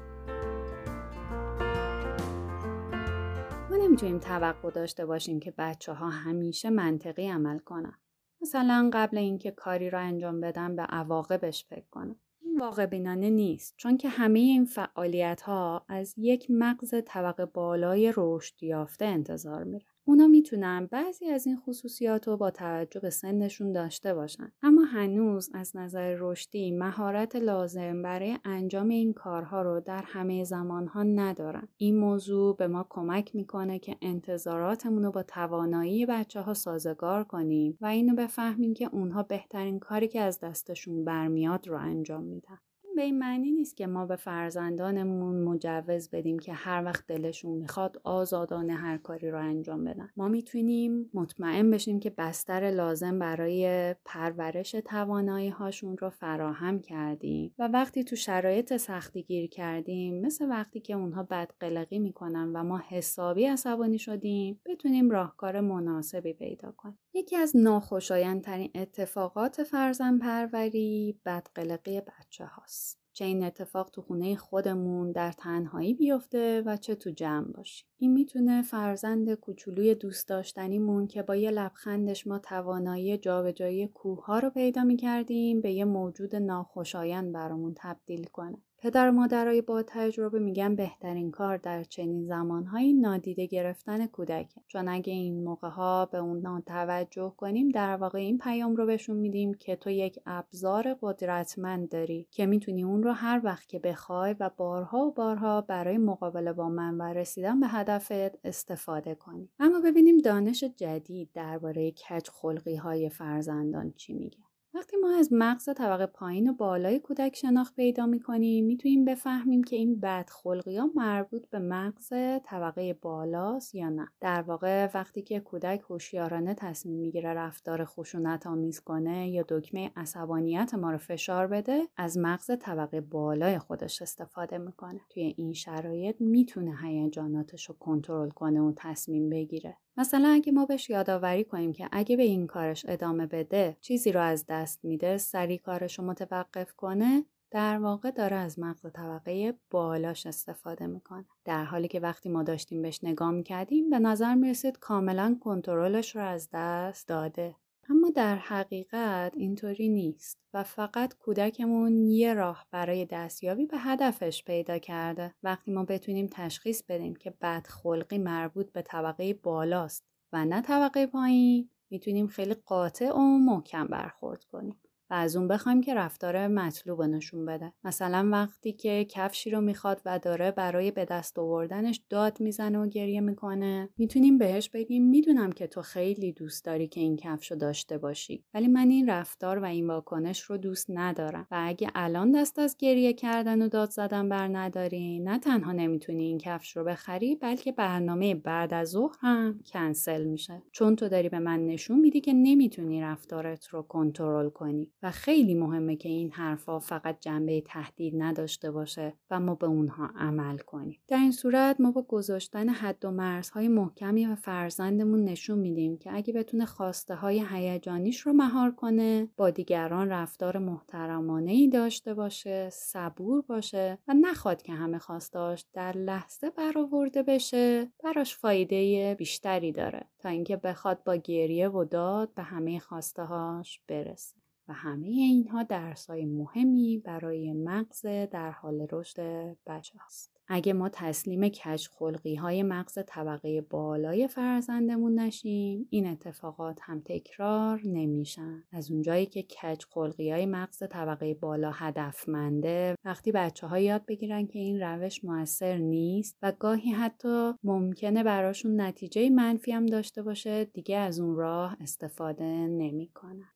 ما 3.69 3.77
نمی‌تونیم 3.77 4.19
توقع 4.19 4.71
داشته 4.71 5.05
باشیم 5.05 5.39
که 5.39 5.53
بچه 5.57 5.93
ها 5.93 6.09
همیشه 6.09 6.69
منطقی 6.69 7.27
عمل 7.27 7.59
کنن. 7.59 7.99
مثلا 8.41 8.89
قبل 8.93 9.17
اینکه 9.17 9.51
کاری 9.51 9.89
را 9.89 9.99
انجام 9.99 10.41
بدن 10.41 10.75
به 10.75 10.81
عواقبش 10.81 11.65
فکر 11.65 11.89
کنم. 11.91 12.15
واقع 12.63 12.85
بینانه 12.85 13.29
نیست 13.29 13.73
چون 13.77 13.97
که 13.97 14.09
همه 14.09 14.39
این 14.39 14.65
فعالیت 14.65 15.41
ها 15.41 15.85
از 15.89 16.13
یک 16.17 16.47
مغز 16.49 16.93
طبقه 17.05 17.45
بالای 17.45 18.13
رشد 18.17 18.63
یافته 18.63 19.05
انتظار 19.05 19.63
میره. 19.63 19.85
اونا 20.05 20.27
می‌تونن 20.27 20.87
بعضی 20.91 21.25
از 21.25 21.47
این 21.47 21.57
خصوصیات 21.57 22.27
رو 22.27 22.37
با 22.37 22.51
توجه 22.51 22.99
به 22.99 23.09
سنشون 23.09 23.71
داشته 23.71 24.13
باشن. 24.13 24.51
اما 24.61 24.83
هنوز 24.83 25.49
از 25.53 25.75
نظر 25.75 26.15
رشدی 26.19 26.71
مهارت 26.71 27.35
لازم 27.35 28.01
برای 28.01 28.37
انجام 28.45 28.89
این 28.89 29.13
کارها 29.13 29.61
رو 29.61 29.79
در 29.79 30.03
همه 30.05 30.43
زمانها 30.43 31.03
ندارن. 31.03 31.67
این 31.77 31.97
موضوع 31.97 32.55
به 32.55 32.67
ما 32.67 32.85
کمک 32.89 33.35
می‌کنه 33.35 33.79
که 33.79 33.97
انتظاراتمون 34.01 35.03
رو 35.03 35.11
با 35.11 35.23
توانایی 35.23 36.05
بچه 36.05 36.41
ها 36.41 36.53
سازگار 36.53 37.23
کنیم 37.23 37.77
و 37.81 37.85
اینو 37.85 38.15
بفهمیم 38.15 38.73
که 38.73 38.89
اونها 38.91 39.23
بهترین 39.23 39.79
کاری 39.79 40.07
که 40.07 40.21
از 40.21 40.39
دستشون 40.39 41.05
برمیاد 41.05 41.67
رو 41.67 41.77
انجام 41.77 42.23
میدن. 42.23 42.57
به 42.95 43.01
این 43.01 43.19
معنی 43.19 43.51
نیست 43.51 43.77
که 43.77 43.87
ما 43.87 44.05
به 44.05 44.15
فرزندانمون 44.15 45.43
مجوز 45.43 46.09
بدیم 46.09 46.39
که 46.39 46.53
هر 46.53 46.83
وقت 46.85 47.07
دلشون 47.07 47.51
می‌خواد 47.51 48.01
آزادانه 48.03 48.73
هر 48.73 48.97
کاری 48.97 49.31
رو 49.31 49.39
انجام 49.39 49.83
بدن 49.83 50.09
ما 50.17 50.27
می‌تونیم 50.27 51.09
مطمئن 51.13 51.71
بشیم 51.71 51.99
که 51.99 52.09
بستر 52.09 52.71
لازم 52.71 53.19
برای 53.19 53.95
پرورش 54.05 54.71
توانایی 54.71 55.49
هاشون 55.49 55.97
رو 55.97 56.09
فراهم 56.09 56.79
کردیم 56.79 57.55
و 57.59 57.67
وقتی 57.67 58.03
تو 58.03 58.15
شرایط 58.15 58.77
سختی 58.77 59.23
گیر 59.23 59.49
کردیم 59.49 60.21
مثل 60.21 60.49
وقتی 60.49 60.79
که 60.79 60.93
اونها 60.93 61.23
بدقلقی 61.23 61.99
می‌کنن 61.99 62.51
و 62.53 62.63
ما 62.63 62.81
حسابی 62.89 63.45
عصبانی 63.45 63.99
شدیم 63.99 64.61
بتونیم 64.65 65.09
راهکار 65.09 65.59
مناسبی 65.59 66.33
پیدا 66.33 66.71
کنیم 66.71 66.99
یکی 67.13 67.35
از 67.35 67.57
ناخوشایندترین 67.57 68.71
اتفاقات 68.75 69.63
فرزن 69.63 70.17
پروری 70.17 71.19
بدقلقی 71.25 72.01
بچه 72.01 72.45
هاست. 72.45 72.82
چه 73.13 73.25
این 73.25 73.43
اتفاق 73.43 73.89
تو 73.89 74.01
خونه 74.01 74.35
خودمون 74.35 75.11
در 75.11 75.31
تنهایی 75.31 75.93
بیفته 75.93 76.63
و 76.65 76.77
چه 76.77 76.95
تو 76.95 77.09
جمع 77.09 77.51
باشیم. 77.51 77.87
این 77.97 78.13
می‌تونه 78.13 78.61
فرزند 78.61 79.33
کوچولوی 79.33 79.95
دوست 79.95 80.27
داشتنیمون 80.27 81.07
که 81.07 81.21
با 81.21 81.35
یه 81.35 81.51
لبخندش 81.51 82.27
ما 82.27 82.39
توانایی 82.39 83.17
جابجایی 83.17 83.87
کوه 83.87 84.25
ها 84.25 84.39
رو 84.39 84.49
پیدا 84.49 84.83
می‌کردیم 84.83 85.61
به 85.61 85.71
یه 85.71 85.85
موجود 85.85 86.35
ناخوشایند 86.35 87.33
برامون 87.33 87.73
تبدیل 87.77 88.23
کنه. 88.23 88.57
پدر 88.83 89.09
و 89.09 89.11
مادرای 89.11 89.61
با 89.61 89.83
تجربه 89.83 90.39
میگن 90.39 90.75
بهترین 90.75 91.31
کار 91.31 91.57
در 91.57 91.83
چنین 91.83 92.25
زمانهایی 92.25 92.93
نادیده 92.93 93.45
گرفتن 93.45 94.07
کودک. 94.07 94.53
چون 94.67 94.87
اگه 94.87 95.13
این 95.13 95.43
موقع 95.43 95.69
ها 95.69 96.05
به 96.05 96.17
اون 96.17 96.61
توجه 96.61 97.33
کنیم 97.37 97.69
در 97.69 97.95
واقع 97.95 98.19
این 98.19 98.37
پیام 98.37 98.75
رو 98.75 98.85
بهشون 98.85 99.17
میدیم 99.17 99.53
که 99.53 99.75
تو 99.75 99.89
یک 99.89 100.19
ابزار 100.25 100.97
قدرتمند 101.01 101.89
داری 101.89 102.27
که 102.31 102.45
می‌تونی 102.45 102.83
اون 102.83 103.03
رو 103.03 103.11
هر 103.11 103.41
وقت 103.43 103.67
که 103.67 103.79
بخوای 103.79 104.35
و 104.39 104.49
بارها 104.57 105.07
و 105.07 105.11
بارها 105.11 105.61
برای 105.61 105.97
مقابله 105.97 106.53
با 106.53 106.69
من 106.69 106.97
و 106.97 107.03
رسیدن 107.03 107.59
به 107.59 107.67
هدفت 107.67 108.11
استفاده 108.43 109.15
کنی. 109.15 109.49
اما 109.59 109.81
ببینیم 109.81 110.17
دانش 110.17 110.63
جدید 110.63 111.29
درباره 111.33 111.91
کج 111.91 112.29
خلقی 112.29 112.75
های 112.75 113.09
فرزندان 113.09 113.93
چی 113.97 114.13
میگه. 114.13 114.42
وقتی 114.75 114.97
ما 114.97 115.15
از 115.15 115.29
مغز 115.31 115.69
طبقه 115.69 116.05
پایین 116.05 116.49
و 116.49 116.53
بالای 116.53 116.99
کودک 116.99 117.35
شناخت 117.35 117.75
پیدا 117.75 118.05
می‌کنیم 118.05 118.65
می‌تونیم 118.65 119.05
بفهمیم 119.05 119.63
که 119.63 119.75
این 119.75 119.99
بدخلقی 119.99 120.77
ها 120.77 120.89
مربوط 120.95 121.49
به 121.49 121.59
مغز 121.59 122.13
طبقه 122.45 122.93
بالاست 122.93 123.75
یا 123.75 123.89
نه. 123.89 124.07
در 124.21 124.41
واقع 124.41 124.89
وقتی 124.93 125.21
که 125.21 125.39
کودک 125.39 125.81
هوشیارانه 125.89 126.53
تصمیم 126.53 126.99
می‌گیره 126.99 127.33
رفتار 127.33 127.85
خشونت 127.85 128.47
آمیز 128.47 128.79
کنه 128.79 129.29
یا 129.29 129.45
دکمه 129.49 129.91
عصبانیت 129.95 130.73
ما 130.73 130.91
رو 130.91 130.97
فشار 130.97 131.47
بده 131.47 131.87
از 131.97 132.17
مغز 132.17 132.51
طبقه 132.59 133.01
بالای 133.01 133.59
خودش 133.59 134.01
استفاده 134.01 134.57
می‌کنه. 134.57 135.01
توی 135.09 135.33
این 135.37 135.53
شرایط 135.53 136.21
می‌تونه 136.21 136.77
هیجاناتش 136.83 137.65
رو 137.69 137.75
کنترل 137.79 138.29
کنه 138.29 138.61
و 138.61 138.73
تصمیم 138.75 139.29
بگیره. 139.29 139.77
مثلا 139.97 140.29
اگه 140.29 140.51
ما 140.51 140.65
بهش 140.65 140.89
یادآوری 140.89 141.43
کنیم 141.43 141.73
که 141.73 141.89
اگه 141.91 142.17
به 142.17 142.23
این 142.23 142.47
کارش 142.47 142.85
ادامه 142.87 143.27
بده 143.27 143.77
چیزی 143.81 144.11
رو 144.11 144.21
از 144.21 144.45
دست 144.45 144.85
میده 144.85 145.17
سری 145.17 145.57
کارش 145.57 145.99
رو 145.99 146.05
متوقف 146.05 146.73
کنه 146.73 147.25
در 147.51 147.79
واقع 147.79 148.11
داره 148.11 148.35
از 148.35 148.59
مغز 148.59 148.85
طبقه 148.93 149.53
بالاش 149.71 150.25
استفاده 150.25 150.87
می‌کنه. 150.87 151.25
در 151.45 151.63
حالی 151.63 151.87
که 151.87 151.99
وقتی 151.99 152.29
ما 152.29 152.43
داشتیم 152.43 152.81
بهش 152.81 152.99
نگاه 153.03 153.31
می‌کردیم 153.31 153.89
به 153.89 153.99
نظر 153.99 154.35
می‌رسید 154.35 154.79
کاملا 154.79 155.37
کنترلش 155.41 156.15
رو 156.15 156.21
از 156.21 156.49
دست 156.53 157.07
داده. 157.07 157.55
اما 157.89 158.09
در 158.09 158.35
حقیقت 158.35 159.33
اینطوری 159.35 159.89
نیست 159.89 160.37
و 160.53 160.63
فقط 160.63 161.13
کودکمون 161.13 161.97
یه 161.97 162.33
راه 162.33 162.67
برای 162.71 163.05
دستیابی 163.05 163.65
به 163.65 163.77
هدفش 163.77 164.43
پیدا 164.43 164.77
کرده. 164.77 165.33
وقتی 165.43 165.71
ما 165.71 165.83
بتونیم 165.83 166.29
تشخیص 166.31 166.83
بدیم 166.83 167.15
که 167.15 167.33
بدخلقی 167.41 168.17
مربوط 168.17 168.71
به 168.71 168.81
طبقه 168.81 169.33
بالاست 169.33 170.03
و 170.33 170.45
نه 170.45 170.61
طبقه 170.61 171.07
پایین 171.07 171.69
می‌تونیم 171.89 172.27
خیلی 172.27 172.53
قاطع 172.53 173.11
و 173.11 173.19
محکم 173.19 173.87
برخورد 173.87 174.43
کنیم. 174.43 174.79
از 175.15 175.35
اون 175.35 175.47
بخوایم 175.47 175.81
که 175.81 175.93
رفتار 175.93 176.47
مطلوب 176.47 177.01
نشون 177.01 177.45
بده. 177.45 177.73
مثلا 177.83 178.29
وقتی 178.31 178.73
که 178.73 179.05
کفشی 179.09 179.49
رو 179.49 179.61
می‌خواد 179.61 180.01
و 180.05 180.19
داره 180.19 180.51
برای 180.51 180.91
به 180.91 181.05
دست 181.05 181.39
آوردنش 181.39 182.01
داد 182.09 182.41
می‌زنه 182.41 182.79
و 182.79 182.87
گریه 182.87 183.21
می‌کنه 183.21 183.89
می‌تونیم 183.97 184.37
بهش 184.37 184.69
بگیم 184.69 185.09
می‌دونم 185.09 185.51
که 185.51 185.67
تو 185.67 185.81
خیلی 185.81 186.31
دوست 186.31 186.65
داری 186.65 186.87
که 186.87 187.01
این 187.01 187.17
کفش 187.17 187.51
رو 187.51 187.57
داشته 187.57 187.97
باشی 187.97 188.43
ولی 188.53 188.67
من 188.67 188.89
این 188.89 189.09
رفتار 189.09 189.59
و 189.59 189.65
این 189.65 189.87
واکنش 189.87 190.41
رو 190.41 190.57
دوست 190.57 190.85
ندارم 190.89 191.47
و 191.51 191.63
اگه 191.67 191.91
الان 191.95 192.31
دست 192.31 192.59
از 192.59 192.77
گریه 192.79 193.13
کردن 193.13 193.61
و 193.61 193.67
داد 193.67 193.89
زدن 193.89 194.29
بر 194.29 194.47
نداری 194.47 195.19
نه 195.19 195.39
تنها 195.39 195.71
نمی‌تونی 195.71 196.23
این 196.23 196.37
کفش 196.37 196.77
رو 196.77 196.83
بخری 196.83 197.35
بلکه 197.35 197.71
برنامه 197.71 198.35
بعد 198.35 198.73
از 198.73 198.89
ظهر 198.89 199.15
هم 199.19 199.59
کنسل 199.65 200.23
میشه. 200.23 200.61
چون 200.71 200.95
تو 200.95 201.09
داری 201.09 201.29
به 201.29 201.39
من 201.39 201.65
نشون 201.65 201.99
میدی 201.99 202.21
که 202.21 202.33
نمی‌تونی 202.33 203.01
رفتارت 203.01 203.67
رو 203.67 203.81
کنترل 203.81 204.49
کنی. 204.49 204.91
و 205.03 205.11
خیلی 205.11 205.53
مهمه 205.53 205.95
که 205.95 206.09
این 206.09 206.31
حرفها 206.31 206.79
فقط 206.79 207.19
جنبه 207.19 207.61
تهدید 207.61 208.13
نداشته 208.17 208.71
باشه 208.71 209.13
و 209.31 209.39
ما 209.39 209.55
به 209.55 209.67
اونها 209.67 210.09
عمل 210.17 210.57
کنیم. 210.57 210.99
در 211.07 211.17
این 211.17 211.31
صورت 211.31 211.81
ما 211.81 211.91
با 211.91 212.01
گذاشتن 212.01 212.69
حد 212.69 213.05
و 213.05 213.11
مرزهای 213.11 213.67
محکمی 213.67 214.25
و 214.25 214.35
فرزندمون 214.35 215.23
نشون 215.23 215.59
میدیم 215.59 215.97
که 215.97 216.15
اگه 216.15 216.33
بتونه 216.33 216.65
خواسته 216.65 217.15
های 217.15 217.45
هیجانیش 217.49 218.19
رو 218.19 218.33
مهار 218.33 218.71
کنه 218.71 219.27
با 219.37 219.49
دیگران 219.49 220.09
رفتار 220.09 220.57
محترمانه 220.57 221.51
ای 221.51 221.67
داشته 221.67 222.13
باشه 222.13 222.69
صبور 222.69 223.41
باشه 223.41 223.97
و 224.07 224.13
نخواد 224.13 224.61
که 224.61 224.73
همه 224.73 224.99
خواستاش 224.99 225.65
در 225.73 225.97
لحظه 225.97 226.49
برآورده 226.49 227.23
بشه 227.23 227.91
براش 228.03 228.37
فایده 228.37 229.15
بیشتری 229.15 229.71
داره 229.71 230.07
تا 230.19 230.29
اینکه 230.29 230.55
بخواد 230.55 231.03
با 231.03 231.15
گریه 231.15 231.69
و 231.69 231.83
داد 231.83 232.33
به 232.33 232.43
همه 232.43 232.79
خواسته 232.79 233.23
هاش 233.23 233.81
برسه. 233.87 234.42
و 234.67 234.73
همه 234.73 235.07
اینها 235.07 235.63
درسای 235.63 236.25
مهمی 236.25 236.97
برای 236.97 237.53
مغز 237.53 238.05
در 238.05 238.51
حال 238.51 238.87
رشد 238.91 239.19
بچه 239.67 239.99
هست. 240.05 240.33
اگه 240.47 240.73
ما 240.73 240.89
تسلیم 240.89 241.49
کج 241.49 241.87
خلقی 241.87 242.35
های 242.35 242.63
مغز 242.63 242.99
طبقه 243.07 243.61
بالای 243.61 244.27
فرزندمون 244.27 245.19
نشیم 245.19 245.87
این 245.89 246.07
اتفاقات 246.07 246.79
هم 246.81 247.01
تکرار 247.05 247.81
نمیشن 247.85 248.63
از 248.71 248.91
اونجایی 248.91 249.25
که 249.25 249.43
کج 249.43 249.83
خلقی 249.89 250.31
های 250.31 250.45
مغز 250.45 250.83
طبقه 250.89 251.33
بالا 251.33 251.71
هدفمنده 251.71 252.95
وقتی 253.05 253.31
بچه 253.31 253.67
ها 253.67 253.79
یاد 253.79 254.05
بگیرن 254.05 254.47
که 254.47 254.59
این 254.59 254.79
روش 254.81 255.23
موثر 255.23 255.77
نیست 255.77 256.37
و 256.41 256.51
گاهی 256.59 256.91
حتی 256.91 257.53
ممکنه 257.63 258.23
براشون 258.23 258.81
نتیجه 258.81 259.29
منفی 259.29 259.71
هم 259.71 259.85
داشته 259.85 260.21
باشه 260.21 260.65
دیگه 260.65 260.97
از 260.97 261.19
اون 261.19 261.35
راه 261.35 261.77
استفاده 261.81 262.67
نمی‌کنن 262.67 263.49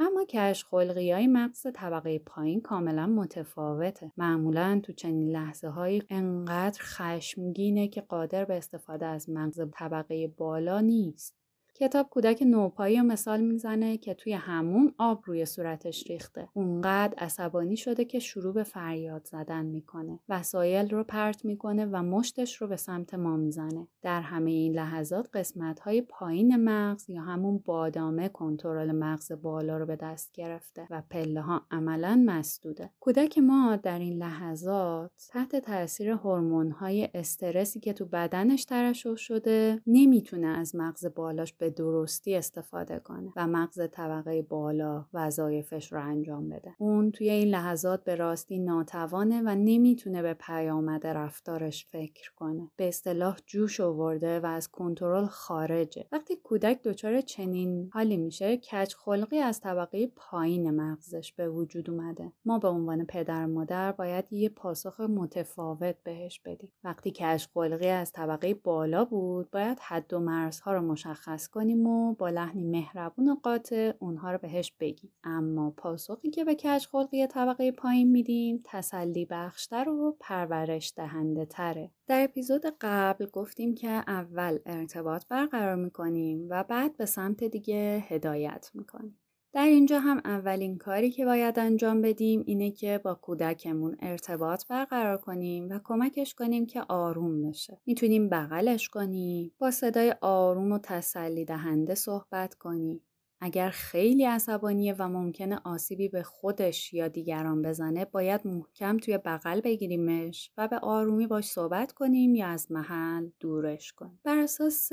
اما 0.00 0.24
کش 0.24 0.64
خلقی 0.64 1.12
های 1.12 1.26
مغز 1.26 1.66
طبقه 1.74 2.18
پایین 2.18 2.60
کاملا 2.60 3.06
متفاوته. 3.06 4.12
معمولا 4.16 4.80
تو 4.84 4.92
چنین 4.92 5.30
لحظه 5.30 5.68
های 5.68 6.02
انقدر 6.10 6.80
خشمگینه 6.82 7.88
که 7.88 8.00
قادر 8.00 8.44
به 8.44 8.56
استفاده 8.56 9.06
از 9.06 9.30
مغز 9.30 9.60
طبقه 9.72 10.28
بالا 10.28 10.80
نیست. 10.80 11.37
کتاب 11.80 12.08
کودک 12.08 12.42
نوپایی 12.42 13.00
مثال 13.00 13.40
می‌زنه 13.40 13.96
که 13.96 14.14
توی 14.14 14.32
همون 14.32 14.94
آب 14.98 15.22
روی 15.24 15.46
صورتش 15.46 16.10
ریخته. 16.10 16.48
اونقدر 16.54 17.14
عصبانی 17.18 17.76
شده 17.76 18.04
که 18.04 18.18
شروع 18.18 18.54
به 18.54 18.62
فریاد 18.62 19.24
زدن 19.24 19.66
می‌کنه. 19.66 20.18
وسایل 20.28 20.90
رو 20.90 21.04
پرت 21.04 21.44
می‌کنه 21.44 21.86
و 21.86 22.02
مشتش 22.02 22.56
رو 22.56 22.68
به 22.68 22.76
سمت 22.76 23.14
ما 23.14 23.36
می‌زنه. 23.36 23.88
در 24.02 24.20
همه 24.20 24.50
این 24.50 24.72
لحظات 24.72 25.28
قسمت 25.36 25.80
های 25.80 26.02
پایین 26.02 26.56
مغز 26.56 27.10
یا 27.10 27.22
همون 27.22 27.58
بادامه 27.58 28.28
کنترل 28.28 28.92
مغز 28.92 29.32
بالا 29.32 29.78
رو 29.78 29.86
به 29.86 29.96
دست 29.96 30.32
گرفته 30.32 30.86
و 30.90 31.02
پله 31.10 31.40
ها 31.40 31.62
عملا 31.70 32.22
مسدوده. 32.26 32.90
کودک 33.00 33.38
ما 33.38 33.76
در 33.76 33.98
این 33.98 34.18
لحظات 34.18 35.10
تحت 35.30 35.56
تاثیر 35.56 36.10
هورمون 36.10 36.70
های 36.70 37.08
استرسی 37.14 37.80
که 37.80 37.92
تو 37.92 38.04
بدنش 38.04 38.64
ترشح 38.64 39.14
شده 39.14 39.80
نمی‌تونه 39.86 40.46
از 40.46 40.76
مغز 40.76 41.06
بالاش 41.06 41.52
به 41.52 41.67
به 41.68 41.74
درستی 41.74 42.34
استفاده 42.34 42.98
کنه 42.98 43.32
و 43.36 43.46
مغز 43.46 43.80
طبقه 43.92 44.42
بالا 44.42 45.04
وظایفش 45.14 45.92
رو 45.92 46.04
انجام 46.04 46.48
بده. 46.48 46.74
اون 46.78 47.10
توی 47.10 47.30
این 47.30 47.48
لحظات 47.48 48.04
به 48.04 48.14
راستی 48.14 48.58
ناتوانه 48.58 49.42
و 49.42 49.54
نمی‌تونه 49.54 50.22
به 50.22 50.34
پیامد 50.34 51.06
رفتارش 51.06 51.86
فکر 51.86 52.32
کنه. 52.36 52.70
به 52.76 52.88
اصطلاح 52.88 53.38
جوش 53.46 53.80
آورده 53.80 54.40
و 54.40 54.46
از 54.46 54.68
کنترل 54.68 55.26
خارجه. 55.26 56.06
وقتی 56.12 56.36
کودک 56.36 56.82
دچار 56.82 57.20
چنین 57.20 57.90
حالی 57.92 58.16
میشه 58.16 58.56
کج 58.56 58.94
خلقی 58.94 59.38
از 59.38 59.60
طبقه 59.60 60.06
پایین 60.16 60.70
مغزش 60.70 61.32
به 61.32 61.48
وجود 61.48 61.90
اومده. 61.90 62.32
ما 62.44 62.58
به 62.58 62.68
عنوان 62.68 63.04
پدر 63.04 63.44
و 63.44 63.48
مادر 63.48 63.92
باید 63.92 64.32
یه 64.32 64.48
پاسخ 64.48 65.00
متفاوت 65.00 65.96
بهش 66.04 66.40
بدیم. 66.44 66.72
وقتی 66.84 67.10
کج 67.10 67.46
خلقی 67.54 67.88
از 67.88 68.12
طبقه 68.12 68.54
بالا 68.54 69.04
بود 69.04 69.50
باید 69.50 69.78
حد 69.80 70.12
و 70.12 70.20
مرزها 70.20 70.72
رو 70.72 70.80
مشخص 70.80 71.48
کنیم 71.58 71.86
و 71.86 72.14
با 72.14 72.28
لحنی 72.28 72.64
مهربون 72.64 73.28
و 73.28 73.34
قاطع 73.34 73.92
اونها 73.98 74.32
رو 74.32 74.38
بهش 74.38 74.72
بگیم. 74.80 75.12
اما 75.24 75.70
پاسخی 75.70 76.30
که 76.30 76.44
به 76.44 76.54
کج 76.54 76.86
خلقی 76.86 77.26
طبقه 77.26 77.72
پایین 77.72 78.10
میدیم 78.10 78.60
تسلی 78.64 79.26
بخشتر 79.30 79.88
و 79.88 80.16
پرورش 80.20 80.92
دهنده 80.96 81.44
تره. 81.46 81.90
در 82.06 82.24
اپیزود 82.24 82.62
قبل 82.80 83.26
گفتیم 83.26 83.74
که 83.74 83.88
اول 83.88 84.58
ارتباط 84.66 85.24
برقرار 85.28 85.74
می‌کنیم 85.74 86.46
و 86.50 86.64
بعد 86.64 86.96
به 86.96 87.06
سمت 87.06 87.44
دیگه 87.44 88.04
هدایت 88.08 88.70
می‌کنیم. 88.74 89.18
در 89.52 89.64
اینجا 89.64 90.00
هم 90.00 90.20
اولین 90.24 90.78
کاری 90.78 91.10
که 91.10 91.24
باید 91.24 91.58
انجام 91.58 92.02
بدیم 92.02 92.42
اینه 92.46 92.70
که 92.70 93.00
با 93.04 93.14
کودکمون 93.14 93.96
ارتباط 94.00 94.66
برقرار 94.66 95.18
کنیم 95.18 95.68
و 95.70 95.80
کمکش 95.84 96.34
کنیم 96.34 96.66
که 96.66 96.82
آروم 96.88 97.42
بشه. 97.42 97.80
می‌تونیم 97.86 98.28
بغلش 98.28 98.88
کنیم، 98.88 99.52
با 99.58 99.70
صدای 99.70 100.14
آروم 100.20 100.72
و 100.72 100.78
تسلی 100.78 101.44
دهنده 101.44 101.94
صحبت 101.94 102.54
کنیم. 102.54 103.00
اگر 103.40 103.70
خیلی 103.70 104.24
عصبانیه 104.24 104.94
و 104.98 105.08
ممکنه 105.08 105.60
آسیبی 105.64 106.08
به 106.08 106.22
خودش 106.22 106.94
یا 106.94 107.08
دیگران 107.08 107.62
بزنه 107.62 108.04
باید 108.04 108.46
محکم 108.46 108.96
توی 108.96 109.18
بغل 109.18 109.60
بگیریمش 109.60 110.50
و 110.56 110.68
به 110.68 110.78
آرومی 110.78 111.26
باش 111.26 111.44
صحبت 111.44 111.92
کنیم 111.92 112.34
یا 112.34 112.46
از 112.46 112.72
محل 112.72 113.28
دورش 113.40 113.92
کنیم. 113.92 114.20
بر 114.24 114.38
اساس 114.38 114.92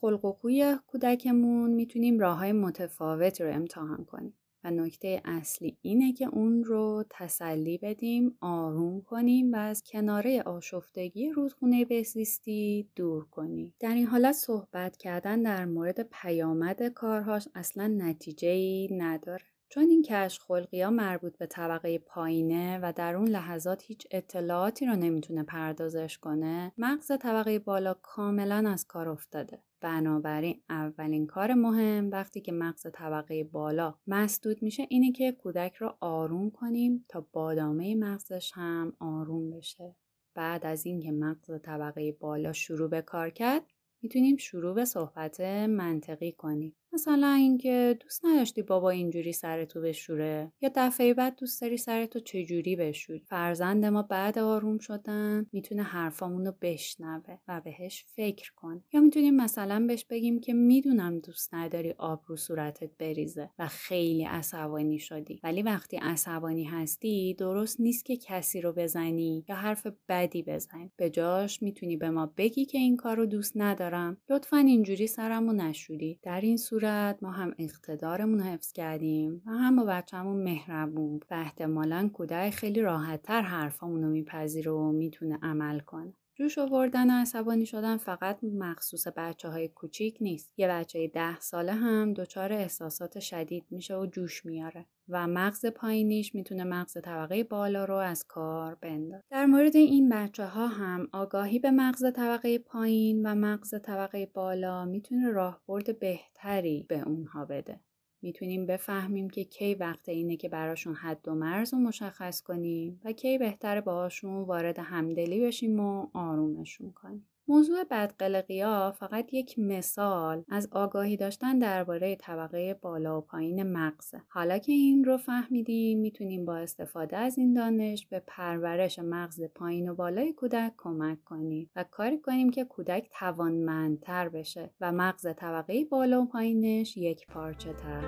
خلق 0.00 0.24
و 0.24 0.32
خوی 0.32 0.76
کودکمون 0.86 1.70
می‌تونیم 1.70 2.18
راه 2.18 2.38
های 2.38 2.52
متفاوتی 2.52 3.44
رو 3.44 3.54
امتحان 3.54 4.04
کنیم. 4.04 4.34
و 4.64 4.70
نکته 4.70 5.20
اصلی 5.24 5.76
اینه 5.82 6.12
که 6.12 6.26
اون 6.26 6.64
رو 6.64 7.04
تسلی 7.10 7.78
بدیم 7.78 8.36
آروم 8.40 9.02
کنیم 9.02 9.52
و 9.52 9.56
از 9.56 9.82
کناره 9.82 10.42
آشفتگی 10.42 11.30
رودخونه 11.30 11.84
بهزیستی 11.84 12.88
دور 12.96 13.24
کنیم. 13.24 13.74
در 13.80 13.94
این 13.94 14.06
حالت 14.06 14.32
صحبت 14.32 14.96
کردن 14.96 15.42
در 15.42 15.64
مورد 15.64 16.02
پیامد 16.02 16.88
کارهاش 16.88 17.48
اصلا 17.54 17.86
نتیجه 17.86 18.48
ای 18.48 18.88
نداره. 18.92 19.51
چون 19.74 19.90
این 19.90 20.02
کش 20.02 20.40
خلقی 20.40 20.82
ها 20.82 20.90
مربوط 20.90 21.36
به 21.38 21.46
طبقه 21.46 21.98
پایینه 21.98 22.78
و 22.82 22.92
در 22.96 23.16
اون 23.16 23.28
لحظات 23.28 23.82
هیچ 23.82 24.06
اطلاعاتی 24.10 24.86
رو 24.86 24.96
نمی‌تونه 24.96 25.42
پردازش 25.42 26.18
کنه 26.18 26.72
مغز 26.78 27.12
طبقه 27.20 27.58
بالا 27.58 27.94
کاملا 27.94 28.70
از 28.70 28.86
کار 28.86 29.08
افتاده. 29.08 29.62
بنابراین 29.80 30.62
اولین 30.70 31.26
کار 31.26 31.54
مهم 31.54 32.10
وقتی 32.10 32.40
که 32.40 32.52
مغز 32.52 32.86
طبقه 32.92 33.44
بالا 33.44 33.94
مسدود 34.06 34.62
میشه 34.62 34.86
اینه 34.88 35.12
که 35.12 35.32
کودک 35.32 35.74
رو 35.74 35.96
آروم 36.00 36.50
کنیم 36.50 37.04
تا 37.08 37.26
بادامه 37.32 37.94
مغزش 37.94 38.52
هم 38.54 38.92
آروم 39.00 39.50
بشه. 39.50 39.96
بعد 40.34 40.66
از 40.66 40.86
اینکه 40.86 41.12
مغز 41.12 41.50
طبقه 41.62 42.12
بالا 42.12 42.52
شروع 42.52 42.90
به 42.90 43.02
کار 43.02 43.30
کرد 43.30 43.62
می‌تونیم 44.02 44.36
شروع 44.36 44.74
به 44.74 44.84
صحبت 44.84 45.40
منطقی 45.40 46.32
کنیم. 46.32 46.76
مثلا 46.94 47.32
اینکه 47.32 47.98
دوست 48.00 48.24
نداشتی 48.24 48.62
بابا 48.62 48.90
اینجوری 48.90 49.32
سر 49.32 49.64
تو 49.64 49.80
بشوره 49.80 50.52
یا 50.60 50.70
دفعه 50.74 51.14
بعد 51.14 51.36
دوست 51.36 51.60
داری 51.62 51.76
سر 51.76 52.06
تو 52.06 52.20
چجوری 52.20 52.76
بشوری. 52.76 53.18
فرزند 53.18 53.84
ما 53.84 54.02
بعد 54.02 54.38
آروم 54.38 54.78
شدن 54.78 55.46
می‌تونه 55.52 55.82
حرفامون 55.82 56.46
رو 56.46 56.54
بشنوه 56.60 57.38
و 57.48 57.60
بهش 57.64 58.04
فکر 58.08 58.52
کن 58.56 58.84
یا 58.92 59.00
می‌تونیم 59.00 59.36
مثلا 59.36 59.84
بهش 59.86 60.04
بگیم 60.10 60.40
که 60.40 60.54
می‌دونم 60.54 61.18
دوست 61.18 61.54
نداری 61.54 61.94
آب 61.98 62.22
رو 62.26 62.36
صورتت 62.36 62.90
بریزه 62.98 63.50
و 63.58 63.68
خیلی 63.68 64.24
عصبانی 64.24 64.98
شدی. 64.98 65.40
ولی 65.42 65.62
وقتی 65.62 65.96
عصبانی 65.96 66.64
هستی 66.64 67.34
درست 67.34 67.80
نیست 67.80 68.04
که 68.04 68.16
کسی 68.16 68.60
رو 68.60 68.72
بزنی 68.72 69.44
یا 69.48 69.54
حرف 69.54 69.86
بدی 70.08 70.42
بزنی. 70.42 70.92
به 70.96 71.10
جاش 71.10 71.62
می‌تونی 71.62 71.96
به 71.96 72.10
ما 72.10 72.32
بگی 72.36 72.64
که 72.64 72.78
این 72.78 72.96
کار 72.96 73.16
رو 73.16 73.26
دوست 73.26 73.56
ندارم 73.92 74.16
لطفا 74.30 74.56
اینجوری 74.56 75.06
سرمو 75.06 75.52
نشودی 75.52 76.18
در 76.22 76.40
این 76.40 76.56
صورت 76.56 76.82
صورت 76.82 77.22
ما 77.22 77.30
هم 77.30 77.54
اقتدارمون 77.58 78.38
رو 78.38 78.44
حفظ 78.44 78.72
کردیم 78.72 79.42
و 79.46 79.50
هم 79.50 79.76
با 79.76 79.84
بچهمون 79.84 80.42
مهربون. 80.42 81.20
و 81.30 81.34
احتمالا 81.34 82.10
کودک 82.12 82.50
خیلی 82.50 82.80
راحتتر 82.80 83.40
حرفامون 83.40 84.02
رو 84.02 84.08
میپذیره 84.08 84.72
و 84.72 84.92
می‌تونه 84.92 85.38
عمل 85.42 85.80
کنه. 85.80 86.14
جوش 86.34 86.58
آوردن 86.58 87.10
و 87.10 87.20
عصبانی 87.20 87.66
شدن 87.66 87.96
فقط 87.96 88.44
مخصوص 88.44 89.06
بچه 89.16 89.48
های 89.48 89.68
کوچیک 89.68 90.16
نیست. 90.20 90.52
یه 90.56 90.68
بچه 90.68 91.08
ده 91.08 91.40
ساله 91.40 91.72
هم 91.72 92.12
دچار 92.12 92.52
احساسات 92.52 93.20
شدید 93.20 93.64
میشه 93.70 93.96
و 93.96 94.06
جوش 94.06 94.46
میاره. 94.46 94.86
و 95.12 95.26
مغز 95.28 95.66
پایینیش 95.66 96.34
می‌تونه 96.34 96.64
مغز 96.64 96.98
طبقه 97.02 97.44
بالا 97.44 97.84
رو 97.84 97.96
از 97.96 98.24
کار 98.28 98.74
بندازه. 98.74 99.24
در 99.30 99.46
مورد 99.46 99.76
این 99.76 100.08
بچه 100.08 100.46
ها 100.46 100.66
هم 100.66 101.08
آگاهی 101.12 101.58
به 101.58 101.70
مغز 101.70 102.04
طبقه 102.12 102.58
پایین 102.58 103.26
و 103.26 103.34
مغز 103.34 103.74
طبقه 103.82 104.26
بالا 104.26 104.84
می‌تونه 104.84 105.30
راهبرد 105.30 105.98
بهتری 105.98 106.86
به 106.88 107.00
اونها 107.00 107.44
بده. 107.44 107.80
می‌تونیم 108.22 108.66
بفهمیم 108.66 109.30
که 109.30 109.44
کی 109.44 109.74
وقت 109.74 110.08
اینه 110.08 110.36
که 110.36 110.48
براشون 110.48 110.94
حد 110.94 111.28
و 111.28 111.34
مرز 111.34 111.74
رو 111.74 111.80
مشخص 111.80 112.42
کنیم 112.42 113.00
و 113.04 113.12
کی 113.12 113.38
بهتره 113.38 113.80
باهاشون 113.80 114.42
وارد 114.42 114.78
همدلی 114.78 115.40
بشیم 115.40 115.80
و 115.80 116.06
آرومشون 116.14 116.92
کنیم. 116.92 117.28
موضوع 117.52 117.84
بدقلقی 117.84 118.60
ها 118.60 118.92
فقط 118.92 119.34
یک 119.34 119.58
مثال 119.58 120.44
از 120.48 120.68
آگاهی 120.72 121.16
داشتن 121.16 121.58
درباره 121.58 122.16
طبقه 122.16 122.74
بالا 122.74 123.18
و 123.18 123.20
پایین 123.20 123.62
مغزه. 123.62 124.22
حالا 124.28 124.58
که 124.58 124.72
این 124.72 125.04
رو 125.04 125.16
فهمیدیم 125.16 126.00
می‌تونیم 126.00 126.44
با 126.44 126.56
استفاده 126.56 127.16
از 127.16 127.38
این 127.38 127.52
دانش 127.52 128.06
به 128.06 128.22
پرورش 128.26 128.98
مغز 128.98 129.42
پایین 129.42 129.88
و 129.88 129.94
بالای 129.94 130.32
کودک 130.32 130.72
کمک 130.76 131.24
کنیم 131.24 131.70
و 131.76 131.84
کاری 131.90 132.18
کنیم 132.18 132.50
که 132.50 132.64
کودک 132.64 133.10
توانمندتر 133.18 134.28
بشه 134.28 134.70
و 134.80 134.92
مغز 134.92 135.26
طبقه 135.36 135.84
بالا 135.84 136.22
و 136.22 136.26
پایینش 136.26 136.96
یک 136.96 137.26
پارچه 137.26 137.72
تر. 137.72 138.02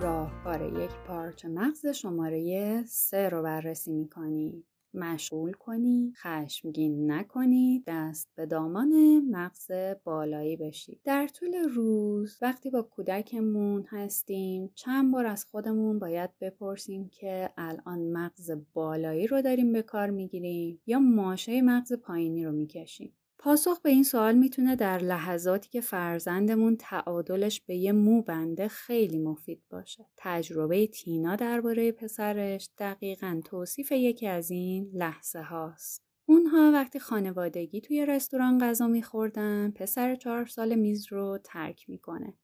راهکار 0.00 0.62
یک 0.62 0.90
پارچه 1.06 1.48
مغز 1.48 1.86
شماره 1.86 2.82
سه 2.86 3.28
رو 3.28 3.42
بررسی 3.42 3.92
می‌کنیم. 3.92 4.64
مشغول 4.98 5.52
کنی 5.52 6.12
خشمگین 6.16 7.10
نکنی 7.10 7.84
دست 7.86 8.28
به 8.34 8.46
دامان 8.46 9.20
مغز 9.30 9.70
بالایی 10.04 10.56
بشی. 10.56 11.00
در 11.04 11.26
طول 11.26 11.54
روز 11.54 12.38
وقتی 12.42 12.70
با 12.70 12.82
کودکمون 12.82 13.84
هستیم 13.88 14.70
چند 14.74 15.12
بار 15.12 15.26
از 15.26 15.44
خودمون 15.44 15.98
باید 15.98 16.30
بپرسیم 16.40 17.08
که 17.08 17.50
الان 17.56 17.98
مغز 17.98 18.50
بالایی 18.74 19.26
رو 19.26 19.42
داریم 19.42 19.72
به 19.72 19.82
کار 19.82 20.10
می‌گیریم 20.10 20.80
یا 20.86 20.98
ماشه 20.98 21.62
مغز 21.62 21.92
پایینی 21.92 22.44
رو 22.44 22.52
می‌کشیم. 22.52 23.12
پاسخ 23.40 23.80
به 23.80 23.90
این 23.90 24.02
سوال 24.02 24.34
می‌تونه 24.34 24.76
در 24.76 24.98
لحظاتی 24.98 25.68
که 25.68 25.80
فرزندمون 25.80 26.76
تعادلش 26.76 27.60
به 27.60 27.76
یه 27.76 27.92
مو 27.92 28.22
بنده 28.22 28.68
خیلی 28.68 29.18
مفید 29.18 29.62
باشه. 29.70 30.06
تجربه 30.16 30.86
تینا 30.86 31.36
درباره 31.36 31.92
پسرش 31.92 32.70
دقیقا 32.78 33.40
توصیف 33.44 33.92
یکی 33.92 34.26
از 34.26 34.50
این 34.50 34.90
لحظه 34.94 35.42
هاست. 35.42 36.04
اونها 36.28 36.70
وقتی 36.74 36.98
خانوادگی 36.98 37.80
توی 37.80 38.06
رستوران 38.06 38.58
غذا 38.58 38.86
میخوردن 38.86 39.70
پسر 39.70 40.14
چهار 40.14 40.46
سال 40.46 40.74
میز 40.74 41.12
رو 41.12 41.38
ترک 41.44 41.90
می‌کنه 41.90 42.34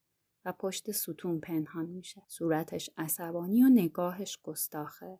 و 0.44 0.52
پشت 0.52 0.90
ستون 0.90 1.40
پنهان 1.40 1.86
میشه. 1.86 2.22
صورتش 2.28 2.90
عصبانی 2.96 3.62
و 3.62 3.68
نگاهش 3.68 4.38
گستاخه. 4.42 5.18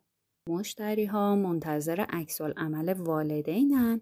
مشتری 0.49 1.05
ها 1.05 1.35
منتظر 1.35 2.05
عکس 2.09 2.41
عمل 2.41 2.93
والدینن 2.93 4.01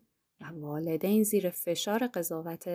والدین 0.52 1.24
زیر 1.24 1.50
فشار 1.50 2.08
قضاوت 2.08 2.68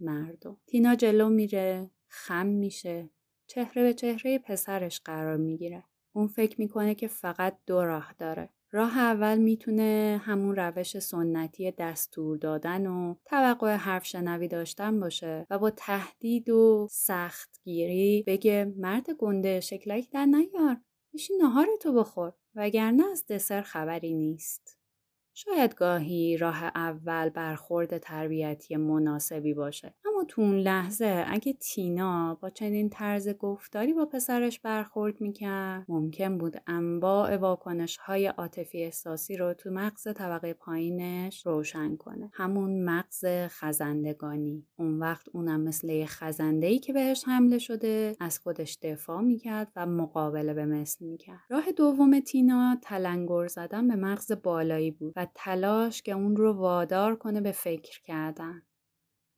مردم. 0.00 0.56
تینا 0.66 0.94
جلو 0.94 1.28
میره 1.28 1.90
خم 2.08 2.46
میشه. 2.46 3.10
چهره 3.46 3.82
به 3.82 3.94
چهره 3.94 4.38
پسرش 4.38 5.00
قرار 5.00 5.36
می‌گیره. 5.36 5.84
اون 6.12 6.26
فکر 6.26 6.60
می‌کنه 6.60 6.94
که 6.94 7.08
فقط 7.08 7.56
دو 7.66 7.84
راه 7.84 8.14
داره. 8.18 8.48
راه 8.72 8.98
اول 8.98 9.38
می‌تونه 9.38 10.20
همون 10.24 10.56
روش 10.56 10.98
سنتی 10.98 11.70
دستور 11.70 12.36
دادن 12.36 12.86
و 12.86 13.14
توقع 13.24 13.74
حرف 13.74 14.06
شنوی 14.06 14.48
داشتن 14.48 15.00
باشه 15.00 15.46
و 15.50 15.58
با 15.58 15.70
تهدید 15.70 16.50
و 16.50 16.88
سختگیری 16.90 18.24
بگه 18.26 18.72
مرد 18.76 19.10
گنده 19.10 19.60
شکلک 19.60 20.10
در 20.10 20.26
نیار. 20.26 20.76
بشین 21.14 21.38
نهار 21.42 21.66
تو 21.80 21.92
بخور. 21.92 22.32
وگرنه 22.54 23.04
از 23.12 23.26
دسر 23.26 23.62
خبری 23.62 24.14
نیست. 24.14 24.79
شاید 25.44 25.74
گاهی 25.74 26.36
راه 26.36 26.64
اول 26.64 27.28
برخورد 27.28 27.98
تربیتی 27.98 28.76
مناسبی 28.76 29.54
باشه. 29.54 29.94
تو 30.28 30.42
اون 30.42 30.56
لحظه 30.56 31.24
اگه 31.28 31.52
تینا 31.52 32.38
با 32.40 32.50
چنین 32.50 32.90
طرز 32.90 33.28
گفتاری 33.28 33.92
با 33.92 34.06
پسرش 34.06 34.60
برخورد 34.60 35.20
می‌کرد 35.20 35.84
ممکن 35.88 36.38
بود 36.38 36.62
انواع 36.66 37.36
واکنش 37.36 37.96
های 37.96 38.26
عاطفی 38.26 38.84
احساسی 38.84 39.36
رو 39.36 39.54
تو 39.54 39.70
مغز 39.70 40.08
طبقه 40.14 40.54
پایینش 40.54 41.46
روشن 41.46 41.96
کنه. 41.96 42.30
همون 42.32 42.84
مغز 42.84 43.24
خزندگانی. 43.48 44.66
اون 44.78 44.98
وقت 44.98 45.28
اونم 45.32 45.60
مثل 45.60 46.04
خزنده 46.04 46.66
ای 46.66 46.78
که 46.78 46.92
بهش 46.92 47.24
حمله 47.26 47.58
شده 47.58 48.16
از 48.20 48.38
خودش 48.38 48.78
دفاع 48.82 49.20
می‌کرد 49.20 49.72
و 49.76 49.86
مقابله 49.86 50.54
به 50.54 50.66
مثل 50.66 51.04
می‌کرد. 51.04 51.40
راه 51.50 51.72
دوم 51.72 52.20
تینا 52.20 52.78
تلنگر 52.82 53.46
زدن 53.46 53.88
به 53.88 53.96
مغز 53.96 54.32
بالایی 54.32 54.90
بود 54.90 55.12
و 55.16 55.26
تلاش 55.34 56.02
که 56.02 56.12
اون 56.12 56.36
رو 56.36 56.52
وادار 56.52 57.16
کنه 57.16 57.40
به 57.40 57.52
فکر 57.52 58.02
کردن. 58.02 58.62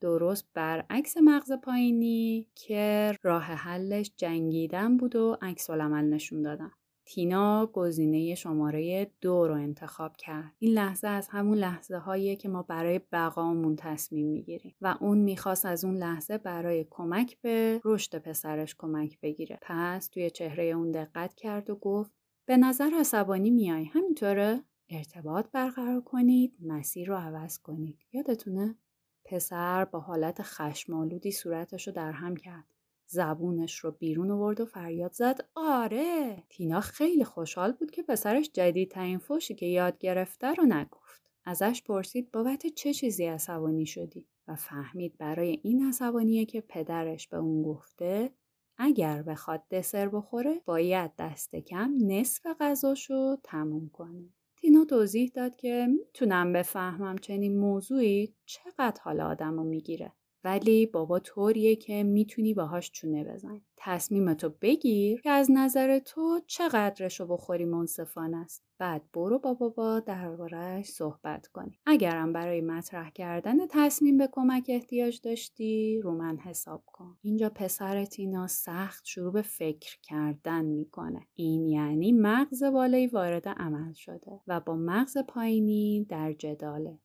درست 0.03 0.49
برعکس 0.55 1.16
مغز 1.16 1.53
پایینی 1.53 2.49
که 2.55 3.15
راه 3.23 3.43
حلش 3.43 4.12
جنگیدن 4.16 4.97
بود 4.97 5.16
و 5.16 5.37
عکس 5.43 5.70
نشون 5.70 6.43
دادن 6.43 6.70
تینا 7.07 7.66
گزینه 7.66 8.35
شماره 8.35 9.11
دو 9.20 9.49
رو 9.49 9.55
انتخاب 9.55 10.16
کرد. 10.16 10.53
این 10.59 10.73
لحظه 10.73 11.09
از 11.09 11.29
همون 11.29 11.59
لحظه 11.59 11.97
هایی 11.97 12.37
که 12.37 12.49
ما 12.49 12.62
برای 12.62 13.01
بقامون 13.12 13.77
تصمیم 13.77 14.27
می‌گیریم 14.27 14.74
و 14.81 14.97
اون 15.01 15.19
می‌خواست 15.19 15.66
از 15.66 15.85
اون 15.85 15.97
لحظه 15.97 16.39
برای 16.39 16.87
کمک 16.91 17.41
به 17.41 17.81
رشد 17.85 18.19
پسرش 18.19 18.74
کمک 18.79 19.20
بگیره. 19.20 19.59
پس 19.62 20.09
توی 20.09 20.31
چهره 20.31 20.65
اون 20.65 20.91
دقت 20.91 21.35
کرد 21.35 21.70
و 21.70 21.77
گفت 21.77 22.12
به 22.47 22.57
نظر 22.57 22.91
عصبانی 23.01 23.51
میای 23.51 23.85
همینطوره؟ 23.85 24.65
ارتباط 24.91 25.47
برقرار 25.53 26.01
کنید 26.01 26.57
مسیر 26.61 27.09
رو 27.09 27.16
عوض 27.16 27.59
کنید 27.59 27.99
یادتونه؟ 28.12 28.77
پسر 29.24 29.85
با 29.85 30.01
حالت 30.01 30.43
خشمالودی 30.43 31.32
صورتش 31.32 31.86
رو 31.86 31.93
در 31.93 32.12
هم 32.12 32.36
کرد. 32.36 32.65
زبونش 33.07 33.78
رو 33.78 33.90
بیرون 33.90 34.31
آورد 34.31 34.61
و 34.61 34.66
فریاد 34.66 35.12
زد. 35.12 35.40
آره 35.55 36.43
تینا 36.49 36.81
خیلی 36.81 37.24
خوشحال 37.24 37.73
بود 37.73 37.90
که 37.90 38.03
پسرش 38.03 38.51
جدیدترین 38.53 39.19
فوشی 39.19 39.55
که 39.55 39.66
یاد 39.66 39.99
گرفته 39.99 40.55
رو 40.55 40.65
نگفت. 40.65 41.31
ازش 41.44 41.82
پرسید 41.86 42.31
بابت 42.31 42.66
چه 42.66 42.94
چیزی 42.94 43.27
عصبانی 43.27 43.86
شدی 43.86 44.27
و 44.49 44.57
فهمید 44.57 45.19
برای 45.19 45.61
این 45.62 45.86
عصبانیه 45.86 46.44
که 46.44 46.61
پدرش 46.61 47.28
به 47.28 47.36
اون 47.36 47.62
گفته 47.62 48.32
اگر 48.78 49.23
بخواد 49.23 49.69
دسر 49.69 50.09
بخوره 50.09 50.61
باید 50.65 51.11
دست 51.19 51.57
کم 51.57 51.93
نصف 52.01 52.47
غذاشو 52.61 53.36
تموم 53.43 53.89
کنه. 53.89 54.28
تینا 54.63 54.85
توضیح 54.85 55.33
داد 55.35 55.57
که 55.57 55.87
می‌تونم 55.91 56.53
بفهمم 56.53 57.19
چنین 57.19 57.59
موضوعی 57.59 58.35
چقدر 58.47 59.01
حال 59.03 59.21
آدم 59.21 59.57
رو 59.57 59.65
می‌گیره. 59.65 60.13
ولی 60.44 60.86
بابا 60.86 61.19
طوریه 61.19 61.77
که 61.77 62.02
می‌تونی 62.02 62.55
باهاش 62.55 62.90
چونه 62.90 63.24
بزنی. 63.24 63.62
تصمیمتو 63.77 64.51
بگیر 64.60 65.20
که 65.20 65.31
از 65.31 65.51
نظر 65.51 65.98
تو 65.98 66.40
چقدرش 66.47 67.20
رو 67.20 67.27
بخوری 67.27 67.64
منصفانه 67.64 68.36
است. 68.36 68.64
بعد 68.78 69.02
برو 69.14 69.39
با 69.39 69.55
بابا 69.55 70.01
دربارهش 70.01 70.86
صحبت 70.86 71.47
کنی. 71.47 71.78
اگرم 71.86 72.32
برای 72.32 72.60
مطرح 72.60 73.10
کردن 73.10 73.56
تصمیم 73.70 74.19
به 74.19 74.28
کمک 74.32 74.64
احتیاج 74.69 75.20
داشتی 75.24 76.01
رو 76.01 76.12
من 76.14 76.39
حساب 76.39 76.82
کن. 76.86 77.19
اینجا 77.23 77.51
پسر 77.55 78.05
تینا 78.05 78.47
سخت 78.47 79.05
شروع 79.05 79.32
به 79.32 79.43
فکر 79.43 79.98
کردن 80.02 80.64
می‌کنه. 80.64 81.27
این 81.35 81.69
یعنی 81.69 82.12
مغز 82.12 82.64
بالایی 82.64 83.06
وارد 83.06 83.48
عمل 83.48 83.93
شده 83.93 84.40
و 84.47 84.60
با 84.60 84.77
مغز 84.77 85.19
پایینی 85.19 86.06
در 86.09 86.32
جداله. 86.32 86.98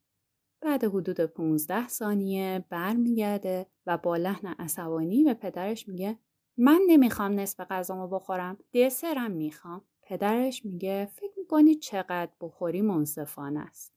بعد 0.62 0.84
حدود 0.84 1.22
15 1.22 1.88
ثانیه 1.88 2.66
برمیگرده 2.70 3.66
و 3.86 3.98
با 3.98 4.18
لحن 4.18 4.48
عصبانی 4.48 5.24
به 5.24 5.34
پدرش 5.34 5.88
میگه 5.88 6.20
من 6.58 6.82
نمی‌خوام 6.88 7.40
نصف 7.40 7.60
غذامو 7.60 8.08
بخورم 8.08 8.58
دسرم 8.74 9.32
می‌خوام. 9.32 9.82
پدرش 10.02 10.66
میگه 10.66 11.06
فکر 11.06 11.34
می‌کنی 11.38 11.76
چقدر 11.76 12.32
بخوری 12.42 12.82
منصفانه 12.82 13.60
است. 13.60 13.94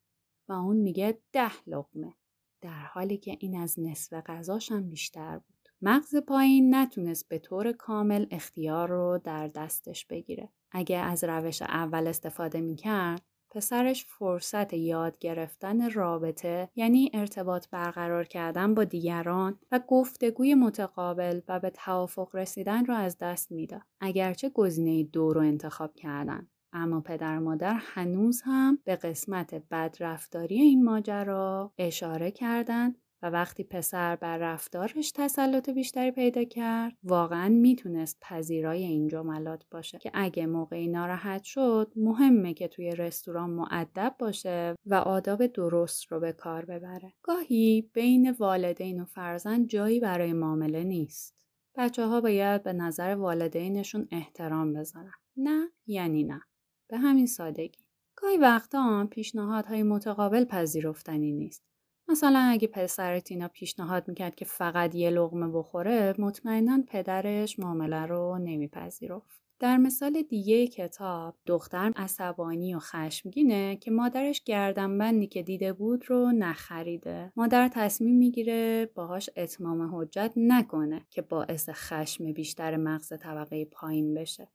و 0.48 0.52
اون 0.52 0.76
میگه 0.76 1.18
ده 1.32 1.68
لقمه. 1.68 2.14
در 2.60 2.82
حالی 2.84 3.16
که 3.16 3.36
این 3.40 3.60
از 3.60 3.80
نصف 3.80 4.12
غذاشم 4.12 4.88
بیشتر 4.88 5.38
بود. 5.38 5.68
مغز 5.82 6.16
پایین 6.16 6.74
نتونست 6.74 7.28
به 7.28 7.38
طور 7.38 7.72
کامل 7.72 8.26
اختیار 8.30 8.88
رو 8.88 9.20
در 9.24 9.48
دستش 9.48 10.06
بگیره. 10.06 10.48
اگه 10.72 10.96
از 10.96 11.24
روش 11.24 11.62
اول 11.62 12.06
استفاده 12.06 12.60
می‌کرد 12.60 13.22
پسرش 13.50 14.04
فرصت 14.04 14.72
یاد 14.72 15.18
گرفتن 15.18 15.90
رابطه 15.90 16.68
یعنی 16.76 17.10
ارتباط 17.14 17.66
برقرار 17.70 18.24
کردن 18.24 18.74
با 18.74 18.84
دیگران 18.84 19.58
و 19.72 19.80
گفتگوی 19.88 20.54
متقابل 20.54 21.40
و 21.48 21.60
به 21.60 21.70
توافق 21.70 22.36
رسیدن 22.36 22.84
را 22.86 22.96
از 22.96 23.18
دست 23.18 23.52
می‌داد. 23.52 23.82
اگرچه 24.00 24.48
گزینه 24.48 25.02
دو 25.02 25.32
رو 25.32 25.40
انتخاب 25.40 25.94
کردن. 25.94 26.48
اما 26.72 27.00
پدر 27.00 27.38
مادر 27.38 27.74
هنوز 27.80 28.42
هم 28.44 28.78
به 28.84 28.96
قسمت 28.96 29.54
بدرفتاری 29.70 30.60
این 30.60 30.84
ماجرا 30.84 31.72
اشاره 31.78 32.30
کردند 32.30 32.98
و 33.22 33.30
وقتی 33.30 33.64
پسر 33.64 34.16
بر 34.16 34.38
رفتارش 34.38 35.12
تسلط 35.12 35.70
بیشتری 35.70 36.10
پیدا 36.10 36.44
کرد 36.44 36.92
واقعا 37.02 37.48
می‌تونست 37.48 38.18
پذیرای 38.20 38.84
این 38.84 39.08
جملات 39.08 39.64
باشه 39.70 39.98
که 39.98 40.10
اگه 40.14 40.46
موقعی 40.46 40.88
ناراحت 40.88 41.42
شد 41.42 41.92
مهمه 41.96 42.54
که 42.54 42.68
توی 42.68 42.90
رستوران 42.90 43.50
معدب 43.50 44.14
باشه 44.18 44.74
و 44.86 44.94
آداب 44.94 45.46
درست 45.46 46.12
رو 46.12 46.20
به 46.20 46.32
کار 46.32 46.64
ببره. 46.64 47.12
گاهی 47.22 47.90
بین 47.92 48.30
والدین 48.30 49.00
و 49.00 49.04
فرزند 49.04 49.68
جایی 49.68 50.00
برای 50.00 50.32
معامله 50.32 50.84
نیست. 50.84 51.36
بچه 51.76 52.06
ها 52.06 52.20
باید 52.20 52.62
به 52.62 52.72
نظر 52.72 53.14
والدینشون 53.14 54.08
احترام 54.10 54.72
بذارن. 54.72 55.12
نه 55.36 55.68
یعنی 55.86 56.24
نه. 56.24 56.40
به 56.90 56.98
همین 56.98 57.26
سادگی. 57.26 57.84
گاهی 58.16 58.36
وقتا 58.36 59.08
پیشنهادهای 59.10 59.82
متقابل 59.82 60.44
پذیرفتنی 60.44 61.32
نیست. 61.32 61.69
مثلا 62.10 62.38
اگه 62.38 62.68
پسر 62.68 63.20
تینا 63.20 63.48
پیشنهاد 63.48 64.08
می‌کرد 64.08 64.34
که 64.34 64.44
فقط 64.44 64.94
یه 64.94 65.10
لغمه 65.10 65.48
بخوره 65.48 66.14
مطمئنا 66.18 66.84
پدرش 66.88 67.58
معامله 67.58 68.06
رو 68.06 68.38
نمیپذیرفت. 68.38 69.40
در 69.58 69.76
مثال 69.76 70.22
دیگه 70.22 70.66
کتاب 70.66 71.36
دختر 71.46 71.92
عصبانی 71.96 72.74
و 72.74 72.78
خشمگینه 72.78 73.76
که 73.76 73.90
مادرش 73.90 74.44
گردنبندی 74.44 75.26
که 75.26 75.42
دیده 75.42 75.72
بود 75.72 76.10
رو 76.10 76.32
نخریده. 76.32 77.32
مادر 77.36 77.68
تصمیم 77.68 78.18
می‌گیره 78.18 78.90
باهاش 78.94 79.30
اتمام 79.36 79.96
حجت 79.96 80.32
نکنه 80.36 81.06
که 81.10 81.22
باعث 81.22 81.68
خشم 81.72 82.32
بیشتر 82.32 82.76
مغز 82.76 83.12
طبقه 83.22 83.64
پایین 83.64 84.14
بشه. 84.14 84.48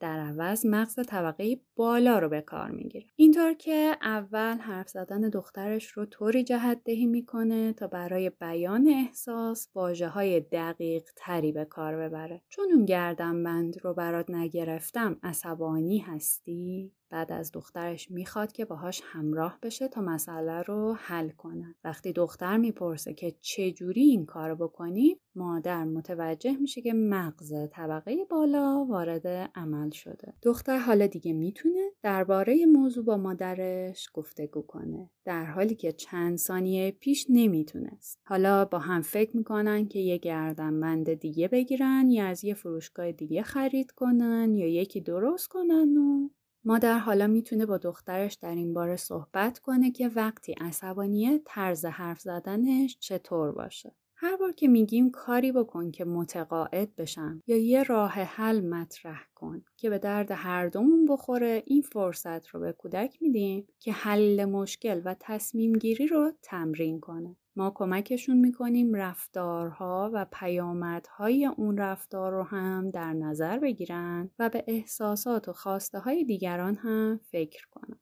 در 0.00 0.18
عوض 0.18 0.66
مغز 0.66 0.94
طبقه 0.94 1.60
بالا 1.76 2.18
رو 2.18 2.28
به 2.28 2.40
کار 2.40 2.70
می‌گیره. 2.70 3.06
اینطور 3.16 3.52
که 3.54 3.96
اول 4.02 4.56
حرف 4.58 4.88
زدن 4.88 5.20
دخترش 5.20 5.86
رو 5.86 6.06
طوری 6.06 6.44
جهت 6.44 6.80
دهی 6.84 7.06
می‌کنه 7.06 7.72
تا 7.72 7.86
برای 7.86 8.30
بیان 8.30 8.88
احساس 8.88 9.68
واجه 9.74 10.08
های 10.08 10.40
دقیق 10.40 11.02
تری 11.16 11.52
به 11.52 11.64
کار 11.64 11.96
ببره. 11.96 12.42
چون 12.48 12.72
اون 12.72 12.84
گردنبند 12.84 13.74
رو 13.84 13.94
برات 13.94 14.30
نگرفتم 14.30 15.18
عصبانی 15.22 15.98
هستی؟ 15.98 16.92
بعد 17.10 17.32
از 17.32 17.52
دخترش 17.52 18.10
می‌خواد 18.10 18.52
که 18.52 18.64
باهاش 18.64 19.02
همراه 19.04 19.58
بشه 19.62 19.88
تا 19.88 20.00
مسئله 20.00 20.62
رو 20.62 20.94
حل 20.98 21.28
کنن 21.28 21.74
وقتی 21.84 22.12
دختر 22.12 22.56
می‌پرسه 22.56 23.14
که 23.14 23.34
چه 23.40 23.72
جوری 23.72 24.02
این 24.02 24.26
کار 24.26 24.54
بکنی 24.54 25.16
مادر 25.34 25.84
متوجه 25.84 26.56
میشه 26.56 26.82
که 26.82 26.92
مغز 26.92 27.54
طبقه 27.72 28.24
بالا 28.30 28.84
وارد 28.84 29.26
عمل 29.54 29.90
شده. 29.90 30.34
دختر 30.42 30.78
حالا 30.78 31.06
دیگه 31.06 31.32
می‌تونه 31.32 31.90
درباره 32.02 32.66
موضوع 32.66 33.04
با 33.04 33.16
مادرش 33.16 34.10
گفتگو 34.14 34.62
کنه 34.62 35.10
در 35.24 35.44
حالی 35.44 35.74
که 35.74 35.92
چند 35.92 36.36
ثانیه 36.36 36.90
پیش 36.90 37.26
نمی‌تونست. 37.28 38.20
حالا 38.24 38.64
با 38.64 38.78
هم 38.78 39.02
فکر 39.02 39.36
می‌کنن 39.36 39.88
که 39.88 39.98
یه 39.98 40.16
گردنبند 40.16 41.14
دیگه 41.14 41.48
بگیرن 41.48 42.10
یا 42.10 42.26
از 42.26 42.44
یه 42.44 42.54
فروشگاه 42.54 43.12
دیگه 43.12 43.42
خرید 43.42 43.90
کنن 43.90 44.54
یا 44.54 44.66
یکی 44.68 45.00
درست 45.00 45.48
کنن 45.48 45.96
و 45.96 46.28
مادر 46.64 46.98
حالا 46.98 47.26
می‌تونه 47.26 47.66
با 47.66 47.78
دخترش 47.78 48.34
در 48.34 48.54
این 48.54 48.74
باره 48.74 48.96
صحبت 48.96 49.58
کنه 49.58 49.90
که 49.90 50.08
وقتی 50.08 50.52
عصبانیه 50.52 51.40
طرز 51.44 51.84
حرف 51.84 52.20
زدنش 52.20 52.96
چطور 53.00 53.52
باشه. 53.52 53.94
هر 54.22 54.36
بار 54.36 54.52
که 54.52 54.68
میگیم 54.68 55.10
کاری 55.10 55.52
بکن 55.52 55.90
که 55.90 56.04
متقاعد 56.04 56.96
بشم 56.96 57.42
یا 57.46 57.56
یه 57.56 57.82
راه 57.82 58.12
حل 58.12 58.60
مطرح 58.60 59.26
کن 59.34 59.64
که 59.76 59.90
به 59.90 59.98
درد 59.98 60.30
هر 60.30 60.68
دومون 60.68 61.06
بخوره 61.06 61.62
این 61.66 61.82
فرصت 61.82 62.48
رو 62.48 62.60
به 62.60 62.72
کودک 62.72 63.22
میدیم 63.22 63.66
که 63.78 63.92
حل 63.92 64.44
مشکل 64.44 65.02
و 65.04 65.16
تصمیم 65.20 65.72
گیری 65.72 66.06
رو 66.06 66.32
تمرین 66.42 67.00
کنه. 67.00 67.36
ما 67.56 67.72
کمکشون 67.74 68.36
می‌کنیم 68.36 68.94
رفتارها 68.94 70.10
و 70.14 70.26
پیامدهای 70.32 71.46
اون 71.46 71.78
رفتار 71.78 72.32
رو 72.32 72.42
هم 72.42 72.90
در 72.90 73.12
نظر 73.12 73.58
بگیرن 73.58 74.30
و 74.38 74.48
به 74.48 74.64
احساسات 74.66 75.48
و 75.48 75.52
خواسته 75.52 75.98
های 75.98 76.24
دیگران 76.24 76.74
هم 76.74 77.20
فکر 77.30 77.66
کنن. 77.70 78.00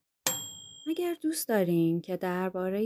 اگر 0.88 1.16
دوست 1.22 1.48
دارین 1.48 2.00
که 2.00 2.16
درباره 2.16 2.78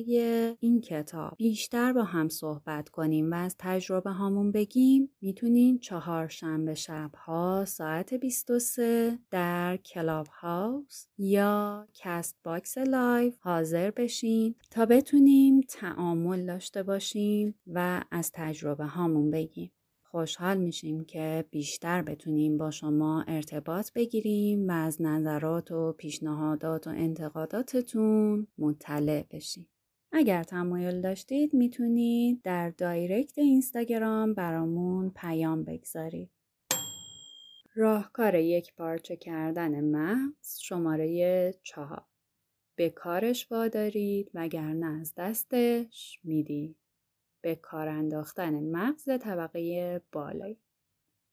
این 0.60 0.80
کتاب 0.80 1.34
بیشتر 1.36 1.92
با 1.92 2.02
هم 2.02 2.28
صحبت 2.28 2.88
کنیم 2.88 3.30
و 3.30 3.34
از 3.34 3.56
تجربه 3.58 4.10
هامون 4.10 4.52
بگیم 4.52 5.10
می‌تونین 5.20 5.78
چهار 5.78 6.28
شنبه 6.28 6.74
شبها 6.74 7.64
ساعت 7.64 8.14
23 8.14 9.18
در 9.30 9.76
Clubhouse 9.76 11.06
یا 11.18 11.88
Castbox 11.94 12.78
live 12.78 13.38
حاضر 13.40 13.90
بشین 13.90 14.54
تا 14.70 14.86
بتونیم 14.86 15.60
تعامل 15.60 16.46
داشته 16.46 16.82
باشیم 16.82 17.54
و 17.66 18.04
از 18.10 18.30
تجربه 18.34 18.86
هامون 18.86 19.30
بگیم. 19.30 19.72
خوشحال 20.12 20.58
میشیم 20.58 21.04
که 21.04 21.44
بیشتر 21.50 22.02
بتونیم 22.02 22.58
با 22.58 22.70
شما 22.70 23.24
ارتباط 23.28 23.92
بگیریم 23.92 24.68
و 24.68 24.72
از 24.72 25.02
نظرات 25.02 25.70
و 25.70 25.92
پیشنهادات 25.92 26.86
و 26.86 26.90
انتقاداتتون 26.90 28.46
مطلع 28.58 29.24
بشیم. 29.30 29.68
اگر 30.12 30.42
تمایل 30.42 31.00
داشتید 31.00 31.54
می‌تونید 31.54 32.42
در 32.42 32.70
دایرکت 32.70 33.38
اینستاگرام 33.38 34.34
برامون 34.34 35.10
پیام 35.10 35.64
بگذارید. 35.64 36.30
راهکار 37.74 38.34
یک 38.34 38.74
پارچه 38.74 39.16
کردن 39.16 39.80
مغز 39.80 40.58
شماره 40.60 41.54
چهار 41.62 42.04
به 42.76 42.90
کارش 42.90 43.52
وادارید 43.52 44.30
وگرنه 44.34 45.00
از 45.00 45.14
دستش 45.16 46.20
می‌دید. 46.24 46.81
به 47.42 47.54
کار 47.54 47.88
انداختن 47.88 48.60
مغز 48.60 49.04
طبقه 49.04 50.00
بالایی 50.12 50.58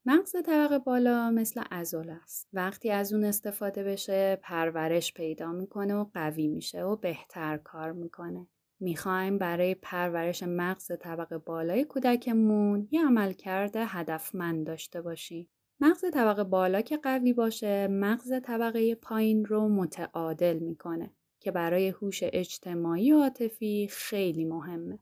مغز 0.05 0.35
طبقه 0.45 0.79
بالا 0.79 1.31
مثل 1.31 1.63
ازول 1.71 2.09
است. 2.09 2.49
وقتی 2.53 2.91
از 2.91 3.13
اون 3.13 3.23
استفاده 3.23 3.83
بشه 3.83 4.39
پرورش 4.43 5.13
پیدا 5.13 5.51
می‌کنه 5.51 5.95
و 5.95 6.05
قوی 6.13 6.47
میشه 6.47 6.83
و 6.83 6.95
بهتر 6.95 7.57
کار 7.57 7.91
می‌کنه. 7.91 8.47
می‌خوایم 8.79 9.37
برای 9.37 9.75
پرورش 9.75 10.43
مغز 10.43 10.91
طبقه 10.99 11.37
بالای 11.37 11.85
کودکمون 11.85 12.87
یه 12.91 13.05
عمل 13.05 13.33
کرده 13.33 13.85
هدفمند 13.85 14.67
داشته 14.67 15.01
باشیم. 15.01 15.49
مغز 15.79 16.05
طبقه 16.13 16.43
بالا 16.43 16.81
که 16.81 16.97
قوی 16.97 17.33
باشه 17.33 17.87
مغز 17.87 18.33
طبقه 18.43 18.95
پایین 18.95 19.45
رو 19.45 19.69
متعادل 19.69 20.59
می‌کنه 20.59 21.13
که 21.39 21.51
برای 21.51 21.89
هوش 21.89 22.19
اجتماعی 22.23 23.11
و 23.11 23.19
عاطفی 23.19 23.87
خیلی 23.91 24.45
مهمه. 24.45 24.99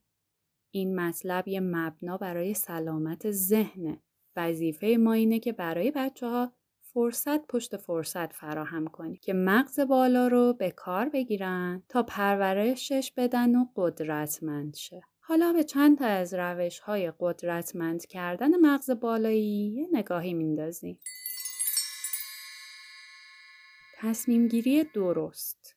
این 0.78 1.00
مطلب 1.00 1.48
یه 1.48 1.60
مبنا 1.60 2.18
برای 2.18 2.54
سلامت 2.54 3.32
ذهنه. 3.32 4.02
وظیفه 4.36 4.98
ما 5.00 5.14
اینه 5.14 5.40
که 5.40 5.52
برای 5.54 5.92
بچه 5.92 6.28
ها 6.28 6.54
فرصت 6.82 7.48
پشت 7.48 7.78
فرصت 7.78 8.34
فراهم 8.34 8.88
کنی 8.88 9.18
که 9.18 9.34
مغز 9.34 9.80
بالا 9.80 10.28
رو 10.28 10.54
به 10.54 10.72
کار 10.72 11.10
بگیرن 11.10 11.84
تا 11.90 12.04
پرورشش 12.04 13.14
بدن 13.18 13.56
و 13.56 13.66
قدرتمند 13.76 14.76
شه. 14.76 15.02
حالا 15.20 15.54
به 15.54 15.64
چند 15.64 15.98
تا 15.98 16.06
از 16.06 16.34
روش 16.34 16.80
های 16.80 17.14
قدرتمند 17.20 18.06
کردن 18.06 18.56
مغز 18.56 18.92
بالایی 18.92 19.68
یه 19.68 19.88
نگاهی 19.92 20.34
میندازیم. 20.34 21.00
تصمیم 23.98 24.48
گیری 24.48 24.84
درست 24.84 25.77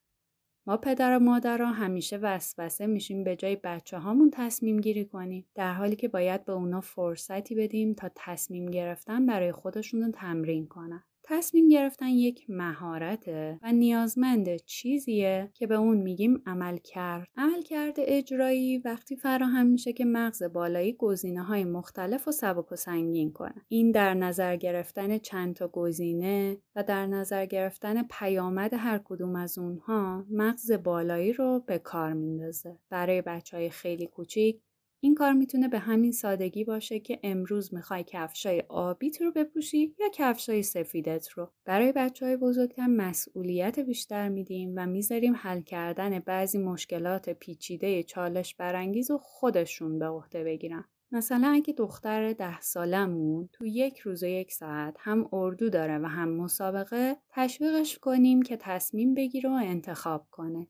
ما 0.71 0.77
پدر 0.77 1.17
و 1.17 1.21
مادرها 1.21 1.73
همیشه 1.73 2.17
وسوسه 2.17 2.87
میشیم 2.87 3.25
به 3.25 3.37
جای 3.37 3.57
بچه 3.57 3.99
هامون 3.99 4.31
تصمیم 4.33 4.81
گیری 4.81 5.05
کنیم 5.05 5.47
در 5.55 5.73
حالی 5.73 5.97
که 5.97 6.09
باید 6.09 6.45
به 6.45 6.53
اونا 6.53 6.81
فرصتی 6.81 7.55
بدیم 7.55 7.95
تا 7.95 8.11
تصمیم 8.15 8.67
گرفتن 8.67 9.27
برای 9.27 9.53
خودشون 9.53 10.03
رو 10.03 10.11
تمرین 10.11 10.67
کنن. 10.67 11.05
تصمیم 11.25 11.69
گرفتن 11.69 12.09
یک 12.09 12.45
مهارته 12.49 13.59
و 13.63 13.73
نیازمند 13.73 14.57
چیزیه 14.57 15.51
که 15.55 15.67
به 15.67 15.75
اون 15.75 15.97
میگیم 15.97 16.43
عمل 16.47 16.77
کرد. 16.77 17.29
عمل 17.37 17.63
کرده 17.63 18.03
اجرایی 18.07 18.79
وقتی 18.79 19.17
فراهم 19.17 19.67
میشه 19.67 19.93
که 19.93 20.05
مغز 20.05 20.43
بالایی 20.43 20.93
گزینه 20.93 21.43
های 21.43 21.65
مختلف 21.65 22.29
و 22.29 22.33
سبک 22.33 22.73
و 22.73 22.77
سنگین 22.77 23.33
کنه. 23.33 23.65
این 23.69 23.91
در 23.91 24.15
نظر 24.15 24.57
گرفتن 24.57 25.19
چند 25.19 25.55
تا 25.55 25.69
گزینه 25.69 26.59
و 26.77 26.83
در 26.83 27.07
نظر 27.07 27.47
گرفتن 27.47 28.03
پیامد 28.03 28.75
هر 28.75 29.01
کدوم 29.05 29.37
از 29.37 29.59
اونها 29.59 30.27
مغز 30.31 30.73
بالایی 30.73 31.33
رو 31.33 31.61
به 31.67 31.79
کار 31.79 32.13
میندازه. 32.13 32.79
برای 32.91 33.23
بچه 33.23 33.57
های 33.57 33.71
خیلی 33.71 34.07
کوچیک 34.07 34.61
این 35.03 35.15
کار 35.15 35.33
می‌تونه 35.33 35.69
به 35.69 35.79
همین 35.79 36.13
سادگی 36.13 36.65
باشه 36.65 37.01
که 37.01 37.21
امروز 37.23 37.75
می‌خوای 37.75 38.05
کفشای 38.07 38.63
آبیت 38.69 39.23
رو 39.23 39.33
بپوشی 39.33 39.95
یا 39.99 40.07
کفشای 40.15 40.63
سفیدت 40.63 41.29
رو. 41.29 41.51
برای 41.65 41.93
بچه 41.93 42.27
های 42.27 42.37
بزرگتر 42.37 42.87
مسئولیت 42.87 43.79
بیشتر 43.79 44.29
میدیم 44.29 44.73
و 44.77 44.87
می‌ذاریم 44.87 45.35
حل 45.37 45.61
کردن 45.61 46.19
بعضی 46.19 46.59
مشکلات 46.59 47.31
پیچیده 47.31 48.03
چالش 48.03 48.55
برانگیز 48.55 49.11
و 49.11 49.19
خودشون 49.19 49.99
به 49.99 50.07
عهده 50.07 50.45
بگیرن. 50.45 50.85
مثلا 51.13 51.49
اگه 51.49 51.73
دختر 51.73 52.33
ده 52.33 52.61
سالمون 52.61 53.49
تو 53.53 53.67
یک 53.67 53.99
روز 53.99 54.23
و 54.23 54.27
یک 54.27 54.53
ساعت 54.53 54.97
هم 54.99 55.29
اردو 55.33 55.71
داره 55.71 55.99
و 55.99 56.07
هم 56.07 56.29
مسابقه 56.29 57.17
تشویقش 57.29 57.99
کنیم 57.99 58.43
که 58.43 58.57
تصمیم 58.57 59.15
بگیره 59.15 59.51
و 59.51 59.53
انتخاب 59.53 60.27
کنه. 60.31 60.67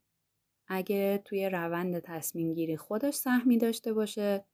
اگه 0.71 1.23
توی 1.25 1.49
روند 1.49 1.99
تصمیم 1.99 2.55
گیری 2.55 2.77
خودش 2.77 3.15
سهمی 3.15 3.59
داشته 3.59 3.93
باشه 3.93 4.45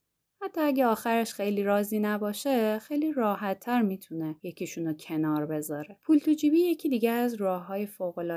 حتی 0.43 0.61
اگه 0.61 0.87
آخرش 0.87 1.35
خیلی 1.35 1.63
راضی 1.63 1.99
نباشه 1.99 2.79
خیلی 2.79 3.13
راحت 3.13 3.61
تر 3.61 3.83
می‌تونه 3.83 4.37
یکیشونو 4.43 4.93
کنار 4.93 5.47
بذاره. 5.47 5.97
پول 6.03 6.19
تو 6.19 6.33
جیبی 6.33 6.59
یکی 6.59 6.89
دیگه 6.89 7.11
از 7.11 7.35
راه 7.35 7.67
های 7.67 7.89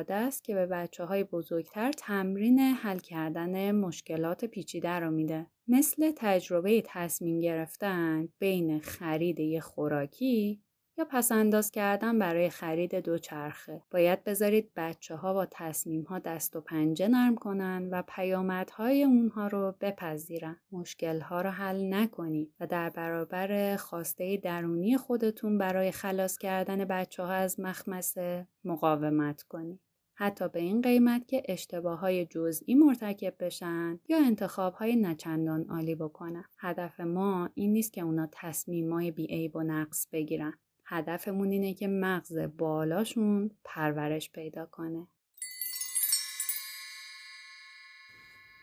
است 0.10 0.44
که 0.44 0.56
به 0.56 0.66
بچه 0.66 1.06
های 1.06 1.24
بزرگتر 1.24 1.92
تمرین 1.92 2.60
حل 2.60 3.00
کردن 3.00 3.72
مشکلات 3.72 4.46
پیچیده 4.46 4.90
رو 4.90 5.12
میده. 5.12 5.48
مثل 5.68 6.12
تجربه 6.16 6.84
تصمیم 6.86 7.40
گرفتن 7.40 8.30
بین 8.40 8.80
خرید 8.80 9.40
یه 9.40 9.60
خوراکی 9.60 10.62
یا 11.00 11.06
پسنداز 11.06 11.72
کردن 11.72 12.20
برای 12.20 12.50
خرید 12.50 12.96
دوچرخه. 12.96 13.82
باید 13.92 14.24
بذارید 14.24 14.72
بچه 14.76 15.16
ها 15.16 15.34
با 15.34 15.48
تصمیم 15.52 16.04
ها 16.04 16.20
دست 16.20 16.56
و 16.56 16.62
پنجه 16.62 17.08
نرم 17.08 17.36
کنن 17.36 17.90
و 17.92 18.04
پیامدهای 18.08 19.04
اونها 19.04 19.48
رو 19.48 19.76
بپذیرن. 19.82 20.58
مشکل 20.72 21.20
ها 21.20 21.42
رو 21.42 21.50
حل 21.50 21.94
نکنید 21.94 22.54
و 22.60 22.68
در 22.68 22.90
برابر 22.90 23.76
خواسته 23.76 24.38
درونی 24.38 24.98
خودتون 24.98 25.58
برای 25.58 25.92
خلاص 25.92 26.38
کردن 26.38 26.86
بچه 26.86 27.24
ها 27.24 27.34
از 27.34 27.60
مخمسه 27.60 28.48
مقاومت 28.64 29.44
کنید. 29.44 29.80
حتی 30.14 30.48
به 30.48 30.60
این 30.60 30.82
قیمت 30.82 31.28
که 31.28 31.44
اشتباه 31.46 32.00
های 32.00 32.26
جزئی 32.26 32.76
مرتکب 32.76 33.34
بشن 33.40 34.00
یا 34.10 34.18
انتخاب 34.18 34.74
های 34.74 34.96
نچندان 34.96 35.66
عالی 35.70 35.96
بکنن. 35.96 36.46
هدف 36.58 37.00
ما 37.00 37.50
این 37.54 37.72
نیست 37.72 37.94
که 37.94 38.02
اونا 38.02 38.30
تصمیم 38.32 38.94
های 38.94 39.12
بیعیب 39.12 39.56
و 39.56 39.64
نقص 39.64 40.08
بگیرن. 40.12 40.54
هدفمون 40.92 41.52
اینه 41.52 41.74
که 41.74 41.88
مغز 41.88 42.38
بالاشون 42.58 43.52
پرورش 43.64 44.32
پیدا 44.32 44.66
کنه. 44.66 45.08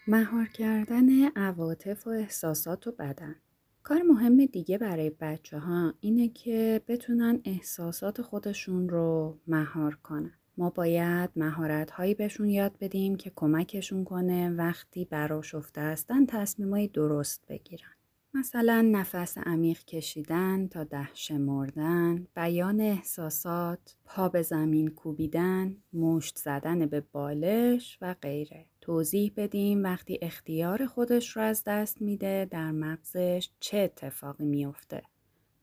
مهار 0.09 0.47
کردن 0.47 1.29
عواطف 1.29 2.07
و 2.07 2.11
احساسات 2.11 2.87
و 2.87 2.93
بدن 2.93 3.37
کار 3.83 4.03
مهم 4.03 4.47
دیگه 4.47 4.79
برای 4.79 5.11
بچه 5.11 5.59
ها 5.59 5.95
اینه 6.01 6.29
که 6.29 6.83
بتونن 6.89 7.41
احساسات 7.45 8.23
خودشون 8.23 8.89
رو 8.89 9.39
مهار 9.47 9.99
کنن. 10.03 10.33
ما 10.59 10.71
باید 10.71 11.31
مهارت 11.37 11.91
هایی 11.91 12.15
بهشون 12.15 12.51
یاد 12.51 12.77
بدیم 12.81 13.17
که 13.17 13.33
کمکشون 13.37 14.05
کنه 14.05 14.51
وقتی 14.51 15.05
براشفته 15.05 15.81
هستن 15.81 16.27
تصمیمای 16.27 16.89
درست 16.89 17.45
بگیرن. 17.49 17.96
مثلا 18.39 18.83
نفس 18.93 19.39
عمیق 19.39 19.85
کشیدن 19.85 20.69
تا 20.69 20.85
ده 20.85 21.09
شمردن، 21.15 22.27
بیان 22.37 22.81
احساسات، 22.81 23.97
پا 24.05 24.29
به 24.29 24.43
زمین 24.43 24.89
کوبیدن، 24.89 25.77
مشت 25.93 26.39
زدن 26.39 26.87
به 26.87 27.01
بالش 27.13 27.99
و 28.01 28.15
غیره. 28.23 28.67
توضیح 28.81 29.33
بدیم 29.37 29.85
وقتی 29.85 30.19
اختیار 30.23 30.87
خودش 30.87 31.37
رو 31.37 31.43
از 31.43 31.63
دست 31.67 32.03
میده 32.03 32.49
در 32.51 32.71
مغزش 32.71 33.51
چه 33.61 33.79
اتفاقی 33.79 34.45
میافته. 34.45 35.03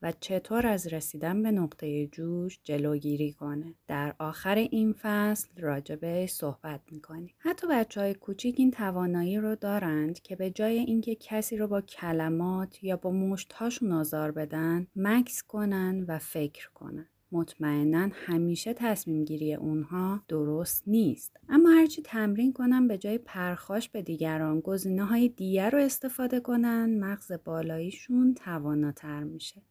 و 0.04 0.12
چطور 0.20 0.68
از 0.68 0.88
رسیدن 0.88 1.44
به 1.44 1.52
نقطه 1.52 2.08
جوش 2.08 2.60
جلوگیری 2.64 3.34
کنه. 3.34 3.74
در 3.88 4.16
آخر 4.20 4.56
این 4.56 4.94
فصل 5.02 5.50
راجبه 5.58 6.28
صحبت 6.28 6.82
می‌کنیم. 6.92 7.36
حتی 7.38 7.68
بچه 7.68 8.02
های 8.02 8.14
کوچیک 8.14 8.56
این 8.58 8.72
توانایی 8.72 9.38
رو 9.38 9.56
دارند 9.56 10.22
که 10.22 10.36
به 10.36 10.50
جای 10.50 10.78
اینکه 10.80 11.16
کسی 11.16 11.58
رو 11.58 11.68
با 11.68 11.82
کلمات 11.82 12.84
یا 12.84 12.98
با 12.98 13.12
مشتهاشون 13.12 13.92
آزار 13.92 14.32
بدن 14.32 14.88
مکس 14.96 15.44
کنن 15.44 16.06
و 16.08 16.20
فکر 16.20 16.70
کنن. 16.70 17.08
مطمئنا 17.32 18.10
همیشه 18.14 18.74
تصمیم 18.74 19.26
گیری 19.26 19.54
اونها 19.54 20.24
درست 20.28 20.84
نیست 20.88 21.38
اما 21.50 21.70
هرچی 21.70 22.02
تمرین 22.02 22.54
کنن 22.54 22.88
به 22.88 22.98
جای 22.98 23.18
پرخاش 23.18 23.90
به 23.90 24.02
دیگران 24.02 24.60
گزینه 24.60 25.06
های 25.06 25.30
دیگر 25.30 25.70
رو 25.70 25.80
استفاده 25.80 26.40
کنن 26.40 27.00
مغز 27.00 27.32
بالاییشون 27.46 28.34
تواناتر 28.34 29.24
میشه 29.24 29.62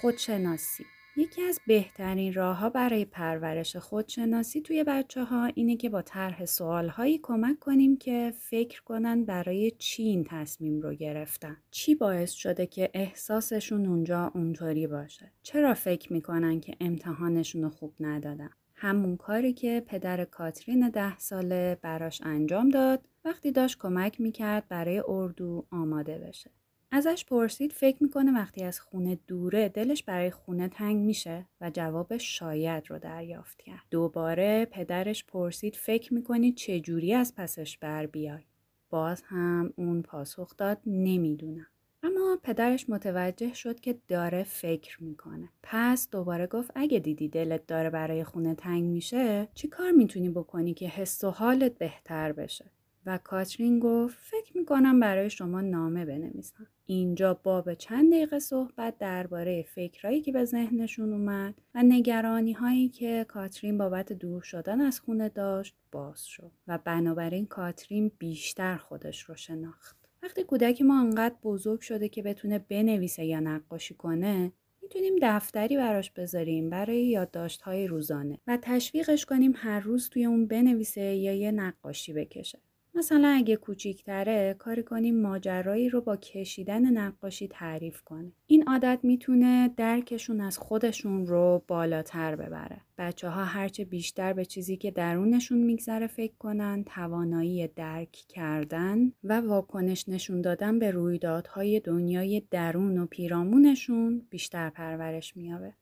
خودشناسی 0.00 0.84
یکی 1.16 1.42
از 1.42 1.60
بهترین 1.66 2.34
راهها 2.34 2.70
برای 2.70 3.04
پرورش 3.04 3.76
خودشناسی 3.76 4.60
توی 4.60 4.84
بچه 4.84 5.24
ها 5.24 5.44
اینه 5.44 5.76
که 5.76 5.88
با 5.88 6.02
طرح 6.02 6.44
سوال 6.44 6.88
هایی 6.88 7.20
کمک 7.22 7.58
کنیم 7.58 7.96
که 7.96 8.32
فکر 8.38 8.82
کنن 8.82 9.24
برای 9.24 9.70
چی 9.70 10.02
این 10.02 10.24
تصمیم 10.24 10.80
رو 10.80 10.94
گرفتن. 10.94 11.56
چی 11.70 11.94
باعث 11.94 12.32
شده 12.32 12.66
که 12.66 12.90
احساسشون 12.94 13.86
اونجا 13.86 14.32
اونطوری 14.34 14.86
باشه؟ 14.86 15.32
چرا 15.42 15.74
فکر 15.74 16.12
می‌کنن 16.12 16.60
که 16.60 16.76
امتحانشون 16.80 17.62
رو 17.62 17.70
خوب 17.70 17.94
ندادن؟ 18.00 18.50
همون 18.74 19.16
کاری 19.16 19.52
که 19.52 19.84
پدر 19.86 20.24
کاترین 20.24 20.90
ده 20.90 21.18
ساله 21.18 21.78
براش 21.82 22.20
انجام 22.24 22.68
داد 22.68 23.08
وقتی 23.24 23.52
داشت 23.52 23.78
کمک 23.78 24.20
می‌کرد 24.20 24.68
برای 24.68 25.02
اردو 25.08 25.66
آماده 25.70 26.18
بشه. 26.18 26.50
ازش 26.90 27.24
پرسید 27.24 27.72
فکر 27.72 28.02
می‌کنه 28.02 28.32
وقتی 28.32 28.64
از 28.64 28.80
خونه 28.80 29.18
دوره 29.26 29.68
دلش 29.68 30.02
برای 30.02 30.30
خونه 30.30 30.68
تنگ 30.68 30.96
میشه 30.96 31.46
و 31.60 31.70
جواب 31.70 32.16
شاید 32.16 32.90
رو 32.90 32.98
دریافت 32.98 33.62
کرد. 33.62 33.82
دوباره 33.90 34.64
پدرش 34.64 35.24
پرسید 35.24 35.76
فکر 35.76 36.14
می‌کنی 36.14 36.52
چجوری 36.52 37.14
از 37.14 37.34
پسش 37.34 37.78
بر 37.78 38.06
بیای؟ 38.06 38.42
باز 38.90 39.22
هم 39.26 39.72
اون 39.76 40.02
پاسخ 40.02 40.56
داد 40.56 40.78
نمی‌دونم. 40.86 41.66
اما 42.02 42.38
پدرش 42.42 42.90
متوجه 42.90 43.54
شد 43.54 43.80
که 43.80 43.98
داره 44.08 44.42
فکر 44.42 45.02
می‌کنه. 45.02 45.48
پس 45.62 46.10
دوباره 46.10 46.46
گفت 46.46 46.70
اگه 46.74 46.98
دیدی 46.98 47.28
دلت 47.28 47.66
داره 47.66 47.90
برای 47.90 48.24
خونه 48.24 48.54
تنگ 48.54 48.84
میشه 48.84 49.48
چی 49.54 49.68
کار 49.68 49.90
می‌تونی 49.90 50.28
بکنی 50.28 50.74
که 50.74 50.88
حس 50.88 51.24
و 51.24 51.30
حالت 51.30 51.78
بهتر 51.78 52.32
بشه؟ 52.32 52.70
و 53.06 53.18
کاترین 53.24 53.78
گفت 53.78 54.18
فکر 54.20 54.56
می‌کنم 54.58 55.00
برای 55.00 55.30
شما 55.30 55.60
نامه 55.60 56.04
بنویسم. 56.04 56.66
اینجا 56.90 57.34
باب 57.34 57.74
چند 57.74 58.12
دقیقه 58.12 58.38
صحبت 58.38 58.98
درباره 58.98 59.62
فکرهایی 59.62 60.22
که 60.22 60.32
به 60.32 60.44
ذهنشون 60.44 61.12
اومد 61.12 61.54
و 61.74 61.82
نگرانی 61.82 62.52
هایی 62.52 62.88
که 62.88 63.26
کاترین 63.28 63.78
بابت 63.78 64.12
دور 64.12 64.42
شدن 64.42 64.80
از 64.80 65.00
خونه 65.00 65.28
داشت 65.28 65.74
باز 65.92 66.24
شد 66.24 66.52
و 66.68 66.78
بنابراین 66.84 67.46
کاترین 67.46 68.10
بیشتر 68.18 68.76
خودش 68.76 69.22
رو 69.22 69.34
شناخت. 69.34 69.96
وقتی 70.22 70.42
کودک 70.42 70.82
ما 70.82 71.00
انقدر 71.00 71.34
بزرگ 71.42 71.80
شده 71.80 72.08
که 72.08 72.22
بتونه 72.22 72.58
بنویسه 72.58 73.24
یا 73.24 73.40
نقاشی 73.40 73.94
کنه 73.94 74.52
می‌تونیم 74.82 75.14
دفتری 75.22 75.76
براش 75.76 76.10
بذاریم 76.10 76.70
برای 76.70 77.04
یادداشت 77.06 77.62
های 77.62 77.86
روزانه 77.86 78.38
و 78.46 78.58
تشویقش 78.62 79.24
کنیم 79.24 79.52
هر 79.56 79.80
روز 79.80 80.08
توی 80.08 80.24
اون 80.24 80.46
بنویسه 80.46 81.00
یا 81.00 81.34
یه 81.34 81.50
نقاشی 81.50 82.12
بکشه. 82.12 82.58
مثلا 82.98 83.28
اگه 83.28 83.56
کوچیکتره 83.56 84.56
کاری 84.58 84.82
کنیم 84.82 85.20
ماجرایی 85.22 85.88
رو 85.88 86.00
با 86.00 86.16
کشیدن 86.16 86.98
نقاشی 86.98 87.48
تعریف 87.48 88.02
کنه. 88.02 88.32
این 88.46 88.68
عادت 88.68 88.98
می‌تونه 89.02 89.70
درکشون 89.76 90.40
از 90.40 90.58
خودشون 90.58 91.26
رو 91.26 91.64
بالاتر 91.68 92.36
ببره. 92.36 92.80
بچه 92.98 93.28
ها 93.28 93.44
هرچه 93.44 93.84
بیشتر 93.84 94.32
به 94.32 94.44
چیزی 94.44 94.76
که 94.76 94.90
درونشون 94.90 95.58
میگذره 95.58 96.06
فکر 96.06 96.34
کنن 96.38 96.84
توانایی 96.84 97.68
درک 97.68 98.12
کردن 98.12 99.12
و 99.24 99.40
واکنش 99.40 100.08
نشون 100.08 100.40
دادن 100.40 100.78
به 100.78 100.90
رویدادهای 100.90 101.80
دنیای 101.80 102.42
درون 102.50 102.98
و 102.98 103.06
پیرامونشون 103.06 104.26
بیشتر 104.30 104.70
پرورش 104.70 105.36
میابه. 105.36 105.74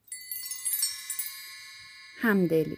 همدلی 2.21 2.77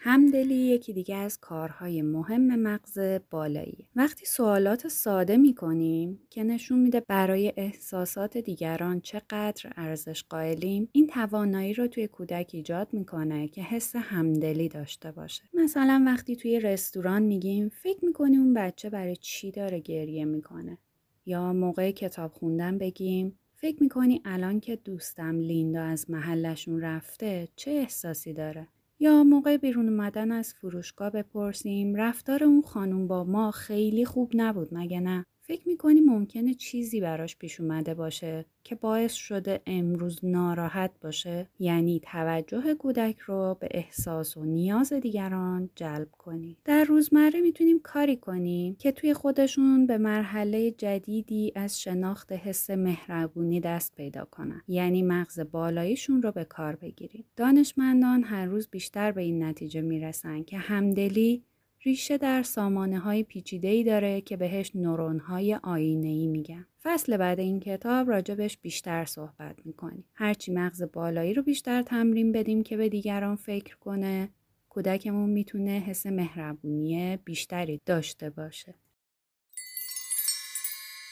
همدلی 0.00 0.54
یکی 0.54 0.92
دیگه 0.92 1.16
از 1.16 1.40
کارهای 1.40 2.02
مهم 2.02 2.56
مغز 2.56 2.98
بالایی. 3.30 3.88
وقتی 3.96 4.26
سوالات 4.26 4.88
ساده 4.88 5.36
می 5.36 5.54
کنیم 5.54 6.20
که 6.30 6.44
نشون 6.44 6.78
میده 6.78 7.00
برای 7.00 7.52
احساسات 7.56 8.36
دیگران 8.36 9.00
چقدر 9.00 9.72
ارزش 9.76 10.24
قائلیم 10.28 10.88
این 10.92 11.06
توانایی 11.06 11.74
رو 11.74 11.86
توی 11.86 12.08
کودک 12.08 12.50
ایجاد 12.54 12.88
می‌کنه 12.92 13.48
که 13.48 13.62
حس 13.62 13.96
همدلی 13.96 14.68
داشته 14.68 15.12
باشه. 15.12 15.42
مثلا 15.54 16.02
وقتی 16.06 16.36
توی 16.36 16.60
رستوران 16.60 17.22
میگیم 17.22 17.68
فکر 17.68 18.04
می‌کنی 18.04 18.36
اون 18.36 18.54
بچه 18.54 18.90
برای 18.90 19.16
چی 19.16 19.50
داره 19.50 19.80
گریه 19.80 20.24
می‌کنه 20.24 20.78
یا 21.26 21.52
موقع 21.52 21.90
کتاب 21.90 22.32
خوندن 22.32 22.78
بگیم 22.78 23.38
فکر 23.54 23.82
می‌کنی 23.82 24.22
الان 24.24 24.60
که 24.60 24.76
دوستم 24.76 25.38
لیندا 25.38 25.82
از 25.82 26.10
محلشون 26.10 26.80
رفته 26.80 27.48
چه 27.56 27.70
احساسی 27.70 28.32
داره؟ 28.32 28.68
یا 29.00 29.24
موقع 29.24 29.56
بیرون 29.56 29.88
اومدن 29.88 30.32
از 30.32 30.54
فروشگاه 30.54 31.10
بپرسیم 31.10 31.94
رفتار 31.94 32.44
اون 32.44 32.62
خانم 32.62 33.08
با 33.08 33.24
ما 33.24 33.50
خیلی 33.50 34.04
خوب 34.04 34.30
نبود 34.34 34.68
مگه 34.74 35.00
نه؟ 35.00 35.24
فکر 35.48 35.68
می‌کنی 35.68 36.00
ممکنه 36.00 36.54
چیزی 36.54 37.00
براش 37.00 37.36
پیش 37.36 37.60
اومده 37.60 37.94
باشه 37.94 38.44
که 38.64 38.74
باعث 38.74 39.12
شده 39.12 39.60
امروز 39.66 40.20
ناراحت 40.22 40.90
باشه؟ 41.00 41.48
یعنی 41.58 42.00
توجه 42.04 42.74
کودک 42.74 43.18
رو 43.18 43.56
به 43.60 43.68
احساس 43.70 44.36
و 44.36 44.44
نیاز 44.44 44.92
دیگران 44.92 45.70
جلب 45.74 46.08
کنی. 46.10 46.56
در 46.64 46.84
روزمره 46.84 47.40
می‌تونیم 47.40 47.80
کاری 47.82 48.16
کنیم 48.16 48.74
که 48.74 48.92
توی 48.92 49.14
خودشون 49.14 49.86
به 49.86 49.98
مرحله 49.98 50.70
جدیدی 50.70 51.52
از 51.54 51.80
شناخت 51.80 52.32
حس 52.32 52.70
مهربونی 52.70 53.60
دست 53.60 53.94
پیدا 53.94 54.24
کنن. 54.24 54.62
یعنی 54.68 55.02
مغز 55.02 55.40
بالاییشون 55.40 56.22
رو 56.22 56.32
به 56.32 56.44
کار 56.44 56.76
بگیریم. 56.76 57.24
دانشمندان 57.36 58.22
هر 58.24 58.46
روز 58.46 58.68
بیشتر 58.68 59.12
به 59.12 59.22
این 59.22 59.42
نتیجه 59.42 59.80
می‌رسن 59.80 60.42
که 60.42 60.58
همدلی 60.58 61.44
ریشه 61.82 62.18
در 62.18 62.42
سامانه 62.42 62.98
های 62.98 63.22
پیچیده 63.22 63.68
ای 63.68 63.84
داره 63.84 64.20
که 64.20 64.36
بهش 64.36 64.70
نورون 64.74 65.18
های 65.18 65.54
آینه 65.54 66.08
ای 66.08 66.26
میگن. 66.26 66.66
فصل 66.82 67.16
بعد 67.16 67.40
این 67.40 67.60
کتاب 67.60 68.08
راجبش 68.08 68.58
بیشتر 68.58 69.04
صحبت 69.04 69.66
می‌کنیم. 69.66 70.04
هرچی 70.14 70.52
مغز 70.52 70.82
بالایی 70.92 71.34
رو 71.34 71.42
بیشتر 71.42 71.82
تمرین 71.82 72.32
بدیم 72.32 72.62
که 72.62 72.76
به 72.76 72.88
دیگران 72.88 73.36
فکر 73.36 73.76
کنه، 73.76 74.28
کودکمون 74.68 75.30
می‌تونه 75.30 75.70
حس 75.70 76.06
مهربونی 76.06 77.16
بیشتری 77.16 77.80
داشته 77.86 78.30
باشه. 78.30 78.74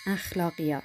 اخلاقیات 0.07 0.83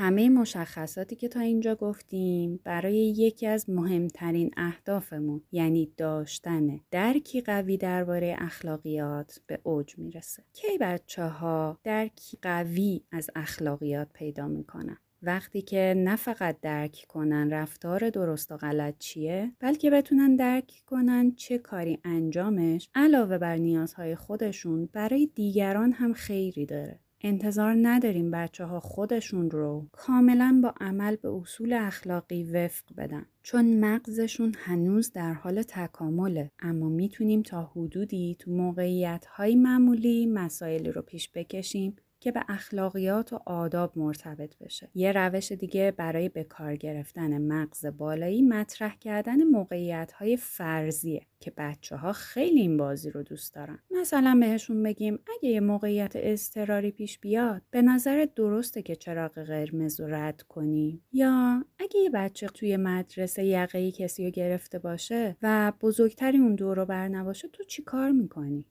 همه 0.00 0.28
مشخصاتی 0.28 1.16
که 1.16 1.28
تا 1.28 1.40
اینجا 1.40 1.74
گفتیم 1.74 2.60
برای 2.64 2.96
یکی 2.96 3.46
از 3.46 3.70
مهمترین 3.70 4.50
اهدافمون 4.56 5.42
یعنی 5.52 5.92
داشتن 5.96 6.80
درکی 6.90 7.40
قوی 7.40 7.76
درباره 7.76 8.36
اخلاقیات 8.38 9.40
به 9.46 9.60
اوج 9.62 9.98
می‌رسه. 9.98 10.42
کی 10.52 10.78
بچه 10.80 11.24
ها 11.24 11.78
درکی 11.84 12.38
قوی 12.42 13.00
از 13.12 13.30
اخلاقیات 13.36 14.08
پیدا 14.12 14.48
می‌کنن؟ 14.48 14.98
وقتی 15.22 15.62
که 15.62 15.94
نه 15.96 16.16
فقط 16.16 16.56
درک 16.62 17.04
کنن 17.08 17.50
رفتار 17.50 18.10
درست 18.10 18.52
و 18.52 18.56
غلط 18.56 18.94
چیه 18.98 19.52
بلکه 19.60 19.90
بتونن 19.90 20.36
درک 20.36 20.82
کنن 20.86 21.34
چه 21.34 21.58
کاری 21.58 21.98
انجامش 22.04 22.88
علاوه 22.94 23.38
بر 23.38 23.56
نیازهای 23.56 24.16
خودشون 24.16 24.88
برای 24.92 25.30
دیگران 25.34 25.92
هم 25.92 26.12
خیری 26.12 26.66
داره 26.66 27.00
انتظار 27.20 27.76
نداریم 27.82 28.30
بچه 28.30 28.64
ها 28.64 28.80
خودشون 28.80 29.50
رو 29.50 29.86
کاملا 29.92 30.60
با 30.62 30.74
عمل 30.80 31.16
به 31.16 31.28
اصول 31.28 31.72
اخلاقی 31.72 32.44
وفق 32.44 32.84
بدن. 32.96 33.26
چون 33.42 33.80
مغزشون 33.80 34.54
هنوز 34.58 35.12
در 35.12 35.32
حال 35.32 35.62
تکامله 35.62 36.50
اما 36.58 36.88
می‌تونیم 36.88 37.42
تا 37.42 37.72
حدودی 37.76 38.36
تو 38.38 38.50
موقعیت 38.50 39.26
های 39.26 39.56
معمولی 39.56 40.26
مسائلی 40.26 40.92
رو 40.92 41.02
پیش 41.02 41.30
بکشیم. 41.34 41.96
که 42.20 42.32
به 42.32 42.44
اخلاقیات 42.48 43.32
و 43.32 43.40
آداب 43.46 43.98
مرتبط 43.98 44.58
بشه. 44.58 44.90
یه 44.94 45.12
روش 45.12 45.52
دیگه 45.52 45.90
برای 45.96 46.28
به 46.28 46.44
کار 46.44 46.76
گرفتن 46.76 47.38
مغز 47.38 47.86
بالایی 47.86 48.42
مطرح 48.42 48.96
کردن 48.96 49.44
موقعیت 49.44 50.12
های 50.12 50.36
فرضیه 50.36 51.26
که 51.40 51.52
بچه 51.56 51.96
ها 51.96 52.12
خیلی 52.12 52.60
این 52.60 52.76
بازی 52.76 53.10
رو 53.10 53.22
دوست 53.22 53.54
دارن. 53.54 53.78
مثلا 53.90 54.36
بهشون 54.40 54.82
بگیم 54.82 55.18
اگه 55.36 55.48
یه 55.48 55.60
موقعیت 55.60 56.12
اضطراری 56.14 56.90
پیش 56.90 57.18
بیاد 57.18 57.62
به 57.70 57.82
نظر 57.82 58.26
درسته 58.36 58.82
که 58.82 58.96
چراغ 58.96 59.32
قرمز 59.32 60.00
رو 60.00 60.14
رد 60.14 60.42
کنی 60.42 61.02
یا 61.12 61.64
اگه 61.78 62.00
یه 62.00 62.10
بچه 62.10 62.46
توی 62.46 62.76
مدرسه 62.76 63.44
یقه 63.44 63.92
کسی 63.92 64.24
رو 64.24 64.30
گرفته 64.30 64.78
باشه 64.78 65.36
و 65.42 65.72
بزرگتری 65.80 66.38
اون 66.38 66.54
دورو 66.54 66.86
بر 66.86 67.08
نباشه 67.08 67.48
تو 67.48 67.64
چی 67.64 67.82
کار 67.82 68.10
می‌کنی؟ 68.10 68.66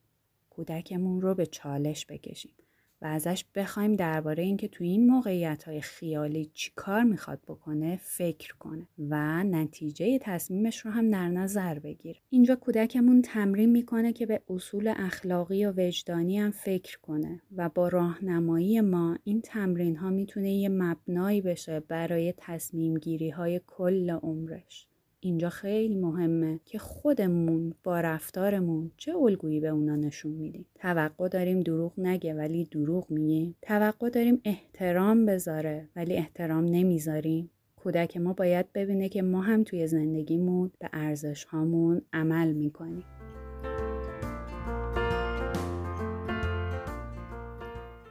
کودکمون 0.49 1.22
رو 1.22 1.36
به 1.36 1.45
چالش 1.45 2.06
بکشیم. 2.06 2.53
و 3.02 3.06
ازش 3.06 3.45
بخوایم 3.56 3.95
درباره 3.95 4.44
اینکه 4.44 4.68
تو 4.68 4.84
این 4.84 5.07
موقعیت 5.07 5.64
های 5.64 5.82
خیالی 5.82 6.52
چی 6.53 6.72
کار 6.76 7.03
می‌خواد 7.03 7.40
بکنه 7.48 7.99
فکر 8.03 8.56
کنه 8.56 8.88
و 9.10 9.44
نتیجه 9.44 10.19
تصمیمش 10.19 10.80
رو 10.80 10.91
هم 10.91 11.11
در 11.11 11.30
نظر 11.30 11.80
بگیره. 11.80 12.19
اینجا 12.30 12.56
کودکمون 12.56 13.22
تمرین 13.22 13.69
می‌کنه 13.69 14.14
که 14.14 14.26
به 14.26 14.41
اصول 14.49 14.94
اخلاقی 14.98 15.65
و 15.65 15.74
وجدانی 15.78 16.40
هم 16.40 16.52
فکر 16.52 16.99
کنه 16.99 17.41
و 17.56 17.69
با 17.69 17.88
راهنمایی 17.88 18.82
ما 18.82 19.18
این 19.24 19.41
تمرین 19.41 19.95
ها 19.95 20.10
می‌تونه 20.10 20.52
یه 20.52 20.69
مبنایی 20.69 21.41
بشه 21.41 21.80
برای 21.80 22.34
تصمیم 22.38 22.98
گیری 22.98 23.30
های 23.30 23.61
کل 23.68 24.10
عمرش. 24.10 24.87
اینجا 25.19 25.49
خیلی 25.49 25.95
مهمه 25.95 26.60
که 26.65 26.80
خودمون 26.80 27.73
با 27.84 27.99
رفتارمون 27.99 28.91
چه 28.98 29.18
الگویی 29.18 29.60
به 29.60 29.68
اونا 29.68 29.95
نشون 29.95 30.31
میدیم. 30.31 30.65
توقع 30.76 31.27
داریم 31.27 31.60
دروغ 31.60 31.94
نگه 31.98 32.34
ولی 32.34 32.65
دروغ 32.65 33.11
میگیم 33.11 33.56
توقع 33.61 34.10
داریم 34.10 34.41
احترام 34.45 35.26
بذاره 35.26 35.89
ولی 35.95 36.14
احترام 36.14 36.65
نمی‌ذاریم. 36.65 37.49
کودک 37.76 38.18
ما 38.18 38.34
باید 38.34 38.73
ببینه 38.73 39.10
که 39.10 39.22
ما 39.22 39.41
هم 39.41 39.64
توی 39.64 39.88
زندگیمون 39.88 40.72
به 40.80 40.89
ارزش 40.94 41.44
هامون 41.45 42.02
عمل 42.14 42.53
می‌کنیم. 42.53 43.06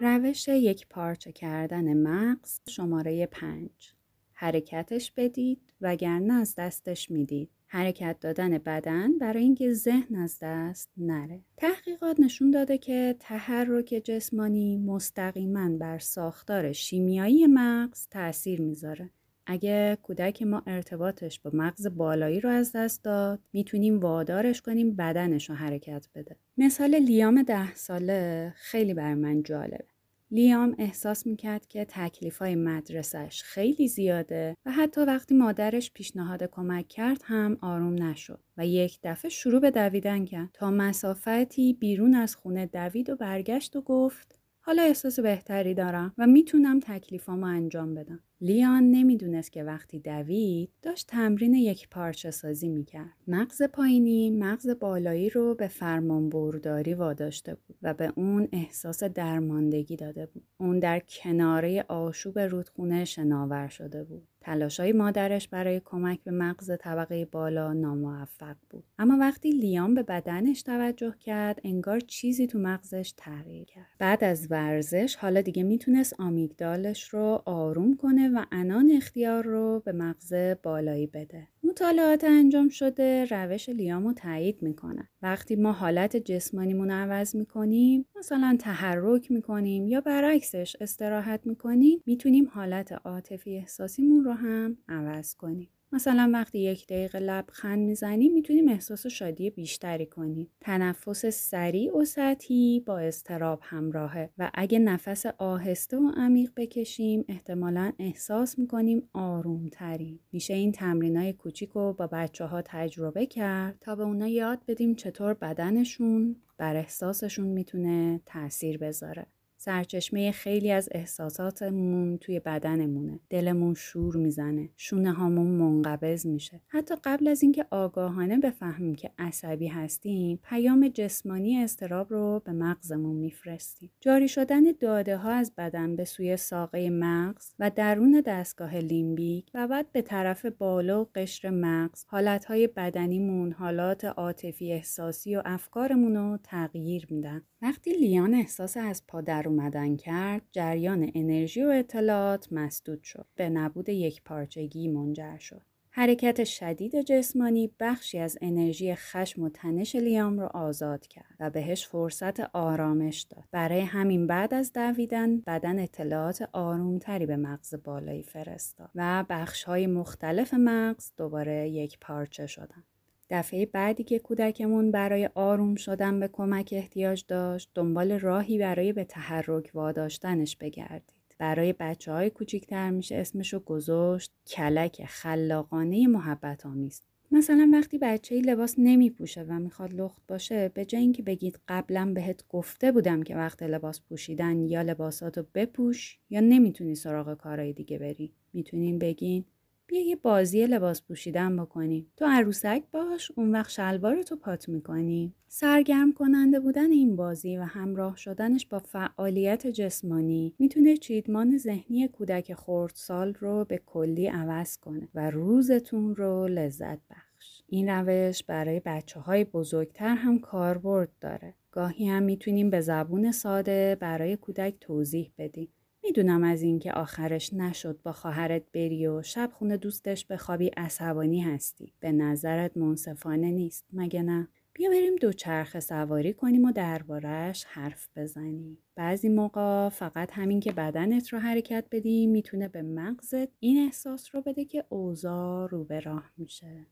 روش 0.00 0.48
یک 0.48 0.86
پارچه 0.88 1.32
کردن 1.32 1.96
مغز 1.96 2.60
شماره 2.68 3.26
پنج. 3.26 3.95
حرکتش 4.38 5.12
بدید 5.16 5.60
وگرنه 5.80 6.34
از 6.34 6.54
دستش 6.54 7.10
می‌دید. 7.10 7.50
حرکت 7.66 8.16
دادن 8.20 8.58
بدن 8.58 9.18
برای 9.18 9.42
اینکه 9.42 9.72
ذهن 9.72 10.16
از 10.16 10.38
دست 10.42 10.90
نره. 10.96 11.40
تحقیقات 11.56 12.20
نشون 12.20 12.50
داده 12.50 12.78
که 12.78 13.16
تحرک 13.20 14.02
جسمانی 14.04 14.78
مستقیما 14.78 15.76
بر 15.78 15.98
ساختار 15.98 16.72
شیمیایی 16.72 17.46
مغز 17.46 18.08
تاثیر 18.10 18.60
می‌ذاره. 18.60 19.10
اگه 19.46 19.98
کودک 20.02 20.42
ما 20.42 20.62
ارتباطش 20.66 21.40
با 21.40 21.50
مغز 21.54 21.86
بالایی 21.86 22.40
رو 22.40 22.50
از 22.50 22.72
دست 22.72 23.04
داد 23.04 23.40
می‌تونیم 23.52 24.00
وادارش 24.00 24.62
کنیم 24.62 24.96
بدنش 24.96 25.50
رو 25.50 25.56
حرکت 25.56 26.08
بده. 26.14 26.36
مثال 26.56 26.94
لیام 26.94 27.42
ده 27.42 27.74
ساله 27.74 28.52
خیلی 28.56 28.94
بر 28.94 29.14
من 29.14 29.42
جالبه. 29.42 29.95
لیام 30.30 30.74
احساس 30.78 31.26
می‌کرد 31.26 31.66
که 31.66 31.86
تکلیف 31.88 32.38
های 32.38 32.54
مدرسش 32.54 33.42
خیلی 33.44 33.88
زیاده 33.88 34.56
و 34.66 34.72
حتی 34.72 35.00
وقتی 35.00 35.34
مادرش 35.34 35.92
پیشنهاد 35.92 36.42
کمک 36.44 36.88
کرد 36.88 37.20
هم 37.24 37.58
آروم 37.60 38.02
نشد 38.02 38.40
و 38.56 38.66
یک 38.66 38.98
دفعه 39.02 39.28
شروع 39.28 39.60
به 39.60 39.70
دویدن 39.70 40.24
کرد 40.24 40.50
تا 40.54 40.70
مسافتی 40.70 41.72
بیرون 41.72 42.14
از 42.14 42.36
خونه 42.36 42.66
دوید 42.66 43.10
و 43.10 43.16
برگشت 43.16 43.76
و 43.76 43.80
گفت 43.82 44.38
حالا 44.60 44.82
احساس 44.82 45.20
بهتری 45.20 45.74
دارم 45.74 46.14
و 46.18 46.26
می‌تونم 46.26 46.80
تکلیفامو 46.80 47.46
انجام 47.46 47.94
بدم. 47.94 48.20
لیان 48.40 48.90
نمی‌دونست 48.90 49.52
که 49.52 49.64
وقتی 49.64 49.98
دوید 49.98 50.70
داشت 50.82 51.06
تمرین 51.06 51.54
یک 51.54 51.88
پارچه 51.88 52.30
سازی 52.30 52.68
می‌کرد. 52.68 53.12
مغز 53.28 53.62
پایینی 53.62 54.30
مغز 54.30 54.70
بالایی 54.80 55.30
رو 55.30 55.54
به 55.54 55.68
فرمان 55.68 56.28
برداری 56.28 56.94
واداشته 56.94 57.54
بود 57.54 57.76
و 57.82 57.94
به 57.94 58.12
اون 58.16 58.48
احساس 58.52 59.04
درماندگی 59.04 59.96
داده 59.96 60.26
بود. 60.26 60.44
اون 60.58 60.78
در 60.78 61.00
کناره 61.08 61.84
آشوب 61.88 62.38
رودخونه 62.38 63.04
شناور 63.04 63.68
شده 63.68 64.04
بود. 64.04 64.28
تلاشای 64.40 64.92
مادرش 64.92 65.48
برای 65.48 65.80
کمک 65.84 66.20
به 66.24 66.30
مغز 66.30 66.70
طبقه 66.80 67.24
بالا 67.24 67.72
ناموفق 67.72 68.56
بود. 68.70 68.84
اما 68.98 69.16
وقتی 69.20 69.50
لیام 69.50 69.94
به 69.94 70.02
بدنش 70.02 70.62
توجه 70.62 71.14
کرد 71.20 71.60
انگار 71.64 72.00
چیزی 72.00 72.46
تو 72.46 72.58
مغزش 72.58 73.14
تغییر 73.16 73.64
کرد. 73.64 73.86
بعد 73.98 74.24
از 74.24 74.46
ورزش 74.50 75.16
حالا 75.16 75.40
دیگه 75.40 75.62
می‌تونست 75.62 76.20
آمیگدالش 76.20 77.08
رو 77.08 77.42
آروم 77.44 77.96
کنه 77.96 78.25
و 78.28 78.46
انان 78.52 78.90
اختیار 78.96 79.44
رو 79.44 79.82
به 79.84 79.92
مغز 79.92 80.34
بالایی 80.62 81.06
بده. 81.06 81.48
مطالعات 81.62 82.24
انجام 82.24 82.68
شده 82.68 83.24
روش 83.24 83.68
لیامو 83.68 84.12
تایید 84.12 84.62
می‌کنن. 84.62 85.08
وقتی 85.22 85.56
ما 85.56 85.72
حالت 85.72 86.16
جسمانیمون 86.16 86.90
عوض 86.90 87.36
می‌کنیم 87.36 88.06
مثلا 88.18 88.56
تحرک 88.60 89.30
می‌کنیم 89.30 89.86
یا 89.86 90.00
برعکسش 90.00 90.76
استراحت 90.80 91.40
می‌کنیم 91.44 92.02
می‌تونیم 92.06 92.48
حالت 92.52 92.92
عاطفی 92.92 93.56
احساسیمون 93.56 94.24
رو 94.24 94.32
هم 94.32 94.78
عوض 94.88 95.34
کنیم. 95.34 95.68
مثلا 95.92 96.30
وقتی 96.32 96.58
یک 96.58 96.86
دقیقه 96.86 97.18
لبخند 97.18 97.78
می‌زنیم 97.78 98.32
می‌تونیم 98.32 98.68
احساس 98.68 99.06
شادی 99.06 99.50
بیشتری 99.50 100.06
کنیم. 100.06 100.50
تنفس 100.60 101.26
سریع 101.26 101.96
و 101.96 102.04
سطحی 102.04 102.82
با 102.86 102.98
استراب 102.98 103.60
همراهه 103.62 104.30
و 104.38 104.50
اگه 104.54 104.78
نفس 104.78 105.26
آهسته 105.26 105.96
و 105.96 106.12
عمیق 106.16 106.50
بکشیم 106.56 107.24
احتمالا 107.28 107.92
احساس 107.98 108.58
می‌کنیم 108.58 109.08
آروم 109.12 109.68
تریم. 109.68 110.20
میشه 110.32 110.54
این 110.54 110.72
تمرین 110.72 111.16
های 111.16 111.32
کوچیک 111.32 111.70
رو 111.70 111.92
با 111.92 112.06
بچه 112.06 112.44
ها 112.44 112.62
تجربه 112.64 113.26
کرد 113.26 113.76
تا 113.80 113.96
به 113.96 114.02
اونا 114.02 114.28
یاد 114.28 114.62
بدیم 114.68 114.94
چطور 114.94 115.34
بدنشون 115.34 116.36
بر 116.58 116.76
احساسشون 116.76 117.46
می‌تونه 117.46 118.20
تاثیر 118.26 118.78
بذاره. 118.78 119.26
سرچشمه 119.66 120.30
خیلی 120.30 120.72
از 120.72 120.88
احساساتمون 120.92 122.18
توی 122.18 122.40
بدنمونه. 122.40 123.20
دلمون 123.30 123.74
شور 123.74 124.16
می‌زنه. 124.16 124.68
شونه 124.76 125.12
هامون 125.12 125.46
منقبض 125.46 126.26
میشه. 126.26 126.60
حتی 126.68 126.94
قبل 127.04 127.28
از 127.28 127.42
اینکه 127.42 127.66
آگاهانه 127.70 128.38
بفهمیم 128.38 128.94
که 128.94 129.10
عصبی 129.18 129.66
هستیم 129.66 130.38
پیام 130.42 130.88
جسمانی 130.88 131.56
استراب 131.56 132.12
رو 132.12 132.42
به 132.44 132.52
مغزمون 132.52 133.16
میفرستیم. 133.16 133.90
جاری 134.00 134.28
شدن 134.28 134.62
داده 134.80 135.16
ها 135.16 135.30
از 135.30 135.52
بدن 135.58 135.96
به 135.96 136.04
سوی 136.04 136.36
ساقه 136.36 136.90
مغز 136.90 137.54
و 137.58 137.70
درون 137.70 138.22
دستگاه 138.26 138.76
لیمبیک 138.76 139.50
و 139.54 139.68
بعد 139.68 139.92
به 139.92 140.02
طرف 140.02 140.46
بالا 140.46 141.02
و 141.02 141.08
قشر 141.14 141.50
مغز 141.50 142.04
حالتهای 142.06 142.66
بدنیمون 142.66 143.52
حالات 143.52 144.04
عاطفی 144.04 144.72
احساسی 144.72 145.36
و 145.36 145.42
افکارمون 145.44 146.16
رو 146.16 146.38
تغییر 146.42 147.06
میدن. 147.10 147.42
وقتی 147.62 147.92
لیان 147.92 148.34
احساس 148.34 148.76
از 148.76 149.06
پادر 149.06 149.48
اومدن 149.56 149.96
کرد 149.96 150.42
جریان 150.52 151.10
انرژی 151.14 151.64
و 151.64 151.68
اطلاعات 151.68 152.52
مسدود 152.52 153.02
شد 153.02 153.26
به 153.34 153.48
نبود 153.48 153.88
یک 153.88 154.22
پارچگی 154.24 154.88
منجر 154.88 155.38
شد 155.38 155.62
حرکت 155.90 156.44
شدید 156.44 157.02
جسمانی 157.02 157.70
بخشی 157.80 158.18
از 158.18 158.38
انرژی 158.40 158.94
خشم 158.94 159.42
و 159.42 159.48
تنش 159.48 159.96
لیام 159.96 160.38
را 160.38 160.46
آزاد 160.46 161.06
کرد 161.06 161.36
و 161.40 161.50
بهش 161.50 161.86
فرصت 161.86 162.40
آرامش 162.40 163.22
داد. 163.22 163.44
برای 163.50 163.80
همین 163.80 164.26
بعد 164.26 164.54
از 164.54 164.72
دویدن 164.72 165.40
بدن 165.40 165.78
اطلاعات 165.78 166.48
آرومتری 166.52 167.26
به 167.26 167.36
مغز 167.36 167.74
بالایی 167.84 168.22
فرستاد 168.22 168.90
و 168.94 169.24
بخش 169.28 169.64
های 169.64 169.86
مختلف 169.86 170.54
مغز 170.54 171.12
دوباره 171.16 171.68
یک 171.68 171.98
پارچه 172.00 172.46
شدند. 172.46 172.95
دفعه 173.30 173.66
بعدی 173.66 174.04
که 174.04 174.18
کودکمون 174.18 174.90
برای 174.90 175.30
آروم 175.34 175.74
شدن 175.74 176.20
به 176.20 176.28
کمک 176.28 176.68
احتیاج 176.76 177.24
داشت 177.28 177.70
دنبال 177.74 178.12
راهی 178.12 178.58
برای 178.58 178.92
به 178.92 179.04
تحرک 179.04 179.70
واداشتنش 179.74 180.56
بگردید. 180.56 181.16
برای 181.38 181.74
بچه 181.80 182.12
های 182.12 182.30
کوچیکتر 182.30 182.90
میشه 182.90 183.14
اسمشو 183.16 183.60
گذاشت 183.60 184.32
کلک 184.46 185.04
خلاقانه 185.04 186.06
محبت 186.06 186.66
آمیز. 186.66 187.02
مثلا 187.30 187.70
وقتی 187.72 187.98
بچه 187.98 188.34
ای 188.34 188.40
لباس 188.40 188.74
نمی 188.78 189.10
پوشه 189.10 189.42
و 189.42 189.58
می‌خواد 189.58 189.94
لخت 189.94 190.22
باشه 190.28 190.68
به 190.68 190.84
جای 190.84 191.00
اینکه 191.00 191.22
بگید 191.22 191.60
قبلا 191.68 192.12
بهت 192.14 192.44
گفته 192.48 192.92
بودم 192.92 193.22
که 193.22 193.36
وقت 193.36 193.62
لباس 193.62 194.00
پوشیدن 194.00 194.62
یا 194.62 194.82
لباساتو 194.82 195.44
بپوش 195.54 196.18
یا 196.30 196.40
نمی‌تونی 196.40 196.94
سراغ 196.94 197.34
کارهای 197.34 197.72
دیگه 197.72 197.98
بری 197.98 198.32
می‌تونین 198.52 198.98
بگین 198.98 199.44
بیا 199.88 200.06
یه 200.06 200.16
بازی 200.16 200.66
لباس 200.66 201.02
پوشیدن 201.02 201.56
بکنیم 201.56 202.12
تو 202.16 202.24
عروسک 202.28 202.82
باش 202.92 203.30
اون 203.36 203.52
وقت 203.52 203.70
شلوار 203.70 204.22
تو 204.22 204.36
پات 204.36 204.68
می‌کنی. 204.68 205.34
سرگرم 205.48 206.12
کننده 206.12 206.60
بودن 206.60 206.90
این 206.90 207.16
بازی 207.16 207.56
و 207.56 207.62
همراه 207.62 208.16
شدنش 208.16 208.66
با 208.66 208.78
فعالیت 208.78 209.66
جسمانی 209.66 210.54
می‌تونه 210.58 210.96
چیدمان 210.96 211.58
ذهنی 211.58 212.08
کودک 212.08 212.54
خردسال 212.54 213.34
رو 213.34 213.64
به 213.64 213.80
کلی 213.86 214.26
عوض 214.26 214.76
کنه 214.76 215.08
و 215.14 215.30
روزتون 215.30 216.16
رو 216.16 216.48
لذت 216.48 216.98
بخش. 217.10 217.62
این 217.68 217.88
روش 217.88 218.42
برای 218.42 218.80
بچه 218.84 219.20
های 219.20 219.44
بزرگتر 219.44 220.14
هم 220.14 220.38
کاربرد 220.38 221.10
داره. 221.20 221.54
گاهی 221.70 222.08
هم 222.08 222.22
می‌تونیم 222.22 222.70
به 222.70 222.80
زبون 222.80 223.32
ساده 223.32 223.96
برای 224.00 224.36
کودک 224.36 224.74
توضیح 224.80 225.32
بدیم. 225.38 225.68
می‌دونم 226.06 226.44
از 226.44 226.62
اینکه 226.62 226.92
آخرش 226.92 227.54
نشد 227.54 227.98
با 228.02 228.12
خواهرت 228.12 228.62
بری 228.72 229.06
و 229.06 229.22
شب 229.22 229.50
خونه 229.52 229.76
دوستش 229.76 230.26
بخوابی 230.26 230.66
عصبانی 230.76 231.40
هستی. 231.40 231.92
به 232.00 232.12
نظرت 232.12 232.76
منصفانه 232.76 233.50
نیست 233.50 233.84
مگه 233.92 234.22
نه؟ 234.22 234.48
بیا 234.72 234.90
بریم 234.90 235.16
دوچرخه 235.16 235.80
سواری 235.80 236.32
کنیم 236.32 236.64
و 236.64 236.72
دربارهش 236.72 237.64
حرف 237.68 238.08
بزنیم. 238.16 238.78
بعضی 238.94 239.28
موقع 239.28 239.88
فقط 239.88 240.30
همین 240.32 240.60
که 240.60 240.72
بدنت 240.72 241.28
رو 241.28 241.38
حرکت 241.38 241.84
بدی 241.90 242.26
می‌تونه 242.26 242.68
به 242.68 242.82
مغزت 242.82 243.48
این 243.60 243.86
احساس 243.86 244.34
رو 244.34 244.42
بده 244.42 244.64
که 244.64 244.84
اوضاع 244.88 245.68
رو 245.68 245.84
به 245.84 246.00
راه 246.00 246.30
میشه. 246.36 246.86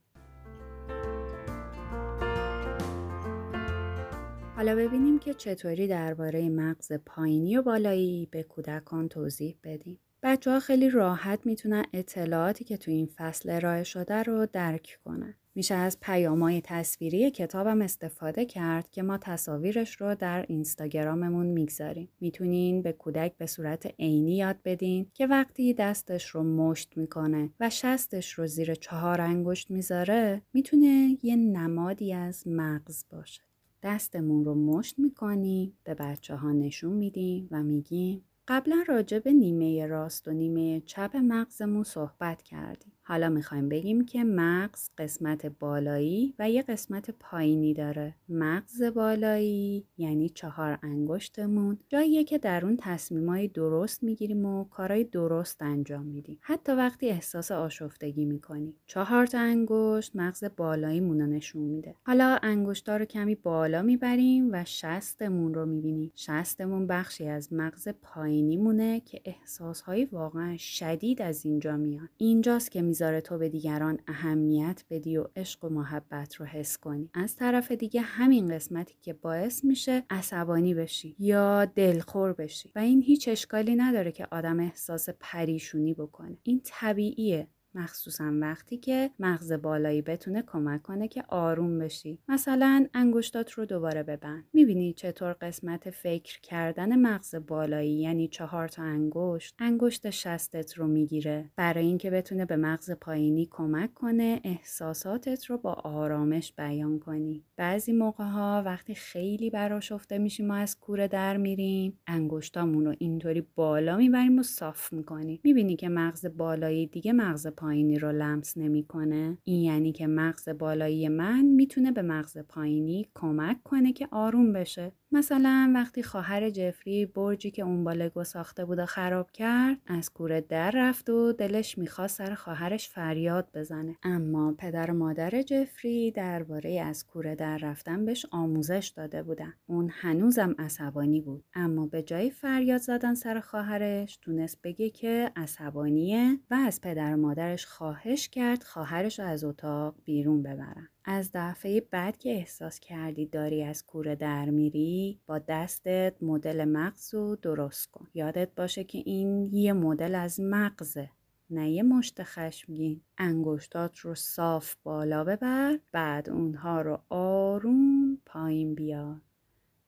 حالا 4.55 4.75
ببینیم 4.75 5.19
که 5.19 5.33
چطوری 5.33 5.87
درباره 5.87 6.49
مغز 6.49 6.91
پایینی 7.05 7.57
و 7.57 7.61
بالایی 7.61 8.27
به 8.31 8.43
کودکان 8.43 9.09
توضیح 9.09 9.57
بدیم. 9.63 9.99
بچه 10.23 10.51
ها 10.51 10.59
خیلی 10.59 10.89
راحت 10.89 11.45
می‌تونن 11.45 11.85
اطلاعاتی 11.93 12.63
که 12.63 12.77
تو 12.77 12.91
این 12.91 13.09
فصل 13.15 13.49
ارائه 13.49 13.83
شده 13.83 14.23
رو 14.23 14.45
درک 14.45 14.99
کنن. 15.05 15.33
میشه 15.55 15.75
از 15.75 15.99
پیامهای 15.99 16.61
تصویری 16.61 17.31
کتابم 17.31 17.81
استفاده 17.81 18.45
کرد 18.45 18.91
که 18.91 19.03
ما 19.03 19.17
تصاویرش 19.17 20.01
رو 20.01 20.15
در 20.15 20.45
اینستاگراممون 20.49 21.45
می‌گذاریم. 21.45 22.09
می‌تونین 22.19 22.81
به 22.81 22.91
کودک 22.91 23.37
به 23.37 23.45
صورت 23.45 23.93
عینی 23.99 24.37
یاد 24.37 24.57
بدین 24.65 25.07
که 25.13 25.27
وقتی 25.27 25.73
دستش 25.73 26.27
رو 26.27 26.43
مشت 26.43 26.97
می‌کنه 26.97 27.49
و 27.59 27.69
شستش 27.69 28.33
رو 28.33 28.47
زیر 28.47 28.73
چهار 28.75 29.21
انگشت 29.21 29.71
می‌ذاره 29.71 30.41
می‌تونه 30.53 31.17
یه 31.23 31.35
نمادی 31.35 32.13
از 32.13 32.47
مغز 32.47 33.05
باشه. 33.09 33.41
دستمون 33.85 34.45
رو 34.45 34.55
مشت 34.55 34.99
می‌کنیم 34.99 35.77
به 35.83 35.93
بچه 35.93 36.35
ها 36.35 36.51
نشون 36.51 36.93
میدیم 36.93 37.47
و 37.51 37.63
میگیم 37.63 38.25
قبلا 38.47 38.83
راجع 38.87 39.19
به 39.19 39.33
نیمه 39.33 39.87
راست 39.87 40.27
و 40.27 40.31
نیمه 40.31 40.81
چپ 40.81 41.17
مغزمون 41.17 41.83
صحبت 41.83 42.41
کردیم. 42.41 42.94
حالا 43.07 43.29
می‌خوایم 43.29 43.69
بگیم 43.69 44.05
که 44.05 44.23
مغز 44.23 44.89
قسمت 44.97 45.45
بالایی 45.45 46.33
و 46.39 46.49
یه 46.49 46.61
قسمت 46.61 47.11
پایینی 47.19 47.73
داره. 47.73 48.15
مغز 48.29 48.83
بالایی 48.83 49.85
یعنی 49.97 50.29
چهار 50.29 50.79
انگشتمون 50.83 51.77
جاییه 51.89 52.23
که 52.23 52.37
در 52.37 52.65
اون 52.65 52.77
تصمیمای 52.79 53.47
درست 53.47 54.03
می‌گیریم 54.03 54.45
و 54.45 54.63
کارهای 54.63 55.03
درست 55.03 55.61
انجام 55.61 56.05
میدیم. 56.05 56.39
حتی 56.41 56.71
وقتی 56.71 57.09
احساس 57.09 57.51
آشفتگی 57.51 58.25
می‌کنیم. 58.25 58.73
چهار 58.85 59.25
تا 59.25 59.39
انگشت 59.39 60.15
مغز 60.15 60.43
بالایی 60.57 60.99
رو 60.99 61.13
نشون 61.13 61.61
میده. 61.63 61.95
حالا 62.05 62.39
انگشتا 62.43 62.97
رو 62.97 63.05
کمی 63.05 63.35
بالا 63.35 63.81
می‌بریم 63.81 64.49
و 64.51 64.63
شستمون 64.65 65.53
رو 65.53 65.65
می‌بینیم. 65.65 66.11
شستمون 66.15 66.87
بخشی 66.87 67.27
از 67.27 67.53
مغز 67.53 67.87
پایینی 68.01 68.57
مونه 68.57 68.99
که 68.99 69.21
احساسهای 69.25 70.05
واقعا 70.05 70.57
شدید 70.57 71.21
از 71.21 71.45
اینجا 71.45 71.77
میان. 71.77 72.09
اینجاست 72.17 72.71
که 72.71 72.81
می‌ذاره 72.95 73.21
تو 73.21 73.37
به 73.37 73.49
دیگران 73.49 73.99
اهمیت 74.07 74.83
بدی 74.89 75.17
و 75.17 75.27
عشق 75.35 75.63
و 75.63 75.69
محبت 75.69 76.35
رو 76.35 76.45
حس 76.45 76.77
کنی. 76.77 77.09
از 77.13 77.35
طرف 77.35 77.71
دیگه 77.71 78.01
همین 78.01 78.55
قسمتی 78.55 78.95
که 79.01 79.13
باعث 79.13 79.63
میشه 79.63 80.03
عصبانی 80.09 80.73
بشی 80.73 81.15
یا 81.19 81.65
دلخور 81.65 82.33
بشی. 82.33 82.71
و 82.75 82.79
این 82.79 83.01
هیچ 83.01 83.27
اشکالی 83.27 83.75
نداره 83.75 84.11
که 84.11 84.27
آدم 84.31 84.59
احساس 84.59 85.09
پریشونی 85.19 85.93
بکنه. 85.93 86.37
این 86.43 86.61
طبیعیه. 86.63 87.47
مخصوصا 87.75 88.31
وقتی 88.41 88.77
که 88.77 89.11
مغز 89.19 89.51
بالایی 89.51 90.01
بتونه 90.01 90.43
کمک 90.47 90.81
کنه 90.81 91.07
که 91.07 91.23
آروم 91.27 91.79
بشی. 91.79 92.19
مثلا 92.27 92.87
انگشتات 92.93 93.51
رو 93.51 93.65
دوباره 93.65 94.03
ببند. 94.03 94.43
می‌بینی 94.53 94.93
چطور 94.93 95.33
قسمت 95.33 95.89
فکر 95.89 96.39
کردن 96.41 96.99
مغز 96.99 97.35
بالایی 97.35 97.99
یعنی 97.99 98.27
چهار 98.27 98.67
تا 98.67 98.83
انگشت 98.83 99.55
انگشت 99.59 100.09
شستت 100.09 100.77
رو 100.77 100.87
می‌گیره. 100.87 101.51
برای 101.55 101.85
اینکه 101.85 102.09
بتونه 102.11 102.45
به 102.45 102.55
مغز 102.55 102.91
پایینی 102.91 103.47
کمک 103.51 103.93
کنه 103.93 104.41
احساساتت 104.43 105.45
رو 105.45 105.57
با 105.57 105.73
آرامش 105.73 106.53
بیان 106.53 106.99
کنی. 106.99 107.43
بعضی 107.57 107.93
موقع 107.93 108.23
ها 108.23 108.63
وقتی 108.65 108.95
خیلی 108.95 109.49
براشفته 109.49 110.17
میشیم 110.17 110.47
ما 110.47 110.55
از 110.55 110.79
کوره 110.79 111.07
در 111.07 111.37
میریم. 111.37 111.99
انگشتامون 112.07 112.85
رو 112.85 112.95
اینطوری 112.99 113.41
بالا 113.55 113.97
می‌بریم 113.97 114.39
و 114.39 114.43
صاف 114.43 114.93
می‌کنیم 114.93 115.39
می‌بینی 115.43 115.75
که 115.75 115.89
مغز 115.89 116.25
بالایی 116.37 116.87
دیگه 116.87 117.13
مغز 117.13 117.47
پایینی 117.47 117.64
رو 117.99 118.11
لمس 118.11 118.57
نمی‌کنه. 118.57 119.37
این 119.43 119.61
یعنی 119.61 119.91
که 119.91 120.07
مغز 120.07 120.49
بالایی 120.49 121.09
من 121.09 121.45
می‌تونه 121.45 121.91
به 121.91 122.01
مغز 122.01 122.37
پایینی 122.37 123.07
کمک 123.15 123.63
کنه 123.63 123.93
که 123.93 124.07
آروم 124.11 124.53
بشه. 124.53 124.91
مثلا 125.15 125.71
وقتی 125.75 126.03
خواهر 126.03 126.49
جفری 126.49 127.05
برجی 127.05 127.51
که 127.51 127.61
اون 127.61 127.83
با 127.83 127.93
لگو 127.93 128.23
ساخته 128.23 128.65
بود 128.65 128.79
و 128.79 128.85
خراب 128.85 129.31
کرد 129.31 129.77
از 129.87 130.09
کوره 130.09 130.41
در 130.41 130.71
رفت 130.71 131.09
و 131.09 131.33
دلش 131.33 131.77
می‌خواست 131.77 132.17
سر 132.17 132.33
خواهرش 132.33 132.89
فریاد 132.89 133.47
بزنه. 133.53 133.95
اما 134.03 134.55
پدر 134.57 134.91
و 134.91 134.93
مادر 134.93 135.41
جفری 135.41 136.11
درباره 136.11 136.81
از 136.81 137.07
کوره 137.07 137.35
در 137.35 137.57
رفتن 137.57 138.05
بهش 138.05 138.25
آموزش 138.31 138.93
داده 138.95 139.23
بودن. 139.23 139.53
اون 139.67 139.89
هنوزم 139.91 140.55
عصبانی 140.59 141.21
بود. 141.21 141.43
اما 141.53 141.87
به 141.87 142.03
جای 142.03 142.29
فریاد 142.29 142.81
زدن 142.81 143.13
سر 143.13 143.39
خواهرش 143.39 144.17
تونست 144.17 144.61
بگه 144.61 144.89
که 144.89 145.31
عصبانیه 145.35 146.39
و 146.51 146.53
از 146.53 146.81
پدر 146.81 147.13
و 147.13 147.17
مادرش 147.17 147.65
خواهش 147.65 148.29
کرد 148.29 148.63
خواهرش 148.63 149.19
از 149.19 149.43
اتاق 149.43 149.95
بیرون 150.05 150.43
ببرن. 150.43 150.89
از 151.07 151.29
دفعه 151.33 151.81
بعد 151.81 152.17
که 152.17 152.29
احساس 152.29 152.79
کردی 152.79 153.25
داری 153.25 153.63
از 153.63 153.85
کوره 153.85 154.15
در 154.15 154.49
میری 154.49 155.19
با 155.25 155.39
دستت 155.39 156.15
مدل 156.21 156.65
مغز 156.65 157.13
رو 157.13 157.35
درست 157.35 157.91
کن. 157.91 158.07
یادت 158.13 158.49
باشه 158.55 158.83
که 158.83 158.97
این 159.05 159.53
یه 159.53 159.73
مدل 159.73 160.15
از 160.15 160.39
مغزه 160.39 161.09
نه 161.49 161.71
یه 161.71 161.83
مشت 161.83 162.23
خشمگین. 162.23 163.01
انگشتات 163.17 163.97
رو 163.97 164.15
صاف 164.15 164.75
بالا 164.83 165.23
ببر 165.23 165.79
بعد 165.91 166.29
اونها 166.29 166.81
رو 166.81 166.99
آروم 167.09 168.17
پایین 168.25 168.75
بیار. 168.75 169.21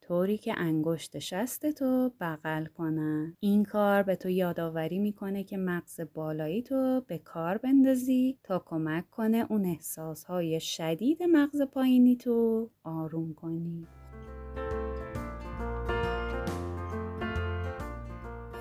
طوری 0.07 0.37
که 0.37 0.53
انگشت 0.57 1.19
شست 1.19 1.71
تو 1.71 2.11
بغل 2.21 2.65
کنن 2.65 3.35
این 3.39 3.63
کار 3.63 4.03
به 4.03 4.15
تو 4.15 4.29
یادآوری 4.29 4.99
می‌کنه 4.99 5.43
که 5.43 5.57
مغز 5.57 6.01
بالایی 6.13 6.61
تو 6.61 7.01
به 7.07 7.17
کار 7.17 7.57
بندازی 7.57 8.37
تا 8.43 8.63
کمک 8.65 9.09
کنه 9.09 9.45
اون 9.49 9.65
احساسهای 9.65 10.59
شدید 10.59 11.23
مغز 11.23 11.61
پایینی 11.61 12.15
تو 12.15 12.69
آروم 12.83 13.33
کنی. 13.33 13.87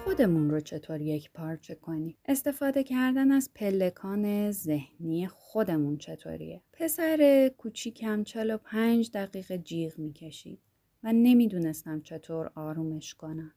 خودمون 0.05 0.51
رو 0.51 0.61
چطور 0.61 1.01
یک 1.01 1.33
پارچه 1.33 1.75
کنی 1.75 2.17
استفاده 2.25 2.85
کردن 2.85 3.33
از 3.33 3.51
پلکان 3.55 4.51
ذهنی 4.51 5.27
خودمون 5.27 5.97
چطوریه؟ 5.97 6.63
پسر 6.73 7.51
کوچیکم 7.59 8.23
45 8.23 9.11
دقیقه 9.15 9.59
جیغ 9.59 9.99
می‌کشید. 9.99 10.66
و 11.07 11.13
نمی‌دونستم 11.13 12.01
چطور 12.01 12.51
آرومش 12.55 13.15
کنم. 13.15 13.53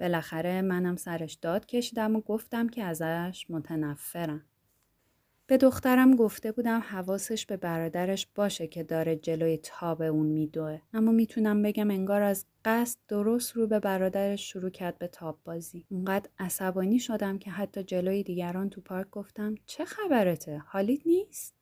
بالاخره 0.00 0.62
منم 0.62 0.96
سرش 0.96 1.34
داد 1.34 1.66
کشیدم 1.66 2.16
و 2.16 2.20
گفتم 2.20 2.68
که 2.68 2.82
ازش 2.82 3.46
متنفرم. 3.48 4.44
به 5.46 5.56
دخترم 5.56 6.16
گفته 6.16 6.52
بودم 6.52 6.80
حواسش 6.80 7.46
به 7.46 7.56
برادرش 7.56 8.26
باشه 8.34 8.66
که 8.66 8.82
داره 8.82 9.16
جلوی 9.16 9.56
تاب 9.56 10.02
اون 10.02 10.26
میدوه. 10.26 10.80
اما 10.92 11.12
می‌تونم 11.12 11.62
بگم 11.62 11.90
انگار 11.90 12.22
از 12.22 12.46
قصد 12.64 12.98
درست 13.08 13.52
رو 13.52 13.66
به 13.66 13.80
برادرش 13.80 14.52
شروع 14.52 14.70
کرد 14.70 14.98
به 14.98 15.08
تاب 15.08 15.38
بازی 15.44 15.86
اونقدر 15.88 16.30
عصبانی 16.38 16.98
شدم 16.98 17.38
که 17.38 17.50
حتی 17.50 17.82
جلوی 17.82 18.22
دیگران 18.22 18.70
تو 18.70 18.80
پارک 18.80 19.10
گفتم 19.10 19.54
چه 19.66 19.84
خبرته؟ 19.84 20.58
حالیت 20.58 21.06
نیست؟ 21.06 21.54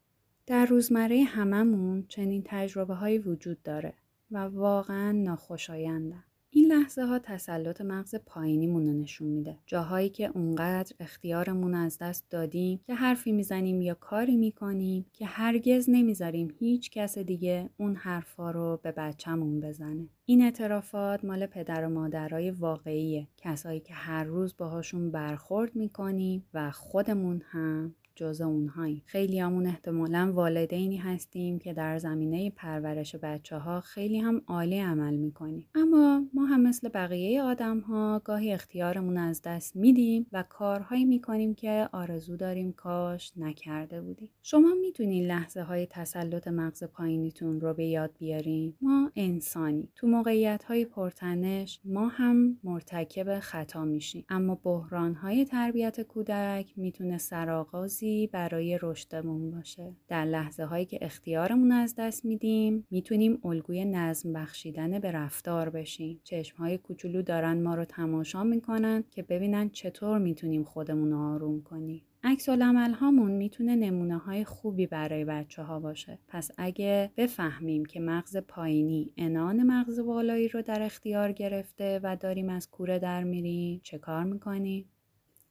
در 0.47 0.67
روزمره 0.67 1.23
هممون 1.23 2.07
چنین 2.09 2.43
تجربه 2.47 2.95
های 2.95 3.19
وجود 3.19 3.63
داره. 3.63 3.95
و 4.31 4.39
واقعا 4.39 5.13
ناخوشایندن. 5.13 6.25
این 6.51 6.73
لحظه 6.73 7.05
ها 7.05 7.19
تسلط 7.19 7.81
مغز 7.81 8.15
پایینیمون 8.27 8.87
رو 8.87 8.93
نشون 8.93 9.29
میده. 9.29 9.59
جاهایی 9.67 10.09
که 10.09 10.31
اونقدر 10.35 10.93
اختیارمون 11.01 11.75
از 11.75 11.99
دست 11.99 12.31
دادیم 12.31 12.81
که 12.87 12.95
حرفی 12.95 13.33
می‌زنیم 13.33 13.83
یا 13.83 13.95
کاری 13.95 14.37
می‌کنیم 14.37 15.07
که 15.13 15.27
هرگز 15.27 15.91
نمی‌ذاریم 15.91 16.55
هیچ 16.59 16.91
کس 16.91 17.19
دیگه 17.19 17.71
اون 17.77 17.95
حرفا 17.95 18.51
رو 18.51 18.81
به 18.83 18.93
بچهمون 18.93 19.61
بزنه. 19.61 20.09
این 20.25 20.43
اعترافات 20.43 21.25
مال 21.25 21.47
پدر 21.47 21.85
و 21.85 21.89
مادرای 21.89 22.51
واقعیه. 22.51 23.29
کسایی 23.37 23.81
که 23.81 23.95
هر 23.95 24.25
روز 24.25 24.57
باهاشون 24.57 25.11
برخورد 25.11 25.77
می‌کنیم 25.77 26.47
و 26.55 26.71
خودمون 26.71 27.43
هم 27.45 27.95
جز 28.17 28.41
اونهایی. 28.41 29.03
خیلی 29.07 29.39
همون 29.39 29.67
احتمالا 29.67 30.33
والدینی 30.35 30.97
هستیم 30.97 31.59
که 31.59 31.73
در 31.73 31.99
زمینه 31.99 32.51
پرورش 32.51 33.17
بچه 33.17 33.59
ها 33.59 33.81
خیلی 33.81 34.19
هم 34.19 34.43
عالی 34.47 34.79
عمل 34.79 35.17
می‌کنیم. 35.17 35.69
اما 35.75 36.23
ما 36.35 36.47
هم 36.47 36.63
مثل 36.63 36.89
بقیه 36.89 37.43
آدم 37.43 37.79
ها 37.81 38.23
گاهی 38.25 38.53
اختیارمون 38.53 39.17
از 39.17 39.43
دست 39.43 39.77
میدیم 39.77 40.27
و 40.33 40.45
کارهایی 40.49 41.05
می‌کنیم 41.05 41.55
که 41.55 41.89
آرزو 41.93 42.37
داریم 42.37 42.73
کاش 42.73 43.33
نکرده 43.37 44.03
بودیم. 44.03 44.31
شما 44.43 44.75
می‌تونین 44.81 45.27
لحظه 45.27 45.63
های 45.63 45.87
تسلط 45.91 46.49
مغز 46.49 46.85
پایینیتون 46.85 47.61
رو 47.61 47.75
به 47.75 47.87
یاد 47.87 48.11
بیارین. 48.19 48.75
ما 48.81 49.11
انسانی 49.17 49.89
تو 49.95 50.07
موقعیت 50.07 50.65
های 50.65 50.85
پرتنش 50.85 51.81
ما 51.85 52.09
هم 52.09 52.59
مرتکب 52.65 53.39
خطا 53.39 53.85
میشیم. 53.85 54.25
اما 54.29 54.55
بحران 54.65 55.15
های 55.15 55.45
تربیت 55.45 56.01
کودک 56.01 56.73
می‌تونه 56.77 57.19
سرآغازی 57.19 58.06
برای 58.33 58.79
رشدمون 58.83 59.51
باشه 59.51 59.93
در 60.09 60.25
لحظه 60.25 60.65
هایی 60.65 60.85
که 60.85 60.99
اختیارمون 61.03 61.73
از 61.73 61.95
دست 61.99 62.25
میدیم 62.25 62.87
می‌تونیم 62.91 63.39
الگوی 63.45 63.85
نظم 63.85 64.33
بخشیدن 64.33 64.99
به 64.99 65.11
رفتار 65.11 65.71
بشیم 65.71 66.21
چشم 66.25 66.57
های 66.57 66.79
کوچولو 66.79 67.23
دارن 67.23 67.63
ما 67.63 67.75
رو 67.75 67.85
تماشا 67.85 68.45
می‌کنن 68.45 69.05
که 69.11 69.23
ببینن 69.23 69.71
چطور 69.71 70.19
می‌تونیم 70.19 70.65
خودمون 70.65 71.11
رو 71.11 71.19
آروم 71.19 71.63
کنیم 71.63 72.03
عکس 72.25 72.49
هامون 72.49 73.31
می‌تونه 73.31 73.77
نمونه 73.77 74.19
های 74.19 74.45
خوبی 74.45 74.87
برای 74.87 75.25
بچه 75.25 75.63
ها 75.63 75.81
باشه. 75.81 76.19
پس 76.29 76.51
اگه 76.59 77.11
بفهمیم 77.17 77.85
که 77.85 78.01
مغز 78.01 78.37
پایینی 78.37 79.13
انان 79.17 79.63
مغز 79.63 80.01
بالایی 80.01 80.49
رو 80.49 80.63
در 80.63 80.83
اختیار 80.83 81.33
گرفته 81.33 82.01
و 82.03 82.17
داریم 82.17 82.49
از 82.49 82.71
کوره 82.71 82.99
در 82.99 83.25
میریم 83.25 83.81
چه 83.85 83.99
کار 83.99 84.25
می‌کنیم؟ 84.25 84.85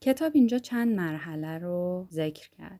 کتاب 0.01 0.31
اینجا 0.35 0.59
چند 0.59 0.95
مرحله 0.95 1.57
رو 1.57 2.07
ذکر 2.11 2.49
کرد. 2.49 2.79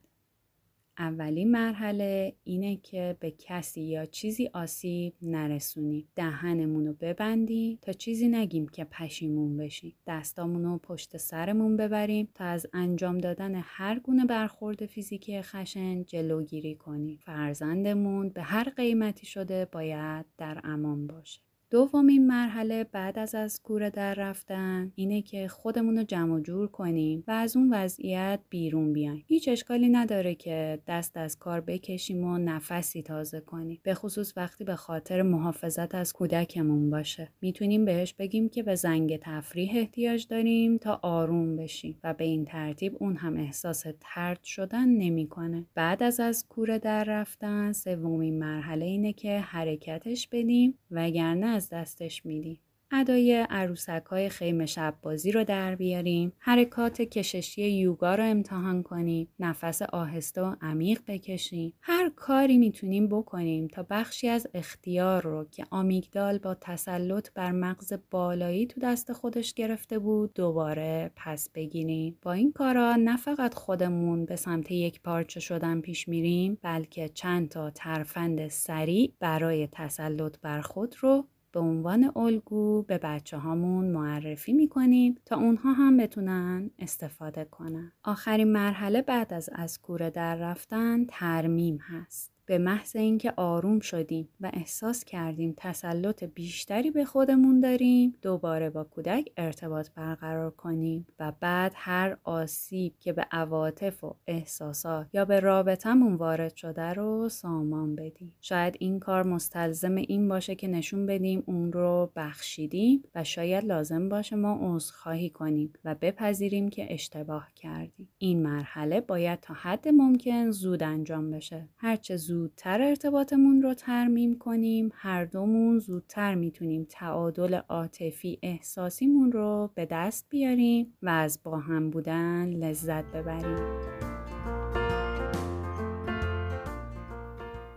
اولین 0.98 1.50
مرحله 1.50 2.34
اینه 2.44 2.76
که 2.76 3.16
به 3.20 3.30
کسی 3.30 3.80
یا 3.80 4.06
چیزی 4.06 4.50
آسیب 4.52 5.14
نرسونی. 5.22 6.08
دهنمون 6.16 6.86
رو 6.86 6.92
ببندیم 6.92 7.78
تا 7.82 7.92
چیزی 7.92 8.28
نگیم 8.28 8.68
که 8.68 8.84
پشیمون 8.84 9.56
بشیم. 9.56 9.94
دستامون 10.06 10.64
رو 10.64 10.78
پشت 10.78 11.16
سرمون 11.16 11.76
ببریم 11.76 12.28
تا 12.34 12.44
از 12.44 12.66
انجام 12.72 13.18
دادن 13.18 13.54
هر 13.54 13.98
گونه 13.98 14.24
برخورد 14.24 14.86
فیزیکی 14.86 15.42
خشن 15.42 16.04
جلوگیری 16.04 16.74
کنیم 16.74 17.18
فرزندمون 17.24 18.28
به 18.28 18.42
هر 18.42 18.70
قیمتی 18.76 19.26
شده 19.26 19.64
باید 19.64 20.26
در 20.38 20.60
امان 20.64 21.06
باشه. 21.06 21.45
دومین 21.70 22.26
مرحله 22.26 22.84
بعد 22.84 23.18
از 23.18 23.34
از 23.34 23.62
کوره 23.62 23.90
در 23.90 24.14
رفتن 24.14 24.92
اینه 24.94 25.22
که 25.22 25.48
خودمون 25.48 25.98
رو 25.98 26.04
جمع 26.04 26.40
جور 26.40 26.68
کنیم 26.68 27.24
و 27.26 27.30
از 27.30 27.56
اون 27.56 27.74
وضعیت 27.74 28.40
بیرون 28.48 28.92
بیایم. 28.92 29.24
هیچ 29.26 29.48
اشکالی 29.48 29.88
نداره 29.88 30.34
که 30.34 30.78
دست 30.86 31.16
از 31.16 31.38
کار 31.38 31.60
بکشیم 31.60 32.24
و 32.24 32.38
نفسی 32.38 33.02
تازه 33.02 33.40
کنیم. 33.40 33.80
به 33.82 33.94
خصوص 33.94 34.32
وقتی 34.36 34.64
به 34.64 34.76
خاطر 34.76 35.22
محافظت 35.22 35.94
از 35.94 36.12
کودکمون 36.12 36.90
باشه. 36.90 37.28
می‌تونیم 37.40 37.84
بهش 37.84 38.14
بگیم 38.14 38.48
که 38.48 38.62
به 38.62 38.74
زنگ 38.74 39.18
تفریح 39.22 39.76
احتیاج 39.76 40.26
داریم 40.26 40.78
تا 40.78 41.00
آروم 41.02 41.56
بشیم 41.56 41.98
و 42.04 42.14
به 42.14 42.24
این 42.24 42.44
ترتیب 42.44 42.96
اون 42.98 43.16
هم 43.16 43.36
احساس 43.36 43.84
ترد 44.00 44.42
شدن 44.44 44.88
نمی‌کنه. 44.88 45.66
بعد 45.74 46.02
از 46.02 46.20
از 46.20 46.48
کوره 46.48 46.78
در 46.78 47.04
رفتن 47.04 47.72
سومین 47.72 48.38
مرحله 48.38 48.84
اینه 48.84 49.12
که 49.12 49.38
حرکتش 49.38 50.28
بدیم 50.28 50.78
وگرنه 50.90 51.55
از 51.56 51.68
دستش 51.68 52.26
میدیم 52.26 52.60
ادای 52.90 53.46
عروسک 53.50 54.02
های 54.06 54.28
خیمه 54.28 54.66
شب 54.66 54.94
بازی 55.02 55.32
رو 55.32 55.44
در 55.44 55.74
بیاریم 55.74 56.32
حرکات 56.38 57.02
کششی 57.02 57.68
یوگا 57.68 58.14
رو 58.14 58.24
امتحان 58.24 58.82
کنیم 58.82 59.28
نفس 59.38 59.82
آهسته 59.82 60.42
و 60.42 60.54
عمیق 60.60 61.00
بکشیم 61.06 61.72
هر 61.82 62.10
کاری 62.16 62.58
می‌تونیم 62.58 63.08
بکنیم 63.08 63.68
تا 63.68 63.86
بخشی 63.90 64.28
از 64.28 64.46
اختیار 64.54 65.22
رو 65.22 65.44
که 65.50 65.66
آمیگدال 65.70 66.38
با 66.38 66.54
تسلط 66.54 67.30
بر 67.34 67.52
مغز 67.52 67.92
بالایی 68.10 68.66
تو 68.66 68.80
دست 68.80 69.12
خودش 69.12 69.54
گرفته 69.54 69.98
بود 69.98 70.34
دوباره 70.34 71.10
پس 71.16 71.50
بگیریم 71.54 72.18
با 72.22 72.32
این 72.32 72.52
کارا 72.52 72.96
نه 72.96 73.16
فقط 73.16 73.54
خودمون 73.54 74.24
به 74.24 74.36
سمت 74.36 74.70
یک 74.70 75.02
پارچه 75.02 75.40
شدن 75.40 75.80
پیش 75.80 76.08
میریم 76.08 76.58
بلکه 76.62 77.08
چند 77.08 77.48
تا 77.48 77.70
ترفند 77.70 78.48
سریع 78.48 79.12
برای 79.20 79.68
تسلط 79.72 80.38
بر 80.40 80.60
خود 80.60 80.94
رو 81.00 81.26
به 81.56 81.62
عنوان 81.62 82.12
الگو 82.16 82.82
به 82.82 82.98
بچه 82.98 83.36
هامون 83.36 83.86
معرفی 83.86 84.52
می‌کنیم 84.52 85.14
تا 85.24 85.36
اونها 85.36 85.72
هم 85.72 85.96
بتونن 85.96 86.70
استفاده 86.78 87.44
کنن. 87.44 87.92
آخرین 88.04 88.52
مرحله 88.52 89.02
بعد 89.02 89.34
از 89.34 89.50
از 89.52 89.80
کوره 89.80 90.10
در 90.10 90.36
رفتن 90.36 91.04
ترمیم 91.04 91.78
هست. 91.82 92.35
به 92.46 92.58
محض 92.58 92.96
اینکه 92.96 93.32
آروم 93.36 93.80
شدیم 93.80 94.28
و 94.40 94.50
احساس 94.54 95.04
کردیم 95.04 95.54
تسلط 95.56 96.24
بیشتری 96.24 96.90
به 96.90 97.04
خودمون 97.04 97.60
داریم 97.60 98.14
دوباره 98.22 98.70
با 98.70 98.84
کودک 98.84 99.32
ارتباط 99.36 99.88
برقرار 99.94 100.50
کنیم 100.50 101.06
و 101.18 101.32
بعد 101.40 101.72
هر 101.74 102.16
آسیب 102.24 102.94
که 103.00 103.12
به 103.12 103.26
عواطف 103.30 104.04
و 104.04 104.14
احساسات 104.26 105.06
یا 105.12 105.24
به 105.24 105.40
رابطمون 105.40 106.14
وارد 106.14 106.54
شده 106.54 106.92
رو 106.92 107.28
سامان 107.28 107.96
بدیم. 107.96 108.34
شاید 108.40 108.76
این 108.78 109.00
کار 109.00 109.22
مستلزم 109.22 109.94
این 109.94 110.28
باشه 110.28 110.54
که 110.54 110.68
نشون 110.68 111.06
بدیم 111.06 111.42
اون 111.46 111.72
رو 111.72 112.12
بخشیدیم 112.16 113.04
و 113.14 113.24
شاید 113.24 113.64
لازم 113.64 114.08
باشه 114.08 114.36
ما 114.36 114.58
عذرخواهی 114.60 115.30
کنیم 115.30 115.72
و 115.84 115.94
بپذیریم 115.94 116.68
که 116.68 116.94
اشتباه 116.94 117.48
کردیم. 117.54 118.08
این 118.18 118.42
مرحله 118.42 119.00
باید 119.00 119.40
تا 119.40 119.54
حد 119.54 119.88
ممکن 119.88 120.50
زود 120.50 120.82
انجام 120.82 121.30
بشه. 121.30 121.68
هرچه 121.76 122.16
زود 122.16 122.35
زودتر 122.36 122.82
ارتباطمون 122.82 123.62
رو 123.62 123.74
ترمیم 123.74 124.38
کنیم. 124.38 124.90
هر 124.94 125.24
دومون 125.24 125.78
زودتر 125.78 126.34
می‌تونیم 126.34 126.86
تعادل 126.90 127.54
عاطفی 127.54 128.38
احساسیمون 128.42 129.32
رو 129.32 129.70
به 129.74 129.86
دست 129.86 130.26
بیاریم 130.28 130.94
و 131.02 131.08
از 131.08 131.40
با 131.42 131.58
هم 131.58 131.90
بودن 131.90 132.48
لذت 132.48 133.04
ببریم. 133.04 133.58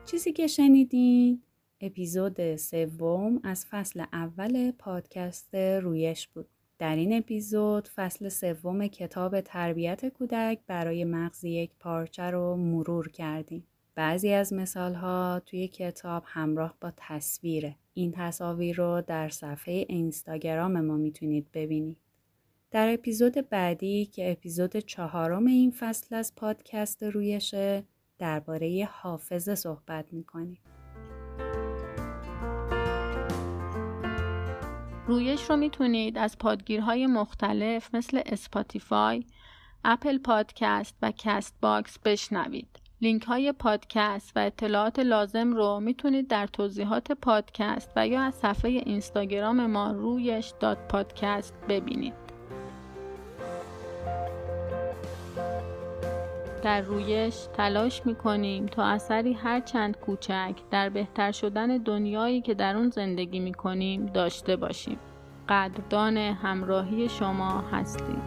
چیزی 0.06 0.34
که 0.34 0.48
شنیدین 0.48 1.42
اپیزود 1.82 2.56
سوم 2.56 3.40
از 3.44 3.66
فصل 3.66 4.04
اول 4.14 4.72
پادکست 4.72 5.56
رویش 5.56 6.28
بود. 6.28 6.48
در 6.80 6.96
این 6.96 7.18
اپیزود 7.18 7.88
فصل 7.88 8.30
سوم 8.30 8.88
کتاب 8.88 9.42
تربیت 9.42 10.10
کودک 10.10 10.60
برای 10.68 11.06
مغز 11.06 11.44
یک 11.44 11.72
پارچه 11.80 12.24
رو 12.24 12.56
مرور 12.56 13.10
کردیم. 13.10 13.64
بعضی 13.96 14.34
از 14.34 14.54
مثال 14.54 14.94
ها 14.94 15.42
توی 15.46 15.68
کتاب 15.68 16.24
همراه 16.26 16.76
با 16.82 16.92
تصویره. 16.98 17.76
این 17.94 18.12
تصاویر 18.12 18.76
رو 18.76 19.02
در 19.08 19.30
صفحه 19.30 19.86
اینستاگرام 19.90 20.82
ما 20.82 20.98
می‌تونید 20.98 21.48
ببینید. 21.54 21.98
در 22.72 22.94
اپیزود 22.94 23.50
بعدی 23.50 24.06
که 24.06 24.32
اپیزود 24.32 24.78
چهارم 24.78 25.46
این 25.46 25.72
فصل 25.72 26.16
از 26.16 26.36
پادکست 26.36 27.04
رویشه 27.04 27.84
درباره 28.20 28.90
حافظه 28.92 29.56
صحبت 29.56 30.06
می‌کنیم. 30.12 30.60
رویش 35.08 35.50
رو 35.50 35.58
می‌تونید 35.58 36.18
از 36.18 36.38
پادگیرهای 36.38 37.08
مختلف 37.08 37.96
مثل 37.96 38.22
Spotify، 38.26 39.26
Apple 39.84 40.18
Podcast 40.18 40.96
و 41.02 41.14
Castbox 41.18 42.00
بشنوید. 42.00 42.79
لینک 43.02 43.24
های 43.24 43.52
پادکست 43.52 44.32
و 44.36 44.40
اطلاعات 44.40 45.00
لازم 45.00 45.54
رو 45.54 45.80
می‌تونید 45.80 46.28
در 46.28 46.48
توضیحات 46.48 47.12
پادکست 47.12 47.92
و 47.96 48.08
یا 48.08 48.22
از 48.22 48.34
صفحه 48.34 48.72
اینستاگرام 48.72 49.66
ما 49.66 49.92
رویش 49.92 50.54
dot 50.60 50.78
podcast 50.90 51.54
ببینید. 51.70 52.14
در 56.64 56.82
رویش 56.82 57.36
تلاش 57.54 58.06
می‌کنیم 58.06 58.66
تا 58.66 58.86
اثری 58.86 59.34
هر 59.34 59.60
چند 59.60 59.98
کوچک 59.98 60.56
در 60.72 60.90
بهتر 60.90 61.32
شدن 61.32 61.78
دنیایی 61.78 62.42
که 62.42 62.54
در 62.54 62.76
اون 62.76 62.90
زندگی 62.90 63.40
می‌کنیم 63.40 64.06
داشته 64.06 64.56
باشیم. 64.56 65.00
قدردان 65.50 66.18
همراهی 66.18 67.10
شما 67.10 67.62
هستیم. 67.72 68.22